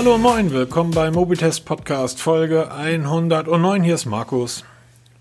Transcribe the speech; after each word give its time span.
Hallo 0.00 0.14
und 0.14 0.22
moin, 0.22 0.50
willkommen 0.50 0.92
bei 0.92 1.10
Mobitest 1.10 1.66
Podcast 1.66 2.22
Folge 2.22 2.72
109. 2.72 3.82
Hier 3.82 3.96
ist 3.96 4.06
Markus. 4.06 4.64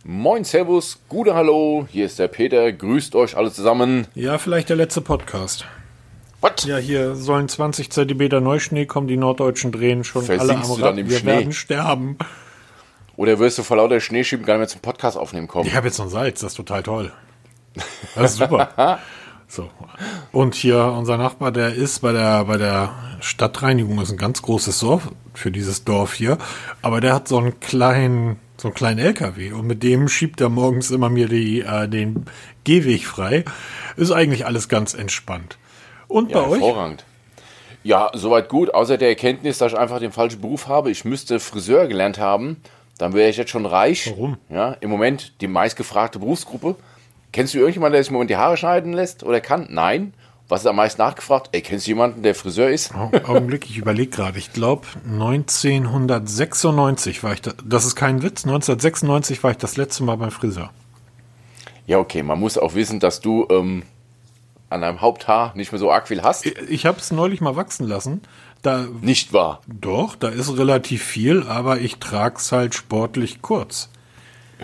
Moin, 0.05 0.46
Servus, 0.46 1.00
gute 1.09 1.34
Hallo, 1.36 1.86
hier 1.91 2.05
ist 2.05 2.18
der 2.18 2.29
Peter, 2.29 2.71
grüßt 2.71 3.13
euch 3.15 3.36
alle 3.36 3.52
zusammen. 3.52 4.07
Ja, 4.15 4.38
vielleicht 4.38 4.70
der 4.70 4.78
letzte 4.78 5.02
Podcast. 5.02 5.65
Was? 6.39 6.64
Ja, 6.64 6.78
hier 6.78 7.15
sollen 7.15 7.50
20 7.50 7.92
Zentimeter 7.92 8.39
Neuschnee 8.39 8.86
kommen, 8.86 9.10
die 9.10 9.18
Norddeutschen 9.18 9.73
drehen 9.73 10.05
schon 10.05 10.23
Versinkst 10.23 10.50
alle 10.50 10.61
am 10.61 10.78
du 10.78 10.82
dann 10.82 10.98
im 10.98 11.09
Wir 11.09 11.18
Schnee? 11.18 11.27
werden 11.32 11.52
sterben. 11.52 12.18
Oder 13.18 13.38
wirst 13.38 13.57
du 13.57 13.64
vor 13.64 13.75
lauter 13.75 14.00
Schneeschieben 14.00 14.46
gar 14.46 14.54
nicht 14.54 14.59
mehr 14.59 14.68
zum 14.70 14.80
Podcast 14.80 15.18
aufnehmen 15.18 15.50
kommen? 15.50 15.68
Ich 15.68 15.75
habe 15.75 15.88
jetzt 15.88 16.00
noch 16.00 16.07
Salz, 16.07 16.39
das 16.39 16.54
ist 16.54 16.55
total 16.55 16.84
toll. 16.84 17.11
Das 18.16 18.32
ist 18.32 18.38
super. 18.38 19.00
so. 19.50 19.70
Und 20.32 20.56
hier 20.56 20.84
unser 20.98 21.18
Nachbar, 21.18 21.52
der 21.52 21.74
ist 21.74 22.00
bei 22.00 22.12
der, 22.14 22.46
bei 22.46 22.58
der 22.58 22.94
Stadtreinigung, 23.20 23.98
das 23.98 24.06
ist 24.10 24.14
ein 24.14 24.18
ganz 24.18 24.42
großes 24.42 24.80
Dorf 24.80 25.10
für 25.34 25.52
dieses 25.52 25.84
Dorf 25.84 26.14
hier, 26.14 26.38
aber 26.82 27.02
der 27.02 27.14
hat 27.14 27.28
so 27.28 27.38
einen 27.38 27.60
kleinen, 27.60 28.38
so 28.58 28.68
einen 28.70 28.75
kleinen 28.75 29.00
LKW 29.00 29.52
und 29.54 29.68
mit 29.68 29.84
dem 29.84 30.08
schiebt 30.08 30.39
er 30.39 30.50
morgens 30.50 30.92
immer 30.92 31.10
mir 31.10 31.28
die, 31.28 31.62
äh, 31.62 31.88
den 31.88 32.25
Gehweg 32.64 33.06
frei. 33.06 33.44
Ist 33.98 34.12
eigentlich 34.12 34.45
alles 34.45 34.70
ganz 34.70 34.94
entspannt. 34.94 35.58
Und 36.08 36.31
Ja, 36.31 36.42
bei 36.42 36.47
euch? 36.47 36.61
hervorragend. 36.61 37.06
Ja, 37.84 38.11
soweit 38.14 38.50
gut, 38.50 38.73
außer 38.73 38.97
der 38.97 39.09
Erkenntnis, 39.09 39.58
dass 39.58 39.72
ich 39.72 39.78
einfach 39.78 40.00
den 40.00 40.11
falschen 40.11 40.42
Beruf 40.42 40.67
habe. 40.67 40.92
Ich 40.92 41.06
müsste 41.06 41.39
Friseur 41.39 41.88
gelernt 41.88 42.20
haben, 42.20 42.58
dann 42.97 43.14
wäre 43.14 43.30
ich 43.30 43.38
jetzt 43.38 43.52
schon 43.52 43.66
reich. 43.66 44.11
Warum? 44.11 44.38
Ja, 44.50 44.73
im 44.81 44.89
Moment 44.89 45.34
die 45.42 45.47
meistgefragte 45.47 46.20
Berufsgruppe. 46.20 46.75
Kennst 47.31 47.53
du 47.53 47.59
irgendjemanden, 47.59 47.94
der 47.94 48.03
sich 48.03 48.09
im 48.09 48.14
Moment 48.14 48.31
die 48.31 48.38
Haare 48.38 48.58
schneiden 48.58 48.94
lässt 48.94 49.23
oder 49.23 49.39
kann? 49.42 49.67
Nein. 49.69 50.14
Was 50.47 50.61
ist 50.61 50.67
am 50.67 50.78
meisten 50.78 51.00
nachgefragt? 51.00 51.49
Ey, 51.52 51.61
kennst 51.61 51.85
du 51.85 51.91
jemanden, 51.91 52.23
der 52.23 52.33
Friseur 52.33 52.69
ist? 52.72 52.95
Au- 52.95 53.11
Augenblick, 53.25 53.69
ich 53.69 53.77
überlege 53.77 54.09
gerade. 54.09 54.39
Ich 54.39 54.52
glaube, 54.52 54.88
1996 55.05 57.23
war 57.23 57.33
ich 57.33 57.41
da. 57.41 57.52
Das 57.63 57.85
ist 57.85 57.95
kein 57.95 58.23
Witz. 58.23 58.45
1996 58.45 59.44
war 59.44 59.52
ich 59.52 59.57
das 59.57 59.77
letzte 59.77 60.03
Mal 60.03 60.16
beim 60.17 60.31
Friseur. 60.31 60.72
Ja, 61.85 62.00
okay, 62.00 62.23
man 62.23 62.39
muss 62.39 62.57
auch 62.57 62.73
wissen, 62.75 63.00
dass 63.00 63.22
du 63.22 63.45
ähm, 63.50 63.83
an 64.69 64.81
deinem 64.81 65.02
Haupthaar 65.02 65.53
nicht 65.55 65.72
mehr 65.72 65.80
so 65.80 65.91
arg 65.91 66.07
viel 66.07 66.22
hast. 66.23 66.45
Ich 66.45 66.85
habe 66.85 67.00
es 67.00 67.11
neulich 67.11 67.41
mal 67.41 67.55
wachsen 67.55 67.88
lassen. 67.88 68.22
Da 68.61 68.88
Nicht 69.02 69.33
wahr? 69.33 69.61
doch, 69.67 70.16
da 70.16 70.27
ist 70.27 70.55
relativ 70.57 71.03
viel, 71.03 71.44
aber 71.44 71.80
ich 71.80 71.95
trag's 71.97 72.52
halt 72.52 72.75
sportlich 72.75 73.41
kurz. 73.41 73.89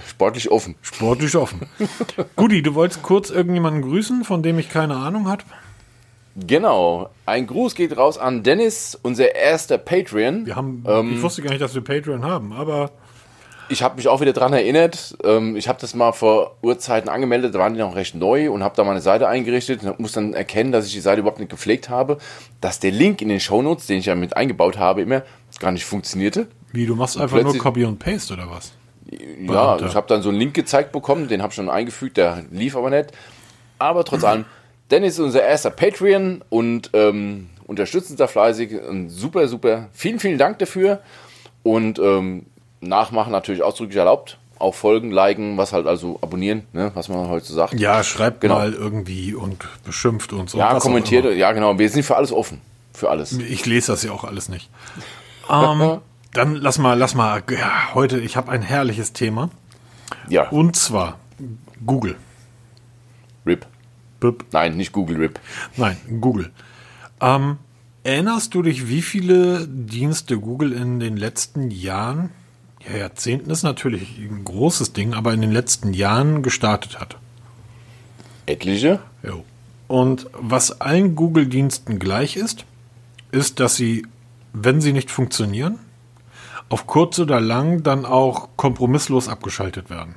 Sportlich 0.08 0.52
offen. 0.52 0.76
Sportlich 0.82 1.36
offen. 1.36 1.62
Guti, 2.36 2.62
du 2.62 2.74
wolltest 2.76 3.02
kurz 3.04 3.30
irgendjemanden 3.30 3.82
grüßen, 3.82 4.24
von 4.24 4.44
dem 4.44 4.60
ich 4.60 4.70
keine 4.70 4.96
Ahnung 4.96 5.28
habe? 5.28 5.44
Genau. 6.36 7.10
Ein 7.26 7.48
Gruß 7.48 7.76
geht 7.76 7.96
raus 7.98 8.18
an 8.18 8.44
Dennis, 8.44 8.98
unser 9.02 9.36
erster 9.36 9.78
Patreon. 9.78 10.46
Wir 10.46 10.56
haben, 10.56 10.84
Ähm. 10.88 11.14
ich 11.16 11.22
wusste 11.22 11.42
gar 11.42 11.50
nicht, 11.52 11.62
dass 11.62 11.74
wir 11.76 11.82
Patreon 11.82 12.24
haben, 12.26 12.52
aber 12.52 12.92
Ich 13.68 13.82
habe 13.82 13.96
mich 13.96 14.08
auch 14.08 14.22
wieder 14.22 14.34
dran 14.34 14.54
erinnert. 14.54 15.18
Ähm, 15.24 15.56
ich 15.56 15.68
habe 15.68 15.80
das 15.82 15.96
mal 15.96 16.12
vor 16.12 16.58
Urzeiten 16.62 17.10
angemeldet, 17.10 17.56
da 17.56 17.60
waren 17.60 17.74
die 17.74 17.80
noch 17.80 17.96
recht 17.96 18.14
neu 18.14 18.52
und 18.52 18.64
habe 18.64 18.76
da 18.76 18.84
meine 18.84 19.02
Seite 19.02 19.28
eingerichtet 19.28 19.82
und 19.84 20.00
muss 20.00 20.12
dann 20.12 20.34
erkennen, 20.34 20.72
dass 20.72 20.86
ich 20.86 20.94
die 20.94 21.00
Seite 21.00 21.22
überhaupt 21.22 21.40
nicht 21.40 21.50
gepflegt 21.50 21.90
habe, 21.90 22.20
dass 22.62 22.80
der 22.80 22.92
Link 22.92 23.24
in 23.24 23.30
den 23.30 23.40
Shownotes, 23.40 23.88
den 23.88 23.98
ich 23.98 24.06
ja 24.06 24.14
mit 24.14 24.38
eingebaut 24.38 24.78
habe, 24.78 25.02
immer 25.02 25.24
gar 25.60 25.72
nicht 25.72 25.86
funktionierte. 25.86 26.48
wie, 26.74 26.86
du 26.86 26.96
machst 26.96 27.18
einfach 27.18 27.42
nur 27.42 27.58
Copy 27.58 27.86
und 27.86 27.98
Paste 27.98 28.34
oder 28.34 28.52
was? 28.52 28.74
Ja, 29.18 29.76
Beamter. 29.76 29.86
ich 29.88 29.96
habe 29.96 30.08
dann 30.08 30.22
so 30.22 30.30
einen 30.30 30.38
Link 30.40 30.54
gezeigt 30.54 30.92
bekommen, 30.92 31.28
den 31.28 31.42
habe 31.42 31.52
ich 31.52 31.56
schon 31.56 31.70
eingefügt, 31.70 32.18
der 32.18 32.44
lief 32.52 32.76
aber 32.76 32.90
nicht. 32.90 33.12
Aber 33.80 34.04
trotz 34.06 34.24
allem, 34.24 34.46
Dennis 34.92 35.14
ist 35.16 35.20
unser 35.20 35.44
erster 35.44 35.70
Patreon 35.70 36.44
und 36.50 36.92
ähm, 36.94 37.50
unterstützt 37.68 38.10
uns 38.12 38.18
da 38.20 38.28
fleißig. 38.28 38.74
Und 38.88 39.10
super, 39.10 39.48
super. 39.48 39.88
Vielen, 39.94 40.20
vielen 40.20 40.38
Dank 40.38 40.60
dafür. 40.60 41.00
Und 41.64 41.98
ähm, 42.00 42.46
nachmachen 42.82 43.32
natürlich 43.32 43.64
ausdrücklich 43.64 43.98
erlaubt. 43.98 44.38
Auch 44.58 44.74
folgen, 44.74 45.12
liken, 45.12 45.58
was 45.58 45.74
halt 45.74 45.86
also 45.86 46.18
abonnieren, 46.22 46.64
ne, 46.72 46.92
was 46.94 47.10
man 47.10 47.28
heute 47.28 47.46
so 47.46 47.54
sagt. 47.56 47.74
Ja, 47.74 48.04
schreibt 48.04 48.40
Genau. 48.42 48.56
mal 48.56 48.74
irgendwie 48.74 49.34
und 49.34 49.58
beschimpft 49.84 50.32
uns. 50.32 50.54
und 50.54 50.60
Ja, 50.62 50.70
was 50.70 50.78
auch 50.78 50.82
kommentiert, 50.88 51.26
ja 51.36 51.52
genau. 51.52 51.78
Wir 51.78 51.90
sind 51.90 52.04
für 52.04 52.16
alles 52.16 52.32
offen. 52.32 52.62
Für 52.94 53.10
alles. 53.10 53.34
Ich 53.34 53.66
lese 53.66 53.92
das 53.92 54.04
ja 54.04 54.12
auch 54.12 54.24
alles 54.24 54.48
nicht. 54.50 54.70
Ähm, 55.48 56.00
dann 56.36 56.56
lass 56.56 56.78
mal, 56.78 56.98
lass 56.98 57.16
mal, 57.16 57.44
ja, 57.50 57.94
heute, 57.94 58.20
ich 58.20 58.36
habe 58.36 58.52
ein 58.52 58.62
herrliches 58.62 59.14
Thema. 59.14 59.50
Ja, 60.30 60.50
Und 60.50 60.76
zwar 60.76 61.20
Google. 61.86 62.16
RIP. 63.46 63.66
Bip. 64.20 64.46
Nein, 64.52 64.76
nicht 64.76 64.92
Google 64.92 65.18
RIP. 65.18 65.40
Nein, 65.78 65.98
Google. 66.20 66.52
Ähm, 67.22 67.58
erinnerst 68.04 68.54
du 68.54 68.62
dich, 68.62 68.88
wie 68.88 69.02
viele 69.02 69.68
Dienste 69.68 70.38
Google 70.38 70.74
in 70.74 71.00
den 71.00 71.18
letzten 71.18 71.72
Jahren, 71.72 72.32
ja, 72.88 72.98
Jahrzehnten 72.98 73.50
ist 73.50 73.64
natürlich 73.64 74.18
ein 74.20 74.44
großes 74.44 74.94
Ding, 74.94 75.14
aber 75.14 75.34
in 75.34 75.42
den 75.42 75.52
letzten 75.52 75.94
Jahren 75.94 76.44
gestartet 76.44 77.00
hat? 77.00 77.18
Etliche. 78.46 79.00
Jo. 79.24 79.44
Und 79.88 80.28
was 80.34 80.82
allen 80.82 81.16
Google-Diensten 81.16 82.00
gleich 82.00 82.36
ist, 82.36 82.66
ist, 83.32 83.60
dass 83.60 83.76
sie, 83.76 84.06
wenn 84.54 84.82
sie 84.82 84.94
nicht 84.94 85.12
funktionieren, 85.12 85.80
auf 86.70 86.88
kurz 86.88 87.20
oder 87.20 87.40
lang 87.40 87.84
dann 87.84 88.06
auch 88.06 88.50
kompromisslos 88.56 89.28
abgeschaltet 89.28 89.90
werden. 89.90 90.16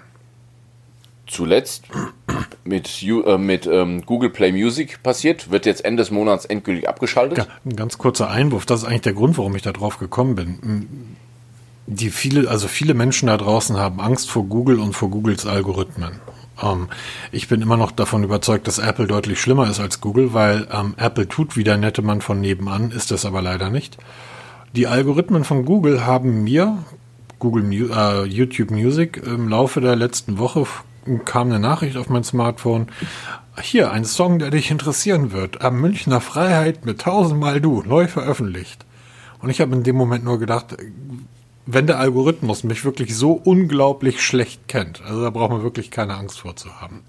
zuletzt 1.27 1.85
mit, 2.65 3.03
äh, 3.03 3.39
mit 3.39 3.67
ähm, 3.67 4.05
Google 4.05 4.31
Play 4.31 4.53
Music 4.53 5.03
passiert, 5.03 5.51
wird 5.51 5.67
jetzt 5.67 5.85
Ende 5.85 6.03
des 6.03 6.11
Monats 6.11 6.45
endgültig 6.45 6.89
abgeschaltet. 6.89 7.39
Ja, 7.39 7.47
ein 7.65 7.77
ganz 7.77 7.99
kurzer 7.99 8.31
Einwurf. 8.31 8.67
Das 8.67 8.83
ist 8.83 8.87
eigentlich 8.87 9.03
der 9.03 9.13
Grund, 9.15 9.39
warum 9.39 9.55
ich 9.57 9.63
da 9.63 9.73
drauf 9.73 9.99
gekommen 9.99 10.35
bin. 10.35 11.17
Die 11.87 12.11
viele, 12.11 12.51
also 12.51 12.69
viele 12.69 12.95
Menschen 12.95 13.29
da 13.29 13.37
draußen 13.37 13.77
haben 13.77 14.01
Angst 14.01 14.31
vor 14.31 14.45
Google 14.45 14.79
und 14.81 14.95
vor 14.95 15.11
Googles 15.11 15.47
Algorithmen. 15.47 16.21
Ähm, 16.63 16.89
ich 17.33 17.49
bin 17.49 17.63
immer 17.63 17.77
noch 17.77 17.93
davon 17.93 18.25
überzeugt, 18.25 18.67
dass 18.67 18.79
Apple 18.79 19.07
deutlich 19.07 19.41
schlimmer 19.41 19.71
ist 19.71 19.81
als 19.81 20.01
Google, 20.01 20.35
weil 20.35 20.67
ähm, 20.73 20.95
Apple 20.97 21.29
tut 21.29 21.57
wie 21.57 21.65
der 21.65 21.77
nette 21.77 22.03
Mann 22.03 22.21
von 22.21 22.41
nebenan, 22.41 22.91
ist 22.91 23.13
es 23.13 23.25
aber 23.25 23.43
leider 23.43 23.71
nicht. 23.71 23.97
Die 24.75 24.87
Algorithmen 24.87 25.45
von 25.45 25.65
Google 25.65 26.05
haben 26.05 26.45
mir, 26.45 26.85
Google 27.39 27.73
äh, 27.73 28.25
YouTube 28.25 28.71
Music, 28.71 29.17
im 29.25 29.49
Laufe 29.49 29.81
der 29.81 29.97
letzten 29.97 30.39
Woche 30.39 30.67
kam 31.25 31.49
eine 31.49 31.59
Nachricht 31.59 31.97
auf 31.97 32.09
mein 32.09 32.25
Smartphone. 32.25 32.89
Hier, 33.61 33.91
ein 33.91 34.05
Song, 34.05 34.39
der 34.39 34.51
dich 34.51 34.71
interessieren 34.71 35.33
wird. 35.33 35.63
Am 35.63 35.81
Münchner 35.81 36.21
Freiheit 36.21 36.85
mit 36.85 37.01
tausendmal 37.01 37.61
du, 37.61 37.83
neu 37.83 38.07
veröffentlicht. 38.07 38.85
Und 39.41 39.51
ich 39.51 39.61
habe 39.61 39.75
in 39.75 39.85
dem 39.85 39.97
Moment 39.97 40.25
nur 40.25 40.39
gedacht, 40.39 40.77
wenn 41.67 41.87
der 41.87 41.99
Algorithmus 41.99 42.65
mich 42.65 42.85
wirklich 42.85 43.17
so 43.17 43.33
unglaublich 43.33 44.23
schlecht 44.23 44.69
kennt, 44.69 45.03
also 45.03 45.23
da 45.23 45.31
braucht 45.31 45.51
man 45.51 45.63
wirklich 45.63 45.91
keine 45.91 46.15
Angst 46.15 46.41
vor 46.41 46.57
zu 46.57 46.81
haben. 46.81 47.03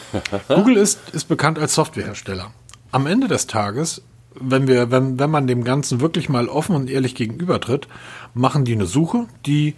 Google 0.48 0.76
ist, 0.76 1.10
ist 1.10 1.26
bekannt 1.26 1.58
als 1.58 1.74
Softwarehersteller. 1.74 2.50
Am 2.92 3.06
Ende 3.06 3.28
des 3.28 3.46
Tages, 3.46 4.02
wenn 4.40 4.68
wir, 4.68 4.90
wenn, 4.90 5.18
wenn 5.18 5.30
man 5.30 5.46
dem 5.46 5.64
Ganzen 5.64 6.00
wirklich 6.00 6.28
mal 6.28 6.48
offen 6.48 6.76
und 6.76 6.90
ehrlich 6.90 7.14
gegenübertritt, 7.14 7.88
machen 8.34 8.64
die 8.64 8.74
eine 8.74 8.86
Suche, 8.86 9.26
die 9.44 9.74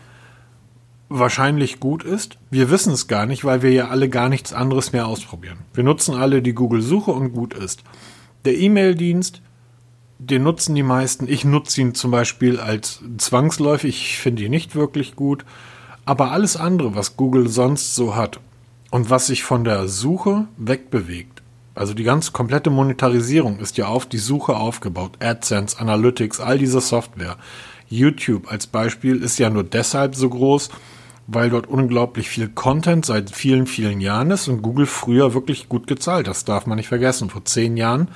wahrscheinlich 1.09 1.81
gut 1.81 2.05
ist. 2.05 2.39
Wir 2.51 2.71
wissen 2.71 2.93
es 2.93 3.09
gar 3.09 3.27
nicht, 3.27 3.45
weil 3.45 3.63
wir 3.63 3.73
ja 3.73 3.89
alle 3.89 4.09
gar 4.09 4.29
nichts 4.29 4.53
anderes 4.53 4.93
mehr 4.93 5.07
ausprobieren. 5.07 5.59
Wir 5.73 5.85
nutzen 5.85 6.15
alle 6.15 6.43
die 6.43 6.53
Google-Suche 6.53 7.11
und 7.11 7.33
gut 7.33 7.55
ist. 7.55 7.83
Der 8.45 8.57
E-Mail-Dienst, 8.57 9.43
den 10.19 10.43
nutzen 10.43 10.75
die 10.75 10.83
meisten. 10.83 11.29
Ich 11.29 11.45
nutze 11.45 11.81
ihn 11.81 11.95
zum 11.95 12.11
Beispiel 12.11 12.61
als 12.61 13.01
zwangsläufig. 13.17 13.97
Ich 13.97 14.19
finde 14.19 14.45
ihn 14.45 14.51
nicht 14.51 14.75
wirklich 14.75 15.17
gut. 15.17 15.45
Aber 16.05 16.33
alles 16.33 16.57
andere, 16.57 16.95
was 16.95 17.17
Google 17.17 17.49
sonst 17.49 17.95
so 17.95 18.17
hat 18.17 18.41
und 18.91 19.11
was 19.11 19.27
sich 19.27 19.43
von 19.43 19.65
der 19.65 19.89
Suche 19.89 20.47
wegbewegt, 20.57 21.38
also 21.79 21.95
die 21.95 22.03
ganz 22.03 22.33
komplette 22.33 22.71
Monetarisierung 22.71 23.61
ist 23.61 23.79
ja 23.79 23.87
auf 23.87 24.07
die 24.07 24.19
Suche 24.19 24.57
aufgebaut. 24.57 25.13
AdSense, 25.21 25.79
Analytics, 25.79 26.41
all 26.41 26.59
diese 26.59 26.81
Software. 26.81 27.37
YouTube 27.89 28.51
als 28.51 28.67
Beispiel 28.67 29.23
ist 29.23 29.39
ja 29.39 29.49
nur 29.49 29.65
deshalb 29.65 30.15
so 30.15 30.29
groß, 30.29 30.71
weil 31.29 31.51
dort 31.51 31.69
unglaublich 31.69 32.29
viel 32.29 32.49
Content 32.49 33.07
seit 33.07 33.31
vielen, 33.31 33.67
vielen 33.67 34.01
Jahren 34.01 34.31
ist 34.31 34.49
und 34.49 34.63
Google 34.63 34.87
früher 34.87 35.35
wirklich 35.35 35.69
gut 35.69 35.87
gezahlt. 35.87 36.27
Das 36.27 36.45
darf 36.45 36.67
man 36.67 36.77
nicht 36.77 36.89
vergessen. 36.89 37.31
Vor 37.31 37.45
zehn 37.45 37.77
Jahren 37.77 38.09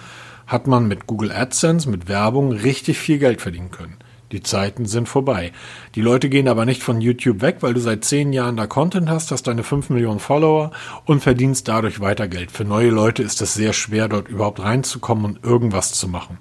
hat 0.47 0.67
man 0.67 0.89
mit 0.89 1.07
Google 1.07 1.31
AdSense, 1.31 1.89
mit 1.89 2.09
Werbung 2.09 2.53
richtig 2.53 2.99
viel 2.99 3.19
Geld 3.19 3.41
verdienen 3.41 3.71
können. 3.71 3.97
Die 4.33 4.43
Zeiten 4.43 4.87
sind 4.87 5.09
vorbei. 5.09 5.53
Die 5.95 6.01
Leute 6.01 6.29
gehen 6.29 6.49
aber 6.49 6.65
nicht 6.65 6.83
von 6.83 7.01
YouTube 7.01 7.43
weg, 7.43 7.59
weil 7.61 7.75
du 7.75 7.81
seit 7.81 8.05
zehn 8.05 8.33
Jahren 8.33 8.57
da 8.57 8.67
Content 8.67 9.09
hast, 9.09 9.31
hast 9.31 9.47
deine 9.47 9.63
fünf 9.63 9.91
Millionen 9.91 10.19
Follower 10.19 10.73
und 11.05 11.23
verdienst 11.23 11.69
dadurch 11.69 12.01
weiter 12.01 12.29
Geld. 12.29 12.51
Für 12.51 12.65
neue 12.65 12.91
Leute 12.91 13.23
ist 13.23 13.43
es 13.43 13.55
sehr 13.55 13.73
schwer, 13.75 14.09
dort 14.09 14.29
überhaupt 14.29 14.61
reinzukommen 14.61 15.25
und 15.27 15.45
irgendwas 15.45 15.93
zu 15.93 16.09
machen. 16.09 16.39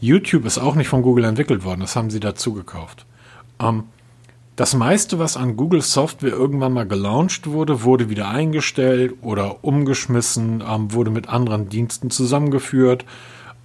YouTube 0.00 0.44
ist 0.44 0.58
auch 0.58 0.74
nicht 0.74 0.88
von 0.88 1.02
Google 1.02 1.24
entwickelt 1.24 1.64
worden, 1.64 1.80
das 1.80 1.96
haben 1.96 2.10
sie 2.10 2.20
dazu 2.20 2.52
gekauft. 2.52 3.04
Ähm, 3.58 3.84
das 4.58 4.74
meiste, 4.74 5.18
was 5.18 5.36
an 5.36 5.56
Google 5.56 5.82
Software 5.82 6.32
irgendwann 6.32 6.72
mal 6.72 6.86
gelauncht 6.86 7.46
wurde, 7.46 7.84
wurde 7.84 8.10
wieder 8.10 8.28
eingestellt 8.28 9.14
oder 9.22 9.62
umgeschmissen, 9.64 10.64
ähm, 10.68 10.92
wurde 10.92 11.10
mit 11.10 11.28
anderen 11.28 11.68
Diensten 11.68 12.10
zusammengeführt. 12.10 13.04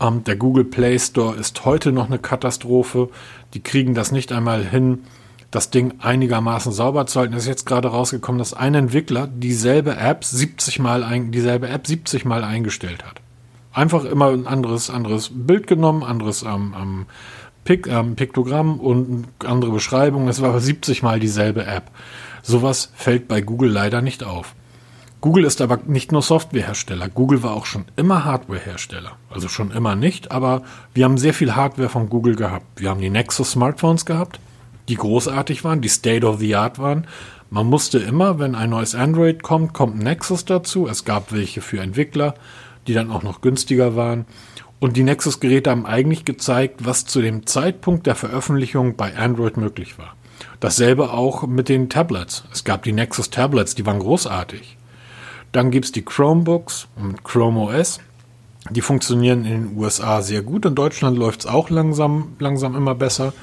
Ähm, 0.04 0.24
der 0.24 0.36
Google 0.36 0.66
Play 0.66 1.00
Store 1.00 1.36
ist 1.36 1.66
heute 1.66 1.92
noch 1.92 2.08
eine 2.08 2.20
Katastrophe. 2.20 3.10
Die 3.54 3.64
kriegen 3.64 3.96
das 3.96 4.12
nicht 4.12 4.32
einmal 4.32 4.64
hin, 4.64 5.04
das 5.50 5.70
Ding 5.70 5.94
einigermaßen 6.00 6.72
sauber 6.72 7.06
zu 7.06 7.20
halten. 7.20 7.34
Es 7.34 7.44
ist 7.44 7.50
jetzt 7.50 7.66
gerade 7.66 7.88
rausgekommen, 7.88 8.40
dass 8.40 8.54
ein 8.54 8.76
Entwickler 8.76 9.28
dieselbe 9.28 9.96
App 9.96 10.24
70 10.26 10.80
mal, 10.80 11.04
ein, 11.04 11.32
dieselbe 11.32 11.70
App 11.70 11.88
70 11.88 12.26
mal 12.26 12.44
eingestellt 12.44 13.06
hat. 13.06 13.22
Einfach 13.72 14.04
immer 14.06 14.30
ein 14.30 14.46
anderes, 14.46 14.90
anderes 14.90 15.32
Bild 15.34 15.68
genommen, 15.68 16.04
anderes 16.04 16.44
ähm, 16.44 16.76
ähm, 16.80 17.06
Pik, 17.64 17.88
ähm, 17.88 18.16
Piktogramm 18.16 18.80
und 18.80 19.28
andere 19.46 19.72
Beschreibung. 19.72 20.28
Es 20.28 20.42
war 20.42 20.50
aber 20.50 20.60
70 20.60 21.02
mal 21.02 21.20
dieselbe 21.20 21.66
App. 21.66 21.90
Sowas 22.42 22.92
fällt 22.94 23.28
bei 23.28 23.42
Google 23.42 23.72
leider 23.72 24.02
nicht 24.02 24.24
auf. 24.24 24.54
Google 25.24 25.46
ist 25.46 25.62
aber 25.62 25.80
nicht 25.86 26.12
nur 26.12 26.22
Softwarehersteller. 26.22 27.08
Google 27.08 27.44
war 27.44 27.54
auch 27.54 27.66
schon 27.66 27.86
immer 27.96 28.26
Hardwarehersteller. 28.26 29.14
Also 29.30 29.48
schon 29.48 29.72
immer 29.72 29.96
nicht, 29.96 30.34
aber 30.34 30.64
wir 30.94 31.06
haben 31.06 31.18
sehr 31.18 31.34
viel 31.34 31.56
Hardware 31.56 31.88
von 31.88 32.10
Google 32.10 32.36
gehabt. 32.36 32.66
Wir 32.76 32.90
haben 32.90 33.00
die 33.00 33.10
Nexus 33.10 33.52
Smartphones 33.52 34.06
gehabt, 34.06 34.42
die 34.90 34.96
großartig 34.96 35.64
waren, 35.64 35.80
die 35.80 35.88
State 35.88 36.28
of 36.28 36.40
the 36.40 36.56
Art 36.56 36.78
waren. 36.78 37.08
Man 37.50 37.68
musste 37.68 38.00
immer, 38.00 38.38
wenn 38.38 38.54
ein 38.54 38.72
neues 38.72 38.96
Android 38.96 39.44
kommt, 39.44 39.72
kommt 39.72 39.98
Nexus 39.98 40.44
dazu. 40.44 40.90
Es 40.90 41.06
gab 41.06 41.32
welche 41.32 41.62
für 41.62 41.80
Entwickler 41.80 42.34
die 42.88 42.94
dann 42.94 43.10
auch 43.10 43.24
noch 43.24 43.40
günstiger 43.40 43.96
waren. 43.96 44.26
Und 44.82 44.98
die 44.98 45.04
Nexus-Geräte 45.04 45.70
haben 45.70 45.86
eigentlich 45.86 46.26
gezeigt, 46.26 46.86
was 46.86 47.06
zu 47.06 47.22
dem 47.22 47.46
Zeitpunkt 47.46 48.08
der 48.08 48.16
Veröffentlichung 48.16 48.98
bei 48.98 49.16
Android 49.16 49.56
möglich 49.56 49.98
war. 49.98 50.18
Dasselbe 50.60 51.12
auch 51.12 51.48
mit 51.48 51.70
den 51.70 51.88
Tablets. 51.90 52.44
Es 52.52 52.66
gab 52.66 52.84
die 52.84 52.92
Nexus 52.92 53.30
Tablets, 53.30 53.76
die 53.76 53.86
waren 53.86 54.00
großartig. 54.00 54.76
Dann 55.54 55.72
gibt 55.72 55.86
es 55.86 55.92
die 55.94 56.02
Chromebooks 56.02 56.88
und 56.98 57.24
Chrome 57.24 57.62
OS. 57.62 58.00
Die 58.70 58.82
funktionieren 58.82 59.46
in 59.46 59.70
den 59.70 59.78
USA 59.78 60.22
sehr 60.22 60.42
gut. 60.42 60.66
In 60.66 60.76
Deutschland 60.76 61.18
läuft 61.18 61.42
es 61.42 61.46
auch 61.46 61.70
langsam, 61.70 62.36
langsam 62.40 62.76
immer 62.76 62.96
besser. 62.96 63.34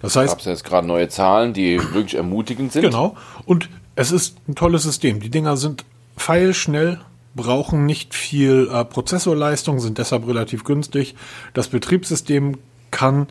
Das 0.00 0.16
heißt. 0.16 0.30
Gab 0.30 0.40
es 0.40 0.44
jetzt 0.46 0.64
gerade 0.64 0.86
neue 0.86 1.08
Zahlen, 1.08 1.52
die 1.52 1.78
wirklich 1.92 2.14
ermutigend 2.14 2.72
sind. 2.72 2.82
Genau. 2.82 3.16
Und 3.46 3.68
es 3.96 4.12
ist 4.12 4.36
ein 4.48 4.54
tolles 4.54 4.82
System. 4.82 5.20
Die 5.20 5.30
Dinger 5.30 5.56
sind 5.56 5.84
feilschnell, 6.16 7.00
brauchen 7.34 7.84
nicht 7.84 8.14
viel 8.14 8.68
äh, 8.72 8.84
Prozessorleistung, 8.84 9.80
sind 9.80 9.98
deshalb 9.98 10.26
relativ 10.26 10.64
günstig. 10.64 11.14
Das 11.52 11.68
Betriebssystem 11.68 12.58
kann 12.90 13.26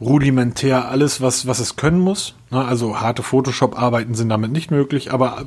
rudimentär 0.00 0.88
alles, 0.88 1.20
was, 1.20 1.46
was 1.46 1.60
es 1.60 1.76
können 1.76 2.00
muss. 2.00 2.34
Ne, 2.50 2.64
also 2.64 3.00
harte 3.00 3.22
Photoshop-Arbeiten 3.22 4.14
sind 4.14 4.28
damit 4.28 4.50
nicht 4.50 4.70
möglich, 4.70 5.12
aber 5.12 5.44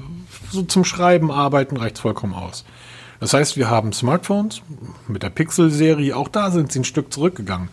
so 0.54 0.64
zum 0.64 0.86
Schreiben, 0.86 1.32
Arbeiten 1.32 1.78
reicht 1.78 2.00
vollkommen 2.00 2.34
aus. 2.34 2.66
Das 3.20 3.34
heißt, 3.34 3.58
wir 3.58 3.70
haben 3.70 3.94
Smartphones 3.94 4.62
mit 5.08 5.24
der 5.24 5.30
Pixel-Serie, 5.30 6.16
auch 6.16 6.28
da 6.28 6.52
sind 6.52 6.72
sie 6.72 6.80
ein 6.80 6.86
Stück 6.86 7.14
zurückgegangen. 7.14 7.70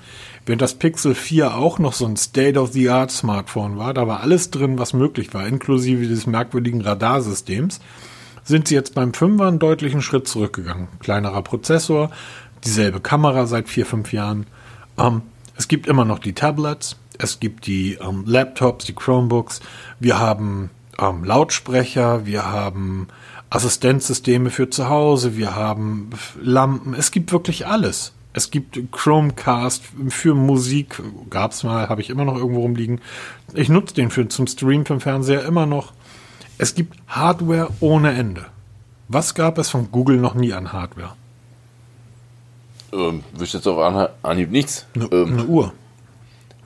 Während 0.46 0.62
das 0.62 0.74
Pixel 0.74 1.14
4 1.14 1.56
auch 1.56 1.78
noch 1.78 1.92
so 1.92 2.06
ein 2.06 2.16
State-of-the-Art-Smartphone 2.16 3.76
war, 3.76 3.94
da 3.94 4.06
war 4.06 4.20
alles 4.20 4.50
drin, 4.50 4.78
was 4.78 4.92
möglich 4.92 5.34
war, 5.34 5.46
inklusive 5.46 6.06
des 6.06 6.26
merkwürdigen 6.26 6.80
Radarsystems 6.80 7.80
sind 8.44 8.68
sie 8.68 8.74
jetzt 8.74 8.94
beim 8.94 9.12
5er 9.12 9.48
einen 9.48 9.58
deutlichen 9.58 10.02
Schritt 10.02 10.28
zurückgegangen. 10.28 10.88
Kleinerer 10.98 11.42
Prozessor, 11.42 12.10
dieselbe 12.64 13.00
Kamera 13.00 13.46
seit 13.46 13.68
vier, 13.68 13.86
fünf 13.86 14.12
Jahren. 14.12 14.46
Ähm, 14.98 15.22
es 15.56 15.68
gibt 15.68 15.86
immer 15.86 16.04
noch 16.04 16.18
die 16.18 16.32
Tablets, 16.32 16.96
es 17.18 17.40
gibt 17.40 17.66
die 17.66 17.94
ähm, 17.94 18.24
Laptops, 18.26 18.84
die 18.86 18.94
Chromebooks. 18.94 19.60
Wir 19.98 20.18
haben 20.18 20.70
ähm, 21.00 21.24
Lautsprecher, 21.24 22.26
wir 22.26 22.50
haben 22.50 23.08
Assistenzsysteme 23.50 24.50
für 24.50 24.70
zu 24.70 24.88
Hause, 24.88 25.36
wir 25.36 25.56
haben 25.56 26.10
Lampen. 26.40 26.94
Es 26.94 27.10
gibt 27.10 27.32
wirklich 27.32 27.66
alles. 27.66 28.12
Es 28.32 28.52
gibt 28.52 28.78
Chromecast 28.92 29.82
für 30.08 30.34
Musik, 30.34 31.02
gab 31.30 31.50
es 31.50 31.64
mal, 31.64 31.88
habe 31.88 32.00
ich 32.00 32.10
immer 32.10 32.24
noch 32.24 32.36
irgendwo 32.36 32.60
rumliegen. 32.60 33.00
Ich 33.54 33.68
nutze 33.68 33.94
den 33.94 34.10
für 34.10 34.28
zum 34.28 34.46
Stream 34.46 34.86
vom 34.86 35.00
Fernseher 35.00 35.44
immer 35.44 35.66
noch. 35.66 35.92
Es 36.56 36.76
gibt 36.76 36.96
Hardware 37.08 37.70
ohne 37.80 38.12
Ende. 38.12 38.46
Was 39.08 39.34
gab 39.34 39.58
es 39.58 39.70
von 39.70 39.90
Google 39.90 40.18
noch 40.18 40.34
nie 40.34 40.52
an 40.52 40.72
Hardware? 40.72 41.16
Ähm, 42.92 43.24
wüsste 43.32 43.58
jetzt 43.58 43.66
auf 43.66 44.10
Anhieb 44.22 44.52
nichts. 44.52 44.86
Eine, 44.94 45.06
ähm, 45.06 45.32
eine 45.32 45.44
Uhr. 45.46 45.72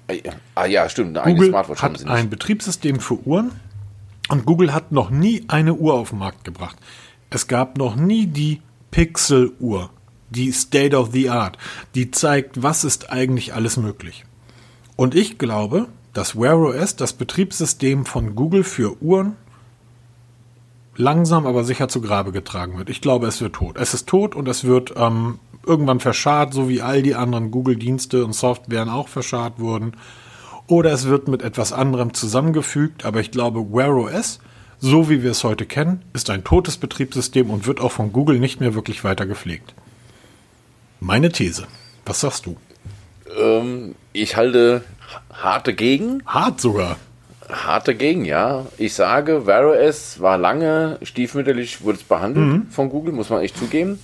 Äh, 0.08 0.20
ah 0.54 0.66
ja, 0.66 0.86
stimmt. 0.90 1.16
Eine 1.16 1.34
Google 1.34 1.48
Smartwatch 1.48 1.82
hat 1.82 2.06
ein 2.06 2.28
Betriebssystem 2.28 3.00
für 3.00 3.14
Uhren 3.26 3.52
und 4.28 4.46
Google 4.46 4.72
hat 4.72 4.92
noch 4.92 5.10
nie 5.10 5.44
eine 5.48 5.74
Uhr 5.74 5.94
auf 5.94 6.10
den 6.10 6.18
Markt 6.18 6.44
gebracht. 6.44 6.76
Es 7.30 7.46
gab 7.46 7.78
noch 7.78 7.96
nie 7.96 8.26
die 8.26 8.62
Pixel-Uhr, 8.90 9.90
die 10.30 10.52
State 10.52 10.96
of 10.96 11.10
the 11.12 11.30
Art, 11.30 11.58
die 11.94 12.10
zeigt, 12.10 12.62
was 12.62 12.84
ist 12.84 13.10
eigentlich 13.10 13.54
alles 13.54 13.76
möglich. 13.76 14.24
Und 14.96 15.14
ich 15.14 15.38
glaube, 15.38 15.88
dass 16.12 16.36
Wear 16.36 16.58
OS 16.58 16.96
das 16.96 17.12
Betriebssystem 17.12 18.06
von 18.06 18.36
Google 18.36 18.62
für 18.62 19.02
Uhren 19.02 19.36
langsam 20.96 21.46
aber 21.46 21.64
sicher 21.64 21.88
zu 21.88 22.00
Grabe 22.00 22.32
getragen 22.32 22.78
wird. 22.78 22.88
Ich 22.88 23.00
glaube, 23.00 23.26
es 23.26 23.40
wird 23.40 23.56
tot. 23.56 23.76
Es 23.76 23.94
ist 23.94 24.08
tot 24.08 24.34
und 24.36 24.48
es 24.48 24.64
wird 24.64 24.94
ähm, 24.96 25.40
irgendwann 25.66 26.00
verscharrt, 26.00 26.54
so 26.54 26.68
wie 26.68 26.82
all 26.82 27.02
die 27.02 27.14
anderen 27.14 27.50
Google-Dienste 27.50 28.24
und 28.24 28.32
Softwaren 28.32 28.88
auch 28.88 29.08
verscharrt 29.08 29.58
wurden. 29.58 29.94
Oder 30.66 30.92
es 30.92 31.06
wird 31.06 31.28
mit 31.28 31.42
etwas 31.42 31.72
anderem 31.72 32.14
zusammengefügt, 32.14 33.04
aber 33.04 33.20
ich 33.20 33.30
glaube, 33.30 33.60
Wear 33.72 33.94
OS, 33.94 34.40
so 34.78 35.10
wie 35.10 35.22
wir 35.22 35.30
es 35.30 35.44
heute 35.44 35.66
kennen, 35.66 36.02
ist 36.12 36.30
ein 36.30 36.44
totes 36.44 36.78
Betriebssystem 36.78 37.50
und 37.50 37.66
wird 37.66 37.80
auch 37.80 37.92
von 37.92 38.12
Google 38.12 38.38
nicht 38.38 38.60
mehr 38.60 38.74
wirklich 38.74 39.04
weiter 39.04 39.26
gepflegt. 39.26 39.74
Meine 41.00 41.30
These. 41.30 41.66
Was 42.06 42.20
sagst 42.20 42.46
du? 42.46 42.56
Ähm, 43.38 43.94
ich 44.12 44.36
halte 44.36 44.84
harte 45.32 45.74
gegen. 45.74 46.22
Hart 46.26 46.60
sogar 46.60 46.96
hart 47.48 47.88
dagegen, 47.88 48.24
ja. 48.24 48.66
Ich 48.78 48.94
sage, 48.94 49.42
Vero 49.44 49.72
S 49.72 50.20
war 50.20 50.38
lange 50.38 50.98
stiefmütterlich, 51.02 51.82
wurde 51.82 51.98
es 51.98 52.04
behandelt 52.04 52.46
mhm. 52.46 52.66
von 52.70 52.88
Google, 52.88 53.12
muss 53.12 53.30
man 53.30 53.42
echt 53.42 53.56
zugeben. 53.56 53.98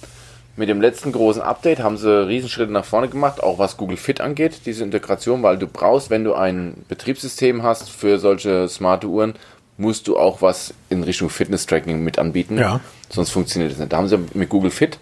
Mit 0.56 0.69
dem 0.69 0.81
letzten 0.81 1.12
großen 1.12 1.41
Update 1.41 1.81
haben 1.81 1.97
sie 1.97 2.26
Riesenschritte 2.26 2.73
nach 2.73 2.85
vorne 2.85 3.08
gemacht, 3.08 3.43
auch 3.43 3.58
was 3.58 3.76
Google 3.76 3.97
Fit 3.97 4.20
angeht, 4.20 4.62
diese 4.67 4.85
Integration, 4.85 5.43
weil 5.43 5.56
du 5.56 5.67
brauchst, 5.67 6.11
wenn 6.11 6.25
du 6.25 6.35
ein 6.35 6.85
Betriebssystem 6.88 7.62
hast 7.62 7.88
für 7.88 8.19
solche 8.19 8.69
smarte 8.69 9.06
Uhren, 9.06 9.35
musst 9.79 10.08
du 10.08 10.19
auch 10.19 10.43
was 10.43 10.75
in 10.91 11.02
Richtung 11.02 11.31
Fitness-Tracking 11.31 12.02
mit 12.05 12.19
anbieten. 12.19 12.58
Ja. 12.58 12.81
Sonst 13.08 13.31
funktioniert 13.31 13.73
das 13.73 13.79
nicht. 13.79 13.93
Da 13.93 13.97
haben 13.97 14.08
sie 14.08 14.19
mit 14.35 14.49
Google 14.50 14.70
Fit 14.70 14.99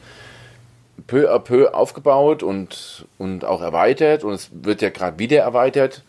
peu 1.06 1.32
à 1.32 1.38
peu 1.38 1.74
aufgebaut 1.74 2.42
und, 2.42 3.06
und 3.18 3.44
auch 3.44 3.62
erweitert 3.62 4.24
und 4.24 4.34
es 4.34 4.50
wird 4.52 4.82
ja 4.82 4.90
gerade 4.90 5.18
wieder 5.18 5.40
erweitert. 5.40 6.04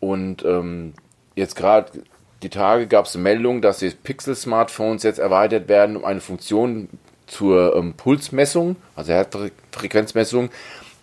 Und 0.00 0.44
ähm, 0.44 0.94
jetzt 1.36 1.54
gerade 1.54 2.02
die 2.42 2.48
Tage 2.48 2.88
gab 2.88 3.06
es 3.06 3.14
eine 3.14 3.22
Meldung, 3.22 3.62
dass 3.62 3.78
die 3.78 3.90
Pixel-Smartphones 3.90 5.04
jetzt 5.04 5.18
erweitert 5.18 5.68
werden 5.68 5.96
um 5.96 6.04
eine 6.04 6.20
Funktion 6.20 6.88
zur 7.32 7.74
ähm, 7.76 7.94
Pulsmessung, 7.94 8.76
also 8.94 9.12
Herzfrequenzmessung. 9.12 10.50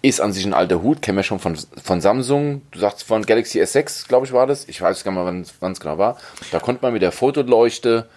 Ist 0.01 0.21
an 0.21 0.31
sich 0.31 0.45
ein 0.45 0.53
alter 0.53 0.81
Hut, 0.81 1.01
kennen 1.01 1.17
wir 1.17 1.23
schon 1.23 1.39
von, 1.39 1.57
von 1.83 1.99
Samsung. 1.99 2.61
Du 2.71 2.79
sagst 2.79 3.03
von 3.03 3.25
Galaxy 3.25 3.61
S6, 3.61 4.07
glaube 4.07 4.25
ich, 4.25 4.31
war 4.31 4.47
das. 4.47 4.65
Ich 4.69 4.81
weiß 4.81 5.03
gar 5.03 5.11
nicht 5.33 5.53
wann 5.59 5.71
es 5.73 5.79
genau 5.81 5.97
war. 5.97 6.17
Da 6.51 6.59
konnte 6.59 6.81
man 6.83 6.93
mit 6.93 7.01
der 7.01 7.11
Fotoleuchte 7.11 8.07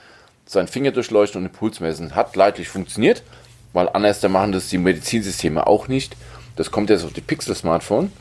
seinen 0.47 0.69
Finger 0.69 0.93
durchleuchten 0.93 1.43
und 1.43 1.49
den 1.49 1.53
Puls 1.53 1.81
messen. 1.81 2.15
Hat 2.15 2.37
leidlich 2.37 2.69
funktioniert, 2.69 3.25
weil 3.73 3.89
anders 3.89 4.21
da 4.21 4.29
machen 4.29 4.53
das 4.53 4.69
die 4.69 4.79
Medizinsysteme 4.79 5.67
auch 5.67 5.89
nicht. 5.89 6.15
Das 6.55 6.71
kommt 6.71 6.89
jetzt 6.89 7.05
auf 7.05 7.13
die 7.13 7.21
Pixel-Smartphone. 7.21 8.13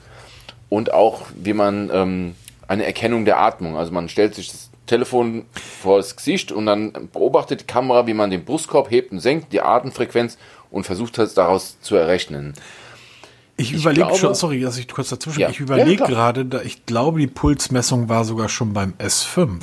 Und 0.69 0.91
auch, 0.91 1.27
wie 1.35 1.53
man 1.53 1.91
ähm, 1.93 2.35
eine 2.67 2.85
Erkennung 2.85 3.25
der 3.25 3.39
Atmung. 3.39 3.77
Also 3.77 3.91
man 3.91 4.09
stellt 4.09 4.33
sich 4.33 4.49
das 4.51 4.70
Telefon 4.91 5.45
vor 5.53 5.97
das 5.97 6.17
Gesicht 6.17 6.51
und 6.51 6.65
dann 6.65 6.91
beobachtet 7.13 7.61
die 7.61 7.65
Kamera, 7.65 8.07
wie 8.07 8.13
man 8.13 8.29
den 8.29 8.43
Brustkorb 8.43 8.91
hebt 8.91 9.13
und 9.13 9.21
senkt, 9.21 9.53
die 9.53 9.61
Atemfrequenz 9.61 10.37
und 10.69 10.85
versucht 10.85 11.17
es 11.17 11.33
daraus 11.33 11.79
zu 11.79 11.95
errechnen. 11.95 12.53
Ich, 13.55 13.73
ich 13.73 13.81
überlege 13.81 14.13
schon, 14.15 14.35
sorry, 14.35 14.59
dass 14.59 14.77
ich 14.77 14.89
kurz 14.89 15.09
dazwischen, 15.09 15.39
ja. 15.39 15.49
ich 15.49 15.61
überlege 15.61 16.03
ja, 16.03 16.07
gerade, 16.07 16.61
ich 16.65 16.85
glaube, 16.85 17.19
die 17.19 17.27
Pulsmessung 17.27 18.09
war 18.09 18.25
sogar 18.25 18.49
schon 18.49 18.73
beim 18.73 18.93
S5 18.99 19.61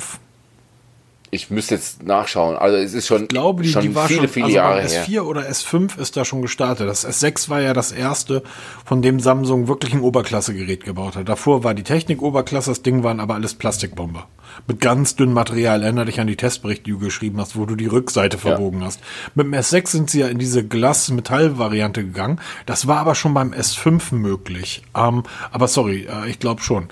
ich 1.31 1.49
müsste 1.49 1.75
jetzt 1.75 2.03
nachschauen. 2.03 2.57
Also 2.57 2.77
es 2.77 2.93
ist 2.93 3.07
schon, 3.07 3.23
ich 3.23 3.27
glaube, 3.27 3.63
die, 3.63 3.69
schon 3.69 3.83
die 3.83 3.95
war 3.95 4.07
viele, 4.07 4.21
schon, 4.21 4.29
viele 4.29 4.45
also 4.45 4.55
Jahre 4.55 4.81
S4 4.81 5.05
her. 5.05 5.25
oder 5.25 5.41
S5 5.41 5.99
ist 5.99 6.17
da 6.17 6.25
schon 6.25 6.41
gestartet. 6.41 6.87
Das 6.87 7.07
S6 7.07 7.49
war 7.49 7.61
ja 7.61 7.73
das 7.73 7.91
erste, 7.91 8.41
von 8.85 9.01
dem 9.01 9.19
Samsung 9.19 9.67
wirklich 9.67 9.93
ein 9.93 10.01
Oberklasse-Gerät 10.01 10.83
gebaut 10.83 11.15
hat. 11.15 11.29
Davor 11.29 11.63
war 11.63 11.73
die 11.73 11.83
Technik 11.83 12.21
Oberklasse, 12.21 12.71
das 12.71 12.81
Ding 12.81 13.03
waren 13.03 13.19
aber 13.19 13.35
alles 13.35 13.53
Plastikbomber. 13.53 14.27
Mit 14.67 14.81
ganz 14.81 15.15
dünnem 15.15 15.35
Material. 15.35 15.83
Erinner 15.83 16.05
dich 16.05 16.19
an 16.19 16.27
die 16.27 16.35
Testberichte, 16.35 16.85
die 16.85 16.91
du 16.91 16.99
geschrieben 16.99 17.39
hast, 17.39 17.55
wo 17.55 17.65
du 17.65 17.75
die 17.75 17.85
Rückseite 17.85 18.39
verbogen 18.39 18.79
ja. 18.79 18.87
hast. 18.87 18.99
Mit 19.35 19.45
dem 19.45 19.53
S6 19.53 19.87
sind 19.87 20.09
sie 20.09 20.21
ja 20.21 20.27
in 20.27 20.39
diese 20.39 20.65
Glas-Metall-Variante 20.65 22.03
gegangen. 22.03 22.39
Das 22.65 22.87
war 22.87 22.97
aber 22.97 23.13
schon 23.13 23.35
beim 23.35 23.51
S5 23.51 24.15
möglich. 24.15 24.81
Ähm, 24.95 25.23
aber 25.51 25.67
sorry, 25.67 26.07
äh, 26.09 26.29
ich 26.29 26.39
glaube 26.39 26.61
schon 26.63 26.89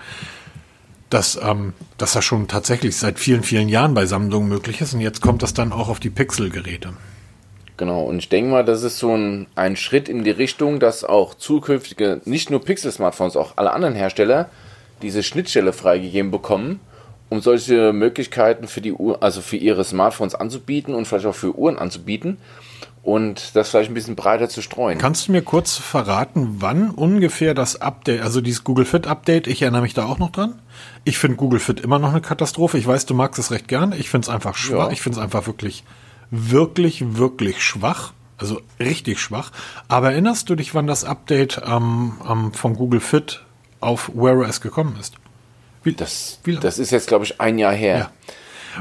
dass, 1.09 1.39
ähm, 1.41 1.73
dass 1.97 2.13
das 2.13 2.25
schon 2.25 2.47
tatsächlich 2.47 2.95
seit 2.95 3.19
vielen, 3.19 3.43
vielen 3.43 3.69
Jahren 3.69 3.93
bei 3.93 4.05
Samsung 4.05 4.47
möglich 4.47 4.81
ist. 4.81 4.93
Und 4.93 5.01
jetzt 5.01 5.21
kommt 5.21 5.41
das 5.41 5.53
dann 5.53 5.71
auch 5.71 5.89
auf 5.89 5.99
die 5.99 6.09
Pixel-Geräte. 6.09 6.93
Genau, 7.77 8.01
und 8.03 8.17
ich 8.17 8.29
denke 8.29 8.49
mal, 8.49 8.65
das 8.65 8.81
ist 8.83 8.97
so 8.97 9.15
ein, 9.15 9.45
ein 9.55 9.75
Schritt 9.75 10.09
in 10.09 10.23
die 10.23 10.31
Richtung, 10.31 10.79
dass 10.79 11.03
auch 11.03 11.35
zukünftige, 11.35 12.21
nicht 12.25 12.49
nur 12.49 12.63
Pixel-Smartphones, 12.63 13.37
auch 13.37 13.53
alle 13.55 13.71
anderen 13.71 13.93
Hersteller 13.93 14.49
diese 15.03 15.21
Schnittstelle 15.21 15.73
freigegeben 15.73 16.31
bekommen, 16.31 16.79
um 17.29 17.39
solche 17.39 17.93
Möglichkeiten 17.93 18.67
für 18.67 18.81
die 18.81 18.93
Uhr, 18.93 19.21
also 19.21 19.41
für 19.41 19.57
ihre 19.57 19.83
Smartphones 19.83 20.33
anzubieten 20.33 20.95
und 20.95 21.05
vielleicht 21.05 21.27
auch 21.27 21.35
für 21.35 21.55
Uhren 21.55 21.77
anzubieten 21.77 22.37
und 23.07 23.55
das 23.55 23.69
vielleicht 23.69 23.89
ein 23.89 23.93
bisschen 23.93 24.17
breiter 24.17 24.49
zu 24.49 24.61
streuen. 24.61 24.97
Kannst 24.97 25.29
du 25.29 25.31
mir 25.31 25.41
kurz 25.41 25.77
verraten, 25.77 26.57
wann 26.59 26.89
ungefähr 26.89 27.53
das 27.53 27.79
Update, 27.79 28.21
also 28.21 28.41
dieses 28.41 28.65
Google 28.65 28.83
Fit 28.83 29.07
Update, 29.07 29.47
ich 29.47 29.61
erinnere 29.61 29.83
mich 29.83 29.93
da 29.93 30.03
auch 30.03 30.19
noch 30.19 30.29
dran. 30.29 30.59
Ich 31.05 31.17
finde 31.17 31.37
Google 31.37 31.61
Fit 31.61 31.79
immer 31.79 31.99
noch 31.99 32.09
eine 32.09 32.19
Katastrophe. 32.19 32.77
Ich 32.77 32.85
weiß, 32.85 33.05
du 33.05 33.13
magst 33.13 33.39
es 33.39 33.49
recht 33.49 33.69
gern. 33.69 33.95
Ich 33.97 34.09
finde 34.09 34.25
es 34.25 34.29
einfach 34.29 34.57
schwach. 34.57 34.87
Ja. 34.87 34.91
Ich 34.91 35.01
finde 35.01 35.19
es 35.19 35.23
einfach 35.23 35.47
wirklich 35.47 35.85
wirklich, 36.31 37.15
wirklich 37.15 37.63
schwach. 37.63 38.11
Also 38.37 38.59
richtig 38.77 39.21
schwach. 39.21 39.53
Aber 39.87 40.11
erinnerst 40.11 40.49
du 40.49 40.55
dich, 40.55 40.75
wann 40.75 40.85
das 40.85 41.05
Update 41.05 41.61
ähm, 41.65 42.17
ähm, 42.29 42.51
von 42.51 42.73
Google 42.75 42.99
Fit 42.99 43.41
auf 43.79 44.11
Wear 44.15 44.37
OS 44.37 44.59
gekommen 44.59 44.97
ist? 44.99 45.15
Wie, 45.81 45.93
das, 45.93 46.39
wie 46.43 46.57
das 46.57 46.77
ist 46.77 46.91
jetzt, 46.91 47.07
glaube 47.07 47.23
ich, 47.23 47.39
ein 47.39 47.57
Jahr 47.57 47.73
her. 47.73 47.97
Ja. 47.97 48.11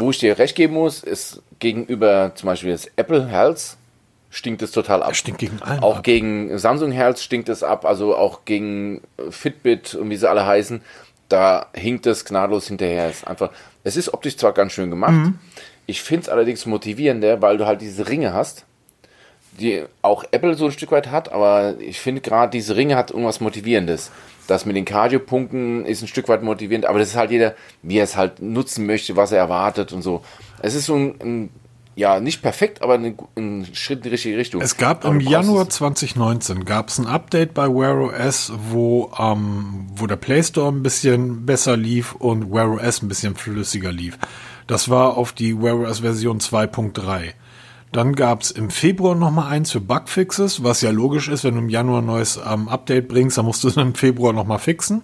Wo 0.01 0.11
ich 0.11 0.19
dir 0.19 0.37
recht 0.37 0.57
geben 0.57 0.75
muss, 0.75 1.05
ist 1.05 1.43
gegenüber 1.61 2.33
zum 2.35 2.49
Beispiel 2.49 2.73
das 2.73 2.91
Apple 2.97 3.29
Health 3.29 3.77
stinkt 4.37 4.63
es 4.63 4.71
total 4.71 5.03
ab. 5.03 5.17
stinkt 5.17 5.41
gegen 5.41 5.63
allen 5.63 5.83
Auch 5.83 5.99
ab. 5.99 6.05
gegen 6.05 6.59
Samsung 6.59 6.93
Health 6.93 7.19
stinkt 7.19 7.49
es 7.49 7.63
ab, 7.63 7.85
also 7.85 8.17
auch 8.17 8.45
gegen 8.45 9.01
Fitbit 9.31 9.95
und 9.95 10.11
wie 10.11 10.17
sie 10.17 10.29
alle 10.29 10.47
heißen. 10.47 10.83
Da 11.29 11.67
hinkt 11.75 12.07
es 12.07 12.25
gnadenlos 12.25 12.69
hinterher. 12.69 13.09
Es 13.09 13.19
ist 13.19 13.27
einfach, 13.27 13.51
es 13.83 13.97
ist 13.97 14.13
optisch 14.15 14.37
zwar 14.37 14.53
ganz 14.53 14.73
schön 14.73 14.91
gemacht, 14.91 15.13
mhm. 15.13 15.39
Ich 15.87 16.03
finde 16.03 16.23
es 16.23 16.29
allerdings 16.29 16.67
motivierender, 16.67 17.41
weil 17.41 17.59
du 17.59 17.67
halt 17.67 17.81
diese 17.81 18.09
Ringe 18.09 18.33
hast, 18.33 18.67
die 19.61 19.85
auch 20.03 20.25
Apple 20.33 20.55
so 20.55 20.67
ein 20.67 20.73
Stück 20.73 20.91
weit 20.91 21.11
hat, 21.11 21.33
aber 21.33 21.77
ich 21.79 22.01
finde 22.01 22.21
gerade 22.21 22.51
diese 22.51 22.77
Ringe 22.77 22.97
hat 22.97 23.11
irgendwas 23.13 23.41
Motivierendes. 23.41 24.11
Das 24.49 24.67
mit 24.67 24.77
den 24.77 24.85
Cardio-Punkten 24.85 25.87
ist 25.87 26.03
ein 26.03 26.09
Stück 26.09 26.29
weit 26.29 26.43
motivierend, 26.43 26.87
aber 26.87 26.99
das 26.99 27.11
ist 27.11 27.17
halt 27.17 27.31
jeder, 27.31 27.55
wie 27.83 27.99
er 27.99 28.05
es 28.05 28.17
halt 28.17 28.43
nutzen 28.43 28.87
möchte, 28.87 29.17
was 29.17 29.33
er 29.33 29.39
erwartet 29.39 29.93
und 29.93 30.03
so. 30.03 30.23
Es 30.61 30.75
ist 30.75 30.87
so 30.87 30.97
ein, 30.97 31.15
ein 31.21 31.51
ja, 31.97 32.21
nicht 32.21 32.43
perfekt, 32.43 32.83
aber 32.83 32.95
ein, 32.95 33.17
ein, 33.37 33.67
Schritt 33.73 34.01
in 34.01 34.03
die 34.03 34.09
richtige 34.11 34.37
Richtung. 34.37 34.61
Es 34.61 34.77
gab 34.77 35.07
im 35.07 35.19
Januar 35.19 35.71
2019 35.71 36.67
gab 36.67 36.91
es 36.91 36.99
ein 36.99 37.07
Update 37.07 37.55
bei 37.55 37.69
Wear 37.69 37.99
OS, 37.99 38.53
wo, 38.71 39.11
ähm, 39.19 39.87
wo 39.97 40.07
der 40.07 40.17
Play 40.17 40.43
Store 40.43 40.71
ein 40.71 40.83
bisschen 40.83 41.47
besser 41.47 41.75
lief 41.75 42.15
und 42.15 42.53
Wear 42.53 42.71
OS 42.71 43.01
ein 43.01 43.09
bisschen 43.09 43.35
flüssiger 43.35 43.93
lief. 43.93 44.19
Das 44.67 44.91
war 44.91 45.17
auf 45.17 45.33
die 45.33 45.59
Wear 45.59 45.79
OS 45.79 46.01
Version 46.01 46.39
2.3. 46.39 47.33
Dann 47.93 48.15
gab 48.15 48.43
es 48.43 48.51
im 48.51 48.69
Februar 48.69 49.15
nochmal 49.15 49.51
eins 49.51 49.73
für 49.73 49.81
Bugfixes, 49.81 50.63
was 50.63 50.83
ja 50.83 50.91
logisch 50.91 51.29
ist, 51.29 51.45
wenn 51.45 51.55
du 51.55 51.61
im 51.61 51.71
Januar 51.71 52.03
ein 52.03 52.07
neues 52.07 52.39
ähm, 52.47 52.69
Update 52.69 53.09
bringst, 53.09 53.39
dann 53.39 53.47
musst 53.47 53.65
du 53.65 53.69
es 53.69 53.77
im 53.79 53.95
Februar 53.95 54.35
nochmal 54.35 54.59
fixen. 54.59 55.01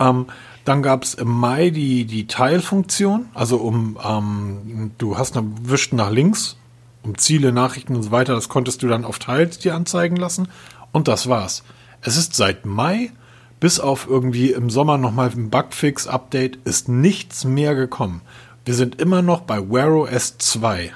Ähm, 0.00 0.28
dann 0.64 0.82
gab 0.82 1.02
es 1.02 1.14
im 1.14 1.28
Mai 1.28 1.70
die, 1.70 2.04
die 2.04 2.26
Teilfunktion, 2.26 3.26
also 3.34 3.56
um, 3.56 3.98
ähm, 4.04 4.92
du 4.98 5.18
hast 5.18 5.36
eine 5.36 5.50
wischt 5.62 5.92
nach 5.92 6.10
links, 6.10 6.56
um 7.02 7.18
Ziele, 7.18 7.52
Nachrichten 7.52 7.96
und 7.96 8.02
so 8.02 8.10
weiter, 8.10 8.34
das 8.34 8.48
konntest 8.48 8.82
du 8.82 8.88
dann 8.88 9.04
auf 9.04 9.18
Teils 9.18 9.58
dir 9.58 9.74
anzeigen 9.74 10.16
lassen. 10.16 10.48
Und 10.92 11.08
das 11.08 11.28
war's. 11.28 11.64
Es 12.00 12.16
ist 12.16 12.34
seit 12.34 12.66
Mai 12.66 13.10
bis 13.58 13.80
auf 13.80 14.08
irgendwie 14.08 14.50
im 14.50 14.70
Sommer 14.70 14.98
nochmal 14.98 15.30
ein 15.30 15.48
Bugfix-Update 15.48 16.58
ist 16.64 16.88
nichts 16.88 17.44
mehr 17.44 17.76
gekommen. 17.76 18.20
Wir 18.64 18.74
sind 18.74 19.00
immer 19.00 19.22
noch 19.22 19.42
bei 19.42 19.58
Wear 19.70 19.94
OS 19.94 20.36
2. 20.38 20.92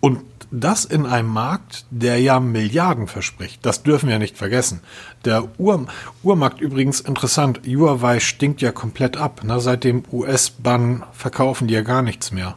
Und 0.00 0.22
das 0.60 0.84
in 0.84 1.04
einem 1.04 1.28
Markt, 1.28 1.84
der 1.90 2.20
ja 2.20 2.38
Milliarden 2.38 3.08
verspricht. 3.08 3.66
Das 3.66 3.82
dürfen 3.82 4.08
wir 4.08 4.18
nicht 4.18 4.36
vergessen. 4.36 4.80
Der 5.24 5.48
Ur 5.58 5.86
Uhrmarkt 6.22 6.60
übrigens 6.60 7.00
interessant. 7.00 7.62
Huawei 7.66 8.20
stinkt 8.20 8.62
ja 8.62 8.70
komplett 8.70 9.16
ab. 9.16 9.40
Na, 9.42 9.58
seit 9.58 9.82
dem 9.84 10.04
US-Bann 10.12 11.04
verkaufen 11.12 11.66
die 11.66 11.74
ja 11.74 11.82
gar 11.82 12.02
nichts 12.02 12.30
mehr. 12.30 12.56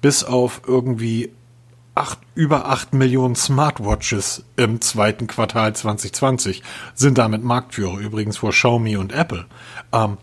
Bis 0.00 0.24
auf 0.24 0.62
irgendwie 0.66 1.30
acht, 1.94 2.18
über 2.34 2.68
8 2.68 2.94
Millionen 2.94 3.36
Smartwatches 3.36 4.44
im 4.56 4.80
zweiten 4.80 5.26
Quartal 5.26 5.74
2020 5.74 6.62
sind 6.94 7.18
damit 7.18 7.44
Marktführer, 7.44 7.98
übrigens 7.98 8.38
vor 8.38 8.50
Xiaomi 8.50 8.96
und 8.96 9.12
Apple. 9.12 9.46
Ähm, 9.92 10.18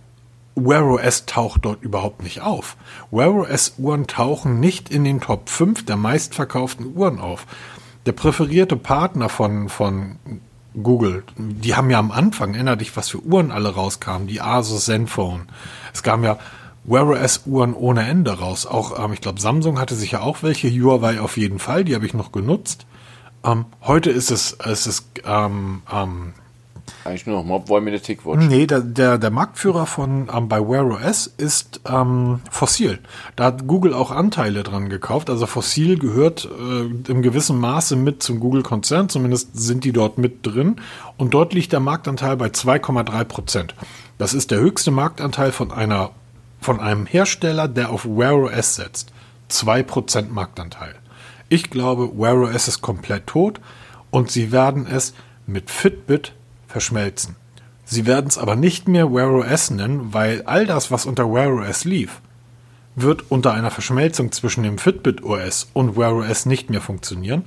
Wear 0.57 0.85
OS 0.85 1.25
taucht 1.27 1.65
dort 1.65 1.83
überhaupt 1.83 2.23
nicht 2.23 2.41
auf. 2.41 2.77
Wear 3.11 3.33
OS 3.33 3.75
Uhren 3.77 4.07
tauchen 4.07 4.59
nicht 4.59 4.89
in 4.89 5.03
den 5.03 5.21
Top 5.21 5.49
5 5.49 5.85
der 5.85 5.97
meistverkauften 5.97 6.95
Uhren 6.95 7.19
auf. 7.19 7.45
Der 8.07 8.13
präferierte 8.13 8.75
Partner 8.75 9.29
von, 9.29 9.69
von 9.69 10.17
Google, 10.81 11.23
die 11.37 11.75
haben 11.75 11.91
ja 11.91 11.99
am 11.99 12.11
Anfang, 12.11 12.55
erinnere 12.55 12.77
dich, 12.77 12.97
was 12.97 13.09
für 13.09 13.21
Uhren 13.21 13.51
alle 13.51 13.75
rauskamen, 13.75 14.27
die 14.27 14.41
Asus 14.41 14.85
Zenfone. 14.85 15.45
Es 15.93 16.01
kam 16.01 16.23
ja 16.23 16.39
Wear 16.85 17.07
OS 17.07 17.43
Uhren 17.45 17.75
ohne 17.75 18.07
Ende 18.07 18.39
raus. 18.39 18.65
Auch, 18.65 19.03
ähm, 19.03 19.13
ich 19.13 19.21
glaube, 19.21 19.39
Samsung 19.39 19.79
hatte 19.79 19.93
sich 19.93 20.11
ja 20.11 20.21
auch 20.21 20.41
welche, 20.41 20.69
Huawei 20.69 21.21
auf 21.21 21.37
jeden 21.37 21.59
Fall, 21.59 21.83
die 21.83 21.93
habe 21.93 22.05
ich 22.07 22.15
noch 22.15 22.31
genutzt. 22.31 22.87
Ähm, 23.43 23.65
heute 23.81 24.09
ist 24.09 24.31
es, 24.31 24.57
es 24.65 24.87
ist 24.87 25.05
ähm, 25.23 25.83
ähm, 25.93 26.33
eigentlich 27.05 27.25
nur 27.25 27.37
noch 27.37 27.45
Mobboy 27.45 27.81
mit 27.81 27.93
der 27.93 28.01
TicWatch. 28.01 28.45
Nee, 28.47 28.67
der, 28.67 28.81
der, 28.81 29.17
der 29.17 29.31
Marktführer 29.31 29.85
von 29.85 30.29
ähm, 30.33 30.47
bei 30.47 30.59
Wear 30.59 30.85
OS 30.85 31.27
ist 31.37 31.81
ähm, 31.87 32.41
Fossil. 32.51 32.99
Da 33.35 33.45
hat 33.45 33.67
Google 33.67 33.93
auch 33.93 34.11
Anteile 34.11 34.63
dran 34.63 34.89
gekauft. 34.89 35.29
Also 35.29 35.45
Fossil 35.45 35.97
gehört 35.97 36.45
äh, 36.45 37.11
im 37.11 37.21
gewissen 37.21 37.59
Maße 37.59 37.95
mit 37.95 38.23
zum 38.23 38.39
Google-Konzern. 38.39 39.09
Zumindest 39.09 39.57
sind 39.57 39.83
die 39.83 39.91
dort 39.91 40.17
mit 40.17 40.45
drin. 40.45 40.77
Und 41.17 41.33
dort 41.33 41.53
liegt 41.53 41.71
der 41.71 41.79
Marktanteil 41.79 42.37
bei 42.37 42.47
2,3 42.47 43.23
Prozent. 43.23 43.75
Das 44.17 44.33
ist 44.33 44.51
der 44.51 44.59
höchste 44.59 44.91
Marktanteil 44.91 45.51
von 45.51 45.71
einer 45.71 46.11
von 46.59 46.79
einem 46.79 47.05
Hersteller, 47.05 47.67
der 47.67 47.91
auf 47.91 48.05
Wear 48.05 48.35
OS 48.35 48.75
setzt. 48.75 49.11
2% 49.51 50.29
Marktanteil. 50.29 50.95
Ich 51.49 51.69
glaube, 51.69 52.17
Wear 52.17 52.35
OS 52.35 52.67
ist 52.67 52.81
komplett 52.81 53.27
tot 53.27 53.61
und 54.11 54.31
sie 54.31 54.51
werden 54.51 54.87
es 54.87 55.13
mit 55.45 55.69
Fitbit 55.69 56.33
verschmelzen. 56.67 57.35
Sie 57.85 58.05
werden 58.05 58.27
es 58.27 58.37
aber 58.37 58.55
nicht 58.55 58.87
mehr 58.87 59.13
Wear 59.13 59.31
OS 59.31 59.69
nennen, 59.69 60.13
weil 60.13 60.43
all 60.43 60.65
das, 60.65 60.91
was 60.91 61.05
unter 61.05 61.31
Wear 61.31 61.53
OS 61.53 61.85
lief, 61.85 62.21
wird 62.95 63.31
unter 63.31 63.53
einer 63.53 63.71
Verschmelzung 63.71 64.31
zwischen 64.31 64.63
dem 64.63 64.77
Fitbit 64.77 65.23
OS 65.23 65.69
und 65.73 65.95
Wear 65.95 66.15
OS 66.15 66.45
nicht 66.45 66.69
mehr 66.69 66.81
funktionieren. 66.81 67.45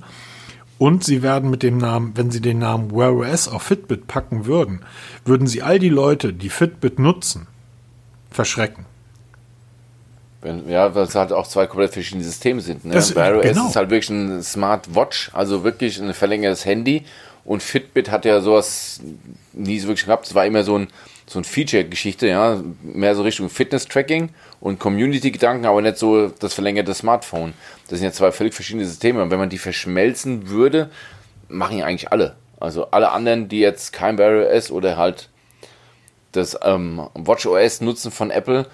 Und 0.79 1.05
sie 1.05 1.23
werden 1.23 1.51
mit 1.51 1.63
dem 1.63 1.77
Namen, 1.77 2.13
wenn 2.15 2.31
sie 2.31 2.41
den 2.41 2.59
Namen 2.59 2.91
Wear 2.91 3.13
OS 3.13 3.49
auf 3.49 3.65
Fitbit 3.65 4.07
packen 4.07 4.47
würden, 4.47 4.81
würden 5.27 5.47
sie 5.47 5.61
all 5.61 5.79
die 5.79 5.91
Leute, 5.91 6.33
die 6.33 6.49
Fitbit 6.49 6.99
nutzen, 6.99 7.47
verschrecken. 8.31 8.87
Wenn, 10.41 10.67
ja, 10.71 10.95
weil 10.95 11.05
es 11.05 11.15
halt 11.15 11.33
auch 11.33 11.47
zwei 11.47 11.67
komplett 11.67 11.93
verschiedene 11.93 12.25
Systeme 12.25 12.63
sind. 12.63 12.87
Ne? 12.87 12.95
Wear 12.95 13.37
OS 13.37 13.43
genau. 13.43 13.69
ist 13.69 13.77
halt 13.77 13.91
wirklich 13.91 14.09
ein 14.09 14.43
Smartwatch, 14.43 15.31
also 15.35 15.65
wirklich 15.65 16.01
ein 16.01 16.15
verlängertes 16.15 16.65
Handy 16.65 17.05
und 17.45 17.63
Fitbit 17.63 18.11
hat 18.11 18.25
ja 18.25 18.41
sowas 18.41 19.01
nie 19.53 19.79
so 19.79 19.89
wirklich 19.89 20.07
gehabt. 20.07 20.27
Es 20.27 20.35
war 20.35 20.47
immer 20.47 20.63
so 20.63 20.79
ein, 20.79 20.89
so 21.27 21.39
ein 21.39 21.45
Feature-Geschichte, 21.45 22.27
ja, 22.27 22.63
mehr 22.83 23.15
so 23.15 23.23
Richtung 23.23 23.49
Fitness-Tracking 23.49 24.31
und 24.61 24.79
Community-Gedanken, 24.79 25.67
aber 25.67 25.81
nicht 25.81 25.97
so 25.97 26.29
das 26.29 26.55
verlängerte 26.55 26.95
Smartphone. 26.95 27.55
Das 27.89 27.99
sind 27.99 28.07
ja 28.07 28.13
zwei 28.13 28.33
völlig 28.33 28.55
verschiedene 28.55 28.87
Systeme. 28.87 29.23
Und 29.23 29.31
wenn 29.31 29.39
man 29.39 29.49
die 29.49 29.59
verschmelzen 29.59 30.49
würde, 30.49 30.91
machen 31.49 31.79
ja 31.79 31.87
eigentlich 31.87 32.13
alle. 32.13 32.37
Also 32.59 32.91
alle 32.91 33.11
anderen, 33.11 33.49
die 33.49 33.61
jetzt 33.61 33.93
kein 33.93 34.19
Wear 34.19 34.47
OS 34.55 34.71
oder 34.71 34.97
halt 34.97 35.31
das 36.33 36.59
ähm, 36.63 37.09
Watch 37.15 37.47
OS 37.47 37.81
nutzen 37.81 38.11
von 38.11 38.31
Apple, 38.31 38.67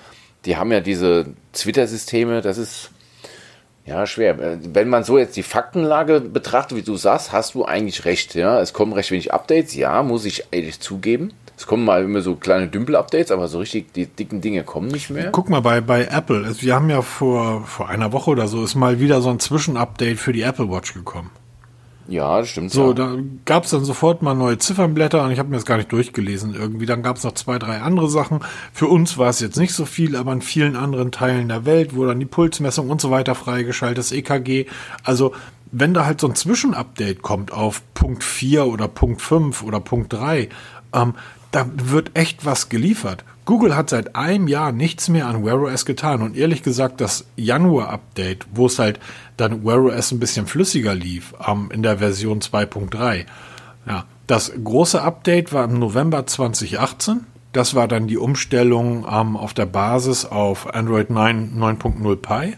die 0.45 0.57
haben 0.57 0.73
ja 0.73 0.81
diese 0.81 1.27
Twitter-Systeme. 1.53 2.43
Das 2.43 2.59
ist 2.59 2.91
ja, 3.87 4.05
schwer. 4.07 4.59
Wenn 4.63 4.89
man 4.89 5.05
so 5.05 5.17
jetzt 5.17 5.37
die 5.37 5.45
Faktenlage 5.45 6.21
betrachtet, 6.21 6.77
wie 6.77 6.83
du 6.83 6.97
sagst, 6.97 7.33
hast 7.33 7.55
du 7.55 7.65
eigentlich 7.65 8.05
recht. 8.05 8.35
Ja, 8.35 8.61
es 8.61 8.73
kommen 8.73 8.93
recht 8.93 9.13
wenig 9.13 9.33
Updates. 9.33 9.75
Ja, 9.75 10.03
muss 10.03 10.25
ich 10.25 10.45
ehrlich 10.51 10.81
zugeben. 10.81 11.33
Es 11.57 11.67
kommen 11.67 11.85
mal 11.85 12.03
immer 12.03 12.21
so 12.21 12.35
kleine 12.35 12.69
Dümpel-Updates, 12.69 13.31
aber 13.31 13.49
so 13.49 13.61
richtig 13.61 13.93
die 13.95 14.07
dicken 14.07 14.41
Dinge 14.43 14.63
kommen 14.63 14.89
nicht 14.89 15.09
mehr. 15.09 15.31
Guck 15.31 15.49
mal 15.49 15.61
bei, 15.61 15.81
bei 15.81 16.05
Apple. 16.05 16.55
Wir 16.61 16.75
haben 16.75 16.91
ja 16.91 17.01
vor, 17.01 17.65
vor 17.65 17.89
einer 17.89 18.13
Woche 18.13 18.31
oder 18.31 18.47
so 18.47 18.63
ist 18.63 18.75
mal 18.75 19.01
wieder 19.01 19.23
so 19.23 19.31
ein 19.31 19.39
Zwischenupdate 19.39 20.19
für 20.19 20.33
die 20.33 20.43
Apple 20.43 20.69
Watch 20.69 20.93
gekommen. 20.93 21.31
Ja, 22.09 22.39
das 22.39 22.49
stimmt. 22.49 22.71
So, 22.71 22.89
ja. 22.89 22.95
da 22.95 23.17
gab 23.45 23.65
es 23.65 23.71
dann 23.71 23.85
sofort 23.85 24.23
mal 24.23 24.35
neue 24.35 24.59
Ziffernblätter 24.59 25.25
und 25.25 25.33
ich 25.33 25.39
habe 25.39 25.49
mir 25.49 25.57
das 25.57 25.67
gar 25.67 25.77
nicht 25.77 25.91
durchgelesen 25.91 26.55
irgendwie. 26.55 26.87
Dann 26.87 27.03
gab 27.03 27.17
es 27.17 27.25
noch 27.25 27.33
zwei, 27.33 27.59
drei 27.59 27.81
andere 27.81 28.09
Sachen. 28.09 28.41
Für 28.73 28.87
uns 28.87 29.19
war 29.19 29.31
es 29.31 29.41
jetzt 29.41 29.57
nicht 29.57 29.75
so 29.75 29.85
viel, 29.85 30.17
aber 30.17 30.33
in 30.33 30.43
vielen 30.43 30.77
anderen 30.77 31.11
Teilen 31.11 31.49
der 31.49 31.67
Welt, 31.67 31.97
wo 31.97 32.05
dann 32.05 32.21
die 32.21 32.27
Pulsmessung 32.27 32.91
und 32.91 33.01
so 33.01 33.11
weiter 33.11 33.35
freigeschaltet, 33.35 33.99
das 33.99 34.13
EKG. 34.13 34.67
Also 35.03 35.33
wenn 35.73 35.95
da 35.95 36.07
halt 36.07 36.21
so 36.21 36.29
ein 36.29 36.35
Zwischenupdate 36.35 37.23
kommt 37.23 37.53
auf 37.53 37.83
Punkt 37.95 38.23
4 38.23 38.67
oder 38.67 38.89
Punkt 38.89 39.21
5 39.21 39.63
oder 39.63 39.81
Punkt 39.81 40.13
3, 40.13 40.49
ähm, 40.93 41.15
da 41.51 41.67
wird 41.75 42.13
echt 42.15 42.45
was 42.45 42.69
geliefert. 42.69 43.25
Google 43.47 43.75
hat 43.75 43.89
seit 43.89 44.17
einem 44.17 44.49
Jahr 44.49 44.73
nichts 44.73 45.09
mehr 45.09 45.27
an 45.27 45.45
Wear 45.45 45.63
OS 45.63 45.87
getan 45.87 46.21
und 46.21 46.37
ehrlich 46.37 46.63
gesagt, 46.63 47.01
das 47.01 47.25
Januar-Update, 47.37 48.47
wo 48.53 48.67
es 48.67 48.79
halt 48.79 49.01
dann 49.39 49.65
Wear 49.65 49.85
OS 49.85 50.13
ein 50.13 50.19
bisschen 50.19 50.47
flüssiger 50.47 50.95
lief, 50.95 51.33
ähm, 51.47 51.71
in 51.73 51.83
der 51.83 51.99
Version 51.99 52.41
2.3, 52.41 53.25
ja, 53.87 54.05
das 54.27 54.53
große 54.63 55.01
Update 55.01 55.53
war 55.53 55.65
im 55.65 55.79
November 55.79 56.27
2018 56.27 57.25
das 57.57 57.75
war 57.75 57.89
dann 57.89 58.07
die 58.07 58.19
Umstellung 58.19 59.07
ähm, 59.11 59.35
auf 59.35 59.55
der 59.55 59.65
Basis 59.65 60.27
auf 60.27 60.75
Android 60.75 61.09
9 61.09 61.59
9.0 61.59 62.17
Pi. 62.17 62.55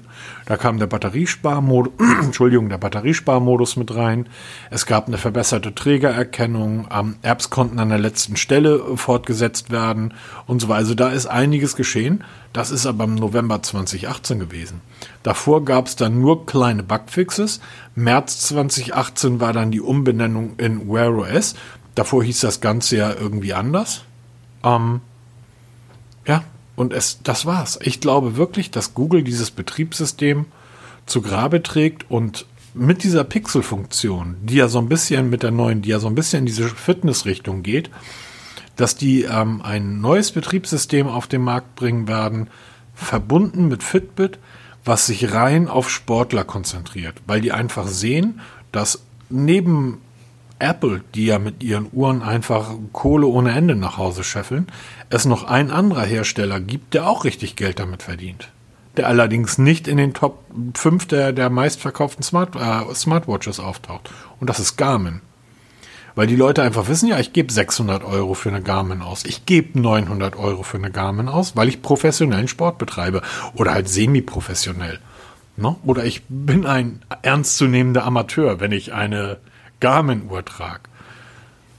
Da 0.49 0.57
kam 0.57 0.79
der 0.79 0.87
Batteriesparmodus, 0.87 1.93
Entschuldigung, 2.23 2.71
der 2.71 2.79
Batteriesparmodus 2.79 3.77
mit 3.77 3.95
rein. 3.95 4.31
Es 4.71 4.87
gab 4.87 5.07
eine 5.07 5.19
verbesserte 5.19 5.75
Trägererkennung. 5.75 6.89
Ähm, 6.91 7.17
Apps 7.21 7.51
konnten 7.51 7.79
an 7.79 7.91
der 7.91 7.99
letzten 7.99 8.35
Stelle 8.37 8.97
fortgesetzt 8.97 9.71
werden 9.71 10.15
und 10.47 10.63
so 10.63 10.69
weiter. 10.69 10.79
Also 10.79 10.95
da 10.95 11.11
ist 11.11 11.27
einiges 11.27 11.77
geschehen. 11.77 12.25
Das 12.55 12.71
ist 12.71 12.87
aber 12.87 13.05
im 13.05 13.17
November 13.17 13.63
2018 13.63 14.39
gewesen. 14.39 14.81
Davor 15.23 15.67
gab 15.67 15.87
es 15.87 15.97
dann 15.97 16.19
nur 16.19 16.47
kleine 16.47 16.83
Bugfixes. 16.83 17.61
März 17.95 18.41
2018 18.49 19.41
war 19.41 19.53
dann 19.53 19.71
die 19.71 19.83
Umbenennung 19.83 20.55
in 20.57 20.89
Wear 20.89 21.15
OS. 21.15 21.57
Davor 21.95 22.25
hieß 22.25 22.41
das 22.41 22.63
Ganze 22.63 22.97
ja 22.97 23.13
irgendwie 23.13 23.53
anders. 23.53 24.01
Ähm, 24.65 25.03
und 26.79 26.93
es, 26.93 27.21
das 27.25 27.45
war's. 27.45 27.79
Ich 27.83 28.01
glaube 28.01 28.37
wirklich, 28.37 28.71
dass 28.71 28.95
Google 28.95 29.25
dieses 29.25 29.51
Betriebssystem 29.51 30.47
zu 31.07 31.23
Grabe 31.23 31.63
trägt 31.63 32.09
und 32.09 32.47
mit 32.73 33.03
dieser 33.03 33.25
Pixel-Funktion, 33.25 34.37
die 34.43 34.57
ja 34.57 34.69
so 34.69 34.79
ein 34.79 34.89
bisschen 34.89 35.29
mit 35.29 35.43
der 35.43 35.51
neuen, 35.51 35.83
die 35.83 35.89
ja 35.89 35.99
so 35.99 36.07
ein 36.07 36.15
bisschen 36.15 36.41
in 36.41 36.47
diese 36.47 36.69
Fitness-Richtung 36.69 37.63
geht, 37.63 37.91
dass 38.77 38.95
die 38.95 39.23
ähm, 39.23 39.61
ein 39.63 40.01
neues 40.01 40.31
Betriebssystem 40.31 41.09
auf 41.09 41.27
den 41.27 41.43
Markt 41.43 41.75
bringen 41.75 42.07
werden, 42.07 42.49
verbunden 42.95 43.67
mit 43.67 43.83
Fitbit, 43.83 44.39
was 44.85 45.07
sich 45.07 45.33
rein 45.33 45.67
auf 45.67 45.91
Sportler 45.91 46.45
konzentriert, 46.45 47.17
weil 47.27 47.41
die 47.41 47.51
einfach 47.51 47.89
sehen, 47.89 48.41
dass 48.71 49.03
neben 49.31 50.01
Apple, 50.59 51.03
die 51.15 51.27
ja 51.27 51.39
mit 51.39 51.63
ihren 51.63 51.89
Uhren 51.93 52.23
einfach 52.23 52.71
Kohle 52.93 53.27
ohne 53.27 53.53
Ende 53.53 53.77
nach 53.77 53.97
Hause 53.97 54.25
scheffeln, 54.25 54.67
es 55.11 55.25
noch 55.25 55.45
ein 55.45 55.71
anderer 55.71 56.05
Hersteller 56.05 56.61
gibt, 56.61 56.95
der 56.95 57.09
auch 57.09 57.25
richtig 57.25 57.57
Geld 57.57 57.79
damit 57.79 58.03
verdient. 58.03 58.49
Der 58.97 59.07
allerdings 59.07 59.59
nicht 59.59 59.87
in 59.87 59.97
den 59.97 60.15
Top 60.15 60.45
5 60.75 61.07
der, 61.07 61.33
der 61.33 61.51
meistverkauften 61.51 62.23
Smart, 62.23 62.57
äh, 62.57 62.95
Smartwatches 62.95 63.61
auftaucht. 63.61 64.11
Und 64.41 64.51
das 64.51 64.59
ist 64.59 64.77
Garmin. 64.77 65.21
Weil 66.17 66.27
die 66.27 66.35
Leute 66.35 66.65
einfach 66.65 66.89
wissen, 66.89 67.09
ja, 67.09 67.21
ich 67.21 67.33
gebe 67.33 67.53
600 67.53 68.03
Euro 68.03 68.35
für 68.35 68.49
eine 68.49 68.61
Garmin 68.61 69.03
aus. 69.03 69.25
Ich 69.25 69.47
gebe 69.47 69.79
900 69.81 70.35
Euro 70.35 70.65
für 70.65 70.79
eine 70.79 70.91
Garmin 70.91 71.29
aus, 71.29 71.55
weil 71.55 71.69
ich 71.69 71.81
professionellen 71.81 72.49
Sport 72.49 72.79
betreibe. 72.79 73.23
Oder 73.55 73.73
halt 73.73 73.89
semi-professionell. 73.89 74.99
Ne? 75.57 75.77
Oder 75.85 76.05
ich 76.05 76.23
bin 76.29 76.67
ein 76.67 77.03
ernstzunehmender 77.23 78.05
Amateur, 78.05 78.59
wenn 78.59 78.73
ich 78.73 78.93
eine 78.93 79.39
Garmin-Uhr 79.81 80.45
trage. 80.45 80.83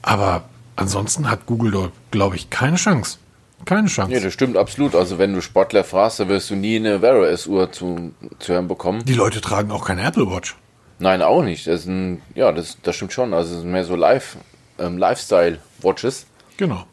Aber 0.02 0.44
ansonsten 0.76 1.30
hat 1.30 1.46
Google 1.46 1.72
dort, 1.72 1.92
glaube 2.10 2.36
ich, 2.36 2.50
keine 2.50 2.76
Chance. 2.76 3.18
Keine 3.66 3.88
Chance. 3.88 4.12
Ja, 4.12 4.20
das 4.20 4.32
stimmt 4.32 4.56
absolut. 4.56 4.94
Also 4.94 5.18
wenn 5.18 5.34
du 5.34 5.42
Sportler 5.42 5.84
fragst, 5.84 6.20
dann 6.20 6.28
wirst 6.28 6.50
du 6.50 6.56
nie 6.56 6.76
eine 6.76 7.02
Wear 7.02 7.18
OS-Uhr 7.18 7.70
zu, 7.72 8.12
zu 8.38 8.52
hören 8.52 8.68
bekommen. 8.68 9.04
Die 9.04 9.14
Leute 9.14 9.40
tragen 9.40 9.70
auch 9.70 9.84
keine 9.84 10.02
Apple 10.02 10.30
Watch. 10.30 10.56
Nein, 10.98 11.22
auch 11.22 11.42
nicht. 11.42 11.66
Das 11.66 11.84
sind, 11.84 12.20
ja, 12.34 12.52
das, 12.52 12.78
das 12.82 12.96
stimmt 12.96 13.12
schon. 13.12 13.34
Also 13.34 13.54
es 13.54 13.60
sind 13.60 13.70
mehr 13.70 13.84
so 13.84 13.96
Live, 13.96 14.36
ähm, 14.78 14.98
Lifestyle-Watches. 14.98 16.26
Genau. 16.56 16.84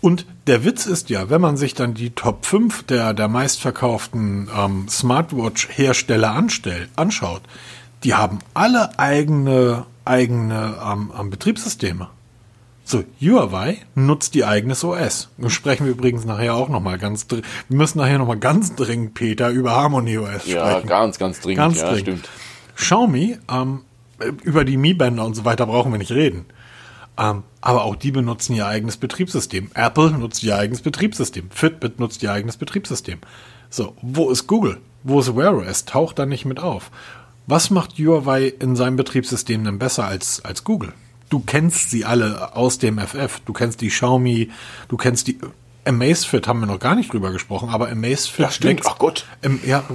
Und 0.00 0.26
der 0.48 0.64
Witz 0.64 0.86
ist 0.86 1.10
ja, 1.10 1.30
wenn 1.30 1.40
man 1.40 1.56
sich 1.56 1.74
dann 1.74 1.94
die 1.94 2.10
Top 2.10 2.44
5 2.44 2.82
der, 2.84 3.14
der 3.14 3.28
meistverkauften 3.28 4.50
ähm, 4.56 4.88
Smartwatch-Hersteller 4.88 6.34
anschaut, 6.96 7.42
die 8.04 8.14
haben 8.14 8.38
alle 8.54 8.98
eigene 8.98 9.86
eigene 10.04 10.76
ähm, 10.84 11.12
ähm, 11.18 11.30
Betriebssysteme. 11.30 12.08
So, 12.84 13.04
Huawei 13.20 13.78
nutzt 13.94 14.34
die 14.34 14.44
eigenes 14.44 14.82
OS. 14.82 15.28
Sprechen 15.46 15.86
wir 15.86 15.92
übrigens 15.92 16.24
nachher 16.24 16.56
auch 16.56 16.68
nochmal 16.68 16.98
ganz 16.98 17.26
Wir 17.30 17.42
müssen 17.68 17.98
nachher 17.98 18.18
nochmal 18.18 18.38
ganz 18.38 18.74
dringend, 18.74 19.14
Peter, 19.14 19.50
über 19.50 19.72
Harmony 19.72 20.18
OS 20.18 20.42
sprechen. 20.42 20.56
Ja, 20.56 20.80
ganz, 20.80 21.18
ganz 21.18 21.40
dringend. 21.40 21.58
Ganz 21.58 21.78
ja, 21.78 21.90
dringend. 21.90 22.00
stimmt. 22.00 22.28
Xiaomi, 22.74 23.38
ähm, 23.50 23.82
über 24.42 24.64
die 24.64 24.76
Mi-Bänder 24.76 25.24
und 25.24 25.34
so 25.34 25.44
weiter 25.44 25.66
brauchen 25.66 25.92
wir 25.92 25.98
nicht 25.98 26.12
reden. 26.12 26.46
Ähm, 27.18 27.44
aber 27.60 27.84
auch 27.84 27.94
die 27.94 28.10
benutzen 28.10 28.54
ihr 28.54 28.66
eigenes 28.66 28.96
Betriebssystem. 28.96 29.70
Apple 29.74 30.10
nutzt 30.10 30.42
ihr 30.42 30.56
eigenes 30.56 30.82
Betriebssystem. 30.82 31.50
Fitbit 31.50 32.00
nutzt 32.00 32.22
ihr 32.22 32.32
eigenes 32.32 32.56
Betriebssystem. 32.56 33.20
So, 33.70 33.94
wo 34.02 34.30
ist 34.30 34.46
Google? 34.48 34.78
Wo 35.04 35.20
ist 35.20 35.34
Wear 35.36 35.54
OS? 35.54 35.84
Taucht 35.84 36.18
da 36.18 36.26
nicht 36.26 36.44
mit 36.44 36.60
auf. 36.60 36.90
Was 37.46 37.70
macht 37.70 37.98
Huawei 37.98 38.52
in 38.58 38.76
seinem 38.76 38.96
Betriebssystem 38.96 39.64
denn 39.64 39.78
besser 39.78 40.04
als, 40.04 40.44
als 40.44 40.64
Google? 40.64 40.92
Du 41.28 41.40
kennst 41.40 41.90
sie 41.90 42.04
alle 42.04 42.54
aus 42.54 42.78
dem 42.78 42.98
FF. 42.98 43.40
Du 43.44 43.52
kennst 43.52 43.80
die 43.80 43.88
Xiaomi, 43.88 44.50
du 44.88 44.96
kennst 44.96 45.28
die 45.28 45.38
Amazfit, 45.84 46.46
haben 46.46 46.60
wir 46.60 46.66
noch 46.66 46.78
gar 46.78 46.94
nicht 46.94 47.12
drüber 47.12 47.32
gesprochen, 47.32 47.70
aber 47.70 47.90
Amazfit. 47.90 48.44
Ja, 48.44 48.50
stimmt. 48.50 48.82
Ach 48.84 48.98
Gott. 48.98 49.26
Im, 49.40 49.60
ja. 49.66 49.82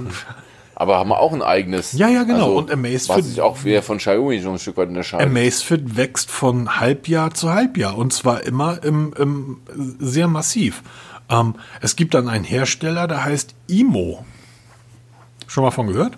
Aber 0.80 0.98
haben 0.98 1.08
wir 1.08 1.18
auch 1.18 1.32
ein 1.32 1.42
eigenes. 1.42 1.92
Ja, 1.94 2.06
ja, 2.08 2.22
genau. 2.22 2.44
Also, 2.44 2.58
und 2.58 2.70
Amazfit. 2.70 3.08
Was 3.08 3.26
sich 3.26 3.40
auch 3.40 3.64
wieder 3.64 3.82
von 3.82 3.98
Xiaomi 3.98 4.38
so 4.38 4.52
ein 4.52 4.60
Stück 4.60 4.76
weit 4.76 4.88
unterscheidet. 4.88 5.26
Amazfit 5.26 5.96
wächst 5.96 6.30
von 6.30 6.78
Halbjahr 6.78 7.34
zu 7.34 7.50
Halbjahr 7.50 7.98
und 7.98 8.12
zwar 8.12 8.44
immer 8.44 8.80
im, 8.84 9.12
im 9.18 9.60
sehr 9.98 10.28
massiv. 10.28 10.84
Ähm, 11.30 11.56
es 11.80 11.96
gibt 11.96 12.14
dann 12.14 12.28
einen 12.28 12.44
Hersteller, 12.44 13.08
der 13.08 13.24
heißt 13.24 13.56
Imo. 13.66 14.24
Schon 15.48 15.64
mal 15.64 15.72
von 15.72 15.88
gehört? 15.88 16.16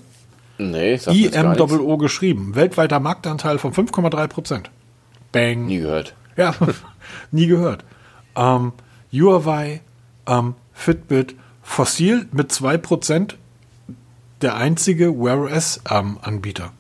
Nee, 0.61 0.95
IMOO 0.97 1.97
geschrieben. 1.97 2.55
Weltweiter 2.55 3.01
Marktanteil 3.01 3.59
von 3.59 3.73
5,3 3.73 4.27
Prozent. 4.29 4.71
Bang. 5.33 5.67
Nie 5.67 5.79
gehört. 5.79 6.15
Ja, 6.37 6.55
nie 7.31 7.47
gehört. 7.47 7.85
Ähm, 8.37 8.73
Huawei, 9.13 9.81
ähm, 10.27 10.55
Fitbit, 10.73 11.35
Fossil 11.63 12.27
mit 12.33 12.53
2 12.53 12.79
Prozent 12.79 13.37
der 14.43 14.57
einzige 14.57 15.19
Wear 15.19 15.39
OS 15.39 15.81
ähm, 15.91 16.19
Anbieter. 16.23 16.73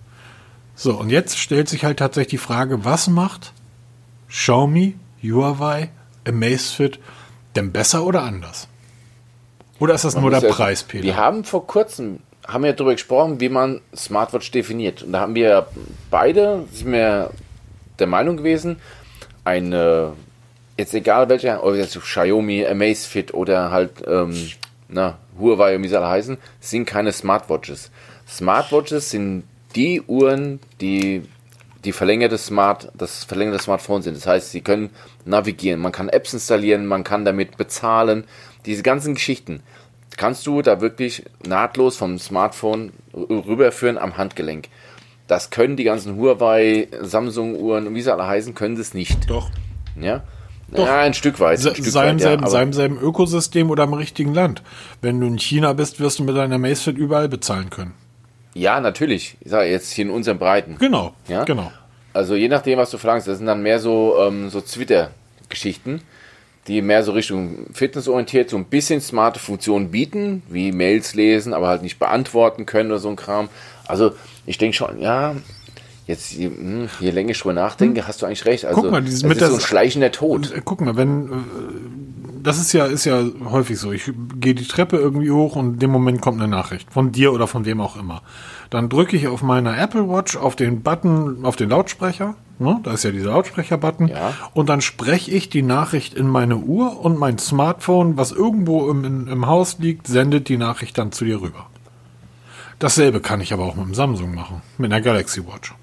So, 0.74 0.94
und 0.94 1.10
jetzt 1.10 1.38
stellt 1.38 1.68
sich 1.68 1.84
halt 1.84 1.98
tatsächlich 1.98 2.30
die 2.30 2.38
Frage, 2.38 2.84
was 2.84 3.08
macht 3.08 3.52
Xiaomi, 4.28 4.96
Huawei, 5.22 5.90
Amazfit 6.26 6.98
denn 7.56 7.72
besser 7.72 8.04
oder 8.04 8.22
anders? 8.22 8.68
Oder 9.78 9.94
ist 9.94 10.04
das 10.04 10.14
Man 10.14 10.22
nur 10.22 10.30
der 10.30 10.42
ja, 10.42 10.50
Preis, 10.50 10.82
Peter? 10.84 11.04
Wir 11.04 11.16
haben 11.16 11.44
vor 11.44 11.66
kurzem 11.66 12.20
haben 12.52 12.64
wir 12.64 12.72
darüber 12.72 12.92
gesprochen, 12.92 13.40
wie 13.40 13.48
man 13.48 13.80
Smartwatch 13.94 14.50
definiert. 14.50 15.02
Und 15.02 15.12
da 15.12 15.20
haben 15.20 15.34
wir 15.34 15.66
beide, 16.10 16.64
sind 16.72 16.92
wir 16.92 17.30
der 17.98 18.06
Meinung 18.06 18.36
gewesen, 18.36 18.76
eine, 19.44 20.12
jetzt 20.76 20.94
egal 20.94 21.28
welcher, 21.28 21.64
ob 21.64 21.74
jetzt 21.74 21.98
Xiaomi, 22.00 22.66
Amazfit 22.66 23.34
oder 23.34 23.70
halt, 23.70 23.92
ähm, 24.06 24.50
na, 24.88 25.18
Huawei 25.38 25.80
wie 25.80 25.88
sie 25.88 25.96
alle 25.96 26.08
heißen, 26.08 26.38
sind 26.60 26.86
keine 26.86 27.12
Smartwatches. 27.12 27.90
Smartwatches 28.28 29.10
sind 29.10 29.44
die 29.74 30.02
Uhren, 30.02 30.60
die 30.80 31.22
die 31.84 31.92
verlängerte 31.92 32.36
Smart, 32.36 32.90
das 32.94 33.24
verlängerte 33.24 33.62
Smartphone 33.62 34.02
sind. 34.02 34.16
Das 34.16 34.26
heißt, 34.26 34.50
sie 34.50 34.60
können 34.60 34.90
navigieren, 35.24 35.80
man 35.80 35.92
kann 35.92 36.08
Apps 36.08 36.34
installieren, 36.34 36.86
man 36.86 37.04
kann 37.04 37.24
damit 37.24 37.56
bezahlen, 37.56 38.24
diese 38.66 38.82
ganzen 38.82 39.14
Geschichten 39.14 39.62
kannst 40.16 40.46
du 40.46 40.62
da 40.62 40.80
wirklich 40.80 41.24
nahtlos 41.46 41.96
vom 41.96 42.18
Smartphone 42.18 42.92
rüberführen 43.14 43.98
am 43.98 44.16
Handgelenk. 44.16 44.68
Das 45.26 45.50
können 45.50 45.76
die 45.76 45.84
ganzen 45.84 46.16
Huawei, 46.16 46.88
Samsung-Uhren 47.00 47.86
und 47.86 47.94
wie 47.94 48.02
sie 48.02 48.12
alle 48.12 48.26
heißen, 48.26 48.54
können 48.54 48.76
das 48.76 48.94
nicht. 48.94 49.30
Doch. 49.30 49.50
Ja. 50.00 50.22
Doch. 50.72 50.86
Ja, 50.86 51.00
ein 51.00 51.14
Stück 51.14 51.40
weit. 51.40 51.58
Ein 51.58 51.74
Stück 51.74 51.84
seinem, 51.86 52.20
weit, 52.20 52.40
ja, 52.40 52.46
seinem, 52.48 52.72
selben 52.72 52.98
Ökosystem 52.98 53.70
oder 53.70 53.84
im 53.84 53.94
richtigen 53.94 54.34
Land. 54.34 54.62
Wenn 55.00 55.20
du 55.20 55.26
in 55.26 55.38
China 55.38 55.72
bist, 55.72 56.00
wirst 56.00 56.20
du 56.20 56.24
mit 56.24 56.36
deiner 56.36 56.58
Macefit 56.58 56.96
überall 56.96 57.28
bezahlen 57.28 57.70
können. 57.70 57.94
Ja, 58.54 58.80
natürlich. 58.80 59.36
Ich 59.40 59.50
sage 59.50 59.68
jetzt 59.68 59.92
hier 59.92 60.04
in 60.04 60.10
unseren 60.10 60.38
Breiten. 60.38 60.76
Genau. 60.78 61.14
Ja? 61.28 61.44
genau. 61.44 61.72
Also 62.12 62.34
je 62.34 62.48
nachdem, 62.48 62.78
was 62.78 62.90
du 62.90 62.98
verlangst, 62.98 63.26
das 63.28 63.38
sind 63.38 63.46
dann 63.46 63.62
mehr 63.62 63.78
so, 63.78 64.16
ähm, 64.20 64.50
so 64.50 64.60
Twitter-Geschichten 64.60 66.02
die 66.66 66.82
mehr 66.82 67.02
so 67.02 67.12
Richtung 67.12 67.66
fitnessorientiert 67.72 68.50
so 68.50 68.56
ein 68.56 68.66
bisschen 68.66 69.00
smarte 69.00 69.40
Funktionen 69.40 69.90
bieten, 69.90 70.42
wie 70.48 70.72
Mails 70.72 71.14
lesen, 71.14 71.54
aber 71.54 71.68
halt 71.68 71.82
nicht 71.82 71.98
beantworten 71.98 72.66
können 72.66 72.90
oder 72.90 73.00
so 73.00 73.08
ein 73.08 73.16
Kram. 73.16 73.48
Also 73.86 74.12
ich 74.46 74.58
denke 74.58 74.76
schon, 74.76 75.00
ja, 75.00 75.34
jetzt 76.06 76.32
je, 76.32 76.46
hm, 76.46 76.88
je 77.00 77.10
länger 77.10 77.30
ich 77.30 77.40
drüber 77.40 77.54
nachdenke, 77.54 78.02
hm. 78.02 78.08
hast 78.08 78.20
du 78.20 78.26
eigentlich 78.26 78.44
recht. 78.44 78.66
Also 78.66 78.82
guck 78.82 78.90
mal, 78.90 79.02
das 79.02 79.14
ist 79.14 79.20
so 79.20 79.54
ein 79.54 79.60
schleichender 79.60 80.12
Tod. 80.12 80.52
Äh, 80.52 80.60
guck 80.64 80.80
mal, 80.80 80.96
wenn 80.96 81.26
äh, 81.26 81.30
das 82.42 82.58
ist 82.58 82.72
ja 82.72 82.86
ist 82.86 83.04
ja 83.04 83.22
häufig 83.44 83.78
so. 83.78 83.92
Ich 83.92 84.10
gehe 84.38 84.54
die 84.54 84.66
Treppe 84.66 84.96
irgendwie 84.96 85.30
hoch 85.30 85.56
und 85.56 85.74
in 85.74 85.78
dem 85.78 85.90
Moment 85.90 86.20
kommt 86.20 86.40
eine 86.40 86.50
Nachricht 86.50 86.92
von 86.92 87.12
dir 87.12 87.32
oder 87.32 87.46
von 87.46 87.64
wem 87.64 87.80
auch 87.80 87.96
immer. 87.96 88.22
Dann 88.70 88.88
drücke 88.88 89.16
ich 89.16 89.28
auf 89.28 89.42
meiner 89.42 89.78
Apple 89.78 90.08
Watch 90.08 90.36
auf 90.36 90.56
den 90.56 90.82
Button 90.82 91.44
auf 91.44 91.56
den 91.56 91.70
Lautsprecher 91.70 92.34
ne? 92.60 92.78
da 92.82 92.92
ist 92.92 93.02
ja 93.04 93.10
dieser 93.10 93.30
Lautsprecher-Button, 93.30 94.08
Ja. 94.08 94.34
und 94.54 94.68
dann 94.68 94.80
spreche 94.80 95.30
ich 95.30 95.48
die 95.48 95.62
Nachricht 95.62 96.14
in 96.14 96.28
meine 96.28 96.56
Uhr 96.56 97.00
und 97.04 97.18
mein 97.18 97.38
Smartphone, 97.38 98.16
was 98.16 98.30
irgendwo 98.32 98.88
im, 98.90 99.04
im, 99.04 99.28
im 99.28 99.46
Haus 99.46 99.78
liegt, 99.78 100.06
sendet 100.06 100.48
die 100.48 100.56
Nachricht 100.56 100.96
dann 100.98 101.10
zu 101.12 101.24
dir 101.24 101.40
rüber. 101.40 101.66
Dasselbe 102.78 103.20
kann 103.20 103.40
ich 103.40 103.52
aber 103.52 103.64
auch 103.64 103.74
mit 103.74 103.84
dem 103.86 103.94
Samsung 103.94 104.34
machen, 104.34 104.62
mit 104.78 104.92
einer 104.92 105.02
Galaxy 105.02 105.46
Watch. 105.46 105.74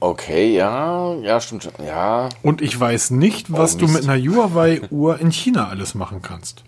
Okay, 0.00 0.54
ja, 0.54 1.14
ja, 1.16 1.40
stimmt 1.40 1.64
schon. 1.64 1.72
Ja, 1.84 2.28
Und 2.42 2.62
ich 2.62 2.78
weiß 2.78 3.10
nicht, 3.10 3.52
was 3.52 3.74
Oh, 3.74 3.78
du 3.78 3.88
mit 3.88 4.08
einer 4.08 4.16
Huawei-Uhr 4.22 5.18
in 5.18 5.32
China 5.32 5.68
alles 5.68 5.96
machen 5.96 6.22
kannst. 6.22 6.62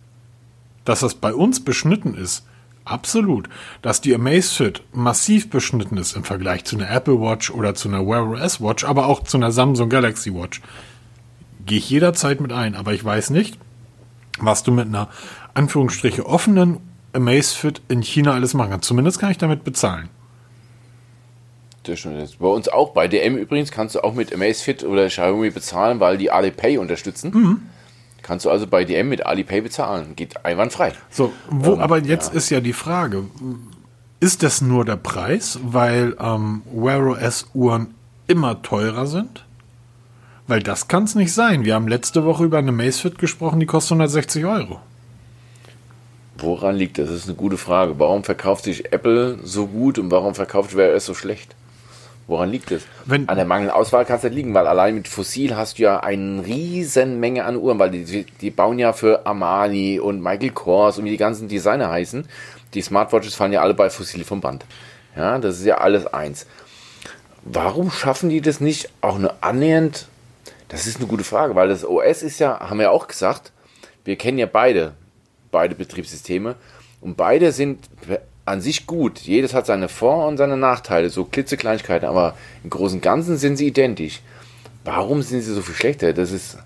Dass 0.85 1.01
das 1.01 1.15
bei 1.15 1.33
uns 1.33 1.63
beschnitten 1.63 2.15
ist, 2.15 2.45
absolut. 2.85 3.49
Dass 3.83 4.01
die 4.01 4.15
Amazfit 4.15 4.83
massiv 4.93 5.51
beschnitten 5.51 5.97
ist 5.97 6.17
im 6.17 6.25
Vergleich 6.25 6.65
zu 6.65 6.77
einer 6.77 6.91
Apple 6.91 7.21
Watch 7.21 7.51
oder 7.51 7.75
zu 7.75 7.89
einer 7.89 8.07
Wear 8.07 8.29
OS 8.29 8.61
Watch, 8.61 8.85
aber 8.85 9.07
auch 9.07 9.23
zu 9.25 9.37
einer 9.37 9.53
Samsung 9.53 9.89
Galaxy 9.89 10.35
Watch, 10.35 10.61
gehe 11.67 11.79
ich 11.79 11.91
jederzeit 11.91 12.41
mit 12.41 12.53
ein. 12.53 12.75
Aber 12.75 12.93
ich 12.93 13.05
weiß 13.05 13.31
nicht, 13.31 13.59
was 14.39 14.63
du 14.63 14.73
mit 14.73 14.87
einer 14.87 15.09
Anführungsstriche 15.55 16.27
offenen 16.27 16.79
Amazfit 17.13 17.83
in 17.89 18.03
China 18.03 18.35
alles 18.35 18.55
machen 18.55 18.71
kannst. 18.71 18.89
Zumindest 18.89 19.19
kann 19.19 19.31
ich 19.31 19.39
damit 19.39 19.65
bezahlen. 19.65 20.09
das 21.83 21.99
stimmt. 21.99 22.19
jetzt. 22.19 22.39
Bei 22.39 22.49
uns 22.49 22.69
auch. 22.69 22.93
Bei 22.93 23.09
DM 23.09 23.37
übrigens 23.37 23.71
kannst 23.71 23.95
du 23.95 24.05
auch 24.05 24.15
mit 24.15 24.33
Amazfit 24.33 24.85
oder 24.85 25.09
Xiaomi 25.09 25.51
bezahlen, 25.51 26.01
weil 26.01 26.19
die 26.19 26.31
Alipay 26.31 26.79
unterstützen. 26.79 27.31
Mhm. 27.33 27.63
Kannst 28.31 28.47
du 28.47 28.51
also 28.51 28.69
bei 28.69 28.85
DM 28.85 29.09
mit 29.09 29.27
Alipay 29.27 29.61
bezahlen. 29.61 30.15
Geht 30.15 30.45
einwandfrei. 30.45 30.93
So, 31.11 31.33
wo, 31.51 31.73
Ähm, 31.73 31.81
aber 31.81 31.99
jetzt 31.99 32.33
ist 32.33 32.49
ja 32.49 32.61
die 32.61 32.73
Frage, 32.73 33.25
ist 34.21 34.45
das 34.45 34.61
nur 34.61 34.85
der 34.85 34.95
Preis, 34.95 35.59
weil 35.65 36.17
ähm, 36.21 36.63
Wear 36.73 37.05
OS 37.09 37.49
Uhren 37.55 37.93
immer 38.29 38.63
teurer 38.63 39.09
sind? 39.09 39.45
Weil 40.47 40.63
das 40.63 40.87
kann 40.87 41.03
es 41.03 41.17
nicht 41.17 41.33
sein. 41.33 41.65
Wir 41.65 41.75
haben 41.75 41.89
letzte 41.89 42.25
Woche 42.25 42.45
über 42.45 42.59
eine 42.59 42.71
Macefit 42.71 43.19
gesprochen, 43.19 43.59
die 43.59 43.67
kostet 43.67 43.95
160 43.97 44.45
Euro. 44.45 44.79
Woran 46.39 46.77
liegt 46.77 46.99
das? 46.99 47.09
Das 47.09 47.17
ist 47.17 47.27
eine 47.27 47.37
gute 47.37 47.57
Frage. 47.57 47.99
Warum 47.99 48.23
verkauft 48.23 48.63
sich 48.63 48.93
Apple 48.93 49.41
so 49.43 49.67
gut 49.67 49.99
und 49.99 50.13
warum 50.13 50.37
verkauft 50.37 50.77
Wear 50.77 50.95
OS 50.95 51.05
so 51.05 51.15
schlecht? 51.15 51.57
Woran 52.31 52.53
liegt 52.53 52.71
es? 52.71 52.85
Wenn- 53.07 53.29
an 53.29 53.35
der 53.35 53.45
mangelnden 53.45 53.75
Auswahl 53.75 54.05
kann 54.05 54.19
es 54.19 54.23
nicht 54.23 54.35
liegen, 54.37 54.55
weil 54.55 54.69
allein 54.69 54.95
mit 54.95 55.09
Fossil 55.09 55.57
hast 55.57 55.79
du 55.79 55.83
ja 55.83 55.99
eine 55.99 56.47
riesen 56.47 57.19
Menge 57.19 57.45
an 57.45 57.57
Uhren, 57.57 57.81
weil 57.81 57.91
die, 57.91 58.25
die 58.25 58.51
bauen 58.53 58.79
ja 58.79 58.93
für 58.93 59.27
Armani 59.27 59.99
und 59.99 60.23
Michael 60.23 60.51
Kors 60.51 60.97
und 60.97 61.07
wie 61.07 61.11
die 61.11 61.17
ganzen 61.17 61.49
Designer 61.49 61.91
heißen. 61.91 62.29
Die 62.73 62.83
Smartwatches 62.83 63.35
fallen 63.35 63.53
ja 63.53 63.63
alle 63.63 63.75
bei 63.75 63.91
Fossil 63.91 64.23
vom 64.23 64.41
Band. 64.41 64.65
Ja, 65.17 65.39
das 65.39 65.59
ist 65.59 65.65
ja 65.65 65.79
alles 65.79 66.07
eins. 66.07 66.47
Warum 67.43 67.91
schaffen 67.91 68.29
die 68.31 68.41
das 68.41 68.61
nicht 68.61 68.91
auch 69.01 69.19
nur 69.19 69.35
annähernd? 69.41 70.07
Das 70.69 70.87
ist 70.87 70.99
eine 70.99 71.09
gute 71.09 71.25
Frage, 71.25 71.57
weil 71.57 71.69
das 71.69 71.85
OS 71.85 72.23
ist 72.23 72.39
ja, 72.39 72.61
haben 72.61 72.79
wir 72.79 72.85
ja 72.85 72.91
auch 72.91 73.09
gesagt, 73.09 73.51
wir 74.05 74.15
kennen 74.15 74.39
ja 74.39 74.47
beide, 74.47 74.93
beide 75.51 75.75
Betriebssysteme 75.75 76.55
und 77.01 77.17
beide 77.17 77.51
sind 77.51 77.89
an 78.51 78.61
sich 78.61 78.87
gut. 78.87 79.21
Jedes 79.21 79.55
hat 79.55 79.67
seine 79.67 79.89
Vor- 79.89 80.27
und 80.27 80.37
seine 80.37 80.57
Nachteile, 80.57 81.09
so 81.09 81.25
klitzekleinigkeiten, 81.25 82.09
aber 82.09 82.35
im 82.65 82.71
Großen 82.71 82.99
und 82.99 83.03
Ganzen 83.03 83.37
sind 83.37 83.57
sie 83.57 83.69
identisch. 83.69 84.21
Warum 84.85 85.23
sind 85.23 85.43
sie 85.43 85.55
so 85.55 85.63
viel 85.63 85.75
schlechter? 85.75 86.13
Das 86.13 86.33
ist, 86.33 86.59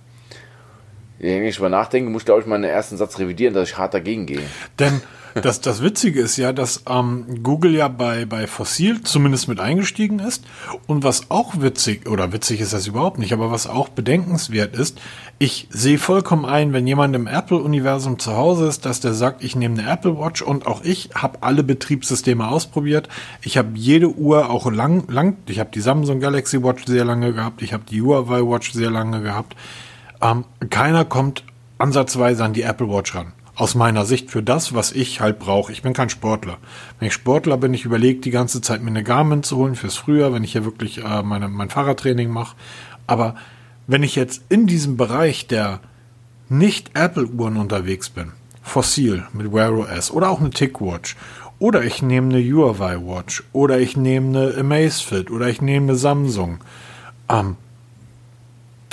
wenn 1.19 1.45
ich 1.45 1.57
drüber 1.57 1.69
nachdenke, 1.69 2.11
muss 2.11 2.23
ich 2.23 2.27
glaube 2.27 2.41
ich 2.41 2.47
meinen 2.47 2.65
ersten 2.65 2.97
Satz 2.97 3.19
revidieren, 3.19 3.55
dass 3.55 3.69
ich 3.69 3.77
hart 3.79 3.93
dagegen 3.93 4.27
gehe. 4.27 4.43
Denn 4.79 5.03
das, 5.43 5.61
das 5.61 5.83
Witzige 5.83 6.21
ist 6.21 6.37
ja, 6.37 6.53
dass 6.53 6.85
ähm, 6.89 7.43
Google 7.43 7.75
ja 7.75 7.89
bei, 7.89 8.25
bei 8.25 8.47
Fossil 8.47 9.03
zumindest 9.03 9.49
mit 9.49 9.59
eingestiegen 9.59 10.21
ist. 10.21 10.45
Und 10.87 11.03
was 11.03 11.31
auch 11.31 11.61
witzig, 11.61 12.09
oder 12.09 12.33
witzig 12.33 12.61
ist 12.61 12.73
das 12.73 12.87
überhaupt 12.87 13.19
nicht, 13.19 13.33
aber 13.33 13.51
was 13.51 13.67
auch 13.67 13.89
bedenkenswert 13.89 14.77
ist, 14.77 15.01
ich 15.39 15.67
sehe 15.71 15.99
vollkommen 15.99 16.45
ein, 16.45 16.73
wenn 16.73 16.87
jemand 16.87 17.17
im 17.17 17.27
Apple-Universum 17.27 18.19
zu 18.19 18.37
Hause 18.37 18.69
ist, 18.69 18.87
dass 18.87 19.01
der 19.01 19.15
sagt, 19.15 19.43
ich 19.43 19.57
nehme 19.57 19.81
eine 19.81 19.91
Apple 19.91 20.19
Watch 20.19 20.43
und 20.43 20.67
auch 20.67 20.85
ich 20.85 21.11
habe 21.15 21.43
alle 21.43 21.65
Betriebssysteme 21.65 22.47
ausprobiert. 22.47 23.09
Ich 23.43 23.59
habe 23.59 23.71
jede 23.75 24.09
Uhr 24.09 24.51
auch 24.51 24.71
lang, 24.71 25.09
lang 25.09 25.37
ich 25.47 25.59
habe 25.59 25.71
die 25.75 25.81
Samsung 25.81 26.21
Galaxy 26.21 26.63
Watch 26.63 26.85
sehr 26.87 27.05
lange 27.05 27.33
gehabt, 27.33 27.63
ich 27.63 27.73
habe 27.73 27.85
die 27.91 28.01
Huawei 28.01 28.41
Watch 28.41 28.73
sehr 28.73 28.91
lange 28.91 29.21
gehabt. 29.21 29.57
Ähm, 30.23 30.45
keiner 30.71 31.05
kommt 31.05 31.45
ansatzweise 31.79 32.45
an 32.45 32.53
die 32.53 32.63
Apple 32.63 32.89
Watch 32.89 33.15
ran. 33.15 33.33
Aus 33.57 33.75
meiner 33.75 34.05
Sicht 34.05 34.31
für 34.31 34.43
das, 34.43 34.75
was 34.75 34.91
ich 34.91 35.21
halt 35.21 35.39
brauche. 35.39 35.71
Ich 35.71 35.83
bin 35.83 35.93
kein 35.93 36.09
Sportler. 36.09 36.59
Wenn 36.99 37.09
ich 37.09 37.15
Sportler 37.15 37.57
bin, 37.57 37.73
ich 37.73 37.85
überlege 37.85 38.21
die 38.21 38.33
ganze 38.33 38.61
Zeit, 38.61 38.83
mir 38.83 38.89
eine 38.89 39.05
Garmin 39.05 39.45
zu 39.45 39.57
holen 39.57 39.77
fürs 39.77 39.97
Frühjahr, 39.97 40.33
wenn 40.33 40.43
ich 40.43 40.53
hier 40.53 40.65
wirklich 40.65 41.05
äh, 41.05 41.23
meine, 41.23 41.49
mein 41.49 41.71
Fahrradtraining 41.71 42.31
mache. 42.31 42.57
Aber 43.07 43.37
wenn 43.87 44.03
ich 44.03 44.17
jetzt 44.17 44.43
in 44.49 44.67
diesem 44.67 44.97
Bereich 44.97 45.47
der 45.47 45.81
nicht 46.49 46.91
Apple-Uhren 46.95 47.57
unterwegs 47.57 48.11
bin, 48.11 48.33
Fossil 48.63 49.25
mit 49.33 49.53
Wear 49.53 49.73
OS 49.73 50.11
oder 50.11 50.31
auch 50.31 50.41
eine 50.41 50.51
TicWatch 50.51 51.17
oder 51.59 51.85
ich 51.85 52.03
nehme 52.03 52.35
eine 52.35 52.43
Huawei 52.43 52.97
Watch 52.97 53.45
oder 53.53 53.79
ich 53.79 53.97
nehme 53.97 54.39
eine 54.39 54.59
Amazfit 54.59 55.31
oder 55.31 55.49
ich 55.49 55.61
nehme 55.61 55.89
eine 55.89 55.97
Samsung, 55.97 56.59
ähm, 57.29 57.57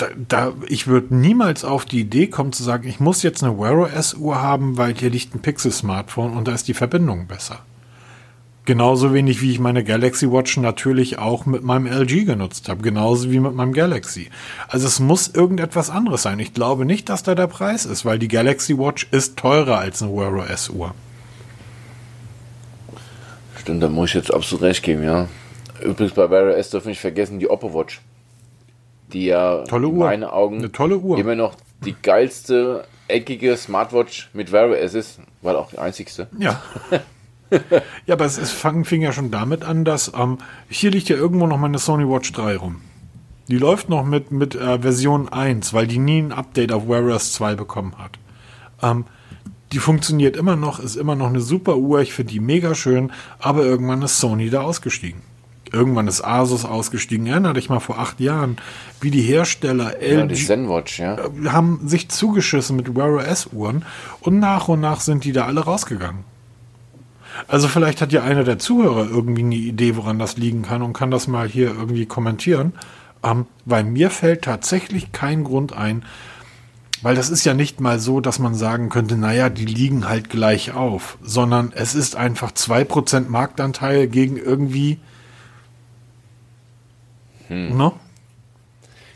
da, 0.02 0.08
da, 0.28 0.54
ich 0.68 0.88
würde 0.88 1.16
niemals 1.16 1.64
auf 1.64 1.86
die 1.86 2.00
Idee 2.00 2.28
kommen 2.28 2.54
zu 2.54 2.64
sagen, 2.64 2.88
ich 2.88 3.00
muss 3.00 3.24
jetzt 3.24 3.44
eine 3.44 3.58
Wear 3.60 3.78
OS 3.78 4.16
Uhr 4.16 4.42
haben, 4.42 4.78
weil 4.78 4.96
hier 4.96 5.10
liegt 5.10 5.36
ein 5.36 5.42
Pixel 5.42 5.72
Smartphone 5.72 6.34
und 6.34 6.48
da 6.48 6.54
ist 6.54 6.68
die 6.68 6.74
Verbindung 6.74 7.28
besser. 7.28 7.60
Genauso 8.66 9.14
wenig 9.14 9.42
wie 9.42 9.52
ich 9.52 9.60
meine 9.60 9.84
Galaxy 9.84 10.32
Watch 10.32 10.58
natürlich 10.58 11.18
auch 11.18 11.46
mit 11.46 11.64
meinem 11.64 11.88
LG 11.88 12.26
genutzt 12.26 12.70
habe, 12.70 12.82
genauso 12.82 13.32
wie 13.32 13.40
mit 13.40 13.54
meinem 13.54 13.74
Galaxy. 13.74 14.30
Also 14.68 14.88
es 14.88 15.00
muss 15.00 15.28
irgendetwas 15.28 15.90
anderes 15.90 16.24
sein. 16.24 16.40
Ich 16.40 16.54
glaube 16.54 16.86
nicht, 16.86 17.10
dass 17.10 17.24
da 17.24 17.34
der 17.34 17.48
Preis 17.48 17.86
ist, 17.86 18.06
weil 18.06 18.20
die 18.20 18.28
Galaxy 18.28 18.78
Watch 18.78 19.08
ist 19.12 19.38
teurer 19.38 19.80
als 19.80 20.02
eine 20.02 20.12
Wear 20.14 20.34
OS 20.34 20.70
Uhr. 20.70 20.94
Stimmt, 23.60 23.84
da 23.84 23.90
muss 23.90 24.10
ich 24.10 24.16
jetzt 24.16 24.34
absolut 24.34 24.64
recht 24.64 24.84
geben, 24.84 25.04
ja. 25.04 25.28
Übrigens 25.84 26.14
bei 26.14 26.30
Wear 26.30 26.56
OS 26.56 26.70
dürfen 26.70 26.86
wir 26.86 26.92
nicht 26.92 27.02
vergessen, 27.02 27.40
die 27.40 27.50
Oppo 27.50 27.74
Watch. 27.74 28.02
Die 29.14 29.26
ja 29.26 29.64
Tolle 29.64 29.88
in 29.88 29.94
Uhr. 29.94 30.06
meinen 30.06 30.24
Augen 30.24 30.60
Eine 30.60 30.72
tolle 30.72 30.98
Uhr. 30.98 31.18
immer 31.18 31.36
noch 31.36 31.56
die 31.84 31.96
geilste 32.02 32.86
eckige 33.08 33.58
Smartwatch 33.58 34.30
mit 34.34 34.52
Wear 34.52 34.70
OS 34.70 34.94
ist, 34.94 35.20
weil 35.42 35.56
auch 35.56 35.70
die 35.70 35.80
einzigste. 35.80 36.28
Ja. 36.38 36.62
ja, 38.06 38.14
aber 38.16 38.26
es 38.26 38.38
ist, 38.38 38.52
fang, 38.52 38.86
fing 38.86 39.02
ja 39.02 39.12
schon 39.12 39.32
damit 39.32 39.64
an, 39.64 39.84
dass 39.84 40.12
ähm, 40.18 40.38
hier 40.70 40.92
liegt 40.92 41.10
ja 41.10 41.18
irgendwo 41.18 41.48
noch 41.48 41.58
meine 41.58 41.78
Sony 41.78 42.08
Watch 42.08 42.32
3 42.32 42.58
rum. 42.58 42.82
Die 43.48 43.58
läuft 43.58 43.90
noch 43.90 44.06
mit, 44.06 44.32
mit 44.32 44.56
äh, 44.56 44.80
Version 44.80 45.28
1, 45.28 45.74
weil 45.74 45.88
die 45.88 45.98
nie 45.98 46.22
ein 46.22 46.32
Update 46.32 46.72
auf 46.72 46.88
Wear 46.88 47.04
OS 47.04 47.34
2 47.34 47.56
bekommen 47.56 47.96
hat. 47.98 48.12
Ähm, 48.82 49.06
die 49.72 49.80
funktioniert 49.80 50.36
immer 50.36 50.56
noch, 50.56 50.80
ist 50.80 50.96
immer 50.96 51.16
noch 51.16 51.28
eine 51.28 51.42
super 51.42 51.78
Uhr, 51.78 52.02
ich 52.02 52.14
finde 52.14 52.34
die 52.34 52.40
mega 52.40 52.76
schön, 52.76 53.12
aber 53.40 53.64
irgendwann 53.64 54.02
ist 54.02 54.20
Sony 54.20 54.50
da 54.50 54.62
ausgestiegen. 54.62 55.22
Irgendwann 55.72 56.08
ist 56.08 56.24
Asus 56.24 56.66
ausgestiegen. 56.66 57.28
Erinner 57.28 57.54
dich 57.54 57.70
mal 57.70 57.80
vor 57.80 58.00
acht 58.00 58.20
Jahren, 58.20 58.58
wie 59.00 59.12
die 59.12 59.22
Hersteller 59.22 60.02
Ja, 60.02 60.26
die 60.26 60.34
LG, 60.34 60.46
Zenwatch, 60.46 61.00
ja. 61.00 61.18
haben 61.48 61.88
sich 61.88 62.10
zugeschissen 62.10 62.76
mit 62.76 62.96
Wear 62.96 63.14
OS 63.14 63.48
Uhren 63.54 63.86
und 64.20 64.40
nach 64.40 64.68
und 64.68 64.82
nach 64.82 65.00
sind 65.00 65.24
die 65.24 65.32
da 65.32 65.46
alle 65.46 65.62
rausgegangen. 65.62 66.26
Also 67.48 67.68
vielleicht 67.68 68.02
hat 68.02 68.12
ja 68.12 68.24
einer 68.24 68.44
der 68.44 68.60
Zuhörer 68.60 69.10
irgendwie 69.10 69.44
eine 69.44 69.56
Idee, 69.56 69.96
woran 69.96 70.20
das 70.20 70.38
liegen 70.38 70.64
kann 70.64 70.82
und 70.82 70.94
kann 70.94 71.12
das 71.12 71.28
mal 71.28 71.48
hier 71.48 71.68
irgendwie 71.68 72.06
kommentieren. 72.06 72.74
Ähm, 73.24 73.46
weil 73.66 73.84
mir 73.84 74.10
fällt 74.10 74.44
tatsächlich 74.44 75.12
kein 75.12 75.44
Grund 75.44 75.74
ein, 75.74 76.04
weil 77.02 77.16
das 77.16 77.30
ist 77.30 77.46
ja 77.46 77.54
nicht 77.54 77.80
mal 77.80 78.00
so, 78.00 78.20
dass 78.20 78.40
man 78.40 78.54
sagen 78.54 78.90
könnte, 78.90 79.18
naja, 79.18 79.50
die 79.50 79.66
liegen 79.66 80.08
halt 80.08 80.30
gleich 80.30 80.74
auf, 80.74 81.18
sondern 81.22 81.72
es 81.76 81.96
ist 81.96 82.16
einfach 82.16 82.52
2% 82.52 83.28
Marktanteil 83.30 84.08
gegen 84.08 84.38
irgendwie. 84.38 85.00
Ne? 87.52 87.92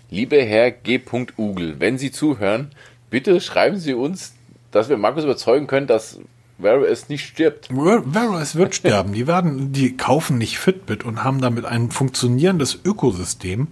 Liebe 0.10 0.42
Herr 0.42 0.72
G. 0.72 1.02
Ugel, 1.38 1.80
wenn 1.80 1.98
Sie 1.98 2.12
zuhören, 2.12 2.72
bitte 3.10 3.40
schreiben 3.40 3.78
Sie 3.78 3.94
uns, 3.94 4.34
dass 4.72 4.90
wir 4.90 4.98
Markus 4.98 5.24
überzeugen 5.24 5.68
können, 5.68 5.88
dass 5.88 6.20
Wear 6.58 6.82
OS 6.82 7.10
nicht 7.10 7.26
stirbt. 7.26 7.70
Wear 7.70 8.32
OS 8.32 8.56
wird 8.56 8.76
sterben. 8.76 9.14
Die 9.14 9.28
werden, 9.28 9.72
die 9.72 9.96
kaufen 9.96 10.38
nicht 10.38 10.58
Fitbit 10.58 11.04
und 11.06 11.24
haben 11.24 11.42
damit 11.42 11.66
ein 11.66 11.92
funktionierendes 11.92 12.80
Ökosystem, 12.84 13.70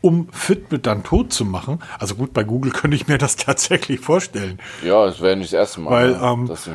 um 0.00 0.28
Fitbit 0.32 0.86
dann 0.86 1.04
tot 1.04 1.32
zu 1.32 1.44
machen. 1.44 1.80
Also 1.98 2.16
gut, 2.16 2.32
bei 2.32 2.42
Google 2.42 2.72
könnte 2.74 2.96
ich 2.96 3.06
mir 3.06 3.18
das 3.18 3.36
tatsächlich 3.36 4.00
vorstellen. 4.00 4.58
Ja, 4.84 5.06
das 5.06 5.20
wäre 5.20 5.36
nicht 5.36 5.52
das 5.52 5.58
erste 5.58 5.80
Mal, 5.80 6.18
Weil, 6.18 6.32
ähm, 6.32 6.46
dass 6.48 6.68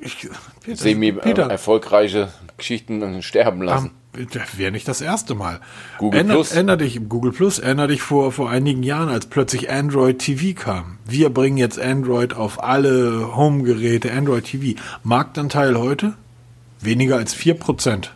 Ich, 0.00 0.28
Peter, 0.62 0.76
semi-erfolgreiche 0.76 2.32
Geschichten 2.56 3.22
sterben 3.22 3.62
lassen. 3.62 3.92
Das 4.12 4.58
wäre 4.58 4.72
nicht 4.72 4.86
das 4.86 5.00
erste 5.00 5.34
Mal. 5.34 5.60
Google 5.98 6.18
Erinner, 6.18 6.34
Plus. 6.34 6.52
Erinner 6.52 6.76
dich, 6.76 7.00
Google 7.08 7.32
Plus, 7.32 7.58
erinner 7.58 7.86
dich 7.86 8.02
vor, 8.02 8.30
vor 8.30 8.50
einigen 8.50 8.82
Jahren, 8.82 9.08
als 9.08 9.26
plötzlich 9.26 9.70
Android 9.70 10.18
TV 10.18 10.58
kam. 10.58 10.98
Wir 11.06 11.30
bringen 11.30 11.56
jetzt 11.56 11.80
Android 11.80 12.34
auf 12.34 12.62
alle 12.62 13.34
Home-Geräte, 13.34 14.12
Android 14.12 14.44
TV. 14.44 14.78
Marktanteil 15.02 15.78
heute? 15.78 16.12
Weniger 16.80 17.16
als 17.16 17.34
4%. 17.34 18.08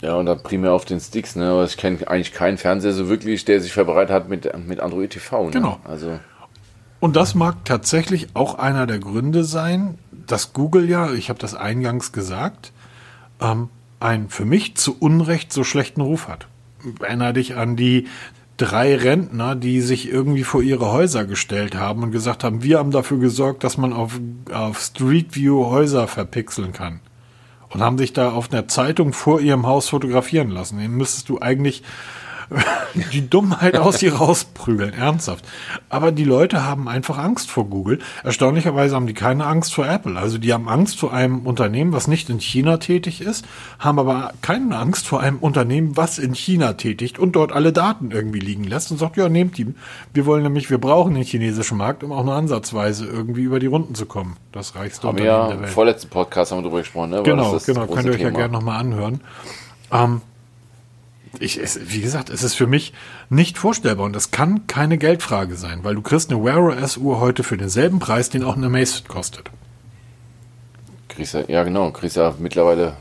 Ja, 0.00 0.16
und 0.16 0.26
dann 0.26 0.42
primär 0.42 0.72
auf 0.72 0.84
den 0.84 0.98
Sticks, 0.98 1.36
ne? 1.36 1.50
Aber 1.50 1.64
ich 1.64 1.76
kenne 1.76 2.08
eigentlich 2.08 2.32
keinen 2.32 2.58
Fernseher 2.58 2.92
so 2.92 3.08
wirklich, 3.08 3.44
der 3.44 3.60
sich 3.60 3.72
verbreitet 3.72 4.12
hat 4.12 4.28
mit, 4.28 4.50
mit 4.66 4.80
Android 4.80 5.10
TV. 5.10 5.44
Ne? 5.44 5.50
Genau. 5.52 5.78
Also. 5.84 6.18
Und 6.98 7.14
das 7.14 7.36
mag 7.36 7.64
tatsächlich 7.64 8.28
auch 8.34 8.58
einer 8.58 8.88
der 8.88 8.98
Gründe 8.98 9.44
sein, 9.44 9.98
dass 10.26 10.52
Google 10.52 10.88
ja, 10.88 11.12
ich 11.12 11.28
habe 11.28 11.38
das 11.38 11.54
eingangs 11.54 12.10
gesagt, 12.10 12.72
ähm, 13.40 13.68
einen 14.02 14.28
für 14.28 14.44
mich 14.44 14.74
zu 14.74 14.96
Unrecht 14.98 15.52
so 15.52 15.64
schlechten 15.64 16.00
Ruf 16.00 16.28
hat. 16.28 16.46
Erinnere 17.00 17.34
dich 17.34 17.56
an 17.56 17.76
die 17.76 18.06
drei 18.56 18.96
Rentner, 18.96 19.54
die 19.56 19.80
sich 19.80 20.10
irgendwie 20.10 20.44
vor 20.44 20.62
ihre 20.62 20.92
Häuser 20.92 21.24
gestellt 21.24 21.74
haben 21.74 22.02
und 22.02 22.12
gesagt 22.12 22.44
haben, 22.44 22.62
wir 22.62 22.78
haben 22.78 22.90
dafür 22.90 23.18
gesorgt, 23.18 23.64
dass 23.64 23.76
man 23.76 23.92
auf, 23.92 24.20
auf 24.52 24.80
Street 24.80 25.34
View 25.34 25.66
Häuser 25.66 26.06
verpixeln 26.06 26.72
kann. 26.72 27.00
Und 27.70 27.80
haben 27.80 27.96
sich 27.96 28.12
da 28.12 28.32
auf 28.32 28.52
einer 28.52 28.68
Zeitung 28.68 29.14
vor 29.14 29.40
ihrem 29.40 29.66
Haus 29.66 29.88
fotografieren 29.88 30.50
lassen. 30.50 30.78
Den 30.78 30.92
müsstest 30.92 31.30
du 31.30 31.40
eigentlich 31.40 31.82
die 33.12 33.28
Dummheit 33.28 33.76
aus 33.76 34.02
ihr 34.02 34.14
rausprügeln, 34.14 34.92
ernsthaft. 34.92 35.44
Aber 35.88 36.12
die 36.12 36.24
Leute 36.24 36.64
haben 36.64 36.88
einfach 36.88 37.18
Angst 37.18 37.50
vor 37.50 37.66
Google. 37.66 37.98
Erstaunlicherweise 38.24 38.94
haben 38.94 39.06
die 39.06 39.14
keine 39.14 39.46
Angst 39.46 39.74
vor 39.74 39.86
Apple. 39.88 40.18
Also 40.18 40.38
die 40.38 40.52
haben 40.52 40.68
Angst 40.68 40.98
vor 40.98 41.12
einem 41.12 41.46
Unternehmen, 41.46 41.92
was 41.92 42.08
nicht 42.08 42.28
in 42.30 42.40
China 42.40 42.76
tätig 42.78 43.20
ist, 43.20 43.44
haben 43.78 43.98
aber 43.98 44.32
keine 44.42 44.76
Angst 44.76 45.06
vor 45.06 45.20
einem 45.20 45.38
Unternehmen, 45.38 45.96
was 45.96 46.18
in 46.18 46.34
China 46.34 46.74
tätigt 46.74 47.18
und 47.18 47.32
dort 47.32 47.52
alle 47.52 47.72
Daten 47.72 48.10
irgendwie 48.10 48.40
liegen 48.40 48.64
lässt 48.64 48.90
und 48.90 48.98
sagt, 48.98 49.16
ja, 49.16 49.28
nehmt 49.28 49.56
die. 49.58 49.74
Wir 50.12 50.26
wollen 50.26 50.42
nämlich, 50.42 50.70
wir 50.70 50.78
brauchen 50.78 51.14
den 51.14 51.24
chinesischen 51.24 51.78
Markt, 51.78 52.02
um 52.04 52.12
auch 52.12 52.24
nur 52.24 52.34
ansatzweise 52.34 53.06
irgendwie 53.06 53.42
über 53.42 53.58
die 53.58 53.66
Runden 53.66 53.94
zu 53.94 54.06
kommen. 54.06 54.36
Das 54.52 54.74
reichste 54.74 55.08
haben 55.08 55.16
Unternehmen 55.16 55.36
ja 55.42 55.48
der 55.48 55.60
Welt. 55.62 55.70
vorletzten 55.70 56.08
Podcast 56.10 56.52
haben 56.52 56.58
wir 56.58 56.62
drüber 56.64 56.78
gesprochen, 56.78 57.10
ne? 57.10 57.16
Weil 57.18 57.22
Genau, 57.24 57.58
genau, 57.64 57.86
könnt 57.86 58.04
ihr 58.06 58.12
euch 58.12 58.20
ja 58.20 58.26
Thema. 58.28 58.38
gerne 58.38 58.52
nochmal 58.52 58.80
anhören. 58.80 59.20
Ähm, 59.92 60.20
ich, 61.38 61.58
es, 61.58 61.78
wie 61.90 62.00
gesagt, 62.00 62.30
es 62.30 62.42
ist 62.42 62.54
für 62.54 62.66
mich 62.66 62.92
nicht 63.30 63.58
vorstellbar 63.58 64.06
und 64.06 64.14
das 64.14 64.30
kann 64.30 64.66
keine 64.66 64.98
Geldfrage 64.98 65.54
sein, 65.56 65.80
weil 65.82 65.94
du 65.94 66.02
kriegst 66.02 66.30
eine 66.30 66.42
Wear 66.44 66.60
OS 66.62 66.96
Uhr 66.98 67.20
heute 67.20 67.42
für 67.42 67.56
denselben 67.56 67.98
Preis, 67.98 68.28
den 68.30 68.44
auch 68.44 68.56
eine 68.56 68.66
Amazfit 68.66 69.08
kostet. 69.08 69.50
Kriegst 71.08 71.34
du- 71.34 71.44
ja, 71.48 71.62
genau. 71.62 71.90
Kriegst 71.90 72.16
ja 72.16 72.34
mittlerweile. 72.38 72.94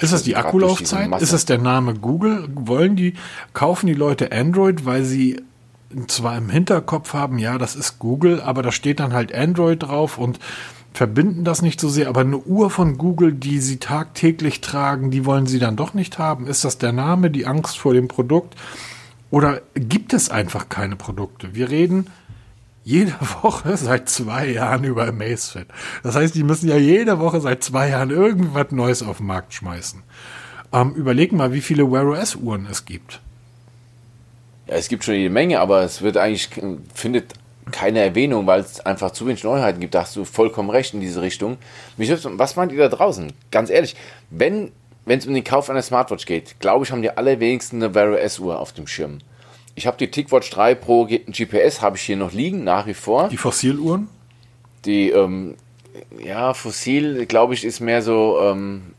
Ist 0.00 0.12
es 0.12 0.22
die 0.22 0.36
Akkulaufzeit? 0.36 1.20
Ist 1.20 1.32
es 1.32 1.44
der 1.44 1.58
Name 1.58 1.94
Google? 1.94 2.48
Wollen 2.54 2.96
die, 2.96 3.14
kaufen 3.52 3.86
die 3.86 3.94
Leute 3.94 4.32
Android, 4.32 4.86
weil 4.86 5.04
sie 5.04 5.42
zwar 6.06 6.38
im 6.38 6.48
Hinterkopf 6.48 7.12
haben, 7.12 7.38
ja, 7.38 7.58
das 7.58 7.74
ist 7.76 7.98
Google, 7.98 8.40
aber 8.40 8.62
da 8.62 8.72
steht 8.72 9.00
dann 9.00 9.12
halt 9.12 9.34
Android 9.34 9.82
drauf 9.82 10.16
und 10.18 10.38
verbinden 10.98 11.44
das 11.44 11.62
nicht 11.62 11.78
so 11.78 11.88
sehr, 11.88 12.08
aber 12.08 12.22
eine 12.22 12.38
Uhr 12.38 12.70
von 12.70 12.98
Google, 12.98 13.32
die 13.32 13.60
sie 13.60 13.76
tagtäglich 13.76 14.60
tragen, 14.60 15.12
die 15.12 15.24
wollen 15.24 15.46
sie 15.46 15.60
dann 15.60 15.76
doch 15.76 15.94
nicht 15.94 16.18
haben. 16.18 16.48
Ist 16.48 16.64
das 16.64 16.76
der 16.76 16.90
Name, 16.90 17.30
die 17.30 17.46
Angst 17.46 17.78
vor 17.78 17.94
dem 17.94 18.08
Produkt? 18.08 18.56
Oder 19.30 19.62
gibt 19.74 20.12
es 20.12 20.28
einfach 20.28 20.68
keine 20.68 20.96
Produkte? 20.96 21.54
Wir 21.54 21.70
reden 21.70 22.08
jede 22.82 23.14
Woche 23.42 23.76
seit 23.76 24.08
zwei 24.08 24.48
Jahren 24.48 24.82
über 24.82 25.06
Amazfit. 25.06 25.68
Das 26.02 26.16
heißt, 26.16 26.34
die 26.34 26.42
müssen 26.42 26.68
ja 26.68 26.76
jede 26.76 27.20
Woche 27.20 27.40
seit 27.40 27.62
zwei 27.62 27.90
Jahren 27.90 28.10
irgendwas 28.10 28.72
Neues 28.72 29.04
auf 29.04 29.18
den 29.18 29.26
Markt 29.26 29.54
schmeißen. 29.54 30.02
Ähm, 30.72 30.94
überleg 30.96 31.30
mal, 31.30 31.52
wie 31.52 31.60
viele 31.60 31.88
Wear 31.92 32.06
OS 32.06 32.34
Uhren 32.34 32.66
es 32.68 32.86
gibt. 32.86 33.20
Ja, 34.66 34.74
es 34.74 34.88
gibt 34.88 35.04
schon 35.04 35.14
jede 35.14 35.30
Menge, 35.30 35.60
aber 35.60 35.82
es 35.82 36.02
wird 36.02 36.16
eigentlich, 36.16 36.50
findet 36.92 37.34
keine 37.70 38.00
Erwähnung, 38.00 38.46
weil 38.46 38.60
es 38.60 38.80
einfach 38.80 39.10
zu 39.10 39.26
wenig 39.26 39.44
Neuheiten 39.44 39.80
gibt. 39.80 39.94
Da 39.94 40.02
hast 40.02 40.16
du 40.16 40.24
vollkommen 40.24 40.70
recht 40.70 40.94
in 40.94 41.00
diese 41.00 41.22
Richtung. 41.22 41.58
Mich 41.96 42.10
Was 42.10 42.56
meint 42.56 42.72
ihr 42.72 42.78
da 42.78 42.88
draußen? 42.88 43.32
Ganz 43.50 43.70
ehrlich, 43.70 43.96
wenn 44.30 44.72
wenn 45.08 45.18
es 45.18 45.26
um 45.26 45.32
den 45.32 45.42
Kauf 45.42 45.70
einer 45.70 45.80
Smartwatch 45.80 46.26
geht, 46.26 46.60
glaube 46.60 46.84
ich, 46.84 46.92
haben 46.92 47.00
die 47.00 47.10
allerwenigsten 47.10 47.82
eine 47.82 47.94
Wear 47.94 48.12
OS 48.12 48.38
Uhr 48.38 48.60
auf 48.60 48.72
dem 48.72 48.86
Schirm. 48.86 49.18
Ich 49.74 49.86
habe 49.86 49.96
die 49.96 50.10
TicWatch 50.10 50.50
3 50.50 50.74
Pro 50.74 51.06
GPS 51.06 51.80
habe 51.80 51.96
ich 51.96 52.02
hier 52.02 52.16
noch 52.16 52.32
liegen, 52.32 52.62
nach 52.62 52.86
wie 52.86 52.94
vor. 52.94 53.28
Die 53.28 53.38
Fossiluhren? 53.38 54.08
Die, 54.84 55.10
ähm, 55.10 55.56
ja, 56.22 56.52
Fossil, 56.52 57.26
glaube 57.26 57.54
ich, 57.54 57.64
ist 57.64 57.80
mehr 57.80 58.02
so, 58.02 58.38
ähm, 58.42 58.94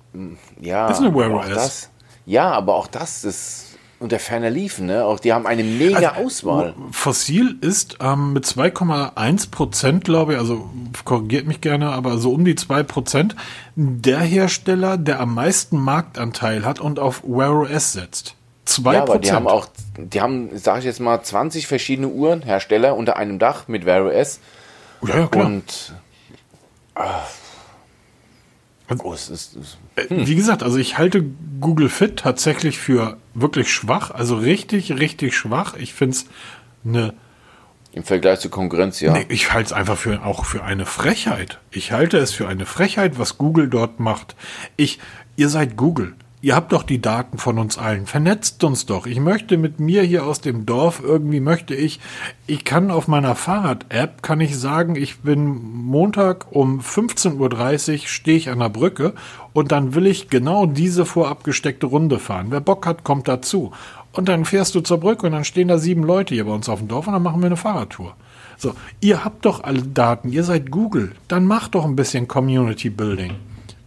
ja. 0.60 0.89
Ist 0.89 0.99
eine 0.99 1.13
Wear 1.13 1.32
OS. 1.32 1.49
Das, 1.49 1.89
ja, 2.25 2.49
aber 2.51 2.75
auch 2.75 2.88
das 2.88 3.23
ist 3.23 3.68
unter 4.00 4.20
ferner 4.20 4.50
liefen, 4.50 4.86
ne? 4.86 5.06
Auch 5.06 5.20
die 5.20 5.34
haben 5.34 5.46
eine 5.46 5.64
mega 5.64 6.10
Also, 6.10 6.22
Auswahl. 6.22 6.74
Fossil 6.92 7.58
ist 7.62 7.98
ähm, 8.02 8.34
mit 8.34 8.46
2,1 8.46 9.52
Prozent, 9.52 10.04
glaube 10.06 10.34
ich, 10.34 10.40
also 10.40 10.70
korrigiert 11.06 11.48
mich 11.48 11.62
gerne, 11.62 11.90
aber 11.92 12.18
so 12.18 12.32
um 12.34 12.46
die 12.46 12.56
2 12.56 12.84
Prozent, 12.84 13.36
der 13.76 14.20
Hersteller, 14.20 14.98
der 14.98 15.20
am 15.20 15.34
meisten 15.34 15.78
Marktanteil 15.78 16.66
hat 16.66 16.80
und 16.80 17.00
auf 17.00 17.24
Wear 17.24 17.54
OS 17.62 17.94
setzt. 17.94 18.36
2 18.66 18.94
Ja, 18.94 19.02
aber 19.02 19.20
die 19.20 19.32
haben 19.32 19.48
auch, 19.48 19.68
die 19.98 20.22
haben, 20.22 20.58
sage 20.58 20.80
ich 20.80 20.86
jetzt 20.86 21.00
mal, 21.00 21.22
20 21.22 21.68
verschiedene 21.68 22.08
Uhrenhersteller 22.08 22.96
unter 22.96 23.18
einem 23.18 23.40
Dach 23.40 23.68
mit 23.68 23.86
Wear 23.86 24.06
OS. 24.06 24.40
ja, 25.06 25.20
ja, 25.20 25.28
klar. 25.28 25.46
Und 25.46 25.94
ah, 26.96 27.22
oh, 29.04 29.13
es 29.13 29.30
ist, 29.30 29.56
es, 29.56 29.78
Äh, 29.95 30.08
Wie 30.10 30.36
gesagt, 30.36 30.63
also 30.63 30.78
ich 30.78 30.97
halte 30.97 31.23
Google 31.60 31.89
Fit 31.89 32.17
tatsächlich 32.17 32.80
für 32.80 33.17
wirklich 33.34 33.71
schwach, 33.71 34.12
also 34.12 34.38
richtig, 34.38 34.91
richtig 34.93 35.36
schwach. 35.36 35.75
Ich 35.75 35.93
finde 35.93 36.15
es 36.15 36.25
eine 36.84 37.13
im 37.91 38.04
Vergleich 38.04 38.39
zur 38.39 38.52
Konkurrenz, 38.52 38.99
ja. 38.99 39.13
Nee, 39.13 39.25
ich 39.30 39.52
halte 39.52 39.67
es 39.67 39.73
einfach 39.73 39.97
für 39.97 40.23
auch 40.23 40.45
für 40.45 40.63
eine 40.63 40.86
Frechheit. 40.86 41.60
Ich 41.71 41.91
halte 41.91 42.17
es 42.17 42.32
für 42.32 42.47
eine 42.47 42.67
Frechheit, 42.67 43.17
was 43.17 43.39
Google 43.39 43.67
dort 43.67 43.99
macht. 43.99 44.36
Ich, 44.78 44.99
ihr 45.38 45.49
seid 45.49 45.75
Google. 45.75 46.13
Ihr 46.41 46.56
habt 46.56 46.71
doch 46.71 46.84
die 46.84 47.02
Daten 47.02 47.38
von 47.38 47.60
uns 47.60 47.78
allen. 47.78 48.06
Vernetzt 48.06 48.63
uns 48.63 48.86
doch. 48.86 49.06
Ich 49.06 49.19
möchte 49.19 49.58
mit 49.58 49.82
mir 49.82 50.04
hier 50.04 50.25
aus 50.25 50.39
dem 50.39 50.65
Dorf 50.65 51.02
irgendwie 51.04 51.41
möchte 51.41 51.75
ich, 51.75 51.99
ich 52.47 52.63
kann 52.63 52.91
auf 52.91 53.10
meiner 53.10 53.36
Fahrrad-App 53.36 54.23
kann 54.23 54.39
ich 54.39 54.58
sagen, 54.58 54.95
ich 54.95 55.19
bin 55.19 55.47
Montag 55.47 56.45
um 56.52 56.80
15.30 56.80 57.91
Uhr 57.91 58.08
stehe 58.08 58.38
ich 58.38 58.49
an 58.49 58.60
der 58.60 58.69
Brücke 58.69 59.15
und 59.52 59.73
dann 59.73 59.95
will 59.95 60.08
ich 60.08 60.30
genau 60.30 60.65
diese 60.65 61.06
vorab 61.06 61.43
gesteckte 61.43 61.88
Runde 61.88 62.19
fahren. 62.19 62.47
Wer 62.52 62.62
Bock 62.62 62.86
hat, 62.86 63.04
kommt 63.04 63.28
dazu. 63.28 63.73
Und 64.13 64.30
dann 64.30 64.45
fährst 64.45 64.73
du 64.75 64.80
zur 64.80 65.02
Brücke 65.02 65.25
und 65.25 65.34
dann 65.34 65.43
stehen 65.43 65.67
da 65.67 65.78
sieben 65.78 66.04
Leute 66.04 66.36
hier 66.36 66.45
bei 66.45 66.54
uns 66.54 66.69
auf 66.69 66.80
dem 66.80 66.88
Dorf 66.88 67.06
und 67.08 67.13
dann 67.13 67.23
machen 67.23 67.41
wir 67.41 67.47
eine 67.47 67.58
Fahrradtour. 67.58 68.15
So, 68.56 68.75
ihr 69.02 69.25
habt 69.25 69.43
doch 69.43 69.65
alle 69.65 69.82
Daten, 69.82 70.30
ihr 70.30 70.45
seid 70.45 70.71
Google, 70.71 71.12
dann 71.28 71.43
macht 71.43 71.75
doch 71.75 71.84
ein 71.84 71.97
bisschen 71.97 72.30
Community 72.30 72.89
Building. 72.89 73.36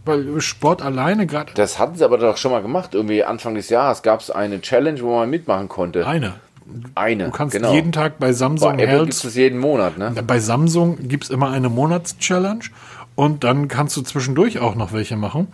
Weil 0.05 0.41
Sport 0.41 0.81
alleine 0.81 1.25
gerade 1.27 1.53
Das 1.53 1.79
hatten 1.79 1.95
sie 1.95 2.03
aber 2.03 2.17
doch 2.17 2.37
schon 2.37 2.51
mal 2.51 2.61
gemacht. 2.61 2.93
Irgendwie 2.93 3.23
Anfang 3.23 3.55
des 3.55 3.69
Jahres 3.69 4.01
gab 4.01 4.19
es 4.19 4.29
eine 4.29 4.61
Challenge, 4.61 5.01
wo 5.01 5.15
man 5.15 5.29
mitmachen 5.29 5.69
konnte. 5.69 6.05
eine. 6.05 6.35
Eine. 6.95 7.25
Du 7.25 7.31
kannst 7.31 7.55
genau. 7.55 7.73
jeden 7.73 7.91
Tag 7.91 8.19
bei 8.19 8.27
Bei 8.27 8.33
Samsung 8.33 8.73
Apple 8.73 8.87
Health 8.87 9.05
gibt 9.05 9.25
es 9.25 9.35
jeden 9.35 9.59
Monat, 9.59 9.97
ne? 9.97 10.13
Bei 10.25 10.39
Samsung 10.39 10.97
gibt's 11.07 11.29
immer 11.29 11.49
eine 11.49 11.69
Monatschallenge 11.69 12.65
und 13.15 13.43
dann 13.43 13.67
kannst 13.67 13.97
du 13.97 14.01
zwischendurch 14.01 14.59
auch 14.59 14.75
noch 14.75 14.93
welche 14.93 15.17
machen. 15.17 15.47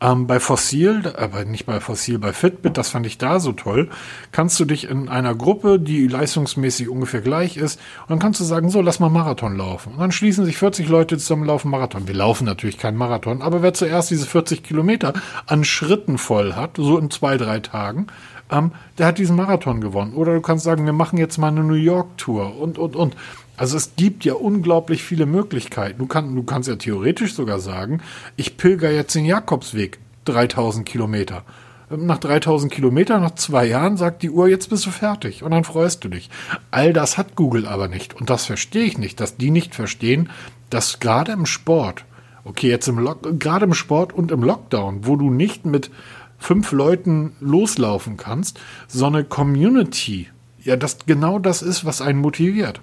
Ähm, 0.00 0.26
bei 0.26 0.40
Fossil, 0.40 1.14
aber 1.16 1.44
nicht 1.44 1.64
bei 1.64 1.80
Fossil, 1.80 2.18
bei 2.18 2.32
Fitbit, 2.32 2.76
das 2.76 2.90
fand 2.90 3.06
ich 3.06 3.16
da 3.16 3.40
so 3.40 3.52
toll, 3.52 3.88
kannst 4.30 4.60
du 4.60 4.66
dich 4.66 4.90
in 4.90 5.08
einer 5.08 5.34
Gruppe, 5.34 5.80
die 5.80 6.06
leistungsmäßig 6.06 6.90
ungefähr 6.90 7.22
gleich 7.22 7.56
ist, 7.56 7.80
und 8.02 8.10
dann 8.10 8.18
kannst 8.18 8.40
du 8.40 8.44
sagen, 8.44 8.68
so, 8.68 8.82
lass 8.82 9.00
mal 9.00 9.08
Marathon 9.08 9.56
laufen. 9.56 9.94
Und 9.94 10.00
dann 10.00 10.12
schließen 10.12 10.44
sich 10.44 10.58
40 10.58 10.88
Leute 10.88 11.16
zusammen, 11.16 11.44
laufen 11.44 11.70
Marathon. 11.70 12.06
Wir 12.06 12.14
laufen 12.14 12.44
natürlich 12.44 12.76
keinen 12.78 12.98
Marathon, 12.98 13.40
aber 13.40 13.62
wer 13.62 13.72
zuerst 13.72 14.10
diese 14.10 14.26
40 14.26 14.62
Kilometer 14.62 15.14
an 15.46 15.64
Schritten 15.64 16.18
voll 16.18 16.54
hat, 16.54 16.76
so 16.76 16.98
in 16.98 17.10
zwei, 17.10 17.38
drei 17.38 17.60
Tagen, 17.60 18.08
ähm, 18.50 18.72
der 18.98 19.06
hat 19.06 19.18
diesen 19.18 19.36
Marathon 19.36 19.80
gewonnen. 19.80 20.14
Oder 20.14 20.34
du 20.34 20.40
kannst 20.40 20.64
sagen, 20.64 20.84
wir 20.84 20.92
machen 20.92 21.18
jetzt 21.18 21.38
mal 21.38 21.48
eine 21.48 21.64
New 21.64 21.74
York-Tour 21.74 22.58
und, 22.60 22.78
und, 22.78 22.96
und. 22.96 23.16
Also 23.56 23.76
es 23.76 23.96
gibt 23.96 24.24
ja 24.24 24.34
unglaublich 24.34 25.02
viele 25.02 25.26
Möglichkeiten. 25.26 25.98
Du, 25.98 26.06
kann, 26.06 26.34
du 26.34 26.42
kannst 26.42 26.68
ja 26.68 26.76
theoretisch 26.76 27.34
sogar 27.34 27.58
sagen, 27.58 28.00
ich 28.36 28.56
pilger 28.56 28.90
jetzt 28.90 29.14
den 29.14 29.24
Jakobsweg 29.24 29.98
3000 30.26 30.86
Kilometer. 30.86 31.44
Nach 31.88 32.18
3000 32.18 32.72
Kilometern, 32.72 33.22
nach 33.22 33.36
zwei 33.36 33.64
Jahren, 33.66 33.96
sagt 33.96 34.22
die 34.22 34.30
Uhr, 34.30 34.48
jetzt 34.48 34.70
bist 34.70 34.84
du 34.86 34.90
fertig 34.90 35.44
und 35.44 35.52
dann 35.52 35.62
freust 35.62 36.02
du 36.02 36.08
dich. 36.08 36.30
All 36.72 36.92
das 36.92 37.16
hat 37.16 37.36
Google 37.36 37.66
aber 37.66 37.86
nicht. 37.86 38.14
Und 38.14 38.28
das 38.28 38.44
verstehe 38.44 38.84
ich 38.84 38.98
nicht, 38.98 39.20
dass 39.20 39.36
die 39.36 39.52
nicht 39.52 39.74
verstehen, 39.74 40.30
dass 40.68 40.98
gerade 40.98 41.32
im 41.32 41.46
Sport, 41.46 42.04
okay, 42.44 42.68
jetzt 42.68 42.88
im 42.88 42.98
Lock, 42.98 43.38
gerade 43.38 43.66
im 43.66 43.74
Sport 43.74 44.12
und 44.12 44.32
im 44.32 44.42
Lockdown, 44.42 45.06
wo 45.06 45.14
du 45.14 45.30
nicht 45.30 45.64
mit 45.64 45.90
fünf 46.38 46.72
Leuten 46.72 47.32
loslaufen 47.40 48.16
kannst, 48.16 48.58
so 48.88 49.06
eine 49.06 49.22
Community, 49.22 50.28
ja, 50.62 50.76
das 50.76 50.98
genau 51.06 51.38
das 51.38 51.62
ist, 51.62 51.84
was 51.84 52.00
einen 52.00 52.20
motiviert. 52.20 52.80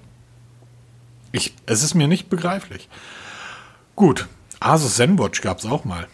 Ich, 1.34 1.54
es 1.66 1.84
ist 1.84 1.96
mir 1.96 2.08
nicht 2.08 2.30
begreiflich. 2.30 2.88
Gut, 3.96 4.28
Asus 4.60 4.96
ZenWatch 4.96 5.42
gab 5.42 5.60
es 5.60 5.66
auch 5.66 5.84
mal. 5.84 6.08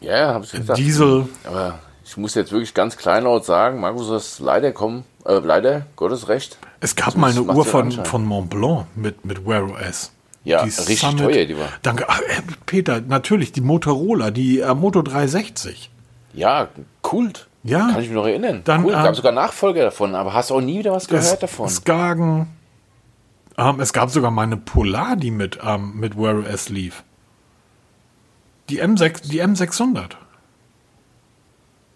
Ja, 0.00 0.16
ja, 0.18 0.34
hab 0.34 0.44
ich 0.44 0.52
gesagt. 0.52 0.78
Diesel, 0.78 1.28
Aber 1.44 1.78
ich 2.04 2.16
muss 2.16 2.34
jetzt 2.34 2.50
wirklich 2.52 2.72
ganz 2.72 2.96
kleinlaut 2.96 3.44
sagen, 3.44 3.80
Markus, 3.80 4.06
du 4.06 4.14
hast 4.14 4.38
leider 4.40 4.72
kommen, 4.72 5.04
äh, 5.26 5.34
leider, 5.38 5.86
Gottes 5.96 6.28
Recht. 6.28 6.56
es 6.80 6.96
gab 6.96 7.16
mal 7.16 7.28
das 7.32 7.38
eine 7.38 7.52
Uhr 7.52 7.64
von, 7.64 7.90
von 8.04 8.24
Mont 8.24 8.48
Blanc 8.50 8.86
mit, 8.96 9.24
mit 9.24 9.44
Wear 9.46 9.64
OS. 9.64 10.12
Ja, 10.44 10.62
richtig 10.62 11.00
teuer, 11.00 11.44
die 11.44 11.56
war. 11.58 11.68
Danke, 11.82 12.06
Ach, 12.08 12.20
äh, 12.20 12.42
Peter, 12.66 13.00
natürlich, 13.00 13.52
die 13.52 13.60
Motorola, 13.60 14.30
die 14.30 14.58
äh, 14.60 14.74
Moto 14.74 15.02
360. 15.02 15.90
Ja, 16.32 16.68
Kult. 17.02 17.46
Ja. 17.64 17.90
Kann 17.92 18.00
ich 18.02 18.08
mich 18.08 18.16
noch 18.16 18.26
erinnern. 18.26 18.62
Dann, 18.64 18.84
cool. 18.84 18.92
ähm, 18.92 19.02
Gab 19.04 19.14
sogar 19.14 19.30
Nachfolger 19.32 19.82
davon, 19.82 20.14
aber 20.16 20.32
hast 20.32 20.50
auch 20.50 20.60
nie 20.60 20.78
wieder 20.80 20.92
was 20.92 21.06
gehört 21.06 21.24
Es- 21.24 21.38
davon. 21.38 21.68
Skagen. 21.68 22.48
Ähm, 23.58 23.80
es 23.80 23.92
gab 23.92 24.10
sogar 24.10 24.30
mal 24.30 24.42
eine 24.42 24.56
Polar, 24.56 25.16
die 25.16 25.30
mit, 25.30 25.58
ähm, 25.62 25.98
mit 25.98 26.16
Wear 26.16 26.38
OS 26.38 26.68
lief. 26.68 27.04
Die, 28.68 28.82
M6, 28.82 29.28
die 29.28 29.42
M600. 29.42 30.16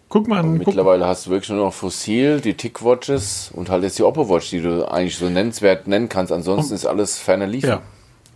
Guck 0.09 0.27
mal 0.27 0.39
an. 0.39 0.57
Guck, 0.57 0.67
Mittlerweile 0.67 1.05
hast 1.05 1.25
du 1.25 1.31
wirklich 1.31 1.49
nur 1.49 1.65
noch 1.65 1.73
Fossil, 1.73 2.39
die 2.39 2.53
Tick-Watches 2.53 3.51
und 3.53 3.69
halt 3.69 3.83
jetzt 3.83 3.97
die 3.99 4.03
Oppo-Watch, 4.03 4.49
die 4.51 4.61
du 4.61 4.89
eigentlich 4.89 5.17
so 5.17 5.29
nennenswert 5.29 5.87
nennen 5.87 6.07
kannst. 6.07 6.31
Ansonsten 6.31 6.75
ist 6.75 6.85
alles 6.85 7.17
ferner 7.17 7.47
liefen. 7.47 7.69
ja. 7.69 7.81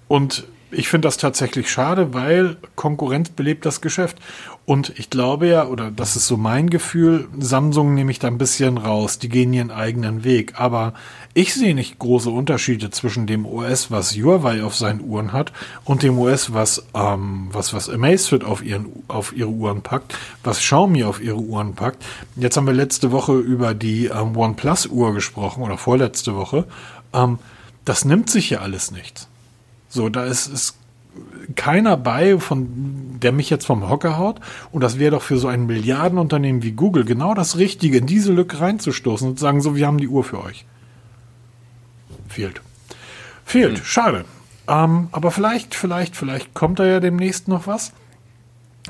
Und 0.07 0.45
ich 0.71 0.87
finde 0.87 1.07
das 1.07 1.17
tatsächlich 1.17 1.69
schade, 1.69 2.13
weil 2.13 2.57
Konkurrenz 2.75 3.29
belebt 3.29 3.65
das 3.65 3.81
Geschäft. 3.81 4.17
Und 4.65 4.93
ich 4.97 5.09
glaube 5.09 5.47
ja, 5.47 5.65
oder 5.65 5.91
das 5.91 6.15
ist 6.15 6.27
so 6.27 6.37
mein 6.37 6.69
Gefühl, 6.69 7.27
Samsung 7.37 7.93
nehme 7.93 8.11
ich 8.11 8.19
da 8.19 8.27
ein 8.27 8.37
bisschen 8.37 8.77
raus. 8.77 9.19
Die 9.19 9.27
gehen 9.27 9.53
ihren 9.53 9.71
eigenen 9.71 10.23
Weg. 10.23 10.53
Aber 10.59 10.93
ich 11.33 11.53
sehe 11.53 11.75
nicht 11.75 11.99
große 11.99 12.29
Unterschiede 12.29 12.89
zwischen 12.91 13.27
dem 13.27 13.45
OS, 13.45 13.91
was 13.91 14.15
Huawei 14.15 14.63
auf 14.63 14.75
seinen 14.75 15.01
Uhren 15.01 15.33
hat, 15.33 15.51
und 15.83 16.03
dem 16.03 16.17
OS, 16.19 16.53
was, 16.53 16.85
ähm, 16.93 17.49
was, 17.51 17.73
was 17.73 17.89
Amazfit 17.89 18.43
auf, 18.43 18.63
ihren, 18.63 18.87
auf 19.07 19.35
ihre 19.35 19.49
Uhren 19.49 19.81
packt, 19.81 20.17
was 20.43 20.59
Xiaomi 20.59 21.03
auf 21.03 21.21
ihre 21.21 21.39
Uhren 21.39 21.73
packt. 21.73 22.03
Jetzt 22.35 22.55
haben 22.55 22.67
wir 22.67 22.73
letzte 22.73 23.11
Woche 23.11 23.37
über 23.37 23.73
die 23.73 24.05
ähm, 24.05 24.37
OnePlus-Uhr 24.37 25.13
gesprochen, 25.13 25.63
oder 25.63 25.77
vorletzte 25.77 26.35
Woche. 26.35 26.65
Ähm, 27.13 27.39
das 27.83 28.05
nimmt 28.05 28.29
sich 28.29 28.51
ja 28.51 28.59
alles 28.59 28.91
nichts. 28.91 29.27
So, 29.91 30.07
da 30.07 30.23
ist, 30.23 30.47
ist 30.47 30.77
keiner 31.55 31.97
bei, 31.97 32.39
von 32.39 33.19
der 33.19 33.33
mich 33.33 33.49
jetzt 33.49 33.65
vom 33.65 33.89
Hocker 33.89 34.17
haut. 34.17 34.39
Und 34.71 34.81
das 34.81 34.97
wäre 34.97 35.11
doch 35.11 35.21
für 35.21 35.37
so 35.37 35.47
ein 35.49 35.65
Milliardenunternehmen 35.65 36.63
wie 36.63 36.71
Google 36.71 37.03
genau 37.03 37.33
das 37.33 37.57
Richtige, 37.57 37.97
in 37.97 38.05
diese 38.05 38.31
Lücke 38.31 38.61
reinzustoßen 38.61 39.27
und 39.27 39.37
zu 39.37 39.41
sagen, 39.41 39.61
so, 39.61 39.75
wir 39.75 39.85
haben 39.85 39.97
die 39.97 40.07
Uhr 40.07 40.23
für 40.23 40.41
euch. 40.41 40.65
Fehlt. 42.29 42.61
Fehlt, 43.43 43.79
schade. 43.83 44.23
Ähm, 44.67 45.09
aber 45.11 45.31
vielleicht, 45.31 45.75
vielleicht, 45.75 46.15
vielleicht 46.15 46.53
kommt 46.53 46.79
da 46.79 46.85
ja 46.85 47.01
demnächst 47.01 47.49
noch 47.49 47.67
was. 47.67 47.91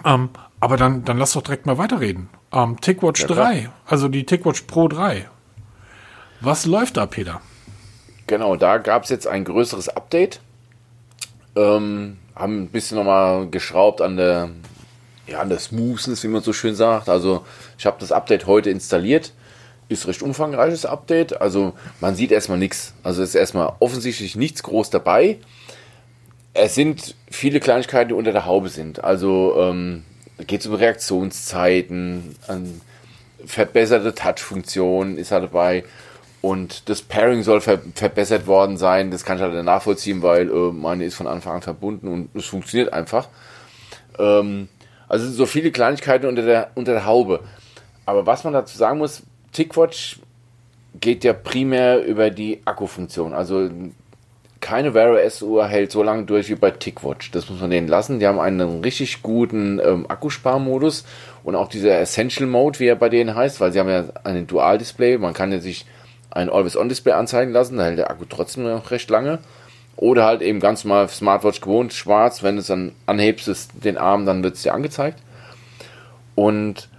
Ähm, 0.05 0.29
aber 0.59 0.77
dann, 0.77 1.03
dann 1.03 1.17
lass 1.17 1.33
doch 1.33 1.41
direkt 1.41 1.65
mal 1.65 1.79
weiterreden. 1.79 2.29
Ähm, 2.53 2.79
TicWatch 2.79 3.21
Ja, 3.21 3.27
klar. 3.27 3.51
3, 3.51 3.69
also 3.87 4.07
die 4.07 4.25
TicWatch 4.25 4.61
Pro 4.67 4.87
3. 4.87 5.27
Was 6.41 6.67
läuft 6.67 6.97
da, 6.97 7.07
Peter? 7.07 7.41
Genau, 8.27 8.55
da 8.55 8.77
gab 8.77 9.03
es 9.03 9.09
jetzt 9.09 9.27
ein 9.27 9.43
größeres 9.43 9.89
Update. 9.89 10.41
Ähm, 11.55 12.17
haben 12.35 12.63
ein 12.63 12.67
bisschen 12.67 12.97
nochmal 12.97 13.47
geschraubt 13.47 14.01
an 14.01 14.17
der, 14.17 14.49
ja, 15.27 15.39
an 15.41 15.49
der 15.49 15.59
Smoothness, 15.59 16.23
wie 16.23 16.27
man 16.27 16.41
so 16.41 16.53
schön 16.53 16.75
sagt. 16.75 17.09
Also 17.09 17.45
ich 17.77 17.85
habe 17.85 17.97
das 17.99 18.11
Update 18.11 18.47
heute 18.47 18.69
installiert. 18.69 19.33
Ist 19.89 20.07
recht 20.07 20.21
umfangreiches 20.21 20.85
Update. 20.85 21.41
Also 21.41 21.73
man 21.99 22.15
sieht 22.15 22.31
erstmal 22.31 22.57
nichts. 22.57 22.93
Also 23.03 23.21
ist 23.21 23.35
erstmal 23.35 23.73
offensichtlich 23.79 24.35
nichts 24.35 24.63
groß 24.63 24.89
dabei. 24.89 25.37
Es 26.53 26.75
sind 26.75 27.15
viele 27.29 27.59
Kleinigkeiten, 27.59 28.09
die 28.09 28.15
unter 28.15 28.31
der 28.31 28.45
Haube 28.45 28.69
sind. 28.69 29.03
Also 29.03 29.55
ähm, 29.57 30.03
geht 30.47 30.61
es 30.61 30.67
um 30.67 30.73
Reaktionszeiten, 30.75 32.35
verbesserte 33.45 34.13
Touch-Funktion 34.13 35.17
ist 35.17 35.31
halt 35.31 35.43
dabei. 35.43 35.83
Und 36.41 36.89
das 36.89 37.03
Pairing 37.03 37.43
soll 37.43 37.61
ver 37.61 37.79
verbessert 37.93 38.47
worden 38.47 38.77
sein. 38.77 39.11
Das 39.11 39.23
kann 39.23 39.37
ich 39.37 39.43
halt 39.43 39.63
nachvollziehen, 39.63 40.23
weil 40.23 40.49
äh, 40.49 40.71
meine 40.71 41.05
ist 41.05 41.15
von 41.15 41.27
Anfang 41.27 41.55
an 41.55 41.61
verbunden 41.61 42.07
und 42.07 42.29
es 42.35 42.45
funktioniert 42.45 42.93
einfach. 42.93 43.27
Ähm, 44.17 44.67
also 45.07 45.29
so 45.29 45.45
viele 45.45 45.71
Kleinigkeiten 45.71 46.25
unter 46.25 46.41
der, 46.41 46.71
unter 46.73 46.93
der 46.93 47.05
Haube. 47.05 47.41
Aber 48.05 48.25
was 48.25 48.43
man 48.43 48.53
dazu 48.53 48.77
sagen 48.77 48.97
muss, 48.97 49.23
TicWatch 49.51 50.19
geht 50.99 51.23
ja 51.23 51.33
primär 51.33 52.03
über 52.03 52.29
die 52.31 52.61
Akkufunktion. 52.65 53.33
Also 53.33 53.69
keine 54.61 54.93
Wear 54.93 55.13
OS 55.13 55.41
Uhr 55.41 55.67
hält 55.67 55.91
so 55.91 56.03
lange 56.03 56.23
durch 56.23 56.49
wie 56.49 56.55
bei 56.55 56.71
TicWatch. 56.71 57.31
Das 57.31 57.49
muss 57.49 57.59
man 57.61 57.71
denen 57.71 57.87
lassen. 57.87 58.19
Die 58.19 58.27
haben 58.27 58.39
einen 58.39 58.81
richtig 58.81 59.21
guten 59.21 59.79
ähm, 59.79 60.05
Akkusparmodus 60.07 61.03
und 61.43 61.55
auch 61.55 61.67
dieser 61.67 61.99
Essential 61.99 62.47
Mode, 62.47 62.79
wie 62.79 62.87
er 62.87 62.95
bei 62.95 63.09
denen 63.09 63.35
heißt, 63.35 63.59
weil 63.59 63.73
sie 63.73 63.79
haben 63.79 63.89
ja 63.89 64.05
einen 64.23 64.47
Dual 64.47 64.77
Display. 64.77 65.17
Man 65.17 65.33
kann 65.33 65.51
ja 65.51 65.59
sich 65.59 65.85
ein 66.31 66.49
Always-On-Display 66.49 67.13
anzeigen 67.13 67.51
lassen, 67.51 67.77
da 67.77 67.83
hält 67.83 67.97
der 67.97 68.09
Akku 68.09 68.25
trotzdem 68.27 68.63
noch 68.63 68.91
recht 68.91 69.09
lange. 69.09 69.39
Oder 69.97 70.25
halt 70.25 70.41
eben 70.41 70.59
ganz 70.59 70.83
normal 70.83 71.09
Smartwatch 71.09 71.61
gewohnt, 71.61 71.93
schwarz, 71.93 72.41
wenn 72.41 72.55
du 72.55 72.61
es 72.61 72.67
dann 72.67 72.93
anhebst, 73.05 73.47
ist 73.47 73.71
den 73.83 73.97
Arm, 73.97 74.25
dann 74.25 74.43
wird 74.43 74.55
es 74.55 74.63
dir 74.63 74.73
angezeigt. 74.73 75.19
Und 76.33 76.89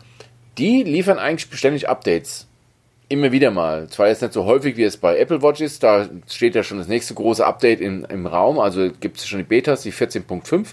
die 0.59 0.83
liefern 0.83 1.18
eigentlich 1.18 1.51
beständig 1.51 1.88
Updates. 1.88 2.47
Immer 3.09 3.33
wieder 3.33 3.51
mal. 3.51 3.88
Zwar 3.88 4.09
jetzt 4.09 4.23
nicht 4.23 4.35
so 4.35 4.45
häufig, 4.45 4.77
wie 4.77 4.85
es 4.85 4.97
bei 4.97 5.18
Apple 5.18 5.42
Watch 5.42 5.61
ist, 5.61 5.83
da 5.83 6.09
steht 6.29 6.55
ja 6.55 6.62
schon 6.62 6.79
das 6.79 6.88
nächste 6.88 7.14
große 7.14 7.45
Update 7.45 7.81
in, 7.81 8.05
im 8.05 8.27
Raum, 8.27 8.59
also 8.59 8.90
gibt 9.01 9.18
es 9.18 9.27
schon 9.27 9.38
die 9.38 9.45
Betas, 9.45 9.83
die 9.83 9.92
14.5 9.92 10.68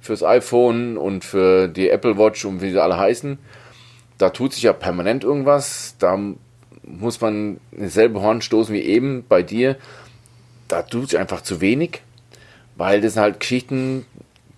fürs 0.00 0.22
iPhone 0.22 0.96
und 0.96 1.24
für 1.24 1.68
die 1.68 1.90
Apple 1.90 2.18
Watch 2.18 2.44
und 2.44 2.60
wie 2.62 2.70
sie 2.70 2.82
alle 2.82 2.98
heißen. 2.98 3.38
Da 4.18 4.30
tut 4.30 4.52
sich 4.52 4.62
ja 4.62 4.72
permanent 4.72 5.24
irgendwas, 5.24 5.96
da 5.98 6.18
muss 6.86 7.20
man 7.20 7.60
dasselbe 7.72 8.20
Horn 8.20 8.42
stoßen 8.42 8.74
wie 8.74 8.82
eben 8.82 9.24
bei 9.28 9.42
dir. 9.42 9.76
Da 10.68 10.82
tut 10.82 11.10
sich 11.10 11.18
einfach 11.18 11.42
zu 11.42 11.60
wenig, 11.60 12.02
weil 12.76 13.00
das 13.00 13.14
sind 13.14 13.22
halt 13.22 13.40
Geschichten, 13.40 14.06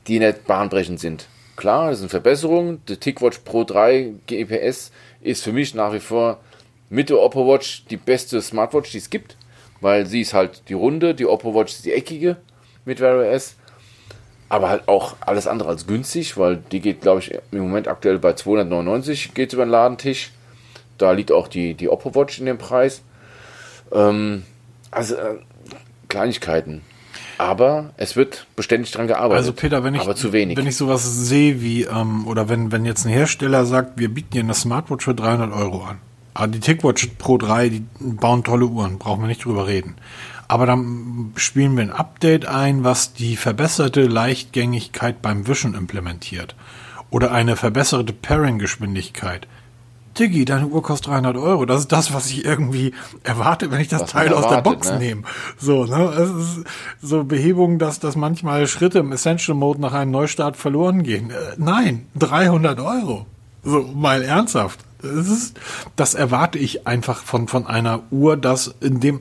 die 0.07 0.19
nicht 0.19 0.47
bahnbrechend 0.47 1.01
sind. 1.01 1.29
Klar, 1.57 1.91
das 1.91 2.01
sind 2.01 2.11
Verbesserungen. 2.11 2.83
Der 2.89 3.01
TicWatch 3.01 3.39
Pro 3.39 3.65
3 3.65 4.13
GPS 4.27 4.93
ist 5.23 5.43
für 5.43 5.53
mich 5.53 5.75
nach 5.75 5.93
wie 5.93 6.01
vor 6.01 6.39
mit 6.89 7.11
der 7.11 7.21
Oppo 7.21 7.47
Watch 7.49 7.85
die 7.91 7.97
beste 7.97 8.41
Smartwatch, 8.41 8.93
die 8.93 8.99
es 8.99 9.11
gibt, 9.11 9.37
weil 9.81 10.07
sie 10.07 10.21
ist 10.21 10.35
halt 10.35 10.63
die 10.69 10.75
runde, 10.75 11.15
die 11.15 11.27
Oppo 11.27 11.55
Watch 11.55 11.73
ist 11.73 11.85
die 11.85 11.93
eckige 11.93 12.37
mit 12.85 13.01
Wear 13.01 13.19
OS. 13.19 13.57
Aber 14.49 14.69
halt 14.69 14.87
auch 14.87 15.17
alles 15.21 15.49
andere 15.49 15.71
als 15.71 15.89
günstig, 15.89 16.37
weil 16.37 16.59
die 16.71 16.81
geht, 16.81 17.01
glaube 17.01 17.21
ich, 17.21 17.37
im 17.51 17.59
Moment 17.59 17.89
aktuell 17.89 18.21
bei 18.21 18.35
299 18.35 19.35
geht 19.35 19.53
über 19.53 19.65
den 19.65 19.71
Ladentisch. 19.71 20.31
Da 20.99 21.13
liegt 21.13 21.33
auch 21.33 21.49
die, 21.49 21.75
die 21.75 21.89
Oppo 21.89 22.15
Watch 22.15 22.39
in 22.39 22.47
dem 22.47 22.59
Preis. 22.59 23.03
Ähm, 23.93 24.45
also 24.91 25.15
äh, 25.15 25.39
Kleinigkeiten. 26.09 26.83
Aber 27.39 27.91
es 27.97 28.17
wird 28.17 28.47
beständig 28.57 28.91
dran 28.93 29.07
gearbeitet. 29.07 29.39
Also 29.39 29.53
Peter, 29.53 29.85
wenn 29.85 29.95
ich, 29.95 30.01
aber 30.01 30.17
zu 30.17 30.33
wenig. 30.33 30.57
wenn 30.57 30.67
ich 30.67 30.77
sowas 30.77 31.05
sehe 31.05 31.61
wie, 31.61 31.83
ähm, 31.85 32.27
oder 32.27 32.49
wenn, 32.49 32.73
wenn 32.73 32.87
jetzt 32.87 33.05
ein 33.05 33.13
Hersteller 33.13 33.67
sagt, 33.67 33.99
wir 33.99 34.09
bieten 34.09 34.31
dir 34.31 34.41
eine 34.41 34.55
Smartwatch 34.55 35.05
für 35.05 35.15
300 35.15 35.53
Euro 35.53 35.85
an. 35.85 35.99
Aber 36.33 36.49
die 36.49 36.61
TicWatch 36.61 37.09
Pro 37.19 37.39
3, 37.39 37.69
die 37.71 37.85
bauen 37.99 38.45
tolle 38.45 38.67
Uhren, 38.67 38.99
brauchen 38.99 39.23
wir 39.23 39.27
nicht 39.27 39.45
drüber 39.45 39.67
reden. 39.67 39.97
Aber 40.49 40.67
dann 40.67 41.33
spielen 41.37 41.77
wir 41.77 41.83
ein 41.83 41.93
Update 41.93 42.47
ein, 42.47 42.85
was 42.85 43.15
die 43.15 43.37
verbesserte 43.37 44.03
Leichtgängigkeit 44.03 45.23
beim 45.23 45.47
Wischen 45.49 45.75
implementiert. 45.75 46.55
Oder 47.11 47.33
eine 47.33 47.57
verbesserte 47.57 48.13
Pairing-Geschwindigkeit. 48.13 49.47
Diggi, 50.19 50.45
deine 50.45 50.67
Uhr 50.67 50.83
kostet 50.83 51.09
300 51.09 51.37
Euro. 51.37 51.67
Das 51.67 51.81
ist 51.81 51.93
das, 51.93 52.13
was 52.13 52.31
ich 52.31 52.45
irgendwie 52.45 52.93
erwarte, 53.23 53.71
wenn 53.71 53.81
ich 53.81 53.89
das 53.89 54.03
Was 54.03 54.11
Teil 54.11 54.33
aus 54.33 54.43
der 54.43 54.59
erwartet, 54.59 54.65
Box 54.65 54.91
ne? 54.91 54.99
nehme. 54.99 55.23
So, 55.59 55.85
ne? 55.85 56.05
Es 56.05 56.31
ist 56.31 56.65
so 57.03 57.25
Behebung, 57.25 57.79
dass, 57.79 58.01
dass 58.01 58.17
manchmal 58.17 58.67
Schritte 58.67 58.99
im 58.99 59.13
Essential 59.13 59.57
Mode 59.57 59.81
nach 59.81 59.93
einem 59.93 60.11
Neustart 60.11 60.57
verloren 60.57 61.03
gehen. 61.03 61.31
Äh, 61.31 61.35
nein, 61.57 62.07
300 62.17 62.81
Euro. 62.81 63.27
So, 63.63 63.83
mal 63.83 64.23
ernsthaft. 64.23 64.81
Das 65.03 65.29
ist, 65.29 65.61
das 65.97 66.15
erwarte 66.15 66.59
ich 66.59 66.87
einfach 66.87 67.23
von, 67.23 67.49
von 67.49 67.67
einer 67.67 68.01
Uhr, 68.11 68.37
dass 68.37 68.75
in 68.81 69.01
dem, 69.01 69.21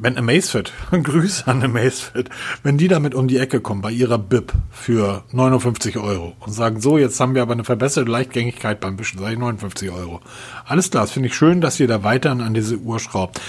wenn 0.00 0.16
Amazfit, 0.16 0.72
Grüße 0.90 1.46
an 1.46 1.62
Amazfit, 1.62 2.30
wenn 2.62 2.78
die 2.78 2.88
damit 2.88 3.14
um 3.14 3.28
die 3.28 3.38
Ecke 3.38 3.60
kommen 3.60 3.82
bei 3.82 3.90
ihrer 3.90 4.18
BIP 4.18 4.52
für 4.70 5.24
59 5.32 5.98
Euro 5.98 6.34
und 6.40 6.52
sagen, 6.52 6.80
so, 6.80 6.98
jetzt 6.98 7.20
haben 7.20 7.34
wir 7.34 7.42
aber 7.42 7.52
eine 7.52 7.64
verbesserte 7.64 8.10
Leichtgängigkeit 8.10 8.80
beim 8.80 8.98
Wischen, 8.98 9.18
sage 9.18 9.34
ich 9.34 9.38
59 9.38 9.90
Euro. 9.90 10.20
Alles 10.64 10.90
klar, 10.90 11.04
das 11.04 11.12
finde 11.12 11.28
ich 11.28 11.34
schön, 11.34 11.60
dass 11.60 11.78
ihr 11.78 11.88
da 11.88 12.02
weiterhin 12.02 12.40
an 12.40 12.54
diese 12.54 12.78
Uhr 12.78 12.98
schraubt. 12.98 13.40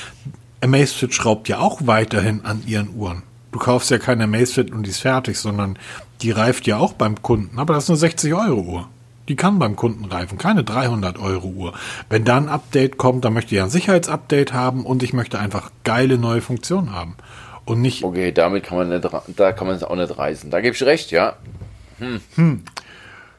Amazfit 0.62 1.14
schraubt 1.14 1.48
ja 1.48 1.60
auch 1.60 1.82
weiterhin 1.86 2.46
an 2.46 2.62
ihren 2.68 2.94
Uhren. 2.96 3.24
Du 3.52 3.60
kaufst 3.60 3.90
ja 3.90 3.98
keine 3.98 4.26
Amazfit 4.26 4.72
und 4.72 4.84
die 4.84 4.92
ist 4.92 5.00
fertig, 5.00 5.38
sondern 5.38 5.78
die 6.22 6.32
reift 6.32 6.68
ja 6.68 6.78
auch 6.78 6.94
beim 6.94 7.22
Kunden. 7.22 7.60
Aber 7.60 7.74
das 7.74 7.86
ist 7.86 7.90
eine 7.90 7.98
60 7.98 8.34
Euro 8.34 8.62
Uhr. 8.62 8.90
Die 9.32 9.38
kann 9.38 9.60
beim 9.60 9.78
Kunden 9.78 10.04
reifen, 10.04 10.38
keine 10.38 10.66
300 10.66 11.18
Euro 11.18 11.48
Uhr. 11.48 11.74
Wenn 12.10 12.26
da 12.26 12.36
ein 12.36 12.50
Update 12.50 12.98
kommt, 12.98 13.24
dann 13.24 13.32
möchte 13.32 13.56
ich 13.56 13.62
ein 13.62 13.70
Sicherheitsupdate 13.70 14.52
haben 14.52 14.86
und 14.86 15.04
ich 15.04 15.14
möchte 15.14 15.40
einfach 15.40 15.72
geile 15.86 16.18
neue 16.18 16.42
Funktionen 16.42 16.92
haben. 16.92 17.16
Und 17.64 17.80
nicht, 17.80 18.04
Okay, 18.04 18.34
damit 18.34 18.66
kann 18.66 18.78
man 18.78 18.90
nicht, 18.90 19.08
da 19.38 19.54
kann 19.54 19.68
man 19.68 19.78
es 19.78 19.86
auch 19.86 19.96
nicht 19.96 20.18
reißen. 20.18 20.52
Da 20.52 20.60
gebe 20.60 20.76
ich 20.76 20.84
recht, 20.84 21.12
ja. 21.12 21.38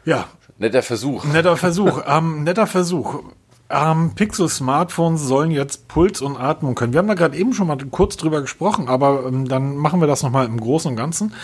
ja, 0.07 0.25
Netter 0.57 0.81
Versuch. 0.83 1.27
netter 1.27 1.57
Versuch, 1.59 2.01
ähm, 2.07 2.45
netter 2.45 2.67
Versuch. 2.67 3.23
Ähm, 3.69 4.13
Pixel-Smartphones 4.15 5.21
sollen 5.21 5.51
jetzt 5.51 5.89
Puls 5.89 6.23
und 6.23 6.39
Atmung 6.39 6.75
können. 6.75 6.95
Wir 6.95 7.01
haben 7.01 7.09
da 7.09 7.13
gerade 7.13 7.37
eben 7.37 7.53
schon 7.53 7.67
mal 7.67 7.77
kurz 7.91 8.17
drüber 8.17 8.41
gesprochen, 8.41 8.89
aber 8.89 9.27
ähm, 9.27 9.47
dann 9.47 9.77
machen 9.77 10.01
wir 10.01 10.07
das 10.07 10.23
nochmal 10.23 10.47
im 10.47 10.59
Großen 10.59 10.91
und 10.91 10.97
Ganzen. 10.97 11.35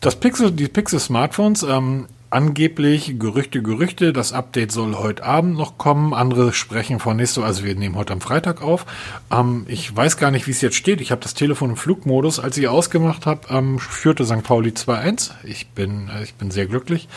Das 0.00 0.16
Pixel, 0.16 0.50
die 0.50 0.68
Pixel-Smartphones 0.68 1.62
ähm, 1.64 2.06
angeblich 2.30 3.18
Gerüchte, 3.18 3.62
Gerüchte, 3.62 4.12
das 4.12 4.32
Update 4.32 4.72
soll 4.72 4.94
heute 4.96 5.24
Abend 5.24 5.56
noch 5.56 5.78
kommen. 5.78 6.14
Andere 6.14 6.52
sprechen 6.52 6.98
von 6.98 7.16
nächste 7.16 7.44
also 7.44 7.64
wir 7.64 7.74
nehmen 7.74 7.96
heute 7.96 8.12
am 8.12 8.20
Freitag 8.20 8.62
auf. 8.62 8.86
Ähm, 9.30 9.64
ich 9.68 9.94
weiß 9.94 10.16
gar 10.16 10.30
nicht, 10.30 10.46
wie 10.46 10.50
es 10.50 10.60
jetzt 10.60 10.76
steht. 10.76 11.00
Ich 11.00 11.10
habe 11.10 11.20
das 11.20 11.34
Telefon 11.34 11.70
im 11.70 11.76
Flugmodus. 11.76 12.40
Als 12.40 12.56
ich 12.56 12.68
ausgemacht 12.68 13.26
habe, 13.26 13.48
ähm, 13.50 13.78
führte 13.78 14.24
St. 14.24 14.42
Pauli 14.42 14.70
2-1. 14.70 15.32
Ich 15.44 15.68
bin, 15.68 16.08
äh, 16.08 16.22
ich 16.24 16.34
bin 16.34 16.50
sehr 16.50 16.66
glücklich. 16.66 17.08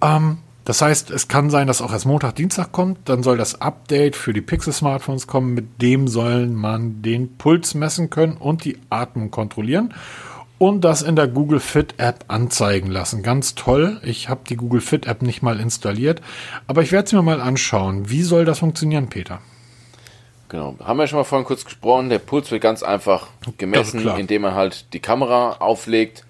Ähm, 0.00 0.38
das 0.64 0.82
heißt, 0.82 1.10
es 1.10 1.28
kann 1.28 1.48
sein, 1.48 1.68
dass 1.68 1.80
auch 1.80 1.92
erst 1.92 2.06
Montag, 2.06 2.34
Dienstag 2.34 2.72
kommt. 2.72 3.08
Dann 3.08 3.22
soll 3.22 3.36
das 3.36 3.60
Update 3.60 4.16
für 4.16 4.32
die 4.32 4.40
Pixel-Smartphones 4.40 5.26
kommen. 5.26 5.54
Mit 5.54 5.80
dem 5.80 6.08
soll 6.08 6.48
man 6.48 7.02
den 7.02 7.36
Puls 7.36 7.74
messen 7.74 8.10
können 8.10 8.36
und 8.36 8.64
die 8.64 8.78
Atmung 8.90 9.30
kontrollieren 9.30 9.94
und 10.58 10.82
das 10.82 11.02
in 11.02 11.16
der 11.16 11.28
Google 11.28 11.60
Fit 11.60 11.94
App 11.98 12.24
anzeigen 12.28 12.90
lassen. 12.90 13.22
Ganz 13.22 13.54
toll. 13.54 14.00
Ich 14.02 14.28
habe 14.28 14.40
die 14.48 14.56
Google 14.56 14.80
Fit 14.80 15.06
App 15.06 15.22
nicht 15.22 15.42
mal 15.42 15.60
installiert, 15.60 16.20
aber 16.66 16.82
ich 16.82 16.92
werde 16.92 17.06
es 17.06 17.12
mir 17.12 17.22
mal 17.22 17.40
anschauen. 17.40 18.08
Wie 18.08 18.22
soll 18.22 18.44
das 18.44 18.60
funktionieren, 18.60 19.08
Peter? 19.08 19.40
Genau, 20.48 20.76
haben 20.82 20.98
wir 20.98 21.06
schon 21.06 21.18
mal 21.18 21.24
vorhin 21.24 21.46
kurz 21.46 21.64
gesprochen. 21.64 22.08
Der 22.08 22.20
Puls 22.20 22.50
wird 22.50 22.62
ganz 22.62 22.82
einfach 22.82 23.28
gemessen, 23.58 24.06
indem 24.16 24.42
man 24.42 24.54
halt 24.54 24.92
die 24.92 25.00
Kamera 25.00 25.56
auflegt. 25.58 26.24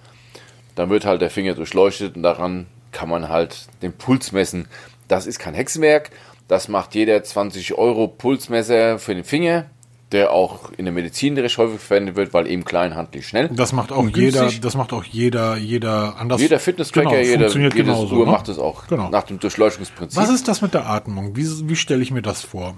Dann 0.74 0.90
wird 0.90 1.04
halt 1.04 1.20
der 1.20 1.30
Finger 1.30 1.54
durchleuchtet 1.54 2.16
und 2.16 2.22
daran 2.22 2.66
kann 2.92 3.08
man 3.08 3.28
halt 3.28 3.66
den 3.82 3.92
Puls 3.92 4.32
messen. 4.32 4.68
Das 5.08 5.26
ist 5.26 5.38
kein 5.38 5.54
Hexenwerk. 5.54 6.10
Das 6.48 6.68
macht 6.68 6.94
jeder 6.94 7.22
20 7.22 7.74
Euro 7.74 8.08
Pulsmesser 8.08 8.98
für 8.98 9.14
den 9.14 9.24
Finger 9.24 9.66
der 10.12 10.30
auch 10.30 10.70
in 10.76 10.84
der 10.84 10.94
Medizin 10.94 11.36
recht 11.36 11.58
häufig 11.58 11.80
verwendet 11.80 12.14
wird, 12.14 12.32
weil 12.32 12.46
eben 12.46 12.64
klein, 12.64 12.94
handlich, 12.94 13.26
schnell. 13.26 13.48
Das 13.48 13.72
macht 13.72 13.90
auch 13.90 14.08
jeder, 14.08 14.48
das 14.60 14.76
macht 14.76 14.92
auch 14.92 15.04
jeder, 15.04 15.56
jeder 15.56 16.16
anders. 16.18 16.40
Jeder 16.40 16.60
Fitness-Tracker, 16.60 17.10
genau, 17.10 17.22
jeder, 17.22 17.48
jedes 17.48 17.74
genauso, 17.74 18.16
Uhr 18.16 18.26
ne? 18.26 18.32
macht 18.32 18.48
es 18.48 18.58
auch. 18.58 18.86
Genau. 18.86 19.10
Nach 19.10 19.24
dem 19.24 19.40
Durchleuchtungsprinzip. 19.40 20.16
Was 20.16 20.30
ist 20.30 20.46
das 20.46 20.62
mit 20.62 20.74
der 20.74 20.86
Atmung? 20.88 21.36
Wie, 21.36 21.46
wie 21.68 21.76
stelle 21.76 22.02
ich 22.02 22.12
mir 22.12 22.22
das 22.22 22.42
vor? 22.42 22.76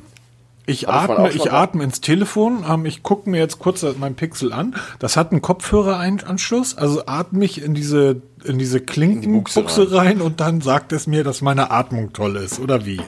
Ich 0.64 0.86
atme, 0.86 1.30
ich 1.30 1.50
atme 1.50 1.82
ins 1.82 2.02
Telefon. 2.02 2.62
Ähm, 2.68 2.84
ich 2.84 3.02
gucke 3.02 3.28
mir 3.30 3.38
jetzt 3.38 3.58
kurz 3.58 3.84
mein 3.98 4.16
Pixel 4.16 4.52
an. 4.52 4.74
Das 4.98 5.16
hat 5.16 5.32
einen 5.32 5.40
Kopfhöreranschluss. 5.40 6.76
Also 6.76 7.04
atme 7.06 7.44
ich 7.46 7.62
in 7.62 7.72
diese, 7.72 8.20
in 8.44 8.58
diese 8.58 8.80
Klinkenbuchse 8.80 9.90
rein. 9.92 9.96
rein 9.96 10.20
und 10.20 10.40
dann 10.40 10.60
sagt 10.60 10.92
es 10.92 11.06
mir, 11.06 11.24
dass 11.24 11.40
meine 11.40 11.70
Atmung 11.70 12.12
toll 12.12 12.36
ist. 12.36 12.60
Oder 12.60 12.84
wie? 12.84 13.00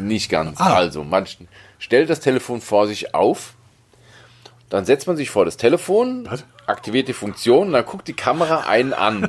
Nicht 0.00 0.30
ganz. 0.30 0.60
Ah. 0.60 0.74
Also, 0.74 1.02
manchen 1.02 1.48
stellt 1.82 2.08
das 2.08 2.20
Telefon 2.20 2.60
vor 2.60 2.86
sich 2.86 3.12
auf, 3.12 3.54
dann 4.70 4.84
setzt 4.84 5.08
man 5.08 5.16
sich 5.16 5.30
vor 5.30 5.44
das 5.44 5.56
Telefon, 5.56 6.28
Was? 6.30 6.44
aktiviert 6.66 7.08
die 7.08 7.12
Funktion, 7.12 7.72
dann 7.72 7.84
guckt 7.84 8.06
die 8.06 8.12
Kamera 8.12 8.68
einen 8.68 8.92
an 8.92 9.28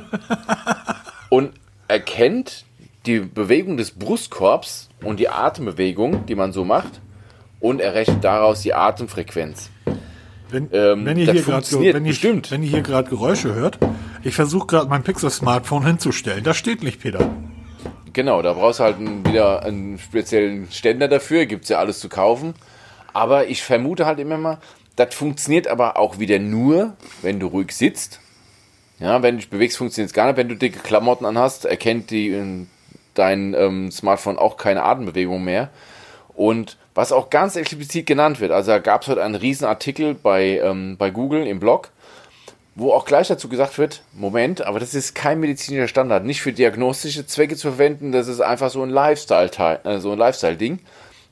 und 1.30 1.50
erkennt 1.88 2.64
die 3.06 3.18
Bewegung 3.18 3.76
des 3.76 3.90
Brustkorbs 3.90 4.88
und 5.02 5.18
die 5.18 5.28
Atembewegung, 5.28 6.26
die 6.26 6.36
man 6.36 6.52
so 6.52 6.64
macht, 6.64 7.00
und 7.58 7.80
errechnet 7.80 8.22
daraus 8.22 8.60
die 8.62 8.72
Atemfrequenz. 8.72 9.70
Wenn, 10.48 10.68
ähm, 10.72 11.04
wenn 11.04 11.18
ihr 11.18 11.32
hier 11.32 11.42
gerade 11.42 11.66
so, 11.66 11.80
wenn 11.80 12.04
wenn 12.04 12.62
ihr 12.62 12.68
hier 12.70 12.82
gerade 12.82 13.10
Geräusche 13.10 13.52
hört, 13.52 13.78
ich 14.22 14.36
versuche 14.36 14.68
gerade 14.68 14.88
mein 14.88 15.02
Pixel-Smartphone 15.02 15.84
hinzustellen. 15.84 16.44
Da 16.44 16.54
steht 16.54 16.84
nicht, 16.84 17.00
Peter. 17.00 17.28
Genau, 18.14 18.42
da 18.42 18.52
brauchst 18.52 18.78
du 18.78 18.84
halt 18.84 18.96
wieder 19.00 19.64
einen 19.64 19.98
speziellen 19.98 20.70
Ständer 20.70 21.08
dafür, 21.08 21.46
gibt 21.46 21.64
es 21.64 21.68
ja 21.68 21.78
alles 21.78 21.98
zu 21.98 22.08
kaufen. 22.08 22.54
Aber 23.12 23.48
ich 23.48 23.62
vermute 23.62 24.06
halt 24.06 24.20
immer 24.20 24.38
mal, 24.38 24.58
das 24.94 25.14
funktioniert 25.14 25.66
aber 25.66 25.98
auch 25.98 26.20
wieder 26.20 26.38
nur, 26.38 26.96
wenn 27.22 27.40
du 27.40 27.48
ruhig 27.48 27.72
sitzt. 27.72 28.20
Ja, 29.00 29.20
wenn 29.22 29.34
du 29.34 29.40
dich 29.40 29.50
bewegst, 29.50 29.76
funktioniert 29.76 30.10
es 30.10 30.14
gar 30.14 30.26
nicht. 30.26 30.36
Wenn 30.36 30.48
du 30.48 30.54
dicke 30.54 30.78
Klamotten 30.78 31.24
anhast, 31.24 31.64
erkennt 31.64 32.10
die, 32.10 32.66
dein 33.14 33.54
ähm, 33.54 33.90
Smartphone 33.90 34.38
auch 34.38 34.56
keine 34.56 34.84
Atembewegung 34.84 35.42
mehr. 35.42 35.70
Und 36.34 36.78
was 36.94 37.10
auch 37.10 37.30
ganz 37.30 37.56
explizit 37.56 38.06
genannt 38.06 38.38
wird, 38.38 38.52
also 38.52 38.70
da 38.70 38.78
gab 38.78 39.02
es 39.02 39.08
heute 39.08 39.24
einen 39.24 39.34
riesen 39.34 39.64
Artikel 39.64 40.14
bei, 40.14 40.60
ähm, 40.60 40.96
bei 40.96 41.10
Google 41.10 41.46
im 41.48 41.58
Blog, 41.58 41.90
wo 42.74 42.92
auch 42.92 43.04
gleich 43.04 43.28
dazu 43.28 43.48
gesagt 43.48 43.78
wird, 43.78 44.02
Moment, 44.12 44.66
aber 44.66 44.80
das 44.80 44.94
ist 44.94 45.14
kein 45.14 45.40
medizinischer 45.40 45.88
Standard, 45.88 46.24
nicht 46.24 46.42
für 46.42 46.52
diagnostische 46.52 47.26
Zwecke 47.26 47.56
zu 47.56 47.68
verwenden, 47.68 48.12
das 48.12 48.28
ist 48.28 48.40
einfach 48.40 48.70
so 48.70 48.82
ein 48.82 48.90
Lifestyle, 48.90 49.50
äh, 49.84 49.98
so 49.98 50.12
ein 50.12 50.18
Lifestyle-Ding. 50.18 50.80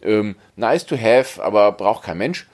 Ähm, 0.03 0.37
nice 0.57 0.85
to 0.87 0.97
have, 0.97 1.43
aber 1.43 1.73
braucht 1.73 2.05
kein 2.05 2.19
Mensch. 2.19 2.47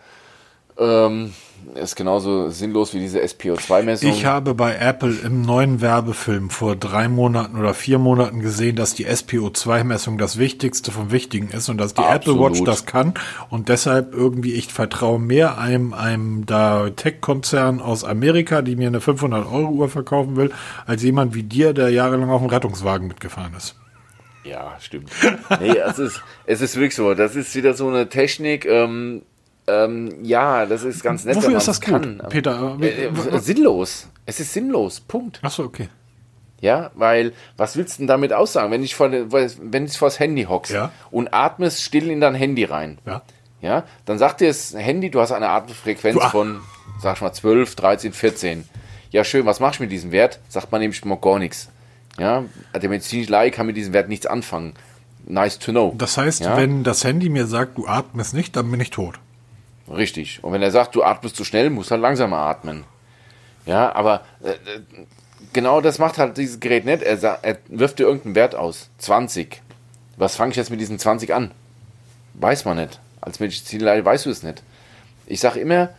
Ähm, 0.78 1.34
ist 1.75 1.97
genauso 1.97 2.51
sinnlos 2.51 2.95
wie 2.95 2.99
diese 2.99 3.21
SPO2-Messung. 3.21 4.11
Ich 4.11 4.25
habe 4.25 4.55
bei 4.55 4.77
Apple 4.77 5.15
im 5.25 5.43
neuen 5.43 5.81
Werbefilm 5.81 6.51
vor 6.51 6.77
drei 6.77 7.09
Monaten 7.09 7.59
oder 7.59 7.75
vier 7.75 7.99
Monaten 7.99 8.41
gesehen, 8.41 8.77
dass 8.77 8.95
die 8.95 9.07
SPO2-Messung 9.07 10.19
das 10.19 10.39
Wichtigste 10.39 10.91
vom 10.91 11.11
Wichtigen 11.11 11.49
ist 11.49 11.69
und 11.69 11.79
dass 11.79 11.95
die 11.95 12.03
Absolut. 12.03 12.47
Apple 12.47 12.61
Watch 12.61 12.65
das 12.65 12.87
kann 12.87 13.15
und 13.51 13.69
deshalb 13.69 14.15
irgendwie 14.15 14.55
ich 14.55 14.73
vertraue 14.73 15.19
mehr 15.19 15.59
einem, 15.59 15.95
einem 15.95 16.47
da 16.47 16.91
Tech-Konzern 16.91 17.81
aus 17.81 18.05
Amerika, 18.05 18.63
die 18.63 18.77
mir 18.77 18.89
eine 18.89 19.01
500 19.01 19.47
Euro 19.51 19.71
Uhr 19.71 19.89
verkaufen 19.89 20.37
will, 20.37 20.51
als 20.87 21.03
jemand 21.03 21.35
wie 21.35 21.43
dir, 21.43 21.73
der 21.73 21.91
jahrelang 21.91 22.31
auf 22.31 22.41
dem 22.41 22.51
Rettungswagen 22.51 23.09
mitgefahren 23.09 23.55
ist. 23.57 23.77
Ja, 24.45 24.77
stimmt. 24.81 25.11
nee, 25.61 25.77
es 25.77 25.99
ist, 25.99 26.23
es 26.47 26.61
ist 26.61 26.77
wirklich 26.77 26.95
so. 26.95 27.15
Das 27.15 27.37
ist 27.37 27.55
wieder 27.55 27.75
so 27.75 27.89
eine 27.89 28.09
Technik, 28.09 28.65
ähm, 28.65 29.23
ähm, 29.69 30.25
ja, 30.25 30.66
das 30.66 30.83
ist 30.83 31.03
ganz 31.03 31.25
nett. 31.25 31.37
Wofür 31.37 31.57
ist 31.57 31.69
das 31.69 31.81
kann. 31.81 32.19
Gut, 32.19 32.29
Peter? 32.31 32.77
Äh, 32.81 33.07
äh, 33.07 33.39
sinnlos. 33.39 34.09
Es 34.27 34.41
ist 34.41 34.53
sinnlos. 34.53 35.01
Punkt. 35.01 35.41
Achso, 35.43 35.64
okay. 35.64 35.89
Ja, 36.61 36.91
weil 36.95 37.33
was 37.57 37.77
willst 37.77 37.99
du 37.99 38.03
denn 38.03 38.09
damit 38.09 38.33
aussagen, 38.33 38.73
wenn 38.73 38.83
ich 38.83 38.95
vor, 38.95 39.11
wenn 39.11 39.85
ich 39.85 39.97
vor 39.97 40.09
das 40.09 40.19
Handy 40.19 40.45
hockst 40.45 40.73
ja. 40.73 40.91
und 41.11 41.33
atmest 41.33 41.83
still 41.83 42.11
in 42.11 42.21
dein 42.21 42.35
Handy 42.35 42.64
rein? 42.64 42.99
Ja. 43.07 43.23
Ja, 43.61 43.85
dann 44.05 44.19
sagt 44.19 44.41
dir 44.41 44.49
das 44.49 44.73
Handy, 44.75 45.11
du 45.11 45.21
hast 45.21 45.33
eine 45.33 45.49
Atemfrequenz 45.49 46.23
von, 46.27 46.61
sag 47.01 47.16
ich 47.16 47.23
mal, 47.23 47.33
12, 47.33 47.75
13, 47.75 48.12
14. 48.12 48.69
Ja, 49.11 49.25
schön, 49.25 49.47
was 49.47 49.59
machst 49.59 49.81
du 49.81 49.85
mit 49.85 49.91
diesem 49.91 50.12
Wert? 50.12 50.39
Sagt 50.49 50.71
man 50.71 50.81
nämlich 50.81 51.05
mal 51.05 51.16
gar 51.16 51.41
nichts. 51.41 51.69
Ja, 52.19 52.45
der 52.75 52.89
medizinische 52.89 53.31
Laie 53.31 53.51
kann 53.51 53.66
mit 53.66 53.77
diesem 53.77 53.93
Wert 53.93 54.09
nichts 54.09 54.27
anfangen. 54.27 54.75
Nice 55.27 55.59
to 55.59 55.73
know. 55.73 55.95
Das 55.97 56.16
heißt, 56.16 56.41
ja? 56.41 56.57
wenn 56.57 56.85
das 56.85 57.05
Handy 57.05 57.29
mir 57.29 57.47
sagt, 57.47 57.79
du 57.79 57.87
atmest 57.87 58.33
nicht, 58.33 58.57
dann 58.57 58.71
bin 58.71 58.81
ich 58.81 58.91
tot. 58.91 59.19
Richtig. 59.91 60.43
Und 60.43 60.53
wenn 60.53 60.62
er 60.62 60.70
sagt, 60.70 60.95
du 60.95 61.03
atmest 61.03 61.36
zu 61.36 61.45
schnell, 61.45 61.70
musst 61.70 61.91
halt 61.91 62.03
langsamer 62.03 62.39
atmen. 62.39 62.84
Ja, 63.66 63.95
aber 63.95 64.22
äh, 64.43 64.51
äh, 64.51 64.57
genau 65.53 65.80
das 65.80 65.99
macht 65.99 66.18
halt 66.18 66.36
dieses 66.36 66.61
Gerät 66.61 66.84
nicht. 66.84 67.03
Er, 67.03 67.39
er 67.43 67.59
wirft 67.68 67.99
dir 67.99 68.05
irgendeinen 68.05 68.34
Wert 68.34 68.55
aus. 68.55 68.91
20. 68.99 69.62
Was 70.16 70.36
fange 70.36 70.51
ich 70.51 70.57
jetzt 70.57 70.70
mit 70.70 70.80
diesen 70.80 70.99
20 70.99 71.32
an? 71.32 71.53
Weiß 72.34 72.64
man 72.64 72.76
nicht. 72.76 73.01
Als 73.20 73.41
Medizinleiter 73.41 74.05
weißt 74.05 74.26
du 74.26 74.30
es 74.30 74.43
nicht. 74.43 74.62
Ich 75.26 75.41
sage 75.41 75.61
immer, 75.61 75.91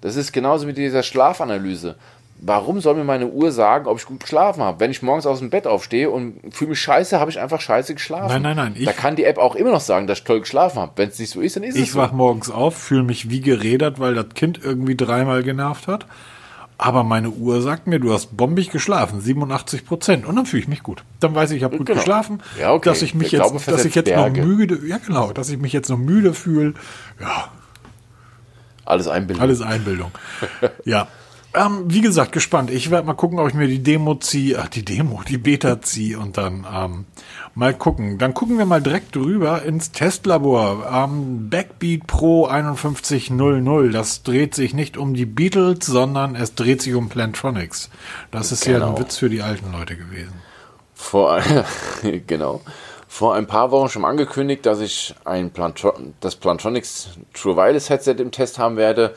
das 0.00 0.16
ist 0.16 0.32
genauso 0.32 0.66
mit 0.66 0.78
dieser 0.78 1.02
Schlafanalyse 1.02 1.96
warum 2.40 2.80
soll 2.80 2.94
mir 2.94 3.04
meine 3.04 3.26
Uhr 3.26 3.52
sagen, 3.52 3.86
ob 3.86 3.98
ich 3.98 4.06
gut 4.06 4.20
geschlafen 4.20 4.62
habe? 4.62 4.80
Wenn 4.80 4.90
ich 4.90 5.02
morgens 5.02 5.26
aus 5.26 5.40
dem 5.40 5.50
Bett 5.50 5.66
aufstehe 5.66 6.10
und 6.10 6.40
fühle 6.50 6.70
mich 6.70 6.80
scheiße, 6.80 7.18
habe 7.18 7.30
ich 7.30 7.40
einfach 7.40 7.60
scheiße 7.60 7.94
geschlafen. 7.94 8.28
Nein, 8.28 8.42
nein, 8.42 8.56
nein. 8.56 8.74
Ich, 8.76 8.84
da 8.84 8.92
kann 8.92 9.16
die 9.16 9.24
App 9.24 9.38
auch 9.38 9.54
immer 9.54 9.70
noch 9.70 9.80
sagen, 9.80 10.06
dass 10.06 10.18
ich 10.18 10.24
toll 10.24 10.40
geschlafen 10.40 10.78
habe. 10.80 10.92
Wenn 10.96 11.08
es 11.08 11.18
nicht 11.18 11.30
so 11.30 11.40
ist, 11.40 11.56
dann 11.56 11.62
ist 11.62 11.74
es 11.74 11.80
so. 11.80 11.82
Ich 11.82 11.94
wach 11.96 12.12
morgens 12.12 12.50
auf, 12.50 12.76
fühle 12.76 13.02
mich 13.02 13.30
wie 13.30 13.40
gerädert, 13.40 13.98
weil 13.98 14.14
das 14.14 14.28
Kind 14.34 14.60
irgendwie 14.62 14.96
dreimal 14.96 15.42
genervt 15.42 15.88
hat. 15.88 16.06
Aber 16.80 17.02
meine 17.02 17.30
Uhr 17.30 17.60
sagt 17.60 17.88
mir, 17.88 17.98
du 17.98 18.12
hast 18.12 18.36
bombig 18.36 18.70
geschlafen, 18.70 19.20
87 19.20 19.84
Prozent. 19.84 20.24
Und 20.24 20.36
dann 20.36 20.46
fühle 20.46 20.62
ich 20.62 20.68
mich 20.68 20.84
gut. 20.84 21.02
Dann 21.18 21.34
weiß 21.34 21.50
ich, 21.50 21.56
ich 21.56 21.64
habe 21.64 21.76
gut 21.76 21.86
genau. 21.86 21.98
geschlafen. 21.98 22.40
Ja, 22.58 22.72
okay. 22.72 22.88
Dass 22.88 23.02
ich 23.02 23.16
mich 23.16 23.26
ich 23.26 23.32
jetzt, 23.32 23.42
glaube, 23.42 23.60
dass 23.66 23.84
ich 23.84 23.96
jetzt 23.96 24.04
Berge. 24.04 24.40
noch 24.40 24.46
müde, 24.46 24.78
ja 24.86 24.98
genau, 25.04 25.32
dass 25.32 25.50
ich 25.50 25.58
mich 25.58 25.72
jetzt 25.72 25.90
noch 25.90 25.98
müde 25.98 26.34
fühle. 26.34 26.74
Ja. 27.20 27.48
Alles 28.84 29.08
Einbildung. 29.08 29.42
Alles 29.42 29.60
Einbildung. 29.60 30.12
ja. 30.84 31.08
Ähm, 31.54 31.84
wie 31.86 32.02
gesagt, 32.02 32.32
gespannt. 32.32 32.70
Ich 32.70 32.90
werde 32.90 33.06
mal 33.06 33.14
gucken, 33.14 33.38
ob 33.38 33.48
ich 33.48 33.54
mir 33.54 33.68
die 33.68 33.82
Demo 33.82 34.14
ziehe, 34.16 34.58
ach, 34.58 34.68
die 34.68 34.84
Demo, 34.84 35.22
die 35.26 35.38
Beta 35.38 35.80
ziehe 35.80 36.18
und 36.18 36.36
dann 36.36 36.66
ähm, 36.70 37.06
mal 37.54 37.72
gucken. 37.72 38.18
Dann 38.18 38.34
gucken 38.34 38.58
wir 38.58 38.66
mal 38.66 38.82
direkt 38.82 39.16
rüber 39.16 39.62
ins 39.62 39.90
Testlabor. 39.90 40.86
Ähm, 40.92 41.48
Backbeat 41.48 42.06
Pro 42.06 42.46
5100. 42.46 43.94
Das 43.94 44.22
dreht 44.22 44.54
sich 44.54 44.74
nicht 44.74 44.98
um 44.98 45.14
die 45.14 45.24
Beatles, 45.24 45.86
sondern 45.86 46.34
es 46.36 46.54
dreht 46.54 46.82
sich 46.82 46.94
um 46.94 47.08
Plantronics. 47.08 47.88
Das 48.30 48.52
ist 48.52 48.64
genau. 48.64 48.78
ja 48.78 48.86
ein 48.88 48.98
Witz 48.98 49.16
für 49.16 49.30
die 49.30 49.40
alten 49.40 49.72
Leute 49.72 49.96
gewesen. 49.96 50.34
Vor, 50.94 51.40
genau. 52.26 52.60
Vor 53.10 53.34
ein 53.34 53.46
paar 53.46 53.70
Wochen 53.70 53.88
schon 53.88 54.04
angekündigt, 54.04 54.66
dass 54.66 54.80
ich 54.80 55.14
ein 55.24 55.50
Plantro 55.50 55.94
das 56.20 56.36
Plantronics 56.36 57.08
True 57.32 57.56
Wireless 57.56 57.88
Headset 57.88 58.16
im 58.18 58.32
Test 58.32 58.58
haben 58.58 58.76
werde 58.76 59.14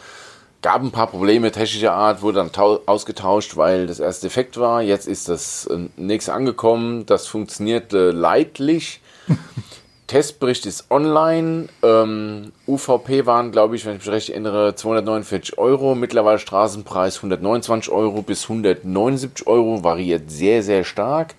gab 0.61 0.81
ein 0.81 0.91
paar 0.91 1.07
Probleme 1.07 1.51
technischer 1.51 1.93
Art, 1.93 2.21
wurde 2.21 2.43
dann 2.43 2.51
ausgetauscht, 2.85 3.57
weil 3.57 3.87
das 3.87 3.99
erst 3.99 4.23
defekt 4.23 4.59
war. 4.59 4.81
Jetzt 4.81 5.07
ist 5.07 5.27
das 5.27 5.65
äh, 5.65 5.89
nächste 5.97 6.33
angekommen. 6.33 7.05
Das 7.05 7.27
funktioniert 7.27 7.93
äh, 7.93 8.11
leidlich. 8.11 9.01
Testbericht 10.07 10.65
ist 10.65 10.91
online. 10.91 11.69
Ähm, 11.83 12.51
UVP 12.67 13.25
waren, 13.25 13.51
glaube 13.51 13.75
ich, 13.75 13.85
wenn 13.85 13.95
ich 13.95 14.05
mich 14.05 14.13
recht 14.13 14.29
erinnere, 14.29 14.75
249 14.75 15.57
Euro. 15.57 15.95
Mittlerweile 15.95 16.37
Straßenpreis 16.37 17.17
129 17.17 17.91
Euro 17.91 18.21
bis 18.21 18.43
179 18.43 19.47
Euro. 19.47 19.83
Variiert 19.83 20.29
sehr, 20.29 20.63
sehr 20.63 20.83
stark. 20.83 21.35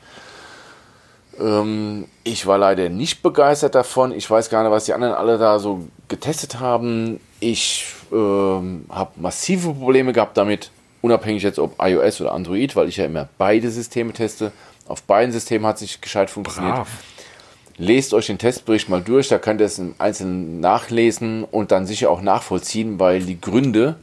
Ähm, 1.38 2.06
ich 2.24 2.46
war 2.46 2.58
leider 2.58 2.88
nicht 2.88 3.22
begeistert 3.22 3.74
davon. 3.74 4.10
Ich 4.10 4.28
weiß 4.28 4.48
gar 4.48 4.62
nicht, 4.62 4.72
was 4.72 4.86
die 4.86 4.94
anderen 4.94 5.14
alle 5.14 5.38
da 5.38 5.58
so 5.58 5.86
getestet 6.08 6.58
haben. 6.58 7.20
Ich 7.42 7.84
ähm, 8.12 8.84
habe 8.88 9.10
massive 9.16 9.74
Probleme 9.74 10.12
gehabt 10.12 10.36
damit, 10.36 10.70
unabhängig 11.00 11.42
jetzt 11.42 11.58
ob 11.58 11.74
iOS 11.82 12.20
oder 12.20 12.32
Android, 12.32 12.76
weil 12.76 12.88
ich 12.88 12.98
ja 12.98 13.06
immer 13.06 13.28
beide 13.36 13.68
Systeme 13.68 14.12
teste. 14.12 14.52
Auf 14.86 15.02
beiden 15.02 15.32
Systemen 15.32 15.66
hat 15.66 15.76
es 15.76 15.82
nicht 15.82 16.00
gescheit 16.00 16.30
funktioniert. 16.30 16.76
Brav. 16.76 16.88
Lest 17.78 18.14
euch 18.14 18.28
den 18.28 18.38
Testbericht 18.38 18.88
mal 18.88 19.02
durch, 19.02 19.26
da 19.26 19.38
könnt 19.38 19.60
ihr 19.60 19.66
es 19.66 19.80
im 19.80 19.96
Einzelnen 19.98 20.60
nachlesen 20.60 21.42
und 21.42 21.72
dann 21.72 21.84
sicher 21.84 22.10
auch 22.10 22.22
nachvollziehen, 22.22 23.00
weil 23.00 23.24
die 23.24 23.40
Gründe, 23.40 23.96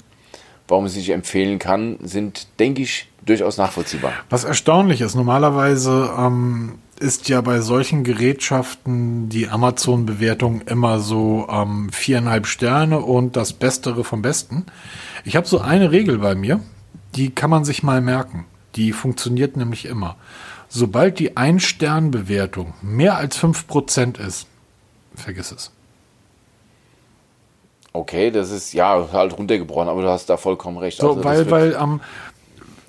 warum 0.68 0.86
es 0.86 0.96
sich 0.96 1.12
empfehlen 1.12 1.60
kann, 1.60 1.98
sind, 2.02 2.48
denke 2.60 2.82
ich, 2.82 3.08
durchaus 3.26 3.56
nachvollziehbar. 3.56 4.12
Was 4.30 4.44
erstaunlich 4.44 5.00
ist, 5.00 5.16
normalerweise 5.16 6.12
ähm, 6.18 6.80
ist 7.00 7.30
ja 7.30 7.42
bei 7.42 7.62
solchen 7.62 8.04
Gerätschaften 8.04 9.30
die 9.30 9.48
Amazon-Bewertung 9.48 10.62
immer 10.62 11.00
so 11.00 11.48
ähm, 11.50 11.90
viereinhalb 11.92 12.46
Sterne 12.46 13.00
und 13.00 13.36
das 13.36 13.54
Bestere 13.54 14.04
vom 14.04 14.22
Besten. 14.22 14.66
Ich 15.24 15.36
habe 15.36 15.48
so 15.48 15.60
eine 15.60 15.92
Regel 15.92 16.20
bei 16.20 16.36
mir, 16.36 16.60
die 17.16 17.32
kann 17.32 17.50
man 17.50 17.66
sich 17.66 17.84
mal 17.84 18.02
merken. 18.02 18.46
Die 18.76 18.92
funktioniert 18.92 19.58
nämlich 19.58 19.86
immer. 19.86 20.18
Sobald 20.68 21.20
die 21.20 21.38
Ein-Stern-Bewertung 21.38 22.74
mehr 22.82 23.18
als 23.18 23.40
5% 23.40 24.20
ist, 24.20 24.48
vergiss 25.16 25.52
es. 25.52 25.72
Okay, 27.92 28.30
das 28.30 28.52
ist 28.52 28.74
ja 28.74 29.10
halt 29.12 29.36
runtergebrochen, 29.38 29.90
aber 29.90 30.04
du 30.04 30.10
hast 30.10 30.30
da 30.30 30.38
vollkommen 30.38 30.78
recht. 30.78 31.00
So, 31.00 31.10
also, 31.10 31.24
weil, 31.24 31.50
weil 31.50 31.78
ähm, 31.82 32.02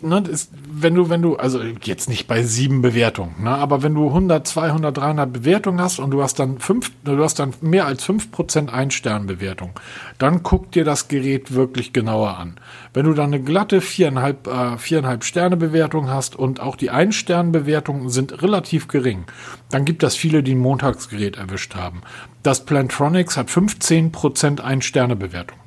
ne, 0.03 0.23
ist, 0.29 0.51
wenn 0.73 0.95
du, 0.95 1.09
wenn 1.09 1.23
du, 1.23 1.37
also 1.37 1.61
jetzt 1.83 2.09
nicht 2.09 2.27
bei 2.27 2.43
sieben 2.43 2.83
Bewertungen, 2.83 3.35
ne, 3.43 3.51
aber 3.51 3.83
wenn 3.83 3.95
du 3.95 4.09
100, 4.09 4.47
200, 4.47 4.97
300 4.97 5.33
Bewertungen 5.33 5.81
hast 5.81 5.99
und 5.99 6.11
du 6.11 6.23
hast 6.23 6.39
dann 6.39 6.59
fünf, 6.59 6.91
du 7.05 7.23
hast 7.23 7.39
dann 7.39 7.55
mehr 7.61 7.87
als 7.87 8.05
fünf 8.05 8.31
Prozent 8.31 8.73
Ein-Stern-Bewertung, 8.73 9.71
dann 10.19 10.43
guck 10.43 10.73
dir 10.73 10.85
das 10.85 11.09
Gerät 11.09 11.55
wirklich 11.55 11.93
genauer 11.93 12.39
an. 12.39 12.57
Wenn 12.93 13.07
du 13.07 13.15
dann 13.15 13.33
eine 13.33 13.43
glatte 13.43 13.81
viereinhalb, 13.81 14.47
äh, 14.47 14.79
viereinhalb 14.79 15.25
Sterne 15.25 15.57
Bewertung 15.57 16.09
hast 16.11 16.37
und 16.37 16.61
auch 16.61 16.77
die 16.77 16.91
Ein-Stern-Bewertungen 16.91 18.09
sind 18.09 18.43
relativ 18.43 18.89
gering, 18.89 19.25
dann 19.71 19.85
gibt 19.85 20.03
es 20.03 20.17
viele, 20.17 20.43
die 20.43 20.55
ein 20.55 20.59
Montagsgerät 20.59 21.37
erwischt 21.37 21.75
haben. 21.75 22.03
Das 22.43 22.65
Plantronics 22.65 23.37
hat 23.37 23.51
15 23.51 24.13
Prozent 24.13 24.61
Ein-Sterne-Bewertung. 24.61 25.59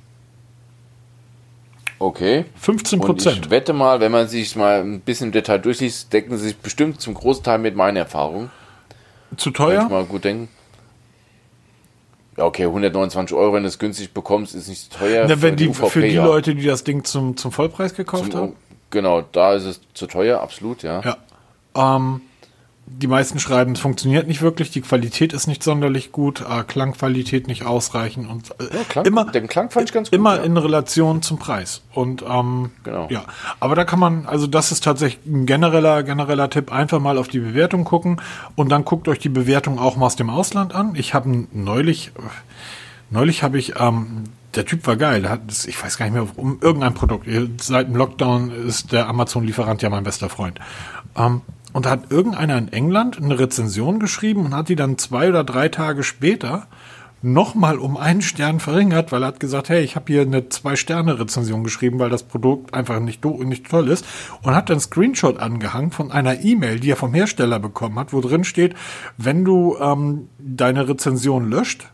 Okay. 2.04 2.44
15 2.56 3.00
Prozent. 3.00 3.46
Ich 3.46 3.50
wette 3.50 3.72
mal, 3.72 4.02
wenn 4.02 4.12
man 4.12 4.28
sich 4.28 4.58
mal 4.58 4.82
ein 4.82 5.00
bisschen 5.00 5.28
im 5.28 5.32
Detail 5.32 5.60
durchliest, 5.60 6.12
decken 6.12 6.38
sie 6.38 6.48
sich 6.48 6.58
bestimmt 6.58 7.00
zum 7.00 7.14
großen 7.14 7.46
Teil 7.46 7.60
mit 7.60 7.78
meinen 7.78 7.96
Erfahrungen. 7.96 8.52
Zu 9.38 9.52
teuer? 9.52 9.78
Kann 9.78 9.86
ich 9.86 9.92
mal 9.92 10.04
gut 10.04 10.26
denken. 10.26 10.50
Ja, 12.36 12.44
okay, 12.44 12.66
129 12.66 13.34
Euro, 13.38 13.54
wenn 13.54 13.64
du 13.64 13.70
es 13.70 13.80
günstig 13.80 14.14
bekommst, 14.14 14.54
ist 14.54 14.68
nicht 14.68 14.92
zu 14.92 15.00
teuer. 15.00 15.28
Na, 15.30 15.42
wenn 15.42 15.56
die, 15.56 15.68
die 15.68 15.74
für 15.74 16.02
die 16.02 16.08
ja. 16.08 16.26
Leute, 16.26 16.56
die 16.56 16.66
das 16.66 16.84
Ding 16.84 17.06
zum, 17.06 17.38
zum 17.38 17.54
Vollpreis 17.54 17.94
gekauft 17.94 18.34
zum, 18.34 18.42
haben? 18.42 18.56
Genau, 18.90 19.22
da 19.22 19.54
ist 19.54 19.64
es 19.64 19.80
zu 19.94 20.06
teuer, 20.06 20.42
absolut, 20.42 20.84
ja. 20.84 21.02
Ja. 21.06 21.96
Ähm, 21.96 22.20
die 22.86 23.08
meisten 23.08 23.40
schreiben, 23.40 23.74
es 23.74 23.80
funktioniert 23.80 24.28
nicht 24.28 24.42
wirklich, 24.42 24.70
die 24.70 24.82
Qualität 24.82 25.34
ist 25.34 25.48
nicht 25.48 25.64
sonderlich 25.64 26.12
gut, 26.12 26.42
äh, 26.42 26.64
Klangqualität 26.64 27.48
nicht 27.48 27.66
ausreichend 27.66 28.30
und 28.30 28.52
äh, 28.60 28.76
ja, 28.76 28.84
Klang, 28.88 29.06
immer, 29.06 29.26
den 29.26 29.48
Klang 29.48 29.70
fand 29.70 29.88
ich 29.88 29.94
ganz 29.94 30.10
gut, 30.10 30.20
immer 30.20 30.36
ja. 30.36 30.44
in 30.44 30.58
Relation 30.58 31.22
zum 31.22 31.40
Preis. 31.40 31.82
Und 31.94 32.24
ähm, 32.28 32.72
genau. 32.84 33.08
ja, 33.10 33.24
aber 33.60 33.76
da 33.76 33.86
kann 33.86 34.00
man, 34.00 34.26
also 34.26 34.48
das 34.48 34.72
ist 34.72 34.84
tatsächlich 34.84 35.26
ein 35.26 35.46
genereller 35.46 36.04
genereller 36.04 36.50
Tipp, 36.50 36.72
einfach 36.72 37.00
mal 37.00 37.18
auf 37.18 37.30
die 37.30 37.40
Bewertung 37.40 37.86
gucken 37.86 38.22
und 38.56 38.70
dann 38.70 38.84
guckt 38.84 39.08
euch 39.08 39.20
die 39.20 39.30
Bewertung 39.30 39.80
auch 39.80 39.96
mal 39.96 40.08
aus 40.08 40.16
dem 40.16 40.30
Ausland 40.30 40.76
an. 40.76 40.96
Ich 40.96 41.14
habe 41.14 41.48
neulich, 41.52 42.12
neulich 43.10 43.44
habe 43.44 43.58
ich 43.58 43.80
ähm, 43.80 44.26
der 44.56 44.66
Typ 44.66 44.86
war 44.86 44.98
geil. 44.98 45.28
Hat, 45.30 45.42
ich 45.66 45.84
weiß 45.84 45.98
gar 45.98 46.06
nicht 46.06 46.14
mehr, 46.14 46.28
um 46.36 46.60
irgendein 46.62 46.94
Produkt. 46.94 47.28
Seit 47.60 47.88
dem 47.88 47.96
Lockdown 47.96 48.52
ist 48.68 48.92
der 48.92 49.08
Amazon-Lieferant 49.08 49.82
ja 49.82 49.90
mein 49.90 50.04
bester 50.04 50.30
Freund. 50.30 50.60
Ähm, 51.16 51.42
und 51.74 51.86
da 51.86 51.90
hat 51.90 52.12
irgendeiner 52.12 52.58
in 52.58 52.72
England 52.72 53.18
eine 53.18 53.38
Rezension 53.38 54.00
geschrieben 54.00 54.46
und 54.46 54.56
hat 54.56 54.70
die 54.70 54.76
dann 54.76 54.98
zwei 54.98 55.30
oder 55.30 55.44
drei 55.44 55.70
Tage 55.70 56.04
später 56.04 56.68
nochmal 57.24 57.80
um 57.80 57.98
einen 57.98 58.22
Stern 58.22 58.60
verringert, 58.60 59.12
weil 59.12 59.24
er 59.24 59.28
hat 59.28 59.40
gesagt, 59.40 59.70
hey, 59.70 59.82
ich 59.82 59.96
habe 59.96 60.12
hier 60.12 60.22
eine 60.22 60.50
Zwei-Sterne-Rezension 60.50 61.64
geschrieben, 61.64 61.98
weil 61.98 62.10
das 62.10 62.24
Produkt 62.24 62.74
einfach 62.74 63.00
nicht, 63.00 63.24
nicht 63.24 63.70
toll 63.70 63.88
ist 63.88 64.06
und 64.42 64.54
hat 64.54 64.70
dann 64.70 64.80
Screenshot 64.80 65.40
angehangen 65.40 65.92
von 65.92 66.12
einer 66.12 66.42
E-Mail, 66.42 66.82
die 66.82 66.92
er 66.92 66.98
vom 66.98 67.14
Hersteller 67.14 67.60
bekommen 67.60 67.98
hat, 67.98 68.14
wo 68.14 68.20
drin 68.20 68.44
steht, 68.44 68.76
wenn 69.18 69.46
du 69.46 69.78
ähm, 69.80 70.28
deine 70.38 70.88
Rezension 70.90 71.50
löscht 71.50 71.88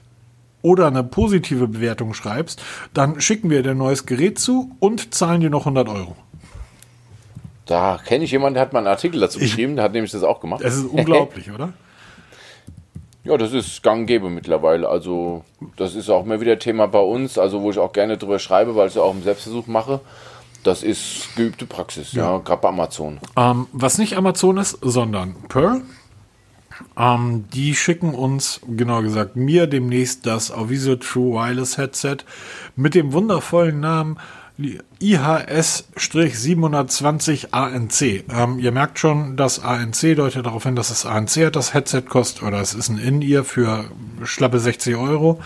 oder 0.64 0.88
eine 0.88 1.04
positive 1.04 1.68
Bewertung 1.68 2.14
schreibst, 2.14 2.62
dann 2.94 3.22
schicken 3.22 3.50
wir 3.52 3.62
dir 3.62 3.72
ein 3.72 3.78
neues 3.78 4.08
Gerät 4.08 4.40
zu 4.40 4.72
und 4.80 5.14
zahlen 5.14 5.42
dir 5.42 5.52
noch 5.52 5.62
100 5.62 5.88
Euro. 5.88 6.18
Da 7.70 8.00
kenne 8.04 8.24
ich 8.24 8.32
jemanden, 8.32 8.56
der 8.56 8.64
hat 8.64 8.74
mal 8.74 8.80
einen 8.80 8.88
Artikel 8.88 9.22
dazu 9.22 9.38
geschrieben, 9.38 9.76
der 9.76 9.86
hat 9.86 9.94
nämlich 9.94 10.12
das 10.12 10.24
auch 10.24 10.40
gemacht. 10.40 10.62
Es 10.64 10.76
ist 10.76 10.86
unglaublich, 10.92 11.52
oder? 11.52 11.72
Ja, 13.24 13.38
das 13.38 13.54
ist 13.54 13.84
gang 13.84 14.00
und 14.00 14.06
gäbe 14.08 14.32
mittlerweile. 14.32 14.90
Also, 14.90 15.44
das 15.76 15.94
ist 15.94 16.10
auch 16.10 16.26
mal 16.26 16.42
wieder 16.42 16.58
Thema 16.58 16.88
bei 16.88 17.00
uns, 17.00 17.38
also 17.38 17.62
wo 17.62 17.70
ich 17.70 17.78
auch 17.78 17.94
gerne 17.94 18.18
drüber 18.18 18.40
schreibe, 18.40 18.76
weil 18.76 18.88
ich 18.88 18.96
es 18.96 18.98
auch 18.98 19.14
im 19.14 19.22
Selbstversuch 19.22 19.68
mache. 19.68 20.00
Das 20.64 20.82
ist 20.82 21.36
geübte 21.36 21.68
Praxis, 21.68 22.14
ja, 22.14 22.32
ja 22.32 22.38
gerade 22.40 22.64
bei 22.64 22.70
Amazon. 22.70 23.20
Ähm, 23.38 23.68
was 23.72 24.00
nicht 24.00 24.18
Amazon 24.18 24.58
ist, 24.58 24.80
sondern 24.82 25.36
Pearl. 25.48 25.84
Ähm, 26.98 27.46
die 27.54 27.76
schicken 27.76 28.16
uns, 28.16 28.62
genau 28.68 29.04
gesagt, 29.04 29.36
mir 29.36 29.68
demnächst 29.68 30.26
das 30.26 30.52
Aviso 30.52 30.96
True 30.96 31.36
Wireless 31.36 31.78
Headset 31.78 32.18
mit 32.76 32.96
dem 32.96 33.14
wundervollen 33.14 33.80
Namen 33.80 34.18
IHS-720 35.02 37.52
ANC. 37.52 38.26
Ähm, 38.30 38.60
ihr 38.60 38.72
merkt 38.72 39.00
schon, 39.00 39.36
das 39.38 39.64
ANC 39.64 40.16
deutet 40.16 40.46
darauf 40.46 40.64
hin, 40.64 40.76
dass 40.76 40.90
es 40.90 41.06
ANC 41.06 41.46
hat, 41.46 41.56
das 41.56 41.74
Headset 41.74 42.02
kostet, 42.02 42.44
oder 42.44 42.60
es 42.60 42.74
ist 42.74 42.90
ein 42.90 42.98
In-Ear 42.98 43.46
für 43.46 43.86
schlappe 44.24 44.60
60 44.60 44.98
Euro. 44.98 45.40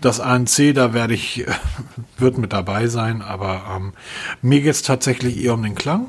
Das 0.00 0.20
ANC, 0.20 0.72
da 0.74 0.92
werde 0.92 1.14
ich, 1.14 1.44
wird 2.18 2.38
mit 2.38 2.52
dabei 2.52 2.86
sein, 2.86 3.22
aber 3.22 3.62
ähm, 3.74 3.92
mir 4.40 4.60
geht 4.60 4.70
es 4.70 4.82
tatsächlich 4.82 5.42
eher 5.42 5.54
um 5.54 5.62
den 5.62 5.74
Klang. 5.74 6.06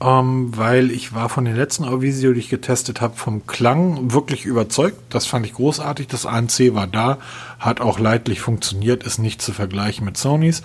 Ähm, 0.00 0.50
weil 0.56 0.90
ich 0.90 1.14
war 1.14 1.28
von 1.28 1.44
den 1.44 1.54
letzten 1.54 1.84
Auvisio, 1.84 2.32
die 2.32 2.40
ich 2.40 2.48
getestet 2.48 3.00
habe, 3.00 3.14
vom 3.16 3.46
Klang 3.46 4.12
wirklich 4.12 4.44
überzeugt. 4.44 4.98
Das 5.08 5.24
fand 5.24 5.46
ich 5.46 5.54
großartig. 5.54 6.08
Das 6.08 6.26
ANC 6.26 6.74
war 6.74 6.88
da, 6.88 7.18
hat 7.60 7.80
auch 7.80 8.00
leidlich 8.00 8.40
funktioniert, 8.40 9.04
ist 9.04 9.18
nicht 9.18 9.40
zu 9.40 9.52
vergleichen 9.52 10.04
mit 10.04 10.16
Sonys. 10.16 10.64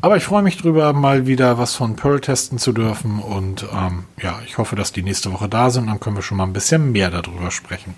Aber 0.00 0.16
ich 0.16 0.22
freue 0.22 0.42
mich 0.42 0.56
drüber, 0.56 0.92
mal 0.92 1.26
wieder 1.26 1.58
was 1.58 1.74
von 1.74 1.96
Pearl 1.96 2.20
testen 2.20 2.58
zu 2.58 2.72
dürfen. 2.72 3.18
Und 3.18 3.66
ähm, 3.72 4.04
ja, 4.22 4.40
ich 4.46 4.56
hoffe, 4.56 4.76
dass 4.76 4.92
die 4.92 5.02
nächste 5.02 5.32
Woche 5.32 5.48
da 5.48 5.70
sind. 5.70 5.88
Dann 5.88 5.98
können 5.98 6.14
wir 6.14 6.22
schon 6.22 6.36
mal 6.36 6.44
ein 6.44 6.52
bisschen 6.52 6.92
mehr 6.92 7.10
darüber 7.10 7.50
sprechen. 7.50 7.94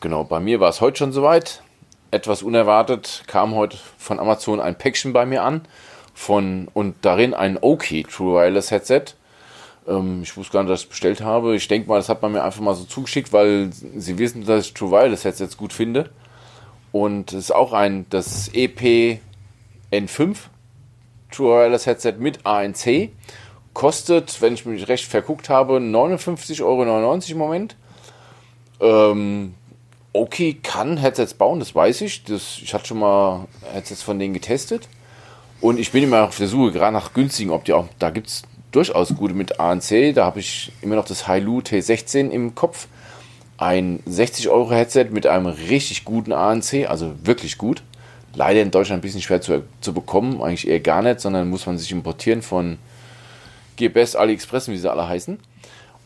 Genau, 0.00 0.24
bei 0.24 0.40
mir 0.40 0.58
war 0.58 0.70
es 0.70 0.80
heute 0.80 0.98
schon 0.98 1.12
soweit. 1.12 1.62
Etwas 2.10 2.42
unerwartet 2.42 3.22
kam 3.28 3.54
heute 3.54 3.78
von 3.96 4.18
Amazon 4.18 4.60
ein 4.60 4.76
Päckchen 4.76 5.12
bei 5.12 5.24
mir 5.24 5.44
an. 5.44 5.60
Von, 6.14 6.66
und 6.74 6.96
darin 7.02 7.32
ein 7.32 7.58
OK 7.60 7.86
True 8.10 8.34
Wireless 8.34 8.72
Headset. 8.72 9.04
Ähm, 9.86 10.22
ich 10.24 10.36
wusste 10.36 10.52
gar 10.52 10.64
nicht, 10.64 10.72
dass 10.72 10.80
ich 10.80 10.86
es 10.86 10.90
bestellt 10.90 11.20
habe. 11.20 11.54
Ich 11.54 11.68
denke 11.68 11.88
mal, 11.88 11.96
das 11.96 12.08
hat 12.08 12.22
man 12.22 12.32
mir 12.32 12.42
einfach 12.42 12.60
mal 12.60 12.74
so 12.74 12.84
zugeschickt, 12.84 13.32
weil 13.32 13.70
sie 13.72 14.18
wissen, 14.18 14.44
dass 14.44 14.66
ich 14.66 14.74
True 14.74 14.90
Wireless 14.90 15.24
Headsets 15.24 15.56
gut 15.56 15.72
finde. 15.72 16.10
Und 16.90 17.32
es 17.32 17.44
ist 17.44 17.54
auch 17.54 17.72
ein, 17.72 18.06
das 18.10 18.50
EP 18.52 19.20
N5 19.92 20.36
True 21.30 21.58
Wireless 21.58 21.86
Headset 21.86 22.14
mit 22.18 22.44
ANC. 22.44 23.10
Kostet, 23.74 24.40
wenn 24.40 24.54
ich 24.54 24.64
mich 24.64 24.88
recht 24.88 25.04
verguckt 25.04 25.48
habe, 25.48 25.76
59,99 25.76 26.62
Euro 26.62 27.20
im 27.30 27.38
Moment. 27.38 27.76
Ähm, 28.80 29.54
okay, 30.12 30.56
kann 30.62 30.96
Headsets 30.96 31.34
bauen, 31.34 31.58
das 31.58 31.74
weiß 31.74 32.00
ich. 32.02 32.24
Das, 32.24 32.58
ich 32.62 32.72
hatte 32.72 32.86
schon 32.86 33.00
mal 33.00 33.46
Headsets 33.72 34.02
von 34.02 34.18
denen 34.18 34.34
getestet. 34.34 34.88
Und 35.60 35.78
ich 35.78 35.92
bin 35.92 36.04
immer 36.04 36.24
auf 36.24 36.36
der 36.36 36.48
Suche, 36.48 36.72
gerade 36.72 36.92
nach 36.92 37.12
günstigen, 37.12 37.50
ob 37.50 37.64
die 37.64 37.72
auch, 37.72 37.86
da 37.98 38.10
gibt 38.10 38.28
es 38.28 38.42
durchaus 38.72 39.14
gute 39.14 39.34
mit 39.34 39.58
ANC. 39.60 40.14
Da 40.14 40.24
habe 40.24 40.40
ich 40.40 40.72
immer 40.82 40.96
noch 40.96 41.06
das 41.06 41.26
Hailu 41.26 41.60
T16 41.60 42.30
im 42.30 42.54
Kopf. 42.54 42.88
Ein 43.58 44.00
60 44.04 44.50
Euro 44.50 44.70
Headset 44.70 45.06
mit 45.10 45.26
einem 45.26 45.46
richtig 45.46 46.04
guten 46.04 46.32
ANC, 46.32 46.88
also 46.88 47.12
wirklich 47.24 47.56
gut 47.56 47.82
leider 48.36 48.62
in 48.62 48.70
Deutschland 48.70 49.00
ein 49.00 49.02
bisschen 49.02 49.22
schwer 49.22 49.40
zu, 49.40 49.62
zu 49.80 49.92
bekommen, 49.92 50.40
eigentlich 50.40 50.68
eher 50.68 50.78
gar 50.80 51.02
nicht, 51.02 51.20
sondern 51.20 51.50
muss 51.50 51.66
man 51.66 51.76
sich 51.78 51.90
importieren 51.90 52.42
von 52.42 52.78
GBS, 53.76 54.14
AliExpress, 54.14 54.68
wie 54.68 54.76
sie 54.78 54.90
alle 54.90 55.08
heißen. 55.08 55.38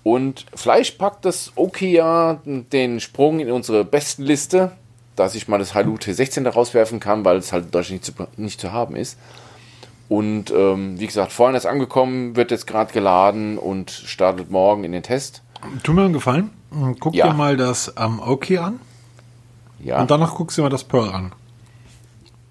Und 0.03 0.47
Fleisch 0.55 0.93
packt 0.93 1.25
das 1.27 1.53
Okia 1.57 2.41
den 2.45 3.01
Sprung 3.01 3.39
in 3.41 3.51
unsere 3.51 3.85
besten 3.85 4.23
Liste, 4.23 4.73
dass 5.15 5.35
ich 5.35 5.47
mal 5.49 5.59
das 5.59 5.75
Hailu 5.75 5.97
T16 5.97 6.45
da 6.45 6.51
rauswerfen 6.51 7.01
kann, 7.01 7.25
weil 7.25 7.37
es 7.37 7.53
halt 7.53 7.67
in 7.67 7.71
Deutschland 7.71 8.03
nicht 8.03 8.17
zu, 8.17 8.27
nicht 8.41 8.61
zu 8.61 8.73
haben 8.73 8.97
ist. 8.97 9.19
Und 10.09 10.51
ähm, 10.51 10.99
wie 10.99 11.07
gesagt, 11.07 11.31
vorhin 11.33 11.55
ist 11.55 11.67
angekommen, 11.67 12.35
wird 12.35 12.51
jetzt 12.51 12.67
gerade 12.67 12.93
geladen 12.93 13.59
und 13.59 13.91
startet 13.91 14.51
morgen 14.51 14.83
in 14.85 14.93
den 14.93 15.03
Test. 15.03 15.43
Tu 15.83 15.93
mir 15.93 16.05
einen 16.05 16.15
Gefallen. 16.15 16.51
Guck 16.99 17.15
Ja. 17.15 17.29
dir 17.29 17.35
mal 17.35 17.57
das 17.57 17.93
ähm, 17.99 18.21
OK 18.21 18.51
an 18.53 18.81
Ja. 19.85 20.01
und 20.01 20.11
danach 20.11 20.35
guckst 20.35 20.57
du 20.59 20.63
mal 20.63 20.69
das 20.71 20.83
Pearl 20.85 21.11
an. 21.11 21.33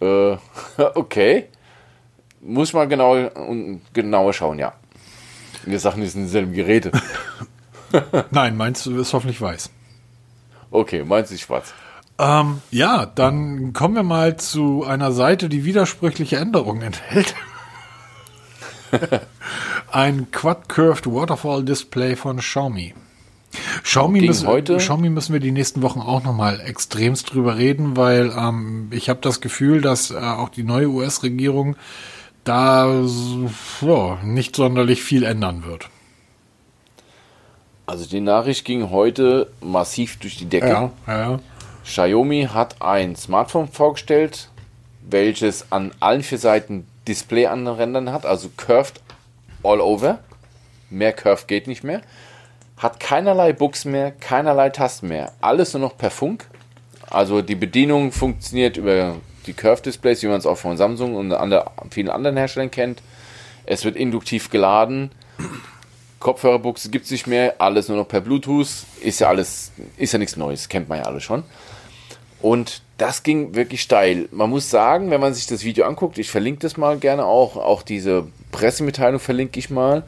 Äh, 0.02 0.38
okay. 0.96 1.48
Muss 2.42 2.70
ich 2.70 2.74
mal 2.74 2.88
genau, 2.88 3.30
genauer 3.94 4.34
schauen, 4.34 4.60
ja. 4.60 4.74
Wir 5.66 5.80
sagen, 5.80 6.02
das 6.02 6.14
sind 6.14 6.24
dieselben 6.24 6.54
Geräte. 6.54 6.92
Nein, 8.32 8.56
meinst 8.56 8.86
du, 8.86 8.98
ist 9.00 9.14
hoffentlich 9.14 9.42
weiß. 9.42 9.70
Okay, 10.72 11.04
meinst 11.04 11.32
du 11.32 11.38
schwarz? 11.38 11.74
Ähm, 12.18 12.62
ja, 12.72 13.06
dann 13.06 13.74
kommen 13.74 13.96
wir 13.96 14.04
mal 14.04 14.38
zu 14.38 14.84
einer 14.86 15.12
Seite, 15.12 15.50
die 15.50 15.66
widersprüchliche 15.66 16.38
Änderungen 16.38 16.82
enthält. 16.82 17.34
Ein 19.92 20.30
Quad 20.32 20.70
Curved 20.70 21.08
Waterfall 21.08 21.64
Display 21.64 22.16
von 22.16 22.38
Xiaomi. 22.38 22.94
Xiaomi 23.84 24.22
müssen, 24.22 24.48
heute? 24.48 24.78
Xiaomi 24.78 25.10
müssen 25.10 25.34
wir 25.34 25.40
die 25.40 25.52
nächsten 25.52 25.82
Wochen 25.82 26.00
auch 26.00 26.24
nochmal 26.24 26.60
extremst 26.62 27.34
drüber 27.34 27.58
reden, 27.58 27.98
weil 27.98 28.32
ähm, 28.38 28.90
ich 28.92 29.10
habe 29.10 29.20
das 29.22 29.42
Gefühl, 29.42 29.82
dass 29.82 30.12
äh, 30.12 30.18
auch 30.18 30.50
die 30.50 30.64
neue 30.64 30.88
US-Regierung 30.88 31.76
da 32.44 33.04
so, 33.04 34.18
nicht 34.24 34.56
sonderlich 34.56 35.04
viel 35.04 35.24
ändern 35.24 35.66
wird. 35.66 35.90
Also 37.86 38.06
die 38.06 38.22
Nachricht 38.22 38.66
ging 38.66 38.92
heute 38.92 39.52
massiv 39.62 40.18
durch 40.20 40.38
die 40.38 40.46
Decke. 40.46 40.68
ja, 40.68 40.92
ja. 41.08 41.40
Xiaomi 41.84 42.50
hat 42.54 42.82
ein 42.82 43.16
Smartphone 43.16 43.68
vorgestellt, 43.68 44.50
welches 45.10 45.72
an 45.72 45.92
allen 46.00 46.22
vier 46.22 46.38
Seiten 46.38 46.86
Display 47.08 47.48
anrendern 47.48 48.12
hat, 48.12 48.28
also 48.28 48.50
curved 48.56 49.02
all 49.64 49.82
over. 49.82 50.20
Mehr 50.92 51.14
Curve 51.14 51.46
geht 51.48 51.66
nicht 51.66 51.84
mehr. 51.84 52.02
Hat 52.80 53.00
keinerlei 53.02 53.52
Buchsen 53.52 53.92
mehr, 53.92 54.12
keinerlei 54.12 54.70
Tasten 54.70 55.10
mehr. 55.10 55.34
Alles 55.42 55.74
nur 55.74 55.82
noch 55.82 55.98
per 55.98 56.10
Funk. 56.10 56.46
Also 57.10 57.42
die 57.42 57.56
Bedienung 57.56 58.14
funktioniert 58.14 58.78
über 58.78 59.18
die 59.46 59.54
Curve-Displays, 59.54 60.24
wie 60.24 60.28
man 60.28 60.38
es 60.38 60.46
auch 60.46 60.58
von 60.58 60.78
Samsung 60.78 61.16
und 61.16 61.34
ander, 61.34 61.72
vielen 61.92 62.10
anderen 62.10 62.38
Herstellern 62.38 62.72
kennt. 62.72 63.02
Es 63.66 63.84
wird 63.84 63.98
induktiv 63.98 64.50
geladen. 64.50 65.12
Kopfhörerbuchse 66.20 66.90
gibt 66.90 67.06
es 67.06 67.12
nicht 67.12 67.28
mehr, 67.28 67.56
alles 67.60 67.90
nur 67.90 67.98
noch 67.98 68.08
per 68.08 68.22
Bluetooth. 68.22 68.86
Ist 69.02 69.20
ja 69.20 69.28
alles, 69.28 69.74
ist 69.98 70.14
ja 70.14 70.20
nichts 70.20 70.38
Neues, 70.38 70.70
kennt 70.70 70.88
man 70.88 71.00
ja 71.00 71.04
alle 71.04 71.20
schon. 71.20 71.44
Und 72.42 72.82
das 72.98 73.24
ging 73.24 73.56
wirklich 73.56 73.82
steil. 73.82 74.30
Man 74.32 74.50
muss 74.50 74.70
sagen, 74.70 75.12
wenn 75.12 75.20
man 75.20 75.34
sich 75.34 75.48
das 75.48 75.66
Video 75.66 75.86
anguckt, 75.86 76.18
ich 76.18 76.30
verlinke 76.30 76.62
das 76.62 76.78
mal 76.78 76.98
gerne 76.98 77.26
auch, 77.26 77.58
auch 77.58 77.82
diese 77.82 78.28
Pressemitteilung 78.52 79.20
verlinke 79.20 79.60
ich 79.60 79.70
mal. 79.70 80.04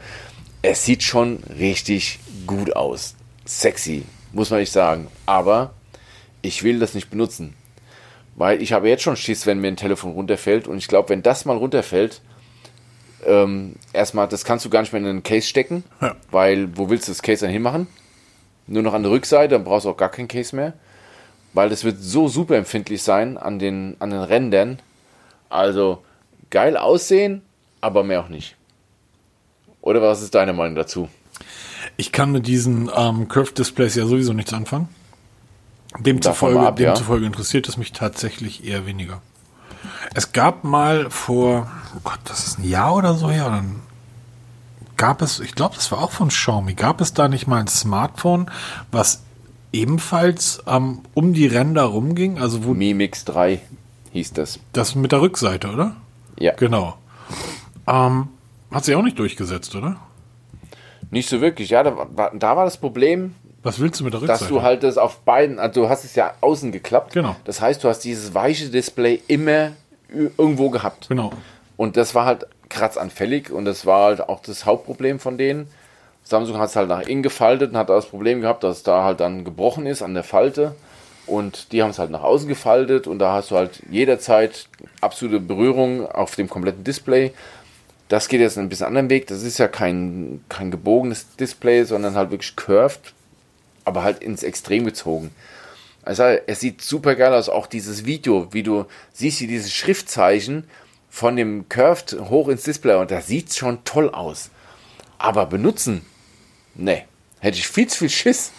Es 0.61 0.86
sieht 0.86 1.03
schon 1.03 1.43
richtig 1.59 2.19
gut 2.45 2.75
aus. 2.75 3.15
Sexy, 3.45 4.03
muss 4.33 4.49
man 4.49 4.59
nicht 4.59 4.71
sagen. 4.71 5.07
Aber 5.25 5.73
ich 6.41 6.63
will 6.63 6.79
das 6.79 6.93
nicht 6.93 7.09
benutzen. 7.09 7.55
Weil 8.35 8.61
ich 8.61 8.73
habe 8.73 8.89
jetzt 8.89 9.03
schon 9.03 9.15
Schiss, 9.15 9.45
wenn 9.45 9.59
mir 9.59 9.67
ein 9.67 9.77
Telefon 9.77 10.13
runterfällt. 10.13 10.67
Und 10.67 10.77
ich 10.77 10.87
glaube, 10.87 11.09
wenn 11.09 11.21
das 11.21 11.45
mal 11.45 11.57
runterfällt, 11.57 12.21
ähm, 13.25 13.75
erstmal, 13.93 14.27
das 14.27 14.45
kannst 14.45 14.65
du 14.65 14.69
gar 14.69 14.81
nicht 14.81 14.93
mehr 14.93 15.01
in 15.01 15.07
einen 15.07 15.23
Case 15.23 15.47
stecken. 15.47 15.83
Ja. 16.01 16.15
Weil, 16.31 16.75
wo 16.77 16.89
willst 16.89 17.07
du 17.07 17.11
das 17.11 17.21
Case 17.21 17.45
dann 17.45 17.51
hinmachen? 17.51 17.87
Nur 18.67 18.83
noch 18.83 18.93
an 18.93 19.03
der 19.03 19.11
Rückseite, 19.11 19.55
dann 19.55 19.63
brauchst 19.63 19.85
du 19.85 19.89
auch 19.89 19.97
gar 19.97 20.09
kein 20.09 20.27
Case 20.27 20.55
mehr. 20.55 20.73
Weil 21.53 21.69
das 21.69 21.83
wird 21.83 21.97
so 21.99 22.27
super 22.29 22.55
empfindlich 22.55 23.03
sein 23.03 23.37
an 23.37 23.59
den, 23.59 23.97
an 23.99 24.11
den 24.11 24.21
Rändern. 24.21 24.79
Also, 25.49 26.03
geil 26.49 26.77
aussehen, 26.77 27.41
aber 27.81 28.03
mehr 28.03 28.21
auch 28.21 28.29
nicht. 28.29 28.55
Oder 29.81 30.01
was 30.01 30.21
ist 30.21 30.33
deine 30.33 30.53
Meinung 30.53 30.75
dazu? 30.75 31.09
Ich 31.97 32.11
kann 32.11 32.32
mit 32.32 32.47
diesen 32.47 32.89
ähm, 32.95 33.27
Curved 33.27 33.57
Displays 33.57 33.95
ja 33.95 34.05
sowieso 34.05 34.34
nichts 34.34 34.53
anfangen. 34.53 34.89
Demzufolge, 35.99 36.59
ab, 36.59 36.79
ja. 36.79 36.88
demzufolge 36.88 37.25
interessiert 37.25 37.67
es 37.67 37.77
mich 37.77 37.91
tatsächlich 37.91 38.65
eher 38.65 38.86
weniger. 38.86 39.21
Es 40.13 40.32
gab 40.32 40.63
mal 40.63 41.09
vor, 41.09 41.69
oh 41.95 41.99
Gott, 42.03 42.19
das 42.25 42.47
ist 42.47 42.59
ein 42.59 42.67
Jahr 42.67 42.95
oder 42.95 43.13
so 43.15 43.29
her, 43.29 43.49
dann 43.49 43.82
gab 44.97 45.21
es, 45.21 45.39
ich 45.39 45.55
glaube, 45.55 45.75
das 45.75 45.91
war 45.91 45.99
auch 45.99 46.11
von 46.11 46.29
Xiaomi, 46.29 46.75
gab 46.75 47.01
es 47.01 47.13
da 47.13 47.27
nicht 47.27 47.47
mal 47.47 47.59
ein 47.59 47.67
Smartphone, 47.67 48.49
was 48.91 49.23
ebenfalls 49.73 50.61
ähm, 50.67 50.99
um 51.13 51.34
die 51.34 51.47
Ränder 51.47 51.84
rumging, 51.84 52.39
also 52.39 52.63
wo 52.65 52.73
Mi 52.73 52.93
Mix 52.93 53.25
3 53.25 53.61
hieß 54.11 54.34
das. 54.34 54.59
das 54.73 54.95
mit 54.95 55.11
der 55.11 55.21
Rückseite, 55.21 55.71
oder? 55.71 55.95
Ja. 56.38 56.53
Genau. 56.53 56.97
Ähm, 57.88 58.27
hat 58.69 58.86
sich 58.86 58.95
auch 58.95 59.01
nicht 59.01 59.17
durchgesetzt, 59.19 59.75
oder? 59.75 59.97
Nicht 61.12 61.30
so 61.30 61.41
wirklich. 61.41 61.70
Ja, 61.70 61.84
da 61.84 61.95
war, 62.12 62.32
da 62.34 62.55
war 62.57 62.66
das 62.66 62.78
Problem, 62.78 63.36
Was 63.64 63.80
willst 63.80 63.99
du 63.99 64.05
mit 64.05 64.14
der 64.14 64.22
Rückseite? 64.22 64.39
dass 64.39 64.49
du 64.49 64.62
halt 64.62 64.84
das 64.84 64.97
auf 64.97 65.20
beiden, 65.20 65.59
also 65.59 65.84
du 65.84 65.89
hast 65.89 66.03
es 66.05 66.16
ja 66.16 66.34
außen 66.41 66.72
geklappt. 66.72 67.14
Genau. 67.14 67.36
Das 67.45 67.62
heißt, 67.62 67.84
du 67.84 67.89
hast 67.89 67.99
dieses 67.99 68.34
weiche 68.34 68.70
Display 68.70 69.22
immer 69.28 69.72
irgendwo 70.38 70.70
gehabt. 70.70 71.09
genau. 71.09 71.32
Und 71.78 71.97
das 71.97 72.14
war 72.16 72.26
halt 72.26 72.45
kratzanfällig 72.70 73.51
und 73.51 73.66
das 73.66 73.86
war 73.86 74.05
halt 74.05 74.22
auch 74.30 74.39
das 74.41 74.66
Hauptproblem 74.66 75.20
von 75.20 75.38
denen. 75.38 75.68
Samsung 76.24 76.57
hat 76.59 76.70
es 76.70 76.76
halt 76.76 76.88
nach 76.88 77.01
innen 77.01 77.24
gefaltet 77.24 77.72
und 77.72 77.78
hat 77.78 77.89
das 77.89 78.05
Problem 78.05 78.41
gehabt, 78.41 78.64
dass 78.64 78.78
es 78.78 78.84
da 78.84 79.03
halt 79.03 79.20
dann 79.20 79.43
gebrochen 79.43 79.86
ist 79.88 80.01
an 80.01 80.14
der 80.14 80.24
Falte. 80.24 80.76
Und 81.28 81.72
die 81.72 81.82
haben 81.82 81.89
es 81.91 81.99
halt 81.99 82.12
nach 82.12 82.24
außen 82.24 82.47
gefaltet 82.47 83.07
und 83.07 83.20
da 83.20 83.34
hast 83.34 83.51
du 83.51 83.55
halt 83.55 83.82
jederzeit 83.89 84.68
absolute 85.01 85.39
Berührung 85.39 86.09
auf 86.09 86.36
dem 86.36 86.49
kompletten 86.49 86.84
Display. 86.84 87.34
Das 88.12 88.28
geht 88.28 88.41
jetzt 88.41 88.57
einen 88.57 88.68
bisschen 88.68 88.88
anderen 88.88 89.09
Weg. 89.09 89.28
Das 89.28 89.41
ist 89.41 89.57
ja 89.57 89.70
kein, 89.70 90.43
kein 90.49 90.70
gebogenes 90.70 91.28
Display, 91.38 91.86
sondern 91.86 92.16
halt 92.16 92.30
wirklich 92.30 92.57
curved, 92.57 93.14
aber 93.86 94.03
halt 94.03 94.22
ins 94.22 94.43
Extrem 94.43 94.84
gezogen. 94.84 95.32
Also 96.03 96.24
es 96.24 96.59
sieht 96.59 96.82
super 96.82 97.16
geil 97.16 97.34
aus, 97.34 97.47
auch 97.47 97.68
dieses 97.68 98.05
Video, 98.05 98.51
wie 98.51 98.64
du 98.64 98.84
siehst, 99.14 99.39
wie 99.39 99.47
dieses 99.47 99.72
Schriftzeichen 99.72 100.66
von 101.09 101.38
dem 101.38 101.70
Curved 101.70 102.18
hoch 102.30 102.49
ins 102.49 102.64
Display 102.64 102.95
und 102.95 103.12
das 103.12 103.28
sieht 103.28 103.53
schon 103.55 103.82
toll 103.86 104.09
aus. 104.09 104.49
Aber 105.18 105.45
benutzen, 105.45 106.01
ne, 106.76 107.03
hätte 107.39 107.59
ich 107.59 107.68
viel 107.70 107.88
zu 107.88 107.99
viel 107.99 108.09
Schiss, 108.09 108.51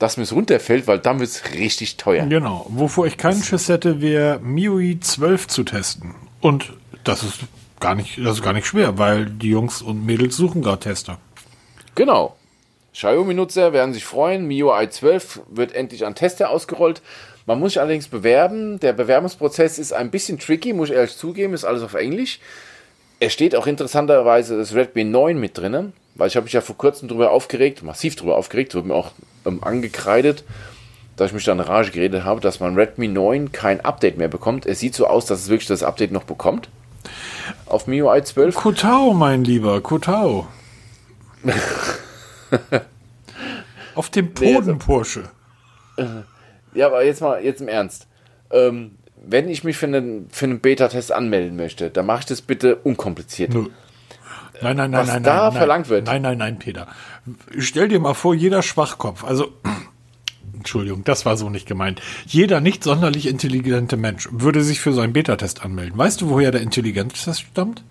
dass 0.00 0.16
mir 0.16 0.24
es 0.24 0.32
runterfällt, 0.32 0.88
weil 0.88 0.98
dann 0.98 1.20
wird 1.20 1.30
es 1.30 1.52
richtig 1.52 1.96
teuer. 1.96 2.26
Genau. 2.26 2.66
Wovor 2.70 3.06
ich 3.06 3.16
keinen 3.16 3.44
Schiss 3.44 3.68
hätte, 3.68 4.00
wäre 4.00 4.40
MIUI 4.40 4.98
12 4.98 5.46
zu 5.46 5.62
testen. 5.62 6.16
Und 6.40 6.72
das 7.04 7.22
ist 7.22 7.38
gar 7.80 7.94
nicht, 7.94 8.18
das 8.18 8.36
ist 8.36 8.42
gar 8.42 8.52
nicht 8.52 8.66
schwer, 8.66 8.98
weil 8.98 9.26
die 9.26 9.50
Jungs 9.50 9.82
und 9.82 10.04
Mädels 10.06 10.36
suchen 10.36 10.62
gerade 10.62 10.80
Tester. 10.80 11.18
Genau. 11.94 12.36
Xiaomi-Nutzer 12.92 13.72
werden 13.72 13.94
sich 13.94 14.04
freuen. 14.04 14.46
MIUI 14.46 14.90
12 14.90 15.40
wird 15.48 15.74
endlich 15.74 16.04
an 16.04 16.14
Tester 16.14 16.50
ausgerollt. 16.50 17.02
Man 17.46 17.58
muss 17.58 17.72
sich 17.72 17.80
allerdings 17.80 18.08
bewerben. 18.08 18.80
Der 18.80 18.92
Bewerbungsprozess 18.92 19.78
ist 19.78 19.92
ein 19.92 20.10
bisschen 20.10 20.38
tricky, 20.38 20.72
muss 20.72 20.90
ich 20.90 20.96
ehrlich 20.96 21.16
zugeben, 21.16 21.54
ist 21.54 21.64
alles 21.64 21.82
auf 21.82 21.94
Englisch. 21.94 22.40
Es 23.18 23.32
steht 23.32 23.54
auch 23.54 23.66
interessanterweise 23.66 24.56
das 24.56 24.74
Redmi 24.74 25.04
9 25.04 25.38
mit 25.38 25.58
drin, 25.58 25.92
weil 26.14 26.28
ich 26.28 26.36
habe 26.36 26.44
mich 26.44 26.52
ja 26.52 26.60
vor 26.60 26.76
kurzem 26.76 27.08
darüber 27.08 27.30
aufgeregt, 27.32 27.82
massiv 27.82 28.16
darüber 28.16 28.36
aufgeregt, 28.36 28.74
wurde 28.74 28.88
mir 28.88 28.94
auch 28.94 29.12
ähm, 29.44 29.62
angekreidet, 29.62 30.44
dass 31.16 31.28
ich 31.28 31.34
mich 31.34 31.44
da 31.44 31.52
in 31.52 31.60
Rage 31.60 31.90
geredet 31.90 32.24
habe, 32.24 32.40
dass 32.40 32.60
mein 32.60 32.74
Redmi 32.74 33.08
9 33.08 33.52
kein 33.52 33.80
Update 33.82 34.16
mehr 34.16 34.28
bekommt. 34.28 34.64
Es 34.64 34.80
sieht 34.80 34.94
so 34.94 35.06
aus, 35.06 35.26
dass 35.26 35.40
es 35.40 35.48
wirklich 35.48 35.68
das 35.68 35.82
Update 35.82 36.12
noch 36.12 36.24
bekommt. 36.24 36.68
Auf 37.66 37.86
MIUI 37.86 38.22
12. 38.22 38.54
Kotau, 38.54 39.12
mein 39.12 39.44
Lieber, 39.44 39.80
Kotau. 39.80 40.48
Auf 43.94 44.10
dem 44.10 44.26
Nee, 44.26 44.54
Poden, 44.54 44.74
also- 44.74 44.76
Porsche. 44.86 45.24
Ja, 46.72 46.86
aber 46.86 47.04
jetzt 47.04 47.20
mal, 47.20 47.42
jetzt 47.44 47.60
im 47.60 47.66
Ernst. 47.66 48.06
Ähm, 48.52 48.92
wenn 49.20 49.48
ich 49.48 49.64
mich 49.64 49.76
für 49.76 49.86
einen, 49.86 50.28
für 50.30 50.44
einen 50.44 50.60
Beta-Test 50.60 51.10
anmelden 51.10 51.56
möchte, 51.56 51.90
dann 51.90 52.06
mache 52.06 52.20
ich 52.20 52.26
das 52.26 52.42
bitte 52.42 52.76
unkompliziert. 52.76 53.52
Nö. 53.52 53.66
Nein, 54.62 54.76
nein, 54.76 54.92
nein, 54.92 55.00
Was 55.00 55.08
nein, 55.08 55.22
da 55.24 55.48
nein, 55.48 55.52
verlangt 55.58 55.86
nein. 55.86 55.90
wird. 55.90 56.06
Nein, 56.06 56.22
nein, 56.22 56.38
nein, 56.38 56.58
Peter. 56.60 56.86
Stell 57.58 57.88
dir 57.88 57.98
mal 57.98 58.14
vor, 58.14 58.36
jeder 58.36 58.62
Schwachkopf, 58.62 59.24
also 59.24 59.48
Entschuldigung, 60.60 61.04
das 61.04 61.24
war 61.24 61.38
so 61.38 61.48
nicht 61.48 61.66
gemeint. 61.66 62.02
Jeder 62.26 62.60
nicht 62.60 62.84
sonderlich 62.84 63.26
intelligente 63.26 63.96
Mensch 63.96 64.28
würde 64.30 64.62
sich 64.62 64.80
für 64.80 64.92
so 64.92 65.00
einen 65.00 65.14
Beta-Test 65.14 65.64
anmelden. 65.64 65.96
Weißt 65.96 66.20
du, 66.20 66.28
woher 66.28 66.50
der 66.50 66.60
Intelligenztest 66.60 67.40
stammt? 67.40 67.82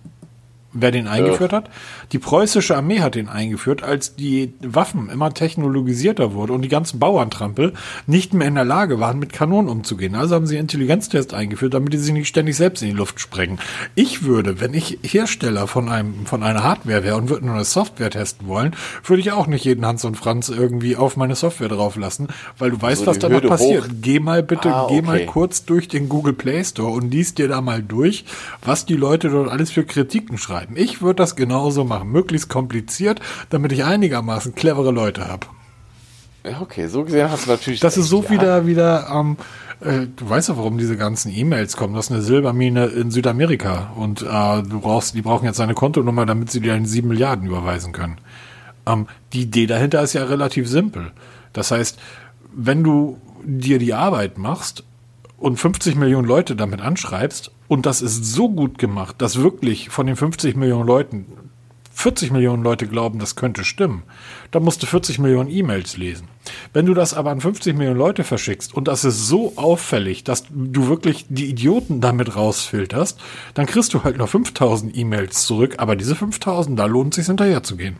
Wer 0.72 0.92
den 0.92 1.08
eingeführt 1.08 1.52
hat? 1.52 1.68
Die 2.12 2.18
preußische 2.20 2.76
Armee 2.76 3.00
hat 3.00 3.16
den 3.16 3.28
eingeführt, 3.28 3.82
als 3.82 4.14
die 4.14 4.52
Waffen 4.60 5.08
immer 5.10 5.34
technologisierter 5.34 6.32
wurden 6.32 6.52
und 6.52 6.62
die 6.62 6.68
ganzen 6.68 7.00
Bauerntrampel 7.00 7.72
nicht 8.06 8.34
mehr 8.34 8.46
in 8.46 8.54
der 8.54 8.64
Lage 8.64 9.00
waren, 9.00 9.18
mit 9.18 9.32
Kanonen 9.32 9.68
umzugehen. 9.68 10.14
Also 10.14 10.36
haben 10.36 10.46
sie 10.46 10.56
Intelligenztest 10.58 11.34
eingeführt, 11.34 11.74
damit 11.74 11.92
die 11.92 11.98
sich 11.98 12.12
nicht 12.12 12.28
ständig 12.28 12.56
selbst 12.56 12.82
in 12.82 12.88
die 12.90 12.94
Luft 12.94 13.18
sprengen. 13.20 13.58
Ich 13.96 14.22
würde, 14.22 14.60
wenn 14.60 14.72
ich 14.74 14.98
Hersteller 15.02 15.66
von 15.66 15.88
einem, 15.88 16.24
von 16.26 16.42
einer 16.44 16.62
Hardware 16.62 17.02
wäre 17.02 17.16
und 17.16 17.28
würde 17.30 17.46
nur 17.46 17.56
eine 17.56 17.64
Software 17.64 18.10
testen 18.10 18.46
wollen, 18.46 18.76
würde 19.04 19.20
ich 19.20 19.32
auch 19.32 19.48
nicht 19.48 19.64
jeden 19.64 19.84
Hans 19.84 20.04
und 20.04 20.16
Franz 20.16 20.50
irgendwie 20.50 20.94
auf 20.96 21.16
meine 21.16 21.34
Software 21.34 21.68
drauf 21.68 21.96
lassen, 21.96 22.28
weil 22.58 22.70
du 22.70 22.80
weißt, 22.80 23.00
So 23.00 23.06
was 23.08 23.18
danach 23.18 23.36
Hürde 23.38 23.48
passiert. 23.48 23.84
hoch. 23.84 23.90
Geh 24.00 24.20
mal 24.20 24.42
bitte, 24.44 24.72
Ah, 24.72 24.86
geh 24.88 25.02
mal 25.02 25.16
okay. 25.16 25.26
kurz 25.26 25.64
durch 25.64 25.88
den 25.88 26.08
Google 26.08 26.34
Play 26.34 26.62
Store 26.64 26.90
und 26.92 27.10
liest 27.10 27.38
dir 27.38 27.48
da 27.48 27.60
mal 27.60 27.82
durch, 27.82 28.24
was 28.64 28.86
die 28.86 28.96
Leute 28.96 29.30
dort 29.30 29.48
alles 29.50 29.72
für 29.72 29.84
Kritiken 29.84 30.38
schreiben. 30.38 30.59
Ich 30.74 31.02
würde 31.02 31.16
das 31.16 31.36
genauso 31.36 31.84
machen, 31.84 32.10
möglichst 32.10 32.48
kompliziert, 32.48 33.20
damit 33.50 33.72
ich 33.72 33.84
einigermaßen 33.84 34.54
clevere 34.54 34.90
Leute 34.92 35.28
habe. 35.28 35.46
Ja, 36.44 36.60
okay, 36.62 36.86
so 36.86 37.04
gesehen 37.04 37.30
hast 37.30 37.46
du 37.46 37.50
natürlich. 37.50 37.80
Das 37.80 37.96
ist 37.96 38.08
so 38.08 38.22
ja. 38.22 38.30
wieder, 38.30 38.66
wieder, 38.66 39.08
ähm, 39.12 39.36
äh, 39.80 40.06
du 40.14 40.28
weißt 40.28 40.48
ja, 40.48 40.56
warum 40.56 40.78
diese 40.78 40.96
ganzen 40.96 41.34
E-Mails 41.34 41.76
kommen. 41.76 41.94
Das 41.94 42.06
ist 42.06 42.12
eine 42.12 42.22
Silbermine 42.22 42.86
in 42.86 43.10
Südamerika 43.10 43.92
und 43.96 44.22
äh, 44.22 44.62
du 44.62 44.80
brauchst, 44.80 45.14
die 45.14 45.22
brauchen 45.22 45.44
jetzt 45.44 45.58
seine 45.58 45.74
Kontonummer, 45.74 46.24
damit 46.24 46.50
sie 46.50 46.60
dir 46.60 46.74
einen 46.74 46.86
7 46.86 47.06
Milliarden 47.06 47.46
überweisen 47.46 47.92
können. 47.92 48.18
Ähm, 48.86 49.06
die 49.32 49.42
Idee 49.42 49.66
dahinter 49.66 50.02
ist 50.02 50.14
ja 50.14 50.24
relativ 50.24 50.66
simpel. 50.66 51.12
Das 51.52 51.70
heißt, 51.70 51.98
wenn 52.54 52.82
du 52.82 53.18
dir 53.44 53.78
die 53.78 53.94
Arbeit 53.94 54.38
machst 54.38 54.84
und 55.40 55.56
50 55.56 55.96
Millionen 55.96 56.28
Leute 56.28 56.54
damit 56.54 56.80
anschreibst 56.80 57.50
und 57.66 57.86
das 57.86 58.02
ist 58.02 58.24
so 58.24 58.48
gut 58.48 58.78
gemacht, 58.78 59.16
dass 59.18 59.42
wirklich 59.42 59.88
von 59.88 60.06
den 60.06 60.16
50 60.16 60.54
Millionen 60.54 60.86
Leuten 60.86 61.26
40 61.92 62.30
Millionen 62.30 62.62
Leute 62.62 62.86
glauben, 62.86 63.18
das 63.18 63.36
könnte 63.36 63.62
stimmen, 63.62 64.04
dann 64.52 64.62
musst 64.62 64.82
du 64.82 64.86
40 64.86 65.18
Millionen 65.18 65.50
E-Mails 65.50 65.98
lesen. 65.98 66.28
Wenn 66.72 66.86
du 66.86 66.94
das 66.94 67.12
aber 67.12 67.30
an 67.30 67.42
50 67.42 67.76
Millionen 67.76 67.98
Leute 67.98 68.24
verschickst 68.24 68.74
und 68.74 68.88
das 68.88 69.04
ist 69.04 69.26
so 69.26 69.52
auffällig, 69.56 70.24
dass 70.24 70.44
du 70.48 70.88
wirklich 70.88 71.26
die 71.28 71.50
Idioten 71.50 72.00
damit 72.00 72.36
rausfilterst, 72.36 73.20
dann 73.52 73.66
kriegst 73.66 73.92
du 73.92 74.02
halt 74.02 74.16
nur 74.16 74.28
5000 74.28 74.96
E-Mails 74.96 75.44
zurück, 75.46 75.74
aber 75.76 75.94
diese 75.94 76.16
5000, 76.16 76.78
da 76.78 76.86
lohnt 76.86 77.12
es 77.12 77.16
sich 77.16 77.26
hinterher 77.26 77.62
zu 77.62 77.76
gehen. 77.76 77.98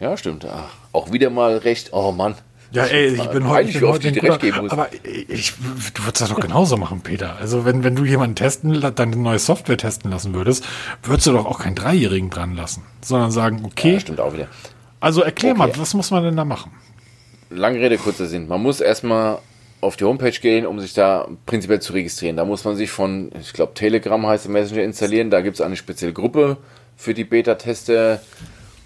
Ja, 0.00 0.16
stimmt. 0.16 0.46
Auch 0.92 1.12
wieder 1.12 1.30
mal 1.30 1.56
recht. 1.58 1.92
Oh 1.92 2.12
Mann. 2.12 2.34
Ja, 2.76 2.84
ey, 2.84 3.06
ich 3.14 3.26
bin 3.30 3.48
heute, 3.48 3.70
ich 3.70 3.80
bin 3.80 3.88
heute 3.88 4.08
ich 4.08 4.22
recht 4.22 4.40
geben 4.40 4.58
muss. 4.62 4.70
aber 4.70 4.88
ich, 5.02 5.54
du 5.94 6.04
würdest 6.04 6.20
das 6.20 6.28
doch 6.28 6.40
genauso 6.40 6.76
machen, 6.76 7.00
Peter. 7.00 7.36
Also 7.40 7.64
wenn, 7.64 7.82
wenn 7.84 7.96
du 7.96 8.04
jemanden 8.04 8.36
testen, 8.36 8.80
deine 8.94 9.16
neue 9.16 9.38
Software 9.38 9.76
testen 9.78 10.10
lassen 10.10 10.34
würdest, 10.34 10.64
würdest 11.02 11.26
du 11.26 11.32
doch 11.32 11.46
auch 11.46 11.60
keinen 11.60 11.74
Dreijährigen 11.74 12.30
dran 12.30 12.54
lassen, 12.54 12.82
sondern 13.00 13.30
sagen, 13.30 13.62
okay. 13.64 13.94
Ja, 13.94 14.00
stimmt 14.00 14.20
auch 14.20 14.32
wieder. 14.34 14.48
Also 15.00 15.22
erklär 15.22 15.52
Okay. 15.52 15.58
mal, 15.58 15.76
was 15.78 15.94
muss 15.94 16.10
man 16.10 16.22
denn 16.24 16.36
da 16.36 16.44
machen? 16.44 16.72
Lange 17.50 17.78
Rede, 17.80 17.96
kurzer 17.96 18.26
Sinn. 18.26 18.48
Man 18.48 18.62
muss 18.62 18.80
erstmal 18.80 19.38
auf 19.80 19.96
die 19.96 20.04
Homepage 20.04 20.30
gehen, 20.32 20.66
um 20.66 20.80
sich 20.80 20.94
da 20.94 21.28
prinzipiell 21.46 21.80
zu 21.80 21.92
registrieren. 21.92 22.36
Da 22.36 22.44
muss 22.44 22.64
man 22.64 22.76
sich 22.76 22.90
von, 22.90 23.30
ich 23.40 23.52
glaube, 23.52 23.74
Telegram 23.74 24.26
heißt 24.26 24.46
der 24.46 24.52
Messenger 24.52 24.82
installieren. 24.82 25.30
Da 25.30 25.40
gibt 25.42 25.54
es 25.56 25.60
eine 25.60 25.76
spezielle 25.76 26.12
Gruppe 26.12 26.56
für 26.96 27.14
die 27.14 27.24
Beta-Tester. 27.24 28.20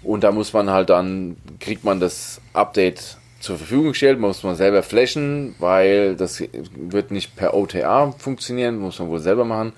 Und 0.03 0.23
da 0.23 0.31
muss 0.31 0.53
man 0.53 0.69
halt 0.69 0.89
dann, 0.89 1.37
kriegt 1.59 1.83
man 1.83 1.99
das 1.99 2.41
Update 2.53 3.17
zur 3.41 3.57
Verfügung 3.57 3.89
gestellt, 3.89 4.19
muss 4.19 4.43
man 4.43 4.55
selber 4.55 4.83
flashen, 4.83 5.55
weil 5.59 6.15
das 6.15 6.43
wird 6.75 7.11
nicht 7.11 7.35
per 7.35 7.53
OTA 7.53 8.11
funktionieren, 8.17 8.77
muss 8.77 8.99
man 8.99 9.09
wohl 9.09 9.19
selber 9.19 9.45
machen. 9.45 9.73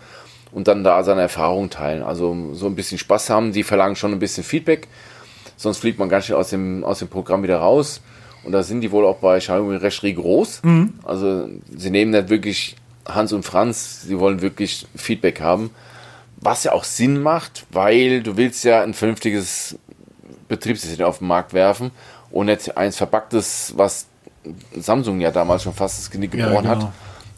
Und 0.51 0.67
dann 0.67 0.83
da 0.83 1.03
seine 1.03 1.21
Erfahrungen 1.21 1.71
teilen. 1.71 2.03
Also 2.03 2.53
so 2.53 2.67
ein 2.67 2.75
bisschen 2.75 2.99
Spaß 2.99 3.31
haben. 3.31 3.53
Die 3.53 3.63
verlangen 3.63 3.95
schon 3.95 4.11
ein 4.11 4.19
bisschen 4.19 4.43
Feedback. 4.43 4.87
Sonst 5.57 5.79
fliegt 5.79 5.97
man 5.97 6.09
ganz 6.09 6.25
schnell 6.25 6.37
aus 6.37 6.51
dem, 6.51 6.83
aus 6.83 6.99
dem 6.99 7.07
Programm 7.07 7.41
wieder 7.41 7.57
raus. 7.57 8.01
Und 8.43 8.51
da 8.51 8.61
sind 8.61 8.81
die 8.81 8.91
wohl 8.91 9.05
auch 9.05 9.17
bei 9.17 9.39
Xiaomi 9.39 9.77
recht 9.77 10.03
rigoros. 10.03 10.61
Also 11.03 11.47
sie 11.75 11.89
nehmen 11.89 12.11
nicht 12.11 12.29
wirklich 12.29 12.75
Hans 13.07 13.33
und 13.33 13.43
Franz, 13.43 14.03
sie 14.03 14.19
wollen 14.19 14.41
wirklich 14.41 14.85
Feedback 14.95 15.41
haben. 15.41 15.71
Was 16.37 16.65
ja 16.65 16.73
auch 16.73 16.83
Sinn 16.83 17.21
macht, 17.21 17.65
weil 17.71 18.21
du 18.21 18.37
willst 18.37 18.63
ja 18.63 18.83
ein 18.83 18.93
vernünftiges 18.93 19.77
Betriebssystem 20.49 21.05
auf 21.05 21.19
den 21.19 21.27
Markt 21.27 21.53
werfen 21.53 21.91
und 22.33 22.47
nicht 22.47 22.75
eins 22.75 22.97
verpacktes, 22.97 23.73
was 23.77 24.07
Samsung 24.75 25.21
ja 25.21 25.31
damals 25.31 25.63
schon 25.63 25.73
fast 25.73 25.99
das 25.99 26.11
Genick 26.11 26.33
Ja, 26.33 26.47
gebrochen 26.47 26.69
genau. 26.69 26.85
hat, 26.87 26.91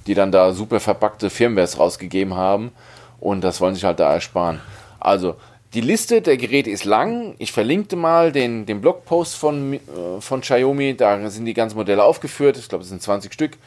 die 0.08 0.16
dann 0.16 0.32
da 0.32 0.54
super 0.54 0.80
verpackte 0.80 1.30
Firmwares 1.30 1.78
rausgegeben 1.78 2.34
haben 2.34 2.72
und 3.20 3.44
das 3.44 3.62
wollen 3.62 3.76
sich 3.76 3.84
halt 3.84 4.00
da 4.00 4.12
ersparen. 4.12 4.62
Also 5.00 5.36
die 5.74 5.82
Liste 5.82 6.22
der 6.22 6.38
Geräte 6.38 6.70
ist 6.70 6.86
lang. 6.86 7.36
Ich 7.38 7.52
verlinkte 7.52 7.98
mal 7.98 8.32
den, 8.32 8.66
den 8.66 8.80
Blogpost 8.80 9.36
von, 9.36 9.74
äh, 9.74 9.80
von 10.22 10.40
Xiaomi. 10.40 10.96
Da 10.96 11.30
sind 11.30 11.44
die 11.46 11.54
ganzen 11.54 11.76
Modelle 11.76 12.04
aufgeführt. 12.04 12.58
Ich 12.58 12.70
glaube, 12.70 12.84
es 12.84 12.90
sind 12.90 13.02
20 13.02 13.34
Stück. 13.34 13.58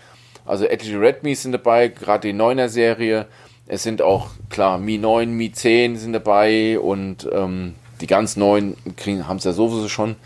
Also 0.46 0.64
etliche 0.64 0.98
Redmis 0.98 1.42
sind 1.42 1.52
dabei, 1.52 1.88
gerade 1.88 2.28
die 2.28 2.34
9er 2.34 2.68
Serie. 2.68 3.26
Es 3.66 3.82
sind 3.82 4.00
auch, 4.00 4.30
klar, 4.48 4.78
Mi 4.78 4.96
9, 4.96 5.30
Mi 5.30 5.52
10 5.52 5.98
sind 5.98 6.14
dabei 6.14 6.80
und 6.80 7.28
ähm, 7.30 7.74
die 8.00 8.06
ganz 8.06 8.36
neuen 8.36 8.74
haben 9.28 9.36
es 9.36 9.44
ja 9.44 9.52
sowieso 9.52 9.90
schon. 9.90 10.16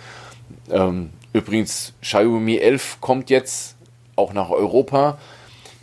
Ähm, 0.70 1.10
übrigens, 1.32 1.92
Xiaomi 2.02 2.56
11 2.56 2.98
kommt 3.00 3.30
jetzt 3.30 3.76
auch 4.16 4.32
nach 4.32 4.50
Europa. 4.50 5.18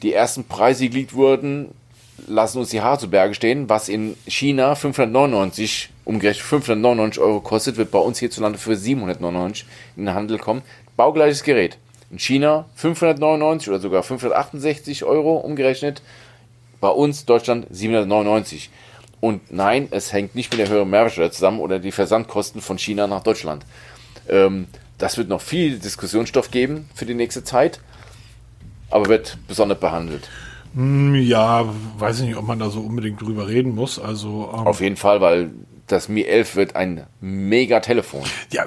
Die 0.01 0.13
ersten 0.13 0.45
Preise, 0.45 0.83
die 0.83 0.89
geleakt 0.89 1.13
wurden, 1.13 1.73
lassen 2.27 2.59
uns 2.59 2.69
die 2.69 2.81
Haare 2.81 2.99
zu 2.99 3.09
Berge 3.09 3.33
stehen. 3.33 3.69
Was 3.69 3.89
in 3.89 4.15
China 4.27 4.75
599, 4.75 5.89
umgerechnet 6.05 6.45
599 6.45 7.21
Euro 7.21 7.41
kostet, 7.41 7.77
wird 7.77 7.91
bei 7.91 7.99
uns 7.99 8.19
hierzulande 8.19 8.57
für 8.57 8.75
799 8.75 9.65
in 9.97 10.05
den 10.05 10.13
Handel 10.13 10.37
kommen. 10.37 10.61
Baugleiches 10.95 11.43
Gerät. 11.43 11.77
In 12.11 12.19
China 12.19 12.65
599 12.75 13.69
oder 13.69 13.79
sogar 13.79 14.03
568 14.03 15.03
Euro 15.03 15.37
umgerechnet. 15.37 16.01
Bei 16.81 16.89
uns 16.89 17.25
Deutschland 17.25 17.67
799. 17.69 18.69
Und 19.21 19.51
nein, 19.51 19.89
es 19.91 20.13
hängt 20.13 20.33
nicht 20.33 20.51
mit 20.51 20.59
der 20.59 20.69
höheren 20.69 20.89
Mehrwertsteuer 20.89 21.31
zusammen 21.31 21.59
oder 21.59 21.79
die 21.79 21.91
Versandkosten 21.91 22.61
von 22.61 22.77
China 22.79 23.05
nach 23.05 23.21
Deutschland. 23.21 23.65
Ähm, 24.29 24.67
das 24.97 25.17
wird 25.17 25.29
noch 25.29 25.41
viel 25.41 25.79
Diskussionsstoff 25.79 26.51
geben 26.51 26.89
für 26.93 27.05
die 27.05 27.13
nächste 27.13 27.43
Zeit, 27.43 27.79
aber 28.89 29.07
wird 29.07 29.37
besonders 29.47 29.79
behandelt. 29.79 30.29
Hm, 30.75 31.15
Ja, 31.15 31.65
weiß 31.97 32.19
ich 32.19 32.27
nicht, 32.27 32.35
ob 32.37 32.45
man 32.45 32.59
da 32.59 32.69
so 32.69 32.81
unbedingt 32.81 33.21
drüber 33.21 33.47
reden 33.47 33.73
muss. 33.75 33.97
Also 33.99 34.49
ähm, 34.53 34.67
Auf 34.67 34.81
jeden 34.81 34.97
Fall, 34.97 35.21
weil 35.21 35.51
das 35.87 36.09
Mi 36.09 36.23
11 36.23 36.55
wird 36.55 36.75
ein 36.75 37.05
mega 37.21 37.79
Telefon. 37.79 38.23
ja, 38.51 38.65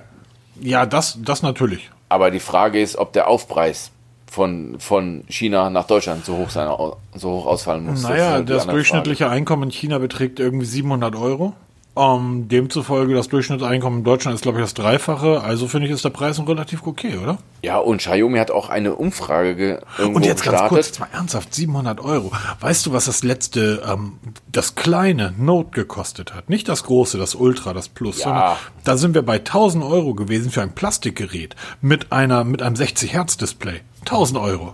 ja, 0.60 0.86
das, 0.86 1.18
das 1.22 1.42
natürlich. 1.42 1.90
Aber 2.08 2.30
die 2.30 2.40
Frage 2.40 2.80
ist, 2.80 2.96
ob 2.96 3.12
der 3.12 3.28
Aufpreis 3.28 3.90
von, 4.30 4.76
von 4.78 5.24
China 5.28 5.70
nach 5.70 5.86
Deutschland 5.86 6.24
so 6.24 6.36
hoch, 6.36 6.50
sein, 6.50 6.68
so 7.14 7.30
hoch 7.30 7.46
ausfallen 7.46 7.84
muss. 7.84 8.02
Naja, 8.02 8.40
das 8.42 8.62
andere 8.62 8.76
durchschnittliche 8.76 9.28
Einkommen 9.28 9.64
in 9.64 9.70
China 9.70 9.98
beträgt 9.98 10.40
irgendwie 10.40 10.66
700 10.66 11.14
Euro. 11.16 11.54
Ähm, 11.94 12.48
demzufolge 12.48 13.12
das 13.14 13.28
Durchschnittseinkommen 13.28 13.98
in 13.98 14.04
Deutschland 14.04 14.34
ist, 14.34 14.40
glaube 14.40 14.58
ich, 14.58 14.64
das 14.64 14.72
Dreifache. 14.72 15.42
Also 15.42 15.68
finde 15.68 15.86
ich, 15.88 15.92
ist 15.92 16.02
der 16.04 16.08
Preis 16.08 16.40
relativ 16.40 16.86
okay, 16.86 17.18
oder? 17.22 17.36
Ja, 17.60 17.76
und 17.76 17.98
Xiaomi 17.98 18.38
hat 18.38 18.50
auch 18.50 18.70
eine 18.70 18.94
Umfrage 18.94 19.54
ge- 19.54 19.78
irgendwo 19.98 20.16
Und 20.16 20.24
jetzt 20.24 20.42
ganz 20.42 20.52
gestartet. 20.52 20.68
kurz, 20.70 20.86
jetzt 20.86 21.00
mal 21.00 21.08
ernsthaft, 21.12 21.54
700 21.54 22.00
Euro. 22.00 22.32
Weißt 22.60 22.86
du, 22.86 22.92
was 22.94 23.04
das 23.04 23.22
letzte, 23.24 23.82
ähm, 23.86 24.14
das 24.50 24.74
kleine 24.74 25.34
Note 25.36 25.68
gekostet 25.72 26.32
hat? 26.34 26.48
Nicht 26.48 26.66
das 26.70 26.84
große, 26.84 27.18
das 27.18 27.34
Ultra, 27.34 27.74
das 27.74 27.90
Plus, 27.90 28.20
Ja. 28.20 28.24
sondern 28.24 28.56
da 28.84 28.96
sind 28.96 29.14
wir 29.14 29.22
bei 29.22 29.38
1000 29.38 29.84
Euro 29.84 30.14
gewesen 30.14 30.50
für 30.50 30.62
ein 30.62 30.74
Plastikgerät 30.74 31.56
mit 31.82 32.10
einer, 32.10 32.44
mit 32.44 32.62
einem 32.62 32.74
60 32.76 33.12
Hertz 33.12 33.36
Display. 33.36 33.82
1000 34.06 34.38
Euro. 34.40 34.72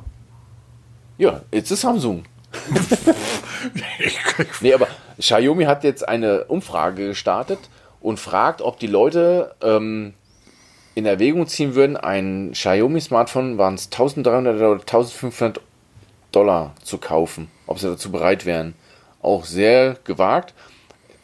Ja, 1.19 1.41
jetzt 1.51 1.73
ist 1.73 1.81
Samsung. 1.81 2.23
Nee, 4.61 4.73
aber 4.73 4.89
Xiaomi 5.19 5.65
hat 5.65 5.85
jetzt 5.85 6.09
eine 6.09 6.45
Umfrage 6.45 7.09
gestartet 7.09 7.59
und 8.01 8.21
fragt, 8.21 8.63
ob 8.63 8.79
die 8.79 8.87
Leute 8.87 9.55
ähm, 9.63 10.15
in 10.95 11.07
Erwägung 11.07 11.47
ziehen 11.47 11.75
würden, 11.75 11.97
ein 11.97 12.53
Xiaomi-Smartphone, 12.53 13.59
waren 13.59 13.75
es 13.75 13.87
1300 13.87 14.57
oder 14.57 14.81
1500 14.81 15.61
Dollar 16.33 16.75
zu 16.83 16.99
kaufen, 16.99 17.51
ob 17.67 17.79
sie 17.79 17.89
dazu 17.89 18.11
bereit 18.11 18.47
wären. 18.47 18.75
Auch 19.23 19.45
sehr 19.45 19.97
gewagt. 20.05 20.55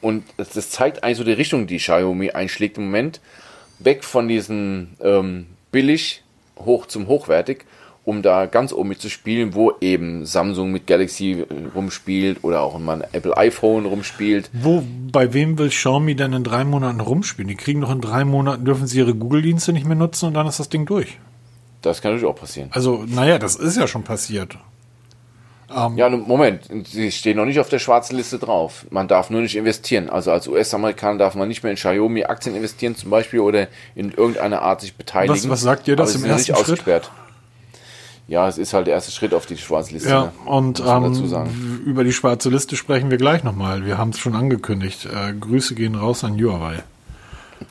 Und 0.00 0.24
das, 0.36 0.70
zeigt 0.70 1.02
eigentlich 1.02 1.18
so 1.18 1.24
die 1.24 1.32
Richtung, 1.32 1.66
die 1.66 1.78
Xiaomi 1.78 2.30
einschlägt 2.30 2.78
im 2.78 2.86
Moment. 2.86 3.20
Weg 3.78 4.04
von 4.04 4.28
diesem 4.28 4.94
ähm, 5.00 5.46
billig 5.72 6.22
hoch 6.58 6.86
zum 6.86 7.08
hochwertig, 7.08 7.64
um 8.04 8.20
da 8.22 8.46
ganz 8.46 8.72
oben 8.72 8.90
mit 8.90 9.00
zu 9.00 9.08
spielen, 9.08 9.54
wo 9.54 9.72
eben 9.80 10.26
Samsung 10.26 10.70
mit 10.72 10.86
Galaxy 10.86 11.40
äh, 11.40 11.46
rumspielt 11.74 12.44
oder 12.44 12.60
auch 12.62 12.78
mal 12.78 13.02
ein 13.02 13.08
Apple 13.12 13.36
iPhone 13.36 13.86
rumspielt. 13.86 14.50
Wo, 14.52 14.82
bei 15.10 15.32
wem 15.32 15.58
will 15.58 15.70
Xiaomi 15.70 16.14
denn 16.14 16.32
in 16.34 16.44
drei 16.44 16.64
Monaten 16.64 17.00
rumspielen? 17.00 17.48
Die 17.48 17.54
kriegen 17.56 17.80
doch 17.80 17.90
in 17.90 18.00
drei 18.00 18.24
Monaten, 18.24 18.64
dürfen 18.64 18.86
sie 18.86 18.98
ihre 18.98 19.14
Google-Dienste 19.14 19.72
nicht 19.72 19.86
mehr 19.86 19.96
nutzen 19.96 20.26
und 20.26 20.34
dann 20.34 20.46
ist 20.46 20.60
das 20.60 20.68
Ding 20.68 20.84
durch. 20.86 21.18
Das 21.82 22.00
kann 22.02 22.12
natürlich 22.12 22.30
auch 22.30 22.38
passieren. 22.38 22.68
Also, 22.72 23.04
naja, 23.06 23.38
das 23.38 23.56
ist 23.56 23.76
ja 23.76 23.86
schon 23.86 24.02
passiert. 24.04 24.56
Ja, 25.96 26.08
nun, 26.08 26.28
Moment, 26.28 26.68
sie 26.86 27.10
stehen 27.10 27.36
noch 27.36 27.46
nicht 27.46 27.58
auf 27.58 27.68
der 27.68 27.78
schwarzen 27.80 28.16
Liste 28.16 28.38
drauf. 28.38 28.86
Man 28.90 29.08
darf 29.08 29.30
nur 29.30 29.40
nicht 29.40 29.56
investieren. 29.56 30.08
Also 30.08 30.30
als 30.30 30.46
US-Amerikaner 30.46 31.18
darf 31.18 31.34
man 31.34 31.48
nicht 31.48 31.62
mehr 31.64 31.72
in 31.72 31.76
Xiaomi-Aktien 31.76 32.54
investieren 32.54 32.94
zum 32.94 33.10
Beispiel 33.10 33.40
oder 33.40 33.66
in 33.96 34.12
irgendeiner 34.12 34.62
Art 34.62 34.82
sich 34.82 34.94
beteiligen. 34.94 35.34
Was- 35.34 35.48
was 35.48 35.62
sagt 35.62 35.86
dir 35.88 35.96
das 35.96 36.14
im 36.14 36.24
ersten 36.26 36.52
Schritt? 36.54 36.56
ausgesperrt. 36.64 37.10
Ja, 38.26 38.48
es 38.48 38.56
ist 38.56 38.72
halt 38.72 38.86
der 38.86 38.94
erste 38.94 39.12
Schritt 39.12 39.34
auf 39.34 39.44
die 39.44 39.56
schwarze 39.56 39.92
Liste. 39.92 40.08
Ja, 40.08 40.24
ne? 40.24 40.32
und 40.46 40.82
ähm, 40.86 41.82
über 41.84 42.04
die 42.04 42.12
schwarze 42.12 42.48
Liste 42.48 42.74
sprechen 42.74 43.10
wir 43.10 43.18
gleich 43.18 43.44
nochmal. 43.44 43.84
Wir 43.84 43.98
haben 43.98 44.10
es 44.10 44.18
schon 44.18 44.34
angekündigt. 44.34 45.06
Äh, 45.06 45.34
Grüße 45.34 45.74
gehen 45.74 45.94
raus 45.94 46.24
an 46.24 46.40
Huawei. 46.42 46.82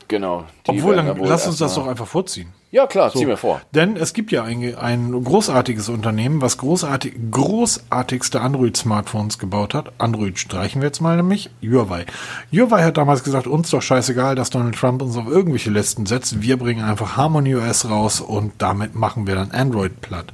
Genau. 0.08 0.44
Obwohl, 0.66 0.96
dann 0.96 1.16
lass 1.18 1.46
uns 1.46 1.58
das 1.58 1.74
doch 1.74 1.86
einfach 1.86 2.06
vorziehen. 2.06 2.48
Ja, 2.74 2.88
klar, 2.88 3.12
zieh 3.12 3.24
mir 3.24 3.36
vor. 3.36 3.60
Denn 3.70 3.96
es 3.96 4.14
gibt 4.14 4.32
ja 4.32 4.42
ein, 4.42 4.74
ein 4.74 5.22
großartiges 5.22 5.88
Unternehmen, 5.88 6.42
was 6.42 6.58
großartig, 6.58 7.14
großartigste 7.30 8.40
Android-Smartphones 8.40 9.38
gebaut 9.38 9.74
hat. 9.74 9.92
Android 9.98 10.40
streichen 10.40 10.82
wir 10.82 10.88
jetzt 10.88 11.00
mal 11.00 11.16
nämlich. 11.16 11.50
Huawei. 11.62 12.04
Huawei 12.50 12.82
hat 12.82 12.96
damals 12.96 13.22
gesagt, 13.22 13.46
uns 13.46 13.70
doch 13.70 13.80
scheißegal, 13.80 14.34
dass 14.34 14.50
Donald 14.50 14.74
Trump 14.74 15.02
uns 15.02 15.16
auf 15.16 15.28
irgendwelche 15.28 15.70
Listen 15.70 16.04
setzt. 16.04 16.42
Wir 16.42 16.56
bringen 16.56 16.84
einfach 16.84 17.16
Harmony 17.16 17.54
OS 17.54 17.88
raus 17.88 18.20
und 18.20 18.54
damit 18.58 18.96
machen 18.96 19.28
wir 19.28 19.36
dann 19.36 19.52
Android 19.52 20.00
platt. 20.00 20.32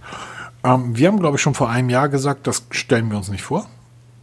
Ähm, 0.64 0.96
wir 0.96 1.08
haben, 1.08 1.20
glaube 1.20 1.36
ich, 1.36 1.42
schon 1.42 1.52
vor 1.52 1.68
einem 1.68 1.90
Jahr 1.90 2.08
gesagt, 2.08 2.46
das 2.46 2.64
stellen 2.70 3.10
wir 3.10 3.18
uns 3.18 3.28
nicht 3.28 3.42
vor. 3.42 3.66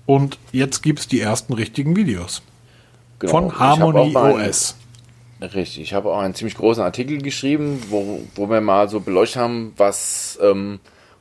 Und 0.07 0.39
jetzt 0.51 0.81
gibt 0.81 1.01
es 1.01 1.07
die 1.07 1.21
ersten 1.21 1.53
richtigen 1.53 1.95
Videos. 1.95 2.41
Genau. 3.19 3.31
Von 3.31 3.59
Harmony 3.59 4.17
OS. 4.17 4.75
Richtig, 5.39 5.81
ich 5.81 5.93
habe 5.93 6.09
auch 6.09 6.19
einen 6.19 6.33
ziemlich 6.33 6.55
großen 6.55 6.81
Artikel 6.81 7.21
geschrieben, 7.21 7.83
wo, 7.89 8.21
wo 8.33 8.49
wir 8.49 8.59
mal 8.59 8.89
so 8.89 9.01
beleuchtet 9.01 9.37
haben, 9.37 9.73
was 9.77 10.39
ähm, 10.41 10.79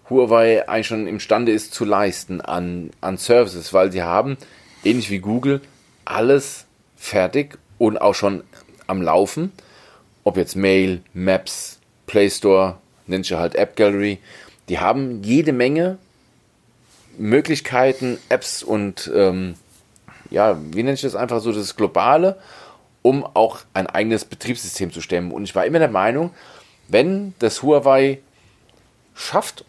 Huawei 0.09 0.67
eigentlich 0.67 0.87
schon 0.87 1.07
imstande 1.07 1.53
ist 1.53 1.75
zu 1.75 1.85
leisten 1.85 2.41
an, 2.41 2.91
an 3.03 3.19
Services, 3.19 3.75
weil 3.75 3.93
sie 3.93 4.03
haben, 4.03 4.39
ähnlich 4.85 5.11
wie 5.11 5.19
Google, 5.19 5.61
alles 6.07 6.65
fertig 6.97 7.59
und 7.77 8.01
auch 8.01 8.15
schon 8.15 8.43
am 8.87 9.03
Laufen. 9.03 9.53
Ob 10.25 10.39
jetzt 10.39 10.57
Mail, 10.57 11.03
Maps, 11.13 11.79
Play 12.07 12.31
Store, 12.31 12.79
nennt 13.07 13.27
sich 13.27 13.37
halt 13.37 13.55
App 13.55 13.77
Gallery. 13.77 14.19
Die 14.71 14.79
haben 14.79 15.23
jede 15.23 15.53
Menge 15.53 15.99
Möglichkeiten, 17.19 18.19
Apps 18.31 18.63
und 18.63 19.11
ähm, 19.15 19.55
ja, 20.31 20.59
wie 20.73 20.83
nenne 20.83 20.95
ich 20.95 21.03
das 21.03 21.17
einfach 21.17 21.41
so, 21.41 21.53
das 21.53 21.77
Globale 21.77 22.39
um 23.07 23.25
auch 23.25 23.61
ein 23.73 23.87
eigenes 23.87 24.25
Betriebssystem 24.25 24.91
zu 24.91 25.01
stemmen. 25.01 25.31
Und 25.31 25.45
ich 25.45 25.55
war 25.55 25.65
immer 25.65 25.79
der 25.79 25.87
Meinung, 25.87 26.33
wenn 26.89 27.35
das 27.39 27.63
Huawei 27.63 28.19
schafft 29.15 29.65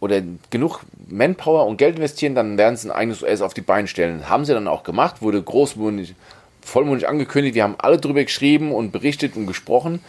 oder 0.00 0.20
genug 0.50 0.80
Manpower 1.08 1.66
und 1.66 1.76
Geld 1.76 1.94
investieren, 1.94 2.34
dann 2.34 2.58
werden 2.58 2.76
sie 2.76 2.88
ein 2.88 2.96
eigenes 2.96 3.22
OS 3.22 3.40
auf 3.40 3.54
die 3.54 3.60
Beine 3.60 3.86
stellen. 3.86 4.28
Haben 4.28 4.44
sie 4.44 4.52
dann 4.52 4.66
auch 4.66 4.82
gemacht, 4.82 5.22
wurde 5.22 5.40
großmundig, 5.40 6.16
vollmundig 6.60 7.06
angekündigt. 7.06 7.54
Wir 7.54 7.62
haben 7.62 7.76
alle 7.78 7.98
drüber 7.98 8.24
geschrieben 8.24 8.72
und 8.72 8.90
berichtet 8.90 9.36
und 9.36 9.46
gesprochen. 9.46 10.00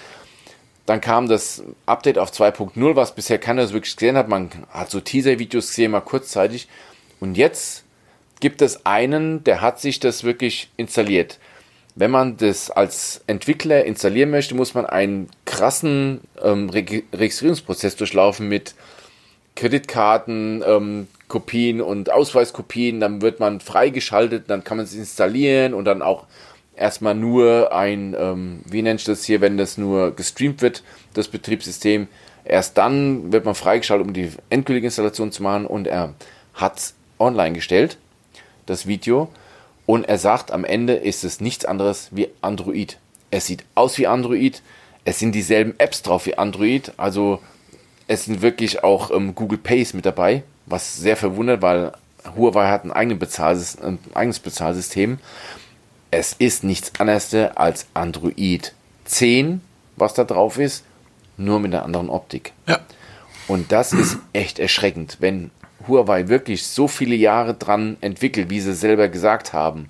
Dann 0.88 1.00
kam 1.00 1.28
das 1.28 1.62
Update 1.86 2.18
auf 2.18 2.32
2.0, 2.32 2.96
was 2.96 3.14
bisher 3.14 3.38
keiner 3.38 3.68
so 3.68 3.76
wirklich 3.76 3.96
gesehen 3.96 4.18
hat. 4.18 4.30
Man 4.30 4.50
hat 4.72 4.90
so 4.90 5.00
Teaser-Videos 5.00 5.68
gesehen, 5.68 5.92
mal 5.92 6.02
kurzzeitig. 6.02 6.68
Und 7.20 7.38
jetzt 7.38 7.84
gibt 8.40 8.64
es 8.64 8.84
einen, 8.88 9.44
der 9.44 9.62
hat 9.62 9.80
sich 9.80 10.00
das 10.00 10.24
wirklich 10.24 10.72
installiert 10.76 11.38
wenn 11.96 12.12
man 12.12 12.38
das 12.38 12.72
als 12.72 13.22
Entwickler 13.28 13.86
installieren 13.86 14.32
möchte, 14.32 14.56
muss 14.56 14.74
man 14.74 14.86
einen 14.86 15.30
krassen 15.46 16.22
ähm, 16.42 16.70
Reg 16.70 17.06
Registrierungsprozess 17.14 17.96
durchlaufen 17.96 18.48
mit 18.48 18.74
Kreditkarten, 19.56 20.64
ähm, 20.66 21.08
Kopien 21.28 21.82
und 21.82 22.12
Ausweiskopien. 22.12 23.00
Dann 23.00 23.22
wird 23.22 23.40
man 23.40 23.60
freigeschaltet, 23.60 24.46
dann 24.48 24.64
kann 24.64 24.78
man 24.78 24.86
es 24.86 24.96
installieren 24.96 25.74
und 25.76 25.86
dann 25.86 26.02
auch 26.02 26.26
erstmal 26.76 27.14
nur 27.14 27.72
ein, 27.74 28.16
ähm, 28.18 28.62
wie 28.66 28.82
nennt 28.82 29.02
ich 29.02 29.06
das 29.06 29.24
hier, 29.24 29.42
wenn 29.42 29.58
das 29.58 29.78
nur 29.78 30.16
gestreamt 30.16 30.62
wird, 30.62 30.84
das 31.14 31.28
Betriebssystem. 31.28 32.08
Erst 32.44 32.78
dann 32.78 33.32
wird 33.32 33.46
man 33.46 33.56
freigeschaltet, 33.56 34.08
um 34.08 34.14
die 34.14 34.32
endgültige 34.50 34.88
Installation 34.88 35.32
zu 35.32 35.44
machen 35.44 35.68
und 35.68 35.88
er 35.88 36.14
hat 36.56 36.78
es 36.78 36.96
online 37.20 37.54
gestellt, 37.54 37.98
das 38.66 38.88
Video. 38.88 39.30
Und 39.86 40.06
er 40.06 40.18
sagt, 40.18 40.52
am 40.52 40.64
Ende 40.64 40.94
ist 40.94 41.24
es 41.24 41.42
nichts 41.42 41.66
anderes 41.66 42.10
wie 42.12 42.30
Android. 42.42 42.98
Es 43.32 43.48
sieht 43.48 43.66
aus 43.76 43.98
wie 43.98 44.08
Android. 44.08 44.62
Es 45.06 45.20
sind 45.20 45.34
dieselben 45.34 45.74
Apps 45.78 46.02
drauf 46.02 46.26
wie 46.26 46.38
Android. 46.38 46.94
Also 46.98 47.40
es 48.08 48.26
sind 48.26 48.42
wirklich 48.42 48.84
auch 48.84 49.12
ähm, 49.12 49.36
Google 49.36 49.58
Pays 49.58 49.94
mit 49.94 50.06
dabei, 50.06 50.44
was 50.66 50.96
sehr 50.98 51.18
verwundert, 51.18 51.62
weil 51.62 51.92
Huawei 52.36 52.70
hat 52.70 52.86
ein, 52.86 52.92
eigenes, 52.92 53.20
Bezahlsys 53.20 53.82
ein 53.82 54.00
eigenes 54.14 54.40
Bezahlsystem. 54.40 55.20
Es 56.12 56.34
ist 56.34 56.64
nichts 56.64 56.92
anderes 57.00 57.34
als 57.56 57.88
Android 57.94 58.74
10, 59.06 59.62
was 59.96 60.14
da 60.14 60.24
drauf 60.24 60.58
ist, 60.58 60.86
nur 61.38 61.60
mit 61.60 61.74
einer 61.74 61.84
anderen 61.84 62.10
Optik. 62.10 62.54
Ja. 62.68 62.80
Und 63.48 63.72
das 63.72 63.94
ist 63.94 64.18
echt 64.32 64.60
erschreckend, 64.60 65.18
wenn 65.20 65.52
Huawei 65.88 66.28
wirklich 66.28 66.66
so 66.66 66.88
viele 66.88 67.16
Jahre 67.16 67.54
dran 67.54 67.98
entwickelt, 68.02 68.50
wie 68.50 68.60
sie 68.60 68.74
selber 68.74 69.10
gesagt 69.10 69.54
haben, 69.54 69.90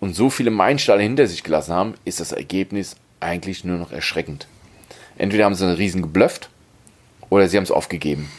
und 0.00 0.16
so 0.16 0.30
viele 0.30 0.50
Meilensteine 0.50 1.02
hinter 1.02 1.26
sich 1.26 1.44
gelassen 1.44 1.74
haben, 1.74 1.94
ist 2.04 2.20
das 2.20 2.32
Ergebnis 2.32 2.96
eigentlich 3.20 3.64
nur 3.64 3.76
noch 3.76 3.92
erschreckend. 3.92 4.48
Entweder 5.18 5.44
haben 5.44 5.54
sie 5.54 5.66
einen 5.66 5.76
riesen 5.76 6.00
geblufft 6.00 6.48
oder 7.28 7.48
sie 7.48 7.58
haben 7.58 7.64
es 7.64 7.70
aufgegeben. 7.70 8.30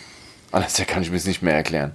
Anders 0.51 0.81
kann 0.87 1.03
ich 1.03 1.11
mir 1.11 1.21
nicht 1.23 1.43
mehr 1.43 1.53
erklären. 1.53 1.93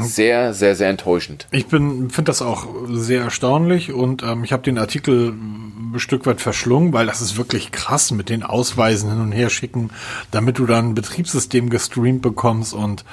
Sehr, 0.00 0.54
sehr, 0.54 0.76
sehr 0.76 0.88
enttäuschend. 0.88 1.48
Ich 1.50 1.66
finde 1.66 2.22
das 2.22 2.40
auch 2.40 2.66
sehr 2.88 3.22
erstaunlich 3.22 3.92
und 3.92 4.22
ähm, 4.22 4.44
ich 4.44 4.52
habe 4.52 4.62
den 4.62 4.78
Artikel 4.78 5.30
ein 5.32 5.98
Stück 5.98 6.24
weit 6.24 6.40
verschlungen, 6.40 6.92
weil 6.92 7.06
das 7.06 7.20
ist 7.20 7.36
wirklich 7.36 7.72
krass 7.72 8.10
mit 8.12 8.28
den 8.28 8.42
Ausweisen 8.42 9.10
hin 9.10 9.20
und 9.20 9.32
her 9.32 9.50
schicken, 9.50 9.90
damit 10.30 10.58
du 10.58 10.66
dann 10.66 10.90
ein 10.90 10.94
Betriebssystem 10.94 11.68
gestreamt 11.68 12.22
bekommst 12.22 12.72
und 12.74 13.04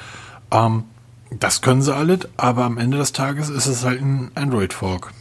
ähm, 0.52 0.84
das 1.32 1.62
können 1.62 1.82
sie 1.82 1.94
alle, 1.96 2.20
aber 2.38 2.64
am 2.64 2.78
Ende 2.78 2.98
des 2.98 3.12
Tages 3.14 3.50
ist 3.50 3.68
es 3.68 3.84
halt 3.86 4.02
ein 4.02 4.32
Android-Fork. 4.36 5.12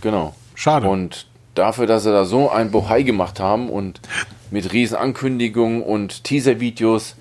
Genau. 0.00 0.34
Schade. 0.54 0.88
Und 0.88 1.26
dafür, 1.54 1.86
dass 1.86 2.04
sie 2.04 2.12
da 2.12 2.24
so 2.24 2.50
ein 2.50 2.70
Bohai 2.70 3.02
gemacht 3.02 3.40
haben 3.40 3.68
und 3.70 4.00
mit 4.50 4.72
riesen 4.72 4.96
Ankündigungen 4.96 5.82
und 5.82 6.24
Teaser-Videos. 6.24 7.16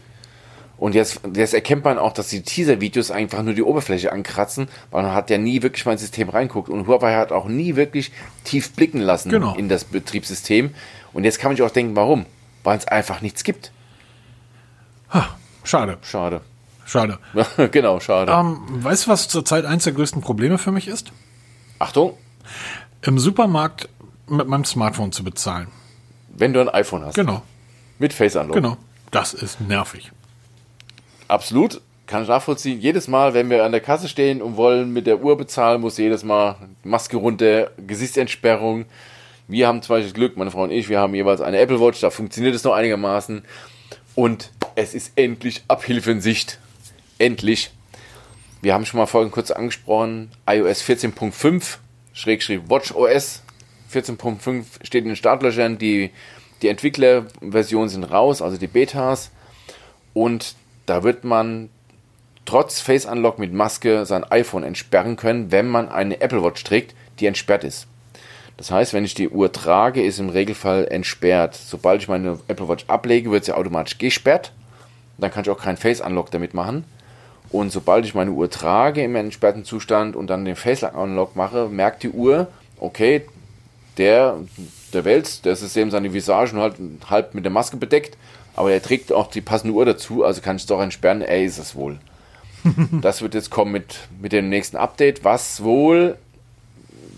Und 0.77 0.93
jetzt, 0.93 1.21
jetzt 1.35 1.55
erkennt 1.55 1.83
man 1.85 1.97
auch, 1.97 2.13
dass 2.13 2.27
die 2.29 2.43
Teaser-Videos 2.43 3.09
einfach 3.09 3.41
nur 3.41 3.55
die 3.55 3.63
Oberfläche 3.63 4.11
ankratzen, 4.11 4.67
weil 4.91 5.03
man 5.03 5.13
hat 5.13 5.29
ja 5.31 5.38
nie 5.39 5.63
wirklich 5.63 5.85
mal 5.85 5.93
ins 5.93 6.01
System 6.01 6.29
reinguckt. 6.29 6.69
Und 6.69 6.85
Huawei 6.88 7.15
hat 7.15 7.31
auch 7.31 7.47
nie 7.47 7.75
wirklich 7.75 8.11
tief 8.43 8.73
blicken 8.73 8.99
lassen 9.01 9.29
Genau. 9.29 9.55
in 9.55 9.69
das 9.69 9.85
Betriebssystem. 9.85 10.73
Und 11.13 11.23
jetzt 11.23 11.39
kann 11.39 11.49
man 11.49 11.57
sich 11.57 11.65
auch 11.65 11.71
denken, 11.71 11.95
warum? 11.95 12.25
Weil 12.63 12.77
es 12.77 12.88
einfach 12.88 13.21
nichts 13.21 13.43
gibt. 13.43 13.71
Ha, 15.11 15.29
schade, 15.63 15.97
Schade. 16.01 16.41
Schade. 16.88 17.19
genau, 17.71 17.99
schade. 17.99 18.31
Ähm, 18.31 18.59
weißt 18.83 19.05
du, 19.05 19.11
was 19.11 19.27
zurzeit 19.27 19.65
eins 19.65 19.83
der 19.83 19.93
größten 19.93 20.21
Probleme 20.21 20.57
für 20.57 20.71
mich 20.71 20.88
ist? 20.88 21.11
Achtung, 21.77 22.17
Im 23.03 23.19
Supermarkt 23.19 23.88
mit 24.27 24.47
meinem 24.47 24.65
Smartphone 24.65 25.11
zu 25.11 25.23
bezahlen. 25.23 25.67
wenn 26.29 26.53
du 26.53 26.59
ein 26.61 26.69
iPhone 26.69 27.05
hast. 27.05 27.13
Genau, 27.15 27.43
Mit 27.99 28.13
Face 28.13 28.35
Unlock. 28.35 28.55
genau. 28.55 28.77
Das 29.11 29.33
ist 29.35 29.61
nervig. 29.61 30.11
Absolut. 31.27 31.81
Kann 32.07 32.23
ich 32.23 32.29
nachvollziehen. 32.29 32.79
Jedes 32.79 33.07
Mal, 33.09 33.33
wenn 33.33 33.49
wir 33.49 33.65
an 33.65 33.71
der 33.73 33.81
Kasse 33.81 34.07
stehen 34.07 34.41
und 34.41 34.55
wollen 34.55 34.93
mit 34.93 35.07
der 35.07 35.21
Uhr 35.21 35.38
bezahlen, 35.38 35.81
muss 35.81 35.97
jedes 35.97 36.23
Mal 36.23 36.55
Maske 36.83 37.17
runter, 37.17 37.71
Gesichtsentsperrung. 37.85 38.85
Wir 39.49 39.67
haben 39.67 39.81
zum 39.81 39.95
Beispiel 39.95 40.09
das 40.09 40.13
Glück, 40.13 40.38
meine 40.38 40.51
Frau 40.51 40.63
und 40.63 40.71
ich, 40.71 40.88
wir 40.89 40.99
haben 40.99 41.13
jeweils 41.15 41.41
eine 41.41 41.57
Apple 41.59 41.79
Watch, 41.81 41.99
da 41.99 42.09
funktioniert 42.09 42.55
es 42.55 42.63
noch 42.63 42.73
einigermaßen. 42.73 43.43
Und 44.15 44.51
es 44.75 44.93
ist 44.93 45.13
endlich 45.17 45.63
Abhilfe 45.67 46.11
in 46.11 46.21
Sicht. 46.21 46.59
Endlich. 47.20 47.72
Wir 48.61 48.74
haben 48.74 48.86
schon 48.86 48.99
mal 48.99 49.05
vorhin 49.05 49.32
kurz 49.32 49.51
angesprochen, 49.51 50.32
iOS 50.49 50.82
14.5, 50.84 51.78
Schrägstrich 52.13 52.61
WatchOS 52.68 53.43
14.5 53.91 54.65
steht 54.84 55.03
in 55.03 55.09
den 55.09 55.15
Startlöchern, 55.15 55.78
die, 55.78 56.11
die 56.61 56.68
Entwicklerversionen 56.68 57.89
sind 57.89 58.03
raus, 58.03 58.41
also 58.41 58.57
die 58.57 58.68
Betas. 58.68 59.32
Und 60.13 60.55
da 60.86 61.03
wird 61.03 61.24
man 61.24 61.70
trotz 62.45 62.82
Face 62.82 63.05
Unlock 63.05 63.39
mit 63.39 63.53
Maske 63.53 64.05
sein 64.05 64.24
iPhone 64.24 64.63
entsperren 64.63 65.15
können, 65.15 65.51
wenn 65.51 65.68
man 65.68 65.89
eine 65.89 66.22
Apple 66.22 66.43
Watch 66.43 66.63
trägt, 66.63 66.95
die 67.20 67.26
entsperrt 67.26 67.63
ist. 67.63 67.88
Das 68.57 68.72
heißt, 68.72 68.93
wenn 68.93 69.05
ich 69.05 69.13
die 69.13 69.30
Uhr 69.30 69.51
trage, 69.51 70.03
ist 70.03 70.20
im 70.20 70.30
Regelfall 70.30 70.88
entsperrt. 70.88 71.55
Sobald 71.55 72.01
ich 72.01 72.07
meine 72.07 72.39
Apple 72.47 72.68
Watch 72.68 72.86
ablege, 72.88 73.30
wird 73.30 73.45
sie 73.45 73.55
automatisch 73.55 73.99
gesperrt. 73.99 74.51
Dann 75.20 75.32
kann 75.32 75.43
ich 75.43 75.49
auch 75.49 75.61
keinen 75.61 75.78
Face 75.78 76.01
Unlock 76.01 76.32
damit 76.32 76.53
machen. 76.53 76.86
Und 77.50 77.72
sobald 77.72 78.06
ich 78.06 78.14
meine 78.14 78.32
Uhr 78.32 78.50
trage 78.50 79.04
im 79.04 79.16
entsperrten 79.16 79.64
Zustand 79.64 80.16
und 80.16 80.28
dann 80.28 80.45
den 80.45 80.56
Face 80.56 80.84
Unlock 80.84 81.36
mache, 81.36 81.70
merkt 81.70 82.04
die 82.04 82.10
Uhr, 82.10 82.48
okay, 82.80 83.26
der, 83.98 84.38
der 84.93 85.06
Wels, 85.06 85.41
der 85.41 85.56
System 85.56 85.89
seine 85.89 86.14
Visage 86.14 86.54
nur 86.54 86.64
halt 86.64 86.76
halb 87.10 87.34
mit 87.34 87.45
der 87.45 87.52
Maske 87.52 87.78
bedeckt, 87.78 88.18
aber 88.56 88.72
er 88.72 88.82
trägt 88.82 89.14
auch 89.14 89.28
die 89.28 89.41
passende 89.41 89.74
Uhr 89.74 89.86
dazu, 89.86 90.24
also 90.24 90.41
kann 90.41 90.58
ich 90.58 90.64
es 90.64 90.68
doch 90.68 90.82
entsperren, 90.82 91.22
er 91.22 91.43
ist 91.43 91.58
es 91.58 91.76
wohl. 91.76 91.98
das 93.02 93.22
wird 93.22 93.34
jetzt 93.34 93.50
kommen 93.50 93.72
mit, 93.72 94.08
mit 94.20 94.34
dem 94.34 94.50
nächsten 94.50 94.78
Update, 94.78 95.24
was 95.24 95.64
wohl, 95.64 96.18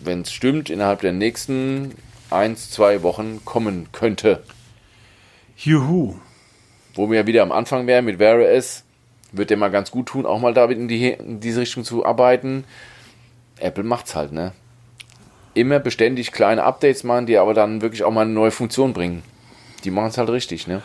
wenn 0.04 0.22
es 0.22 0.32
stimmt, 0.32 0.70
innerhalb 0.70 1.02
der 1.02 1.14
nächsten 1.14 1.96
eins, 2.30 2.70
zwei 2.70 3.04
Wochen 3.04 3.42
kommen 3.46 3.88
könnte. 3.92 4.44
Juhu. 5.58 6.16
Wo 6.96 7.10
wir 7.10 7.28
wieder 7.28 7.44
am 7.44 7.52
Anfang 7.52 7.88
wären 7.88 8.06
mit 8.06 8.20
Wear 8.20 8.40
OS, 8.40 8.84
wird 9.32 9.50
der 9.50 9.58
mal 9.58 9.70
ganz 9.70 9.92
gut 9.92 10.08
tun, 10.08 10.26
auch 10.26 10.40
mal 10.40 10.54
damit 10.54 10.78
in, 10.78 10.88
die, 10.88 11.12
in 11.12 11.40
diese 11.40 11.62
Richtung 11.62 11.84
zu 11.84 12.06
arbeiten. 12.06 12.64
Apple 13.60 13.84
macht's 13.84 14.16
halt, 14.16 14.32
ne? 14.32 14.54
Immer 15.54 15.80
beständig 15.80 16.32
kleine 16.32 16.64
Updates 16.64 17.04
machen, 17.04 17.26
die 17.26 17.38
aber 17.38 17.54
dann 17.54 17.82
wirklich 17.82 18.04
auch 18.04 18.12
mal 18.12 18.22
eine 18.22 18.32
neue 18.32 18.52
Funktion 18.52 18.94
bringen. 18.94 19.24
Die 19.84 19.92
machen 19.92 20.08
es 20.10 20.18
halt 20.18 20.30
richtig, 20.30 20.68
ne? 20.68 20.82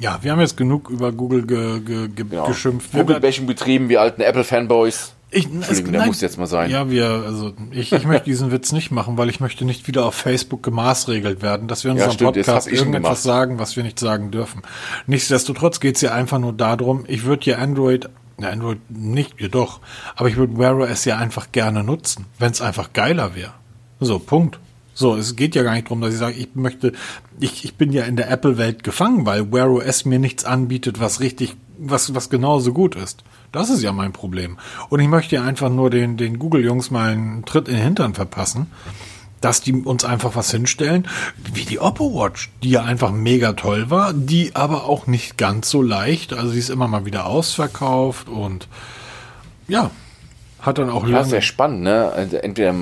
Ja, 0.00 0.18
wir 0.22 0.32
haben 0.32 0.40
jetzt 0.40 0.56
genug 0.56 0.90
über 0.90 1.12
Google 1.12 1.46
ge, 1.46 1.80
ge, 1.80 2.08
ge 2.08 2.24
Genau. 2.28 2.46
geschimpft. 2.46 2.92
Google-Bashing 2.92 3.46
betrieben, 3.46 3.88
wir 3.88 4.00
alten 4.00 4.20
Apple-Fanboys. 4.22 5.12
Ich, 5.34 5.46
Entschuldigung, 5.46 5.92
der 5.92 6.00
nein. 6.02 6.08
muss 6.08 6.20
jetzt 6.20 6.38
mal 6.38 6.46
sein. 6.46 6.70
Ja, 6.70 6.88
wir, 6.88 7.06
also 7.26 7.52
ich, 7.72 7.92
ich 7.92 8.06
möchte 8.06 8.26
diesen 8.26 8.52
Witz 8.52 8.70
nicht 8.70 8.90
machen, 8.92 9.18
weil 9.18 9.28
ich 9.28 9.40
möchte 9.40 9.64
nicht 9.64 9.88
wieder 9.88 10.06
auf 10.06 10.14
Facebook 10.14 10.62
gemaßregelt 10.62 11.42
werden, 11.42 11.66
dass 11.66 11.82
wir 11.82 11.90
in 11.90 11.96
Ja, 11.96 12.04
unserem 12.04 12.32
stimmt, 12.32 12.46
Podcast 12.46 12.68
irgendetwas 12.68 13.22
sagen, 13.24 13.58
was 13.58 13.74
wir 13.76 13.82
nicht 13.82 13.98
sagen 13.98 14.30
dürfen. 14.30 14.62
Nichtsdestotrotz 15.06 15.80
geht 15.80 15.96
es 15.96 16.02
ja 16.02 16.12
einfach 16.14 16.38
nur 16.38 16.52
darum, 16.52 17.04
ich 17.08 17.24
würde 17.24 17.50
ja 17.50 17.58
Android, 17.58 18.08
ja 18.38 18.50
Android 18.50 18.78
nicht, 18.88 19.40
jedoch, 19.40 19.80
aber 20.14 20.28
ich 20.28 20.36
würde 20.36 20.56
Wear 20.56 20.76
OS 20.76 21.04
ja 21.04 21.18
einfach 21.18 21.50
gerne 21.50 21.82
nutzen, 21.82 22.26
wenn 22.38 22.52
es 22.52 22.60
einfach 22.60 22.92
geiler 22.92 23.34
wäre. 23.34 23.52
So, 24.00 24.18
Punkt. 24.18 24.60
So, 24.94 25.16
es 25.16 25.34
geht 25.34 25.56
ja 25.56 25.64
gar 25.64 25.74
nicht 25.74 25.86
darum, 25.86 26.00
dass 26.00 26.12
ich 26.12 26.20
sage, 26.20 26.36
ich 26.36 26.54
möchte, 26.54 26.92
ich, 27.40 27.64
ich 27.64 27.74
bin 27.74 27.92
ja 27.92 28.04
in 28.04 28.16
der 28.16 28.30
Apple-Welt 28.30 28.84
gefangen, 28.84 29.26
weil 29.26 29.52
Wear 29.52 29.70
OS 29.70 30.04
mir 30.04 30.20
nichts 30.20 30.44
anbietet, 30.44 31.00
was 31.00 31.20
richtig, 31.20 31.56
was, 31.78 32.14
was 32.14 32.30
genauso 32.30 32.72
gut 32.72 32.94
ist. 32.94 33.24
Das 33.50 33.70
ist 33.70 33.82
ja 33.82 33.92
mein 33.92 34.12
Problem. 34.12 34.56
Und 34.88 35.00
ich 35.00 35.08
möchte 35.08 35.36
ja 35.36 35.44
einfach 35.44 35.68
nur 35.68 35.90
den, 35.90 36.16
den 36.16 36.38
Google-Jungs 36.38 36.90
mal 36.90 37.10
einen 37.10 37.44
Tritt 37.44 37.68
in 37.68 37.74
den 37.74 37.84
Hintern 37.84 38.14
verpassen, 38.14 38.68
dass 39.40 39.60
die 39.60 39.72
uns 39.72 40.04
einfach 40.04 40.36
was 40.36 40.50
hinstellen, 40.50 41.06
wie 41.52 41.64
die 41.64 41.80
Oppo 41.80 42.14
Watch, 42.14 42.50
die 42.62 42.70
ja 42.70 42.84
einfach 42.84 43.10
mega 43.12 43.52
toll 43.52 43.90
war, 43.90 44.12
die 44.12 44.56
aber 44.56 44.84
auch 44.84 45.06
nicht 45.06 45.36
ganz 45.36 45.70
so 45.70 45.82
leicht, 45.82 46.32
also 46.32 46.48
sie 46.50 46.60
ist 46.60 46.70
immer 46.70 46.88
mal 46.88 47.04
wieder 47.04 47.26
ausverkauft 47.26 48.28
und 48.28 48.68
ja, 49.68 49.90
hat 50.64 50.78
dann 50.78 50.90
auch 50.90 51.04
Ja, 51.04 51.18
lange- 51.18 51.28
sehr 51.28 51.42
spannend, 51.42 51.82
ne? 51.82 52.10
Also 52.14 52.36
entweder, 52.38 52.74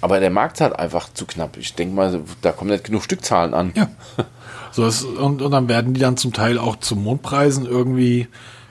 aber 0.00 0.20
der 0.20 0.30
Markt 0.30 0.56
ist 0.56 0.60
halt 0.60 0.78
einfach 0.78 1.12
zu 1.12 1.26
knapp. 1.26 1.56
Ich 1.56 1.74
denke 1.74 1.94
mal, 1.94 2.20
da 2.42 2.52
kommen 2.52 2.70
nicht 2.70 2.84
genug 2.84 3.02
Stückzahlen 3.02 3.54
an. 3.54 3.72
Ja. 3.74 3.88
So 4.72 4.86
ist, 4.86 5.02
und, 5.02 5.42
und 5.42 5.50
dann 5.50 5.68
werden 5.68 5.94
die 5.94 6.00
dann 6.00 6.16
zum 6.16 6.32
Teil 6.32 6.56
auch 6.56 6.76
zu 6.76 6.94
Mondpreisen 6.94 7.66
irgendwie 7.66 8.28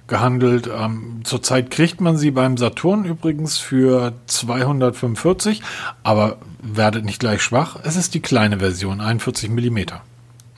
gehandelt. 0.07 0.70
Ähm, 0.74 1.20
zurzeit 1.26 1.72
kriegt 1.72 1.99
man 1.99 2.15
sie 2.15 2.32
beim 2.32 2.55
Saturn 2.55 3.03
übrigens 3.03 3.57
für 3.57 4.13
245, 4.28 5.61
aber 6.03 6.38
werdet 6.61 7.03
nicht 7.03 7.20
gleich 7.20 7.41
schwach. 7.41 7.78
Es 7.84 7.97
ist 7.97 8.13
die 8.13 8.22
kleine 8.22 8.59
Version, 8.59 9.01
41 9.01 9.49
Millimeter. 9.49 10.01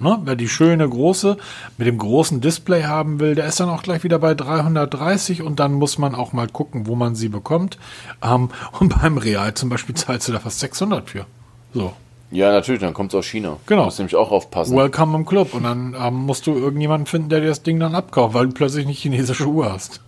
Ne? 0.02 0.20
Wer 0.24 0.36
die 0.36 0.50
schöne 0.50 0.88
große 0.88 1.38
mit 1.78 1.88
dem 1.88 1.98
großen 1.98 2.42
Display 2.42 2.84
haben 2.84 3.20
will, 3.20 3.36
der 3.36 3.46
ist 3.46 3.60
dann 3.60 3.70
auch 3.70 3.84
gleich 3.84 4.04
wieder 4.04 4.20
bei 4.20 4.34
330 4.34 5.42
und 5.42 5.60
dann 5.60 5.74
muss 5.74 5.98
man 5.98 6.16
auch 6.16 6.34
mal 6.34 6.48
gucken, 6.48 6.88
wo 6.88 6.96
man 6.96 7.16
sie 7.16 7.30
bekommt. 7.30 7.78
Ähm, 8.24 8.50
und 8.80 9.02
beim 9.02 9.18
Real 9.18 9.54
zum 9.54 9.70
Beispiel 9.70 9.96
zahlst 9.96 10.28
du 10.28 10.32
da 10.32 10.40
fast 10.40 10.60
600 10.60 11.10
für. 11.10 11.26
So. 11.74 11.94
Ja, 12.32 12.52
natürlich, 12.52 12.80
dann 12.80 12.94
kommt 12.94 13.12
es 13.12 13.20
aus 13.20 13.26
China. 13.26 13.58
Genau. 13.66 13.86
Muss 13.86 14.00
nämlich 14.00 14.16
auch 14.16 14.32
aufpassen. 14.32 14.76
Welcome 14.76 15.18
im 15.18 15.26
Club. 15.26 15.54
Und 15.54 15.64
dann 15.64 15.96
ähm, 16.00 16.14
musst 16.14 16.48
du 16.48 16.54
irgendjemanden 16.54 17.06
finden, 17.06 17.30
der 17.30 17.42
dir 17.42 17.48
das 17.48 17.62
Ding 17.62 17.80
dann 17.80 17.94
abkauft, 17.94 18.34
weil 18.34 18.48
du 18.48 18.54
plötzlich 18.54 18.86
eine 18.86 18.94
chinesische 18.94 19.48
Uhr 19.48 19.72
hast. 19.72 20.02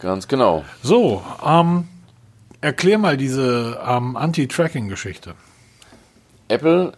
Ganz 0.00 0.28
genau. 0.28 0.62
So, 0.82 1.22
ähm, 1.44 1.88
erklär 2.60 2.98
mal 2.98 3.16
diese 3.16 3.80
ähm, 3.86 4.16
Anti-Tracking-Geschichte. 4.16 5.34
Apple 6.48 6.92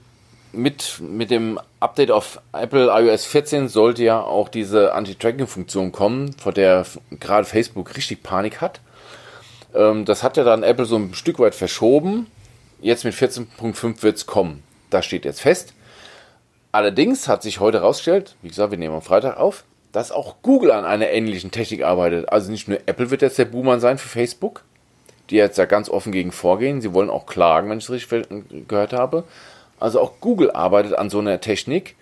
mit, 0.53 1.01
mit 1.01 1.31
dem 1.31 1.59
Update 1.81 2.11
auf 2.11 2.41
Apple 2.53 2.89
iOS 2.91 3.27
14 3.27 3.69
sollte 3.69 4.03
ja 4.05 4.21
auch 4.21 4.49
diese 4.49 4.93
Anti-Tracking-Funktion 4.93 5.93
kommen, 5.93 6.33
vor 6.33 6.53
der 6.53 6.87
gerade 7.11 7.45
Facebook 7.45 7.97
richtig 7.97 8.23
Panik 8.23 8.61
hat. 8.61 8.81
Ähm, 9.75 10.05
das 10.05 10.23
hat 10.23 10.37
ja 10.37 10.45
dann 10.45 10.63
Apple 10.63 10.85
so 10.85 10.97
ein 10.97 11.15
Stück 11.15 11.39
weit 11.39 11.55
verschoben. 11.55 12.27
Jetzt 12.81 13.05
mit 13.05 13.15
14.5 13.15 14.03
wird 14.03 14.17
es 14.17 14.27
kommen. 14.27 14.63
Das 14.91 15.05
steht 15.05 15.25
jetzt 15.25 15.41
fest. 15.41 15.75
Allerdings 16.73 17.29
hat 17.29 17.43
sich 17.43 17.61
heute 17.61 17.81
herausgestellt, 17.81 18.37
wie 18.43 18.49
gesagt, 18.49 18.71
wir 18.71 18.79
nehmen 18.79 18.95
am 18.95 19.03
Freitag 19.03 19.37
auf, 19.39 19.65
dass 19.93 20.13
auch 20.13 20.37
Google 20.43 20.71
an 20.71 20.85
einer 20.85 21.09
ähnlichen 21.09 21.51
Technik 21.51 21.83
arbeitet. 21.83 22.29
Also 22.31 22.51
nicht 22.51 22.69
nur 22.69 22.79
Apple 22.87 23.11
wird 23.11 23.23
jetzt 23.23 23.39
der 23.39 23.47
Boomer 23.47 23.81
sein 23.81 23.99
für 23.99 24.09
Facebook, 24.09 24.65
die 25.31 25.37
jetzt 25.37 25.59
da 25.59 25.65
ganz 25.65 25.89
offen 25.89 26.13
gegen 26.13 26.31
vorgehen. 26.31 26.81
Sie 26.81 26.93
wollen 26.93 27.11
auch 27.11 27.27
klagen, 27.27 27.71
wenn 27.71 27.79
ich 27.79 27.85
es 27.85 27.91
richtig 27.91 28.29
gehört 28.69 28.93
habe. 28.93 29.25
Also 29.81 30.01
auch 30.01 30.15
Google 30.21 30.51
arbeitet 30.51 30.99
an 30.99 31.11
so 31.11 31.19
einer 31.19 31.41
Technik, 31.41 31.97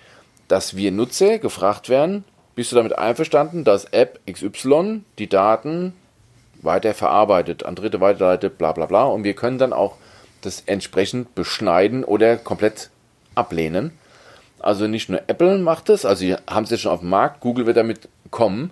dass 0.49 0.77
wir 0.77 0.93
Nutzer 0.93 1.39
gefragt 1.39 1.89
werden, 1.89 2.25
bist 2.55 2.73
du 2.73 2.77
damit 2.77 2.97
einverstanden, 2.99 3.65
dass 3.65 3.85
App 3.87 4.21
XY 4.31 5.03
die 5.19 5.29
Daten 5.29 5.93
weiter 6.63 6.95
verarbeitet, 6.95 7.65
an 7.65 7.75
Dritte 7.75 8.01
weiterleitet, 8.01 8.59
bla 8.59 8.73
bla 8.73 8.87
bla. 8.87 9.05
Und 9.05 9.25
wir 9.25 9.35
können 9.35 9.59
dann 9.59 9.73
auch 9.73 9.97
das 10.41 10.63
entsprechend 10.67 11.35
beschneiden 11.35 12.05
oder 12.05 12.37
komplett 12.37 12.91
ablehnen. 13.35 13.93
Also 14.59 14.87
nicht 14.87 15.09
nur 15.09 15.21
Apple 15.27 15.59
macht 15.59 15.91
es, 15.91 16.05
also 16.05 16.21
sie 16.21 16.35
haben 16.49 16.65
es 16.65 16.71
jetzt 16.71 16.81
schon 16.81 16.93
auf 16.93 17.01
dem 17.01 17.11
Markt, 17.11 17.41
Google 17.41 17.67
wird 17.67 17.77
damit 17.77 18.09
kommen. 18.31 18.71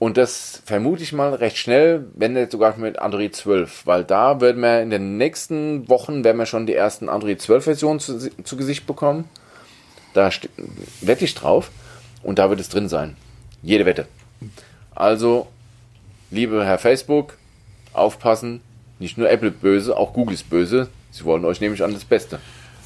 Und 0.00 0.16
das 0.16 0.62
vermute 0.64 1.02
ich 1.02 1.12
mal 1.12 1.34
recht 1.34 1.58
schnell, 1.58 2.06
wenn 2.14 2.32
nicht 2.32 2.52
sogar 2.52 2.74
mit 2.78 2.98
Android 2.98 3.36
12, 3.36 3.86
weil 3.86 4.02
da 4.02 4.40
werden 4.40 4.62
wir 4.62 4.80
in 4.80 4.88
den 4.88 5.18
nächsten 5.18 5.90
Wochen 5.90 6.24
werden 6.24 6.38
wir 6.38 6.46
schon 6.46 6.64
die 6.64 6.74
ersten 6.74 7.10
Android 7.10 7.38
12 7.38 7.64
Versionen 7.64 8.00
zu, 8.00 8.30
zu 8.42 8.56
Gesicht 8.56 8.86
bekommen. 8.86 9.28
Da 10.14 10.30
wette 11.02 11.24
ich 11.26 11.34
drauf 11.34 11.70
und 12.22 12.38
da 12.38 12.48
wird 12.48 12.60
es 12.60 12.70
drin 12.70 12.88
sein. 12.88 13.18
Jede 13.62 13.84
Wette. 13.84 14.06
Also, 14.94 15.48
liebe 16.30 16.64
Herr 16.64 16.78
Facebook, 16.78 17.36
aufpassen, 17.92 18.62
nicht 18.98 19.18
nur 19.18 19.28
Apple 19.28 19.50
böse, 19.50 19.98
auch 19.98 20.14
Google 20.14 20.32
ist 20.32 20.48
böse. 20.48 20.88
Sie 21.10 21.26
wollen 21.26 21.44
euch 21.44 21.60
nämlich 21.60 21.84
an 21.84 21.92
das 21.92 22.06
Beste, 22.06 22.40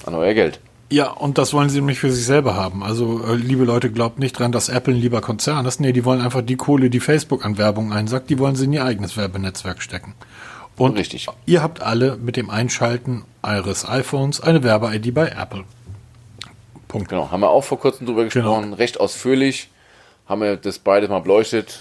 an 0.04 0.16
euer 0.16 0.34
Geld. 0.34 0.58
Ja, 0.90 1.10
und 1.10 1.38
das 1.38 1.54
wollen 1.54 1.70
sie 1.70 1.78
nämlich 1.78 1.98
für 1.98 2.12
sich 2.12 2.24
selber 2.24 2.54
haben. 2.54 2.82
Also, 2.82 3.24
äh, 3.24 3.34
liebe 3.34 3.64
Leute, 3.64 3.90
glaubt 3.90 4.18
nicht 4.18 4.38
dran, 4.38 4.52
dass 4.52 4.68
Apple 4.68 4.94
ein 4.94 5.00
lieber 5.00 5.20
Konzern 5.20 5.66
ist. 5.66 5.80
Nee, 5.80 5.92
die 5.92 6.04
wollen 6.04 6.20
einfach 6.20 6.42
die 6.42 6.56
Kohle, 6.56 6.90
die 6.90 7.00
Facebook 7.00 7.44
an 7.44 7.58
Werbung 7.58 7.92
einsackt, 7.92 8.30
die 8.30 8.38
wollen 8.38 8.54
sie 8.54 8.64
in 8.64 8.72
ihr 8.72 8.84
eigenes 8.84 9.16
Werbenetzwerk 9.16 9.82
stecken. 9.82 10.14
Und 10.76 10.96
Richtig. 10.96 11.28
ihr 11.46 11.62
habt 11.62 11.82
alle 11.82 12.16
mit 12.16 12.36
dem 12.36 12.50
Einschalten 12.50 13.24
eures 13.42 13.88
iPhones 13.88 14.40
eine 14.40 14.62
Werbe-ID 14.62 15.14
bei 15.14 15.28
Apple. 15.28 15.64
Punkt. 16.88 17.08
Genau, 17.08 17.30
haben 17.30 17.40
wir 17.40 17.50
auch 17.50 17.64
vor 17.64 17.78
kurzem 17.78 18.06
drüber 18.06 18.24
gesprochen, 18.24 18.72
recht 18.72 19.00
ausführlich. 19.00 19.68
Haben 20.26 20.42
wir 20.42 20.56
das 20.56 20.78
beides 20.78 21.10
mal 21.10 21.20
beleuchtet. 21.20 21.80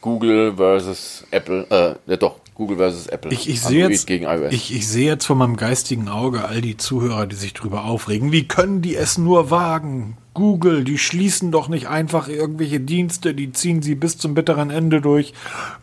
Google 0.00 0.54
versus 0.56 1.24
Apple, 1.30 1.66
äh, 1.70 2.10
ja 2.10 2.16
doch, 2.16 2.36
Google 2.54 2.76
versus 2.76 3.06
Apple. 3.06 3.32
Ich, 3.32 3.48
ich 3.48 3.60
sehe 3.60 3.88
jetzt, 3.88 4.08
ich, 4.08 4.74
ich 4.74 4.88
sehe 4.88 5.06
jetzt 5.06 5.26
vor 5.26 5.36
meinem 5.36 5.56
geistigen 5.56 6.08
Auge 6.08 6.44
all 6.44 6.60
die 6.60 6.76
Zuhörer, 6.76 7.26
die 7.26 7.36
sich 7.36 7.54
drüber 7.54 7.84
aufregen. 7.84 8.32
Wie 8.32 8.46
können 8.46 8.82
die 8.82 8.94
es 8.94 9.18
nur 9.18 9.50
wagen? 9.50 10.16
Google, 10.34 10.84
die 10.84 10.98
schließen 10.98 11.50
doch 11.50 11.68
nicht 11.68 11.88
einfach 11.88 12.28
irgendwelche 12.28 12.80
Dienste, 12.80 13.34
die 13.34 13.52
ziehen 13.52 13.82
sie 13.82 13.94
bis 13.94 14.18
zum 14.18 14.34
bitteren 14.34 14.70
Ende 14.70 15.00
durch. 15.00 15.34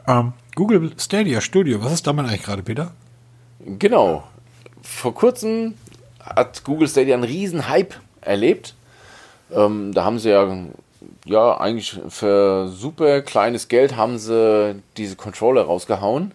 Ähm, 0.08 0.34
Google 0.56 0.92
Stadia 0.98 1.42
Studio, 1.42 1.84
was 1.84 1.94
ist 1.94 2.08
damit 2.08 2.26
eigentlich 2.26 2.44
gerade, 2.44 2.64
Peter? 2.64 2.94
Genau. 3.78 4.24
Vor 4.82 5.14
kurzem 5.14 5.76
hat 6.20 6.64
Google 6.64 6.88
Stadia 6.88 7.16
einen 7.16 7.24
riesen 7.24 7.68
Hype 7.68 7.96
erlebt. 8.22 8.76
Ähm, 9.52 9.94
da 9.94 10.04
haben 10.04 10.20
sie 10.20 10.30
ja, 10.30 10.48
ja, 11.26 11.58
eigentlich 11.60 12.00
für 12.10 12.68
super 12.70 13.22
kleines 13.22 13.68
Geld 13.68 13.96
haben 13.96 14.18
sie 14.18 14.82
diese 14.98 15.16
Controller 15.16 15.64
rausgehauen. 15.64 16.32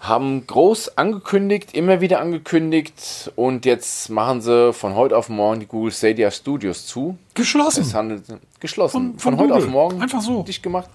Haben 0.00 0.44
groß 0.48 0.98
angekündigt, 0.98 1.74
immer 1.74 2.00
wieder 2.00 2.20
angekündigt 2.20 3.30
und 3.36 3.64
jetzt 3.64 4.10
machen 4.10 4.40
sie 4.40 4.72
von 4.72 4.96
heute 4.96 5.16
auf 5.16 5.28
morgen 5.28 5.60
die 5.60 5.66
Google 5.66 5.92
Stadia 5.92 6.32
Studios 6.32 6.86
zu. 6.86 7.16
Geschlossen. 7.34 7.82
Es 7.82 7.94
handelt 7.94 8.24
geschlossen. 8.58 9.12
Von- 9.12 9.18
Von, 9.20 9.20
von 9.20 9.38
heute 9.38 9.52
Google. 9.52 9.64
auf 9.66 9.70
morgen. 9.70 10.02
Einfach 10.02 10.20
so. 10.20 10.42
Dicht 10.42 10.62
gemacht. 10.62 10.90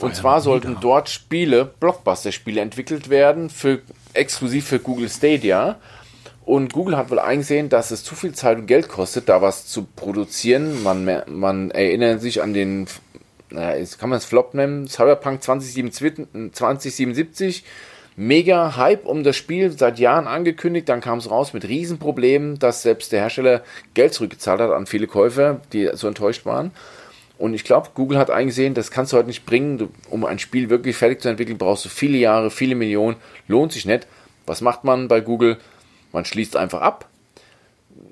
Und 0.00 0.08
ja 0.08 0.14
zwar 0.14 0.40
sollten 0.40 0.78
dort 0.80 1.10
Spiele, 1.10 1.66
Blockbuster-Spiele 1.66 2.62
entwickelt 2.62 3.10
werden, 3.10 3.50
für, 3.50 3.82
exklusiv 4.14 4.66
für 4.66 4.78
Google 4.78 5.10
Stadia. 5.10 5.76
Und 6.44 6.74
Google 6.74 6.96
hat 6.96 7.10
wohl 7.10 7.18
eingesehen, 7.18 7.70
dass 7.70 7.90
es 7.90 8.04
zu 8.04 8.14
viel 8.14 8.32
Zeit 8.32 8.58
und 8.58 8.66
Geld 8.66 8.88
kostet, 8.88 9.28
da 9.28 9.40
was 9.40 9.66
zu 9.66 9.86
produzieren. 9.96 10.82
Man, 10.82 11.22
man 11.26 11.70
erinnert 11.70 12.20
sich 12.20 12.42
an 12.42 12.52
den, 12.52 12.86
naja, 13.50 13.82
kann 13.98 14.10
man 14.10 14.18
es 14.18 14.26
Flop 14.26 14.52
nennen, 14.52 14.86
Cyberpunk 14.86 15.42
2077, 15.42 16.52
2077. 16.52 17.64
Mega 18.16 18.76
Hype 18.76 19.06
um 19.06 19.24
das 19.24 19.36
Spiel, 19.36 19.72
seit 19.72 19.98
Jahren 19.98 20.28
angekündigt, 20.28 20.88
dann 20.88 21.00
kam 21.00 21.18
es 21.18 21.28
raus 21.28 21.52
mit 21.52 21.66
Riesenproblemen, 21.66 22.60
dass 22.60 22.82
selbst 22.82 23.10
der 23.10 23.22
Hersteller 23.22 23.62
Geld 23.94 24.14
zurückgezahlt 24.14 24.60
hat 24.60 24.70
an 24.70 24.86
viele 24.86 25.08
Käufer, 25.08 25.60
die 25.72 25.90
so 25.94 26.06
enttäuscht 26.06 26.46
waren. 26.46 26.70
Und 27.38 27.54
ich 27.54 27.64
glaube, 27.64 27.88
Google 27.94 28.18
hat 28.18 28.30
eingesehen, 28.30 28.74
das 28.74 28.92
kannst 28.92 29.12
du 29.12 29.16
heute 29.16 29.26
nicht 29.26 29.44
bringen. 29.44 29.78
Du, 29.78 29.88
um 30.10 30.24
ein 30.24 30.38
Spiel 30.38 30.70
wirklich 30.70 30.96
fertig 30.96 31.22
zu 31.22 31.28
entwickeln, 31.28 31.58
brauchst 31.58 31.84
du 31.84 31.88
viele 31.88 32.16
Jahre, 32.16 32.52
viele 32.52 32.76
Millionen. 32.76 33.16
Lohnt 33.48 33.72
sich 33.72 33.86
nicht. 33.86 34.06
Was 34.46 34.60
macht 34.60 34.84
man 34.84 35.08
bei 35.08 35.20
Google? 35.20 35.56
Man 36.14 36.24
schließt 36.24 36.56
einfach 36.56 36.80
ab. 36.80 37.08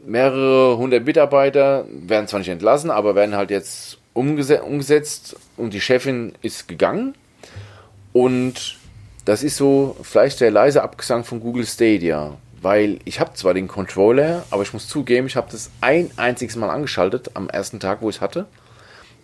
Mehrere 0.04 0.76
hundert 0.76 1.06
Mitarbeiter 1.06 1.86
werden 1.88 2.26
zwar 2.26 2.40
nicht 2.40 2.48
entlassen, 2.48 2.90
aber 2.90 3.14
werden 3.14 3.36
halt 3.36 3.50
jetzt 3.52 3.98
umgese 4.12 4.62
umgesetzt 4.62 5.36
und 5.56 5.72
die 5.72 5.80
Chefin 5.80 6.32
ist 6.42 6.66
gegangen. 6.66 7.14
Und 8.12 8.76
das 9.24 9.44
ist 9.44 9.56
so 9.56 9.96
vielleicht 10.02 10.40
der 10.40 10.50
leise 10.50 10.82
Abgesang 10.82 11.22
von 11.22 11.38
Google 11.38 11.64
Stadia. 11.64 12.32
weil 12.62 13.00
ich 13.04 13.18
habe 13.20 13.34
zwar 13.34 13.54
den 13.54 13.68
Controller, 13.68 14.44
aber 14.50 14.62
ich 14.62 14.72
muss 14.72 14.86
zugeben, 14.86 15.26
ich 15.26 15.36
habe 15.36 15.50
das 15.50 15.70
ein 15.80 16.10
einziges 16.16 16.56
Mal 16.56 16.70
angeschaltet 16.70 17.32
am 17.34 17.50
ersten 17.50 17.80
Tag, 17.80 18.00
wo 18.00 18.08
ich 18.08 18.16
es 18.16 18.20
hatte. 18.20 18.46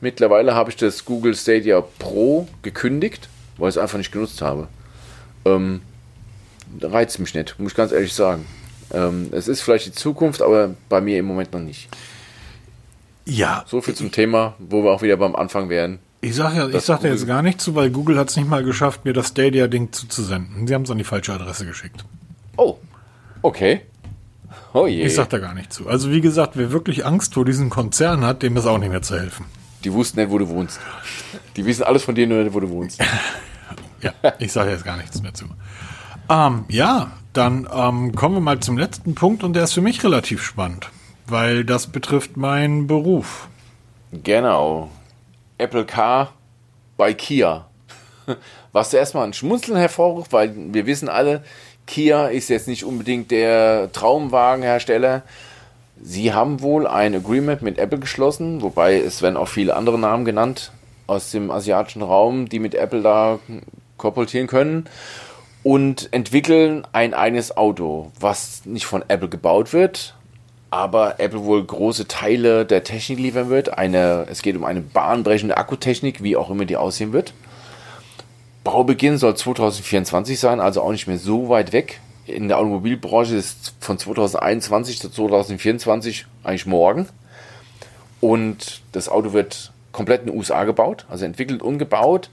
Mittlerweile 0.00 0.54
habe 0.54 0.70
ich 0.70 0.76
das 0.76 1.04
Google 1.04 1.34
Stadia 1.34 1.80
Pro 1.98 2.48
gekündigt, 2.62 3.28
weil 3.56 3.68
ich 3.70 3.76
es 3.76 3.82
einfach 3.82 3.98
nicht 3.98 4.12
genutzt 4.12 4.42
habe. 4.42 4.68
Ähm, 5.44 5.82
reizt 6.82 7.18
mich 7.20 7.34
nicht, 7.34 7.58
muss 7.58 7.72
ich 7.72 7.76
ganz 7.76 7.92
ehrlich 7.92 8.12
sagen. 8.12 8.44
Ähm, 8.92 9.28
es 9.32 9.48
ist 9.48 9.62
vielleicht 9.62 9.86
die 9.86 9.92
Zukunft, 9.92 10.42
aber 10.42 10.74
bei 10.88 11.00
mir 11.00 11.18
im 11.18 11.26
Moment 11.26 11.52
noch 11.52 11.60
nicht. 11.60 11.88
Ja. 13.26 13.64
So 13.66 13.80
viel 13.80 13.94
zum 13.94 14.10
Thema, 14.10 14.54
wo 14.58 14.82
wir 14.82 14.90
auch 14.90 15.02
wieder 15.02 15.16
beim 15.16 15.36
Anfang 15.36 15.68
wären. 15.68 15.98
Ich 16.20 16.34
sage 16.34 16.56
ja, 16.56 16.68
ich 16.68 16.82
sag 16.82 17.00
da 17.02 17.08
jetzt 17.08 17.26
gar 17.26 17.42
nicht 17.42 17.60
zu, 17.60 17.74
weil 17.74 17.90
Google 17.90 18.18
hat 18.18 18.30
es 18.30 18.36
nicht 18.36 18.48
mal 18.48 18.64
geschafft, 18.64 19.04
mir 19.04 19.12
das 19.12 19.28
Stadia-Ding 19.28 19.92
zuzusenden. 19.92 20.66
Sie 20.66 20.74
haben 20.74 20.82
es 20.82 20.90
an 20.90 20.98
die 20.98 21.04
falsche 21.04 21.32
Adresse 21.32 21.64
geschickt. 21.64 22.04
Oh, 22.56 22.78
okay. 23.42 23.82
Oh 24.72 24.86
je. 24.86 25.04
Ich 25.04 25.14
sag 25.14 25.28
da 25.28 25.38
gar 25.38 25.54
nicht 25.54 25.72
zu. 25.72 25.88
Also 25.88 26.10
wie 26.10 26.20
gesagt, 26.20 26.52
wer 26.54 26.72
wirklich 26.72 27.06
Angst 27.06 27.34
vor 27.34 27.44
diesem 27.44 27.70
Konzern 27.70 28.24
hat, 28.24 28.42
dem 28.42 28.56
ist 28.56 28.66
auch 28.66 28.78
nicht 28.78 28.90
mehr 28.90 29.02
zu 29.02 29.18
helfen. 29.18 29.44
Die 29.84 29.92
wussten 29.92 30.18
nicht, 30.18 30.30
wo 30.30 30.38
du 30.38 30.48
wohnst. 30.48 30.80
Die 31.56 31.64
wissen 31.64 31.84
alles 31.84 32.02
von 32.02 32.14
dir, 32.14 32.26
nur 32.26 32.42
nicht, 32.42 32.54
wo 32.54 32.60
du 32.60 32.68
wohnst. 32.68 33.00
ja, 34.00 34.12
ich 34.38 34.52
sage 34.52 34.70
jetzt 34.70 34.84
gar 34.84 34.96
nichts 34.96 35.22
mehr 35.22 35.34
zu. 35.34 35.44
Ähm, 36.28 36.64
ja, 36.68 37.12
dann 37.32 37.68
ähm, 37.72 38.14
kommen 38.14 38.36
wir 38.36 38.40
mal 38.40 38.60
zum 38.60 38.78
letzten 38.78 39.14
Punkt 39.14 39.44
und 39.44 39.54
der 39.54 39.64
ist 39.64 39.74
für 39.74 39.80
mich 39.80 40.02
relativ 40.02 40.42
spannend, 40.42 40.90
weil 41.26 41.64
das 41.64 41.88
betrifft 41.88 42.36
meinen 42.36 42.86
Beruf. 42.86 43.48
Genau. 44.12 44.90
Apple 45.58 45.84
Car 45.84 46.32
bei 46.96 47.14
Kia. 47.14 47.66
Was 48.72 48.94
erstmal 48.94 49.26
ein 49.26 49.32
Schmunzeln 49.32 49.76
hervorruft, 49.76 50.32
weil 50.32 50.52
wir 50.54 50.86
wissen 50.86 51.08
alle, 51.08 51.44
Kia 51.86 52.26
ist 52.26 52.48
jetzt 52.48 52.68
nicht 52.68 52.84
unbedingt 52.84 53.30
der 53.30 53.90
Traumwagenhersteller. 53.92 55.22
Sie 56.00 56.32
haben 56.32 56.60
wohl 56.60 56.86
ein 56.86 57.14
Agreement 57.14 57.62
mit 57.62 57.78
Apple 57.78 57.98
geschlossen, 57.98 58.62
wobei 58.62 59.00
es 59.00 59.20
werden 59.22 59.36
auch 59.36 59.48
viele 59.48 59.74
andere 59.74 59.98
Namen 59.98 60.24
genannt 60.24 60.72
aus 61.06 61.30
dem 61.30 61.50
asiatischen 61.50 62.02
Raum, 62.02 62.48
die 62.48 62.58
mit 62.58 62.74
Apple 62.74 63.02
da 63.02 63.38
kooperieren 63.96 64.46
können 64.46 64.88
und 65.68 66.08
entwickeln 66.12 66.86
ein 66.92 67.12
eigenes 67.12 67.54
Auto, 67.58 68.10
was 68.18 68.64
nicht 68.64 68.86
von 68.86 69.04
Apple 69.06 69.28
gebaut 69.28 69.74
wird, 69.74 70.14
aber 70.70 71.20
Apple 71.20 71.44
wohl 71.44 71.62
große 71.62 72.08
Teile 72.08 72.64
der 72.64 72.84
Technik 72.84 73.18
liefern 73.18 73.50
wird. 73.50 73.76
Eine, 73.76 74.24
es 74.30 74.40
geht 74.40 74.56
um 74.56 74.64
eine 74.64 74.80
bahnbrechende 74.80 75.58
Akkutechnik, 75.58 76.22
wie 76.22 76.38
auch 76.38 76.48
immer 76.48 76.64
die 76.64 76.78
aussehen 76.78 77.12
wird. 77.12 77.34
Baubeginn 78.64 79.18
soll 79.18 79.36
2024 79.36 80.40
sein, 80.40 80.60
also 80.60 80.80
auch 80.80 80.90
nicht 80.90 81.06
mehr 81.06 81.18
so 81.18 81.50
weit 81.50 81.74
weg. 81.74 82.00
In 82.24 82.48
der 82.48 82.56
Automobilbranche 82.56 83.36
ist 83.36 83.74
von 83.78 83.98
2021 83.98 85.00
zu 85.00 85.10
2024 85.10 86.24
eigentlich 86.44 86.64
morgen. 86.64 87.10
Und 88.22 88.80
das 88.92 89.10
Auto 89.10 89.34
wird 89.34 89.74
komplett 89.92 90.22
in 90.22 90.28
den 90.28 90.36
USA 90.38 90.64
gebaut, 90.64 91.04
also 91.10 91.26
entwickelt 91.26 91.60
und 91.60 91.76
gebaut 91.76 92.30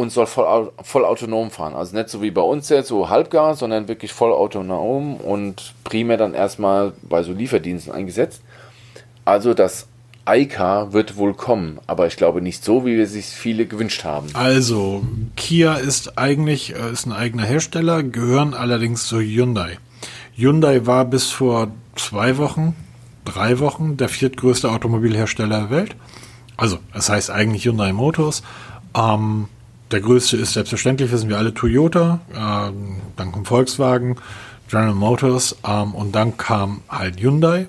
und 0.00 0.10
soll 0.10 0.26
voll, 0.26 0.72
voll 0.82 1.04
autonom 1.04 1.50
fahren. 1.50 1.74
Also 1.74 1.96
nicht 1.96 2.08
so 2.08 2.22
wie 2.22 2.30
bei 2.30 2.42
uns 2.42 2.68
jetzt, 2.68 2.88
so 2.88 3.08
halbgar, 3.08 3.54
sondern 3.54 3.88
wirklich 3.88 4.12
voll 4.12 4.32
autonom 4.32 5.16
und 5.16 5.74
primär 5.84 6.16
dann 6.16 6.34
erstmal 6.34 6.92
bei 7.02 7.22
so 7.22 7.32
Lieferdiensten 7.32 7.92
eingesetzt. 7.92 8.42
Also 9.24 9.54
das 9.54 9.86
iCar 10.28 10.92
wird 10.92 11.16
wohl 11.16 11.34
kommen, 11.34 11.78
aber 11.86 12.06
ich 12.06 12.16
glaube 12.16 12.40
nicht 12.40 12.64
so, 12.64 12.84
wie 12.84 12.96
wir 12.96 13.06
sich 13.06 13.26
viele 13.26 13.66
gewünscht 13.66 14.04
haben. 14.04 14.28
Also, 14.34 15.02
Kia 15.36 15.74
ist 15.74 16.18
eigentlich 16.18 16.74
äh, 16.74 16.92
ist 16.92 17.06
ein 17.06 17.12
eigener 17.12 17.44
Hersteller, 17.44 18.02
gehören 18.02 18.54
allerdings 18.54 19.06
zu 19.06 19.20
Hyundai. 19.20 19.78
Hyundai 20.34 20.86
war 20.86 21.04
bis 21.04 21.30
vor 21.30 21.68
zwei 21.96 22.38
Wochen, 22.38 22.74
drei 23.24 23.58
Wochen 23.58 23.96
der 23.96 24.08
viertgrößte 24.08 24.70
Automobilhersteller 24.70 25.60
der 25.60 25.70
Welt. 25.70 25.96
Also, 26.56 26.78
das 26.92 27.08
heißt 27.08 27.30
eigentlich 27.30 27.64
Hyundai 27.64 27.92
Motors. 27.92 28.42
Ähm, 28.94 29.48
der 29.90 30.00
größte 30.00 30.36
ist 30.36 30.52
selbstverständlich, 30.52 31.10
wissen 31.10 31.28
wir 31.28 31.38
alle, 31.38 31.52
Toyota, 31.52 32.20
äh, 32.32 32.72
dann 33.16 33.32
kommt 33.32 33.48
Volkswagen, 33.48 34.16
General 34.68 34.94
Motors 34.94 35.56
ähm, 35.66 35.94
und 35.94 36.12
dann 36.14 36.36
kam 36.36 36.82
halt 36.88 37.20
Hyundai, 37.20 37.66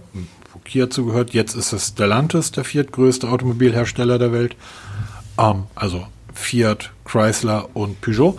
wo 0.53 0.59
Kia 0.59 0.89
zugehört. 0.89 1.33
Jetzt 1.33 1.55
ist 1.55 1.73
es 1.73 1.89
Stellantis, 1.89 2.51
der 2.51 2.63
viertgrößte 2.63 3.27
Automobilhersteller 3.27 4.19
der 4.19 4.31
Welt. 4.31 4.55
Ähm, 5.37 5.63
also 5.73 6.05
Fiat, 6.33 6.91
Chrysler 7.05 7.69
und 7.73 8.01
Peugeot. 8.01 8.37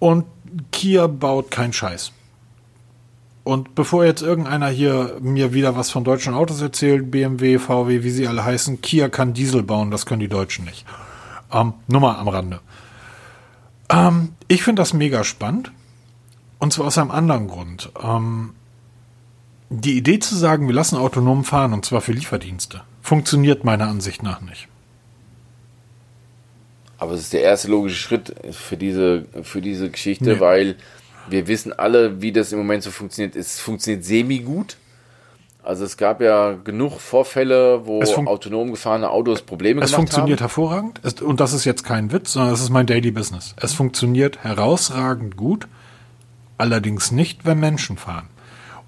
Und 0.00 0.24
Kia 0.72 1.06
baut 1.06 1.50
keinen 1.50 1.72
Scheiß. 1.72 2.12
Und 3.44 3.74
bevor 3.74 4.04
jetzt 4.04 4.22
irgendeiner 4.22 4.68
hier 4.68 5.18
mir 5.20 5.52
wieder 5.52 5.76
was 5.76 5.90
von 5.90 6.04
deutschen 6.04 6.34
Autos 6.34 6.60
erzählt, 6.60 7.10
BMW, 7.10 7.58
VW, 7.58 8.02
wie 8.02 8.10
sie 8.10 8.28
alle 8.28 8.44
heißen, 8.44 8.80
Kia 8.82 9.08
kann 9.08 9.34
Diesel 9.34 9.62
bauen, 9.62 9.90
das 9.90 10.06
können 10.06 10.20
die 10.20 10.28
Deutschen 10.28 10.64
nicht. 10.64 10.84
Ähm, 11.52 11.74
nur 11.86 12.00
mal 12.00 12.16
am 12.16 12.28
Rande. 12.28 12.60
Ähm, 13.88 14.32
ich 14.48 14.62
finde 14.62 14.82
das 14.82 14.92
mega 14.92 15.24
spannend. 15.24 15.72
Und 16.58 16.72
zwar 16.72 16.86
aus 16.86 16.98
einem 16.98 17.10
anderen 17.10 17.48
Grund. 17.48 17.90
Ähm, 18.02 18.54
die 19.68 19.96
Idee 19.96 20.18
zu 20.18 20.36
sagen, 20.36 20.68
wir 20.68 20.74
lassen 20.74 20.96
autonom 20.96 21.44
fahren, 21.44 21.72
und 21.72 21.84
zwar 21.84 22.00
für 22.00 22.12
Lieferdienste, 22.12 22.82
funktioniert 23.00 23.64
meiner 23.64 23.88
Ansicht 23.88 24.22
nach 24.22 24.40
nicht. 24.40 24.68
Aber 26.98 27.14
es 27.14 27.20
ist 27.22 27.32
der 27.32 27.42
erste 27.42 27.68
logische 27.68 27.96
Schritt 27.96 28.34
für 28.52 28.76
diese, 28.76 29.26
für 29.42 29.60
diese 29.60 29.90
Geschichte, 29.90 30.34
nee. 30.34 30.40
weil 30.40 30.76
wir 31.28 31.48
wissen 31.48 31.72
alle, 31.72 32.22
wie 32.22 32.32
das 32.32 32.52
im 32.52 32.58
Moment 32.58 32.82
so 32.84 32.90
funktioniert. 32.90 33.34
Es 33.34 33.58
funktioniert 33.58 34.04
semi-gut. 34.04 34.76
Also 35.64 35.84
es 35.84 35.96
gab 35.96 36.20
ja 36.20 36.54
genug 36.64 36.98
Vorfälle, 36.98 37.86
wo 37.86 38.02
autonom 38.26 38.72
gefahrene 38.72 39.10
Autos 39.10 39.42
Probleme 39.42 39.80
gemacht 39.80 39.92
haben. 39.92 40.04
Es 40.04 40.10
funktioniert 40.10 40.40
hervorragend 40.40 41.22
und 41.22 41.38
das 41.38 41.52
ist 41.52 41.64
jetzt 41.64 41.84
kein 41.84 42.10
Witz, 42.10 42.32
sondern 42.32 42.50
das 42.50 42.60
ist 42.60 42.70
mein 42.70 42.86
Daily 42.86 43.12
Business. 43.12 43.54
Es 43.56 43.72
funktioniert 43.72 44.42
herausragend 44.42 45.36
gut, 45.36 45.68
allerdings 46.58 47.12
nicht, 47.12 47.44
wenn 47.44 47.60
Menschen 47.60 47.96
fahren. 47.96 48.26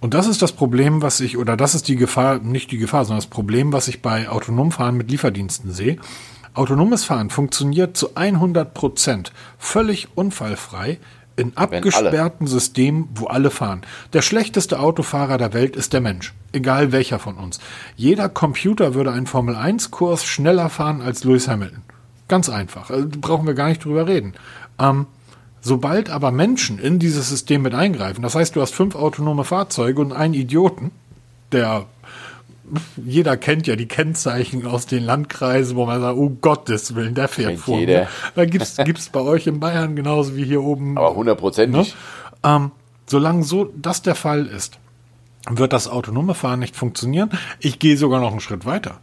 Und 0.01 0.15
das 0.15 0.27
ist 0.27 0.43
das 0.43 0.53
Problem, 0.53 1.01
was 1.01 1.21
ich, 1.21 1.39
oder 1.39 1.57
das 1.57 1.75
ist 1.75 1.87
die 1.89 1.97
Gefahr, 1.97 2.39
nicht 2.39 2.73
die 2.73 2.79
Gefahr, 2.79 3.05
sondern 3.05 3.21
das 3.21 3.31
Problem, 3.31 3.73
was 3.73 3.89
ich 3.89 4.03
bei 4.03 4.29
autonom 4.29 4.73
Fahren 4.73 4.97
mit 4.97 5.11
Lieferdiensten 5.11 5.73
sehe. 5.73 5.97
Autonomes 6.55 7.05
Fahren 7.05 7.31
funktioniert 7.31 7.97
zu 7.97 8.15
100 8.15 8.75
Prozent 8.75 9.33
völlig 9.59 10.09
unfallfrei, 10.15 10.99
in 11.37 11.57
abgesperrten 11.57 12.47
Systemen, 12.47 13.09
wo 13.15 13.27
alle 13.27 13.51
fahren. 13.51 13.83
Der 14.13 14.23
schlechteste 14.23 14.79
Autofahrer 14.79 15.39
der 15.39 15.53
Welt 15.53 15.77
ist 15.77 15.93
der 15.93 16.01
Mensch. 16.01 16.33
Egal 16.53 16.93
welcher 16.93 17.19
von 17.19 17.37
uns. 17.37 17.59
Jeder 17.97 18.29
Computer 18.29 18.95
würde 18.95 19.13
einen 19.13 19.27
Formel-1-Kurs 19.27 20.25
schneller 20.25 20.71
fahren 20.71 21.01
als 21.01 21.25
Lewis 21.25 21.49
Hamilton. 21.49 21.83
Ganz 22.29 22.49
einfach. 22.49 22.91
Also, 22.91 23.09
brauchen 23.21 23.47
wir 23.47 23.55
gar 23.55 23.69
nicht 23.69 23.85
drüber 23.85 24.07
reden. 24.07 24.35
Ähm, 24.79 25.07
sobald 25.61 26.11
aber 26.11 26.31
Menschen 26.31 26.79
in 26.79 26.99
dieses 26.99 27.29
System 27.29 27.63
mit 27.63 27.75
eingreifen, 27.75 28.23
das 28.23 28.35
heißt, 28.35 28.55
du 28.55 28.61
hast 28.61 28.75
fünf 28.75 28.95
autonome 28.95 29.45
Fahrzeuge 29.45 30.01
und 30.01 30.13
einen 30.13 30.35
Idioten, 30.35 30.93
der 31.53 31.87
jeder 33.05 33.37
kennt 33.37 33.67
ja 33.67 33.77
die 33.77 33.87
Kennzeichen 33.87 34.67
aus 34.67 34.87
den 34.87 35.05
Landkreisen, 35.05 35.77
wo 35.77 35.87
man 35.87 36.01
sagt, 36.01 36.17
oh 36.17 36.31
Gottes 36.41 36.95
Willen, 36.95 37.15
der 37.15 37.29
fährt 37.29 37.59
vor. 37.59 37.79
Jeder. 37.79 38.09
Da 38.35 38.45
gibt's 38.45 38.77
gibt's 38.77 39.09
bei 39.11 39.21
euch 39.21 39.47
in 39.47 39.61
Bayern 39.61 39.97
genauso 39.97 40.37
wie 40.37 40.45
hier 40.45 40.63
oben. 40.63 40.97
Aber 40.97 41.15
hundertprozentig. 41.15 41.95
Ne? 41.95 42.51
Ähm, 42.51 42.71
solange 43.07 43.45
so 43.45 43.73
das 43.77 44.03
der 44.03 44.15
Fall 44.15 44.47
ist, 44.47 44.79
wird 45.49 45.73
das 45.73 45.89
autonome 45.89 46.35
Fahren 46.35 46.61
nicht 46.61 46.77
funktionieren. 46.77 47.31
Ich 47.61 47.79
gehe 47.79 47.97
sogar 47.97 48.21
noch 48.21 48.31
einen 48.31 48.41
Schritt 48.41 48.65
weiter. 48.65 48.99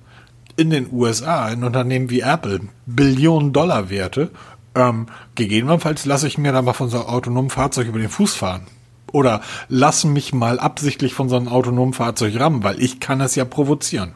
In 0.57 0.69
den 0.69 0.91
USA, 0.91 1.49
in 1.49 1.63
Unternehmen 1.63 2.09
wie 2.09 2.21
Apple, 2.21 2.61
Billionen 2.87 3.53
Dollar 3.53 3.89
Werte, 3.89 4.31
ähm, 4.73 5.07
gegebenenfalls 5.35 6.05
lasse 6.05 6.27
ich 6.27 6.37
mir 6.37 6.51
dann 6.51 6.65
mal 6.65 6.73
von 6.73 6.89
so 6.89 6.97
einem 6.97 7.07
autonomen 7.07 7.49
Fahrzeug 7.49 7.87
über 7.87 7.99
den 7.99 8.09
Fuß 8.09 8.33
fahren 8.33 8.65
oder 9.11 9.41
lassen 9.69 10.13
mich 10.13 10.33
mal 10.33 10.59
absichtlich 10.59 11.13
von 11.13 11.29
so 11.29 11.35
einem 11.35 11.47
autonomen 11.47 11.93
Fahrzeug 11.93 12.39
rammen, 12.39 12.63
weil 12.63 12.81
ich 12.81 12.99
kann 12.99 13.21
es 13.21 13.35
ja 13.35 13.45
provozieren 13.45 14.13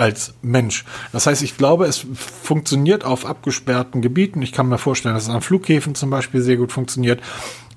als 0.00 0.32
Mensch. 0.40 0.86
Das 1.12 1.26
heißt, 1.26 1.42
ich 1.42 1.58
glaube, 1.58 1.84
es 1.84 2.06
funktioniert 2.14 3.04
auf 3.04 3.26
abgesperrten 3.26 4.00
Gebieten. 4.00 4.40
Ich 4.40 4.52
kann 4.52 4.68
mir 4.68 4.78
vorstellen, 4.78 5.14
dass 5.14 5.24
es 5.24 5.28
an 5.28 5.42
Flughäfen 5.42 5.94
zum 5.94 6.08
Beispiel 6.08 6.40
sehr 6.40 6.56
gut 6.56 6.72
funktioniert. 6.72 7.20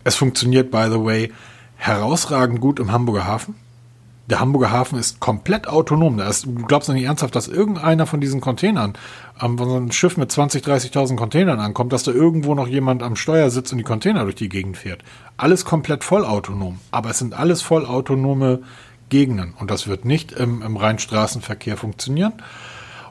Es 0.05 0.15
funktioniert, 0.15 0.71
by 0.71 0.85
the 0.89 1.03
way, 1.03 1.33
herausragend 1.75 2.61
gut 2.61 2.79
im 2.79 2.93
Hamburger 2.93 3.27
Hafen. 3.27 3.55
Der 4.29 4.39
Hamburger 4.39 4.71
Hafen 4.71 4.97
ist 4.97 5.19
komplett 5.19 5.67
autonom. 5.67 6.17
Ist, 6.19 6.45
du 6.45 6.65
glaubst 6.65 6.87
nicht 6.87 7.03
ernsthaft, 7.03 7.35
dass 7.35 7.49
irgendeiner 7.49 8.05
von 8.05 8.21
diesen 8.21 8.39
Containern, 8.39 8.93
wenn 9.39 9.57
so 9.57 9.77
ein 9.77 9.91
Schiff 9.91 10.17
mit 10.17 10.31
20, 10.31 10.63
30.000 10.63 11.15
Containern 11.15 11.59
ankommt, 11.59 11.91
dass 11.91 12.03
da 12.03 12.11
irgendwo 12.11 12.55
noch 12.55 12.67
jemand 12.67 13.03
am 13.03 13.15
Steuer 13.15 13.49
sitzt 13.49 13.71
und 13.71 13.77
die 13.77 13.83
Container 13.83 14.23
durch 14.23 14.35
die 14.35 14.49
Gegend 14.49 14.77
fährt. 14.77 15.01
Alles 15.37 15.65
komplett 15.65 16.03
vollautonom. 16.03 16.79
Aber 16.91 17.09
es 17.09 17.19
sind 17.19 17.33
alles 17.33 17.61
vollautonome 17.61 18.59
Gegenden. 19.09 19.53
Und 19.59 19.71
das 19.71 19.87
wird 19.87 20.05
nicht 20.05 20.31
im, 20.31 20.61
im 20.61 20.77
Rheinstraßenverkehr 20.77 21.77
funktionieren. 21.77 22.33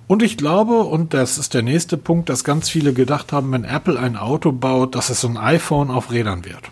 Und 0.06 0.22
ich 0.22 0.36
glaube, 0.36 0.82
und 0.82 1.14
das 1.14 1.38
ist 1.38 1.54
der 1.54 1.62
nächste 1.62 1.96
Punkt, 1.96 2.28
dass 2.28 2.44
ganz 2.44 2.68
viele 2.68 2.92
gedacht 2.92 3.32
haben, 3.32 3.52
wenn 3.52 3.64
Apple 3.64 3.98
ein 3.98 4.16
Auto 4.16 4.52
baut, 4.52 4.94
dass 4.94 5.10
es 5.10 5.20
so 5.20 5.28
ein 5.28 5.36
iPhone 5.36 5.90
auf 5.90 6.10
Rädern 6.10 6.44
wird. 6.44 6.70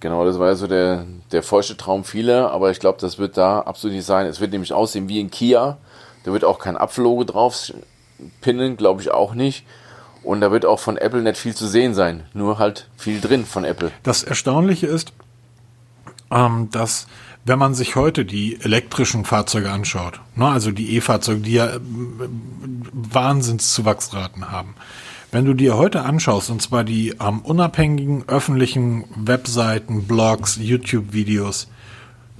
Genau, 0.00 0.24
das 0.24 0.38
war 0.38 0.48
ja 0.48 0.54
so 0.54 0.66
der, 0.66 1.06
der 1.32 1.42
feuchte 1.42 1.76
Traum 1.76 2.04
vieler, 2.04 2.52
aber 2.52 2.70
ich 2.70 2.78
glaube, 2.78 2.98
das 3.00 3.18
wird 3.18 3.36
da 3.36 3.60
absolut 3.60 3.96
nicht 3.96 4.06
sein. 4.06 4.26
Es 4.26 4.40
wird 4.40 4.52
nämlich 4.52 4.72
aussehen 4.72 5.08
wie 5.08 5.20
ein 5.20 5.30
Kia. 5.30 5.78
Da 6.24 6.32
wird 6.32 6.44
auch 6.44 6.58
kein 6.58 6.76
Apfellogo 6.76 7.24
drauf 7.24 7.72
pinnen, 8.40 8.76
glaube 8.76 9.00
ich 9.00 9.10
auch 9.10 9.34
nicht. 9.34 9.64
Und 10.22 10.40
da 10.40 10.50
wird 10.50 10.66
auch 10.66 10.80
von 10.80 10.96
Apple 10.96 11.22
nicht 11.22 11.38
viel 11.38 11.54
zu 11.54 11.66
sehen 11.66 11.94
sein. 11.94 12.24
Nur 12.34 12.58
halt 12.58 12.88
viel 12.96 13.20
drin 13.20 13.46
von 13.46 13.64
Apple. 13.64 13.90
Das 14.02 14.22
Erstaunliche 14.22 14.86
ist, 14.86 15.12
ähm, 16.30 16.68
dass 16.70 17.06
wenn 17.44 17.58
man 17.58 17.74
sich 17.74 17.96
heute 17.96 18.24
die 18.24 18.60
elektrischen 18.60 19.24
Fahrzeuge 19.24 19.70
anschaut, 19.70 20.20
ne, 20.34 20.46
also 20.46 20.70
die 20.70 20.96
E-Fahrzeuge, 20.96 21.40
die 21.40 21.52
ja 21.52 21.66
äh, 21.68 21.80
Wahnsinnszuwachsraten 22.92 24.50
haben, 24.50 24.74
wenn 25.30 25.44
du 25.44 25.54
dir 25.54 25.76
heute 25.76 26.02
anschaust, 26.02 26.50
und 26.50 26.60
zwar 26.60 26.84
die 26.84 27.14
ähm, 27.20 27.40
unabhängigen 27.40 28.24
öffentlichen 28.28 29.04
Webseiten, 29.14 30.06
Blogs, 30.06 30.56
YouTube-Videos, 30.60 31.68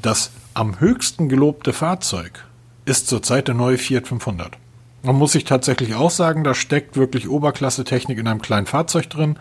das 0.02 0.30
am 0.54 0.80
höchsten 0.80 1.28
gelobte 1.28 1.72
Fahrzeug 1.72 2.44
ist 2.84 3.06
zurzeit 3.06 3.48
der 3.48 3.54
neue 3.54 3.78
Fiat 3.78 4.08
500. 4.08 4.56
Man 5.08 5.16
muss 5.16 5.32
sich 5.32 5.44
tatsächlich 5.44 5.94
auch 5.94 6.10
sagen, 6.10 6.44
da 6.44 6.52
steckt 6.52 6.98
wirklich 6.98 7.30
Oberklasse-Technik 7.30 8.18
in 8.18 8.28
einem 8.28 8.42
kleinen 8.42 8.66
Fahrzeug 8.66 9.08
drin. 9.08 9.38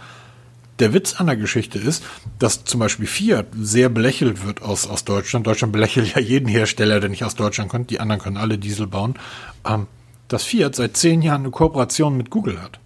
Der 0.80 0.94
Witz 0.94 1.19
an 1.19 1.26
der 1.26 1.35
Geschichte 1.35 1.77
ist, 1.77 2.06
dass 2.39 2.64
zum 2.64 2.80
Beispiel 2.80 3.06
Fiat 3.06 3.48
sehr 3.53 3.89
belächelt 3.89 4.45
wird 4.45 4.61
aus, 4.61 4.88
aus 4.88 5.03
Deutschland. 5.03 5.45
Deutschland 5.45 5.73
belächelt 5.73 6.15
ja 6.15 6.22
jeden 6.22 6.48
Hersteller, 6.48 7.02
der 7.02 7.10
nicht 7.10 7.26
aus 7.26 7.35
Deutschland 7.35 7.69
kommt. 7.69 7.89
Die 7.89 7.99
anderen 7.99 8.22
können 8.22 8.38
alle 8.38 8.57
Diesel 8.57 8.88
bauen. 8.88 9.15
Ähm, 9.65 9.88
dass 10.30 10.45
Fiat 10.45 10.73
seit 10.73 10.95
zehn 10.95 11.22
Jahren 11.22 11.41
eine 11.41 11.52
Kooperation 11.52 12.15
mit 12.15 12.30
Google 12.30 12.61
hat. 12.61 12.80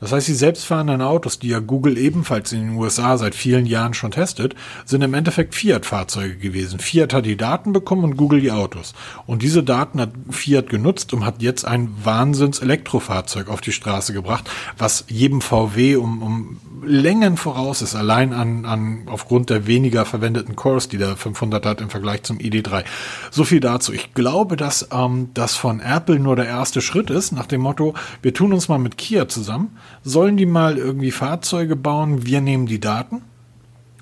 Das 0.00 0.12
heißt, 0.12 0.28
die 0.28 0.34
selbstfahrenden 0.34 1.02
Autos, 1.02 1.38
die 1.38 1.48
ja 1.48 1.60
Google 1.60 1.98
ebenfalls 1.98 2.52
in 2.52 2.60
den 2.60 2.76
USA 2.76 3.16
seit 3.16 3.34
vielen 3.34 3.66
Jahren 3.66 3.94
schon 3.94 4.10
testet, 4.10 4.54
sind 4.84 5.02
im 5.02 5.14
Endeffekt 5.14 5.54
Fiat-Fahrzeuge 5.54 6.36
gewesen. 6.36 6.78
Fiat 6.78 7.12
hat 7.12 7.26
die 7.26 7.36
Daten 7.36 7.72
bekommen 7.72 8.04
und 8.04 8.16
Google 8.16 8.40
die 8.40 8.52
Autos. 8.52 8.94
Und 9.26 9.42
diese 9.42 9.62
Daten 9.62 10.00
hat 10.00 10.10
Fiat 10.30 10.68
genutzt 10.68 11.12
und 11.12 11.24
hat 11.24 11.42
jetzt 11.42 11.64
ein 11.64 11.94
Wahnsinns-Elektrofahrzeug 12.02 13.48
auf 13.48 13.60
die 13.60 13.72
Straße 13.72 14.12
gebracht, 14.12 14.50
was 14.78 15.04
jedem 15.08 15.40
VW 15.40 15.96
um, 15.96 16.22
um 16.22 16.60
Längen 16.86 17.36
voraus 17.36 17.82
ist, 17.82 17.94
allein 17.94 18.32
an, 18.32 18.64
an 18.64 19.02
aufgrund 19.06 19.50
der 19.50 19.66
weniger 19.66 20.04
verwendeten 20.04 20.56
Cores, 20.56 20.88
die 20.88 20.98
der 20.98 21.16
500 21.16 21.64
hat 21.64 21.80
im 21.80 21.90
Vergleich 21.90 22.22
zum 22.22 22.38
ID3. 22.38 22.84
So 23.30 23.44
viel 23.44 23.60
dazu. 23.60 23.92
Ich 23.92 24.14
glaube, 24.14 24.56
dass 24.56 24.88
ähm, 24.92 25.30
das 25.34 25.54
von 25.54 25.80
Apple 25.80 26.18
nur 26.18 26.36
der 26.36 26.46
erste 26.46 26.80
Schritt 26.80 27.10
ist, 27.10 27.32
nach 27.32 27.46
dem 27.46 27.62
Motto, 27.62 27.94
wir 28.22 28.34
tun 28.34 28.52
uns 28.52 28.68
mal 28.68 28.78
mit 28.78 28.98
Kia 28.98 29.28
zusammen, 29.28 29.76
sollen 30.02 30.36
die 30.36 30.46
mal 30.46 30.78
irgendwie 30.78 31.10
Fahrzeuge 31.10 31.76
bauen, 31.76 32.26
wir 32.26 32.40
nehmen 32.40 32.66
die 32.66 32.80
Daten 32.80 33.22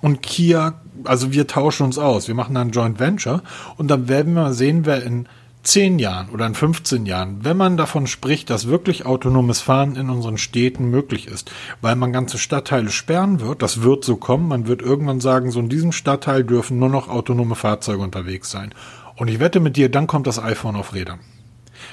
und 0.00 0.22
Kia, 0.22 0.80
also 1.04 1.32
wir 1.32 1.46
tauschen 1.46 1.84
uns 1.84 1.98
aus, 1.98 2.28
wir 2.28 2.34
machen 2.34 2.54
dann 2.54 2.70
Joint 2.70 2.98
Venture 3.00 3.42
und 3.76 3.88
dann 3.88 4.09
werden 4.09 4.34
wir 4.34 4.52
sehen, 4.52 4.84
wer 4.84 5.02
in 5.02 5.26
10 5.62 6.00
Jahren 6.00 6.28
oder 6.30 6.44
in 6.46 6.54
15 6.54 7.06
Jahren, 7.06 7.44
wenn 7.44 7.56
man 7.56 7.76
davon 7.76 8.09
spricht, 8.09 8.50
dass 8.50 8.66
wirklich 8.66 9.06
autonomes 9.06 9.60
Fahren 9.60 9.94
in 9.94 10.10
unseren 10.10 10.36
Städten 10.36 10.90
möglich 10.90 11.28
ist, 11.28 11.52
weil 11.80 11.94
man 11.94 12.12
ganze 12.12 12.36
Stadtteile 12.36 12.90
sperren 12.90 13.40
wird, 13.40 13.62
das 13.62 13.82
wird 13.82 14.04
so 14.04 14.16
kommen, 14.16 14.48
man 14.48 14.66
wird 14.66 14.82
irgendwann 14.82 15.20
sagen, 15.20 15.52
so 15.52 15.60
in 15.60 15.68
diesem 15.68 15.92
Stadtteil 15.92 16.42
dürfen 16.42 16.80
nur 16.80 16.88
noch 16.88 17.09
autonome 17.09 17.54
Fahrzeuge 17.54 18.02
unterwegs 18.02 18.50
sein. 18.50 18.74
Und 19.14 19.28
ich 19.28 19.38
wette 19.38 19.60
mit 19.60 19.76
dir, 19.76 19.88
dann 19.88 20.09
kommt 20.09 20.26
das 20.26 20.42
iPhone 20.42 20.74
auf 20.74 20.94
Rädern. 20.94 21.20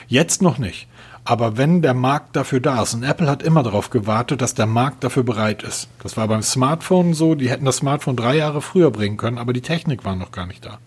Jetzt 0.07 0.41
noch 0.41 0.57
nicht. 0.57 0.87
Aber 1.29 1.57
wenn 1.57 1.83
der 1.83 1.93
Markt 1.93 2.35
dafür 2.35 2.59
da 2.59 2.81
ist, 2.81 2.95
und 2.95 3.03
Apple 3.03 3.29
hat 3.29 3.43
immer 3.43 3.61
darauf 3.61 3.91
gewartet, 3.91 4.41
dass 4.41 4.55
der 4.55 4.65
Markt 4.65 5.03
dafür 5.03 5.21
bereit 5.21 5.61
ist. 5.61 5.87
Das 6.01 6.17
war 6.17 6.27
beim 6.27 6.41
Smartphone 6.41 7.13
so, 7.13 7.35
die 7.35 7.51
hätten 7.51 7.65
das 7.65 7.77
Smartphone 7.77 8.15
drei 8.15 8.35
Jahre 8.35 8.63
früher 8.63 8.89
bringen 8.89 9.17
können, 9.17 9.37
aber 9.37 9.53
die 9.53 9.61
Technik 9.61 10.05
war 10.05 10.15
noch 10.15 10.31
gar 10.31 10.47
nicht 10.47 10.65
da. 10.65 10.79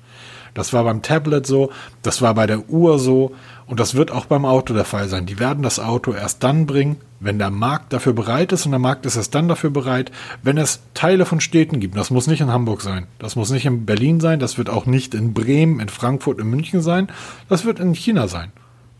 Das 0.52 0.72
war 0.72 0.82
beim 0.82 1.00
Tablet 1.00 1.46
so, 1.46 1.70
das 2.02 2.22
war 2.22 2.34
bei 2.34 2.48
der 2.48 2.68
Uhr 2.68 2.98
so 2.98 3.36
und 3.66 3.78
das 3.78 3.94
wird 3.94 4.10
auch 4.10 4.24
beim 4.24 4.44
Auto 4.44 4.74
der 4.74 4.84
Fall 4.84 5.06
sein. 5.06 5.26
Die 5.26 5.38
werden 5.38 5.62
das 5.62 5.78
Auto 5.78 6.12
erst 6.12 6.42
dann 6.42 6.66
bringen, 6.66 6.96
wenn 7.20 7.38
der 7.38 7.50
Markt 7.50 7.92
dafür 7.92 8.12
bereit 8.12 8.50
ist 8.50 8.66
und 8.66 8.72
der 8.72 8.80
Markt 8.80 9.06
ist 9.06 9.14
erst 9.14 9.36
dann 9.36 9.46
dafür 9.46 9.70
bereit, 9.70 10.10
wenn 10.42 10.58
es 10.58 10.80
Teile 10.92 11.24
von 11.24 11.38
Städten 11.38 11.78
gibt. 11.78 11.96
Das 11.96 12.10
muss 12.10 12.26
nicht 12.26 12.40
in 12.40 12.50
Hamburg 12.50 12.80
sein, 12.80 13.06
das 13.20 13.36
muss 13.36 13.50
nicht 13.50 13.64
in 13.64 13.86
Berlin 13.86 14.18
sein, 14.18 14.40
das 14.40 14.58
wird 14.58 14.70
auch 14.70 14.86
nicht 14.86 15.14
in 15.14 15.34
Bremen, 15.34 15.78
in 15.78 15.88
Frankfurt, 15.88 16.40
in 16.40 16.50
München 16.50 16.82
sein, 16.82 17.06
das 17.48 17.64
wird 17.64 17.78
in 17.78 17.94
China 17.94 18.26
sein. 18.26 18.50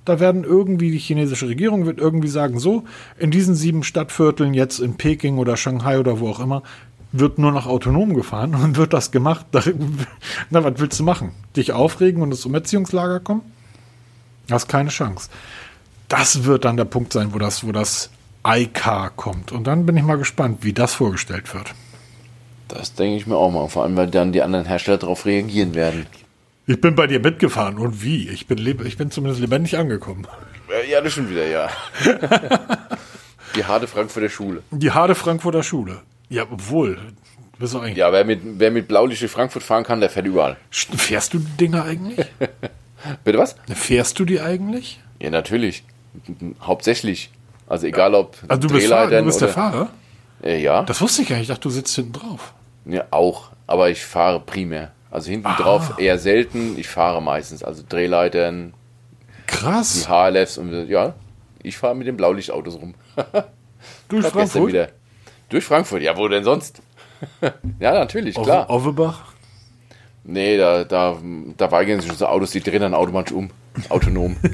Da 0.05 0.19
werden 0.19 0.43
irgendwie 0.43 0.91
die 0.91 0.99
chinesische 0.99 1.49
Regierung 1.49 1.87
wird 1.87 1.99
irgendwie 1.99 2.29
sagen, 2.29 2.59
so, 2.59 2.85
in 3.19 3.31
diesen 3.31 3.55
sieben 3.55 3.85
Stadtvierteln, 3.85 4.53
jetzt 4.53 4.81
in 4.81 4.97
Peking 4.97 5.39
oder 5.39 5.57
Shanghai 5.57 5.99
oder 5.99 6.19
wo 6.19 6.29
auch 6.29 6.41
immer, 6.41 6.63
wird 7.13 7.39
nur 7.39 7.53
noch 7.53 7.67
autonom 7.67 8.15
gefahren 8.15 8.55
und 8.55 8.77
wird 8.77 8.93
das 8.93 9.11
gemacht. 9.11 9.47
Na, 10.51 10.65
was 10.65 10.75
willst 10.77 10.99
du 10.99 11.05
machen? 11.05 11.33
Dich 11.57 11.73
aufregen 11.73 12.23
und 12.23 12.31
ins 12.31 12.45
Umerziehungslager 12.45 13.21
kommen? 13.21 13.43
Hast 14.51 14.69
keine 14.69 14.89
Chance. 14.89 15.29
Das 16.09 16.45
wird 16.45 16.65
dann 16.65 16.77
der 16.77 16.85
Punkt 16.85 17.13
sein, 17.13 17.33
wo 17.33 17.39
das, 17.39 17.67
wo 17.67 17.73
das 17.73 18.11
iCar 18.47 19.11
kommt. 19.11 19.53
Und 19.53 19.67
dann 19.67 19.87
bin 19.87 19.97
ich 19.97 20.03
mal 20.03 20.19
gespannt, 20.19 20.59
wie 20.63 20.73
das 20.73 20.95
vorgestellt 20.95 21.55
wird. 21.55 21.75
Das 22.69 22.95
denke 22.95 23.17
ich 23.17 23.27
mir 23.27 23.37
auch 23.37 23.51
mal. 23.51 23.69
Vor 23.69 23.85
allem, 23.85 23.97
weil 23.97 24.09
dann 24.09 24.33
die 24.33 24.43
anderen 24.43 24.67
Hersteller 24.67 24.99
darauf 24.99 25.27
reagieren 25.27 25.75
werden. 25.75 26.07
Ich 26.67 26.81
bin 26.81 26.95
bei 26.95 27.07
dir 27.07 27.21
mitgefahren. 27.21 27.79
Und 27.79 28.03
wie? 28.03 28.29
Ich 28.29 28.47
bin, 28.47 28.59
ich 28.87 28.97
bin 28.97 29.11
zumindest 29.11 29.41
lebendig 29.41 29.77
angekommen. 29.77 30.27
Ja, 30.89 31.01
das 31.01 31.13
schon 31.13 31.29
wieder, 31.29 31.47
ja. 31.47 31.69
die 33.57 33.65
harte 33.65 33.87
Frankfurter 33.87 34.29
Schule. 34.29 34.63
Die 34.71 34.91
harte 34.91 35.15
Frankfurter 35.15 35.63
Schule. 35.63 36.03
Ja, 36.29 36.47
obwohl. 36.51 36.99
Bist 37.59 37.75
du 37.75 37.81
eigentlich 37.81 37.99
Ja, 37.99 38.13
wer 38.13 38.25
mit, 38.25 38.41
wer 38.43 38.71
mit 38.71 38.89
Blaulicht 38.89 39.23
Frankfurt 39.29 39.63
fahren 39.63 39.85
kann, 39.85 40.01
der 40.01 40.09
fährt 40.09 40.27
überall. 40.27 40.57
Fährst 40.71 41.35
du 41.35 41.39
die 41.39 41.57
Dinger 41.59 41.85
eigentlich? 41.85 42.27
Bitte 43.25 43.39
was? 43.39 43.57
Fährst 43.75 44.19
du 44.19 44.25
die 44.25 44.41
eigentlich? 44.41 45.01
Ja, 45.21 45.31
natürlich. 45.31 45.85
Hauptsächlich. 46.61 47.31
Also 47.67 47.87
egal 47.87 48.15
ob 48.15 48.37
Also 48.49 48.69
du 48.69 48.75
bist, 48.75 48.89
Fahrer, 48.89 49.11
du 49.19 49.25
bist 49.25 49.41
der 49.41 49.49
Fahrer? 49.49 49.91
Äh, 50.43 50.63
ja. 50.63 50.83
Das 50.83 51.01
wusste 51.01 51.23
ich 51.23 51.29
gar 51.29 51.37
nicht. 51.37 51.43
Ich 51.43 51.49
dachte, 51.49 51.63
du 51.63 51.71
sitzt 51.71 51.95
hinten 51.95 52.13
drauf. 52.13 52.55
Ja, 52.85 53.05
auch. 53.11 53.51
Aber 53.67 53.91
ich 53.91 54.05
fahre 54.05 54.41
primär. 54.41 54.93
Also 55.13 55.31
hinten 55.31 55.49
drauf 55.59 55.99
eher 55.99 56.19
selten. 56.19 56.77
Ich 56.79 56.89
fahre 56.89 57.23
meistens. 57.23 57.63
Also 57.63 57.85
Drehleitern, 57.89 58.73
Krass. 59.47 59.93
die 60.07 60.09
HLFs 60.09 60.59
und 60.59 60.89
ja. 60.89 61.15
Ich 61.63 61.77
fahre 61.77 61.95
mit 61.95 62.07
den 62.09 62.17
Blaulichtautos 62.17 62.81
rum. 62.81 62.95
Durch 64.09 64.27
Frankfurt? 64.27 64.69
wieder. 64.69 64.89
Durch 65.51 65.65
Frankfurt, 65.65 66.03
ja, 66.03 66.17
wo 66.17 66.27
denn 66.29 66.43
sonst? 66.45 66.81
ja, 67.79 67.93
natürlich, 67.93 68.35
klar. 68.35 68.69
Ove- 68.71 68.75
Ovebach? 68.89 69.21
Nee, 70.25 70.57
da, 70.57 70.85
da, 70.85 71.19
da 71.57 71.71
weigern 71.71 72.01
sich 72.01 72.11
unsere 72.11 72.31
Autos, 72.31 72.53
die 72.53 72.61
drehen 72.61 72.81
dann 72.81 72.95
automatisch 72.95 73.33
um. 73.35 73.51
Autonom. 73.91 74.37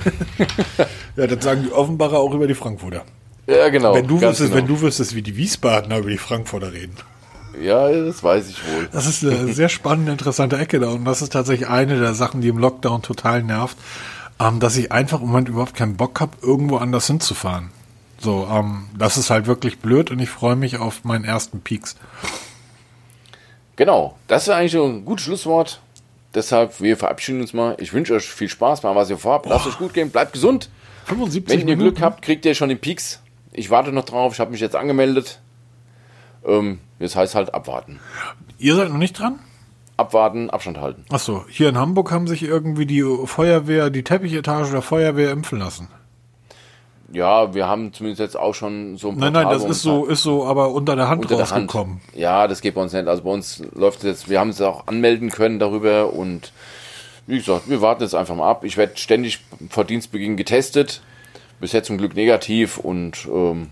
Ja, 1.16 1.26
das 1.26 1.42
sagen 1.42 1.64
die 1.64 1.72
Offenbacher 1.72 2.18
auch 2.18 2.32
über 2.32 2.46
die 2.46 2.54
Frankfurter. 2.54 3.02
ja, 3.48 3.68
genau. 3.70 3.92
wenn, 3.94 4.06
du 4.06 4.20
wüsstest, 4.20 4.40
genau. 4.52 4.54
wenn 4.54 4.66
du 4.68 4.80
wüsstest, 4.80 5.14
wie 5.16 5.22
die 5.22 5.36
Wiesbadener 5.36 5.98
über 5.98 6.10
die 6.10 6.18
Frankfurter 6.18 6.72
reden. 6.72 6.94
Ja, 7.60 7.90
das 7.90 8.22
weiß 8.22 8.48
ich 8.48 8.64
wohl. 8.66 8.88
Das 8.92 9.06
ist 9.06 9.24
eine 9.24 9.52
sehr 9.52 9.68
spannende, 9.68 10.12
interessante 10.12 10.58
Ecke 10.58 10.80
da. 10.80 10.90
Und 10.90 11.04
das 11.04 11.22
ist 11.22 11.32
tatsächlich 11.32 11.68
eine 11.68 11.98
der 11.98 12.14
Sachen, 12.14 12.40
die 12.40 12.48
im 12.48 12.58
Lockdown 12.58 13.02
total 13.02 13.42
nervt, 13.42 13.76
ähm, 14.40 14.60
dass 14.60 14.76
ich 14.76 14.92
einfach 14.92 15.20
im 15.20 15.28
Moment 15.28 15.48
überhaupt 15.48 15.74
keinen 15.74 15.96
Bock 15.96 16.20
habe, 16.20 16.36
irgendwo 16.42 16.76
anders 16.76 17.06
hinzufahren. 17.06 17.70
So, 18.18 18.48
ähm, 18.50 18.88
das 18.96 19.16
ist 19.16 19.30
halt 19.30 19.46
wirklich 19.46 19.78
blöd 19.78 20.10
und 20.10 20.18
ich 20.18 20.28
freue 20.28 20.56
mich 20.56 20.78
auf 20.78 21.04
meinen 21.04 21.24
ersten 21.24 21.60
Peaks. 21.60 21.96
Genau, 23.76 24.16
das 24.26 24.44
ist 24.44 24.48
eigentlich 24.48 24.72
schon 24.72 24.96
ein 24.96 25.04
gutes 25.04 25.24
Schlusswort. 25.24 25.80
Deshalb, 26.34 26.80
wir 26.80 26.96
verabschieden 26.96 27.40
uns 27.40 27.52
mal. 27.52 27.76
Ich 27.78 27.92
wünsche 27.92 28.14
euch 28.14 28.28
viel 28.28 28.48
Spaß 28.48 28.80
bei 28.82 28.94
was 28.94 29.08
ihr 29.08 29.18
vorhabt. 29.18 29.46
Lasst 29.46 29.66
euch 29.66 29.78
gut 29.78 29.94
gehen, 29.94 30.10
bleibt 30.10 30.32
gesund. 30.32 30.68
75 31.06 31.48
Wenn 31.48 31.60
ihr 31.60 31.76
Minuten. 31.76 31.94
Glück 31.94 32.04
habt, 32.04 32.22
kriegt 32.22 32.44
ihr 32.44 32.54
schon 32.54 32.68
den 32.68 32.78
Peaks. 32.78 33.22
Ich 33.52 33.70
warte 33.70 33.92
noch 33.92 34.04
drauf, 34.04 34.34
ich 34.34 34.40
habe 34.40 34.50
mich 34.50 34.60
jetzt 34.60 34.76
angemeldet. 34.76 35.40
Ähm, 36.44 36.80
das 36.98 37.16
heißt 37.16 37.34
halt 37.34 37.54
abwarten. 37.54 38.00
Ihr 38.58 38.74
seid 38.74 38.88
noch 38.90 38.98
nicht 38.98 39.18
dran? 39.18 39.38
Abwarten, 39.96 40.48
Abstand 40.50 40.78
halten. 40.78 41.04
Achso, 41.10 41.44
hier 41.48 41.68
in 41.68 41.76
Hamburg 41.78 42.12
haben 42.12 42.28
sich 42.28 42.42
irgendwie 42.42 42.86
die 42.86 43.04
Feuerwehr, 43.24 43.90
die 43.90 44.04
Teppichetage 44.04 44.70
der 44.70 44.82
Feuerwehr 44.82 45.30
impfen 45.32 45.58
lassen. 45.58 45.88
Ja, 47.10 47.54
wir 47.54 47.66
haben 47.66 47.92
zumindest 47.92 48.20
jetzt 48.20 48.36
auch 48.36 48.54
schon 48.54 48.98
so 48.98 49.08
ein 49.08 49.16
Nein, 49.16 49.32
nein, 49.32 49.44
Portal, 49.44 49.60
das 49.60 49.76
ist 49.78 49.82
so, 49.82 50.04
ist 50.04 50.22
so 50.22 50.46
aber 50.46 50.70
unter 50.72 50.94
der 50.94 51.08
Hand 51.08 51.22
unter 51.22 51.36
der 51.36 51.50
Hand. 51.50 51.68
rausgekommen. 51.68 52.00
Ja, 52.14 52.46
das 52.46 52.60
geht 52.60 52.74
bei 52.74 52.82
uns 52.82 52.92
nicht. 52.92 53.08
Also 53.08 53.22
bei 53.22 53.30
uns 53.30 53.62
läuft 53.74 53.98
es 53.98 54.04
jetzt, 54.04 54.28
wir 54.28 54.38
haben 54.38 54.50
es 54.50 54.60
auch 54.60 54.86
anmelden 54.86 55.30
können 55.30 55.58
darüber 55.58 56.12
und 56.12 56.52
wie 57.26 57.38
gesagt, 57.38 57.68
wir 57.68 57.80
warten 57.80 58.02
jetzt 58.02 58.14
einfach 58.14 58.34
mal 58.34 58.48
ab. 58.48 58.64
Ich 58.64 58.76
werde 58.76 58.96
ständig 58.96 59.40
vor 59.70 59.84
Dienstbeginn 59.84 60.36
getestet. 60.36 61.02
Bisher 61.60 61.82
zum 61.82 61.98
Glück 61.98 62.14
negativ 62.14 62.78
und 62.78 63.26
ähm, 63.26 63.68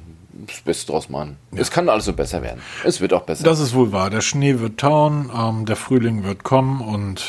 das 0.46 0.60
Beste 0.60 0.92
draus 0.92 1.08
machen. 1.08 1.36
Es 1.54 1.70
kann 1.70 1.88
alles 1.88 2.04
so 2.06 2.12
besser 2.12 2.42
werden. 2.42 2.60
Es 2.84 3.00
wird 3.00 3.12
auch 3.12 3.22
besser. 3.22 3.44
Das 3.44 3.60
ist 3.60 3.74
wohl 3.74 3.92
wahr. 3.92 4.10
Der 4.10 4.20
Schnee 4.20 4.58
wird 4.60 4.78
tauen, 4.78 5.30
ähm, 5.36 5.66
der 5.66 5.76
Frühling 5.76 6.24
wird 6.24 6.42
kommen 6.44 6.80
und 6.80 7.24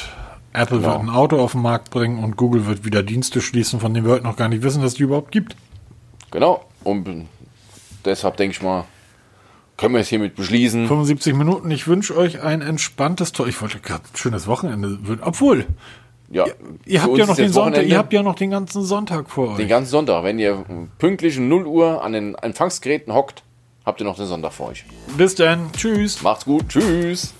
Apple 0.53 0.77
Genau. 0.79 0.89
wird 0.93 1.01
ein 1.01 1.09
Auto 1.09 1.39
auf 1.39 1.51
den 1.53 1.61
Markt 1.61 1.91
bringen 1.91 2.23
und 2.23 2.35
Google 2.37 2.65
wird 2.65 2.83
wieder 2.85 3.03
Dienste 3.03 3.41
schließen, 3.41 3.79
von 3.79 3.93
denen 3.93 4.05
wir 4.05 4.13
heute 4.13 4.23
noch 4.23 4.35
gar 4.37 4.49
nicht 4.49 4.63
wissen, 4.63 4.81
dass 4.81 4.91
es 4.93 4.97
die 4.97 5.03
überhaupt 5.03 5.31
gibt. 5.31 5.55
Genau. 6.31 6.65
Und 6.83 7.27
deshalb 8.05 8.37
denke 8.37 8.55
ich 8.55 8.61
mal, 8.61 8.85
können 9.77 9.93
wir 9.93 10.01
es 10.01 10.07
hiermit 10.07 10.35
beschließen. 10.35 10.87
75 10.87 11.35
Minuten. 11.35 11.69
Ich 11.69 11.87
wünsche 11.87 12.17
euch 12.17 12.41
ein 12.41 12.61
entspanntes, 12.61 13.31
Tor. 13.31 13.47
Ich 13.47 13.61
wollte 13.61 13.79
gerade 13.79 14.03
ein 14.11 14.17
schönes. 14.17 14.47
Obwohl, 14.47 15.67
Ja, 16.29 16.45
ihr 16.85 17.03
habt 17.03 17.17
ja 17.17 17.25
noch 17.25 17.35
den 17.35 17.51
Sonntag, 17.51 17.85
ihr 17.85 17.97
habt 17.97 18.11
ja 18.11 18.21
noch 18.21 18.35
den 18.35 18.51
ganzen 18.51 18.83
Sonntag 18.83 19.29
vor 19.29 19.51
euch. 19.51 19.57
den 19.57 19.67
ganzen 19.69 19.91
Sonntag. 19.91 20.23
Wenn 20.23 20.39
ihr 20.39 20.65
pünktlich 20.97 21.37
um 21.37 21.47
0 21.47 21.65
Uhr 21.65 22.03
an 22.03 22.11
den 22.11 22.35
Empfangsgeräten 22.35 23.13
hockt, 23.13 23.43
habt 23.85 24.01
ihr 24.01 24.05
noch 24.05 24.17
den 24.17 24.25
Sonntag 24.25 24.51
vor 24.51 24.69
euch. 24.69 24.83
Bis 25.17 25.35
dann. 25.35 25.71
Tschüss. 25.71 26.21
Macht's 26.21 26.43
gut. 26.45 26.67
Tschüss. 26.67 27.33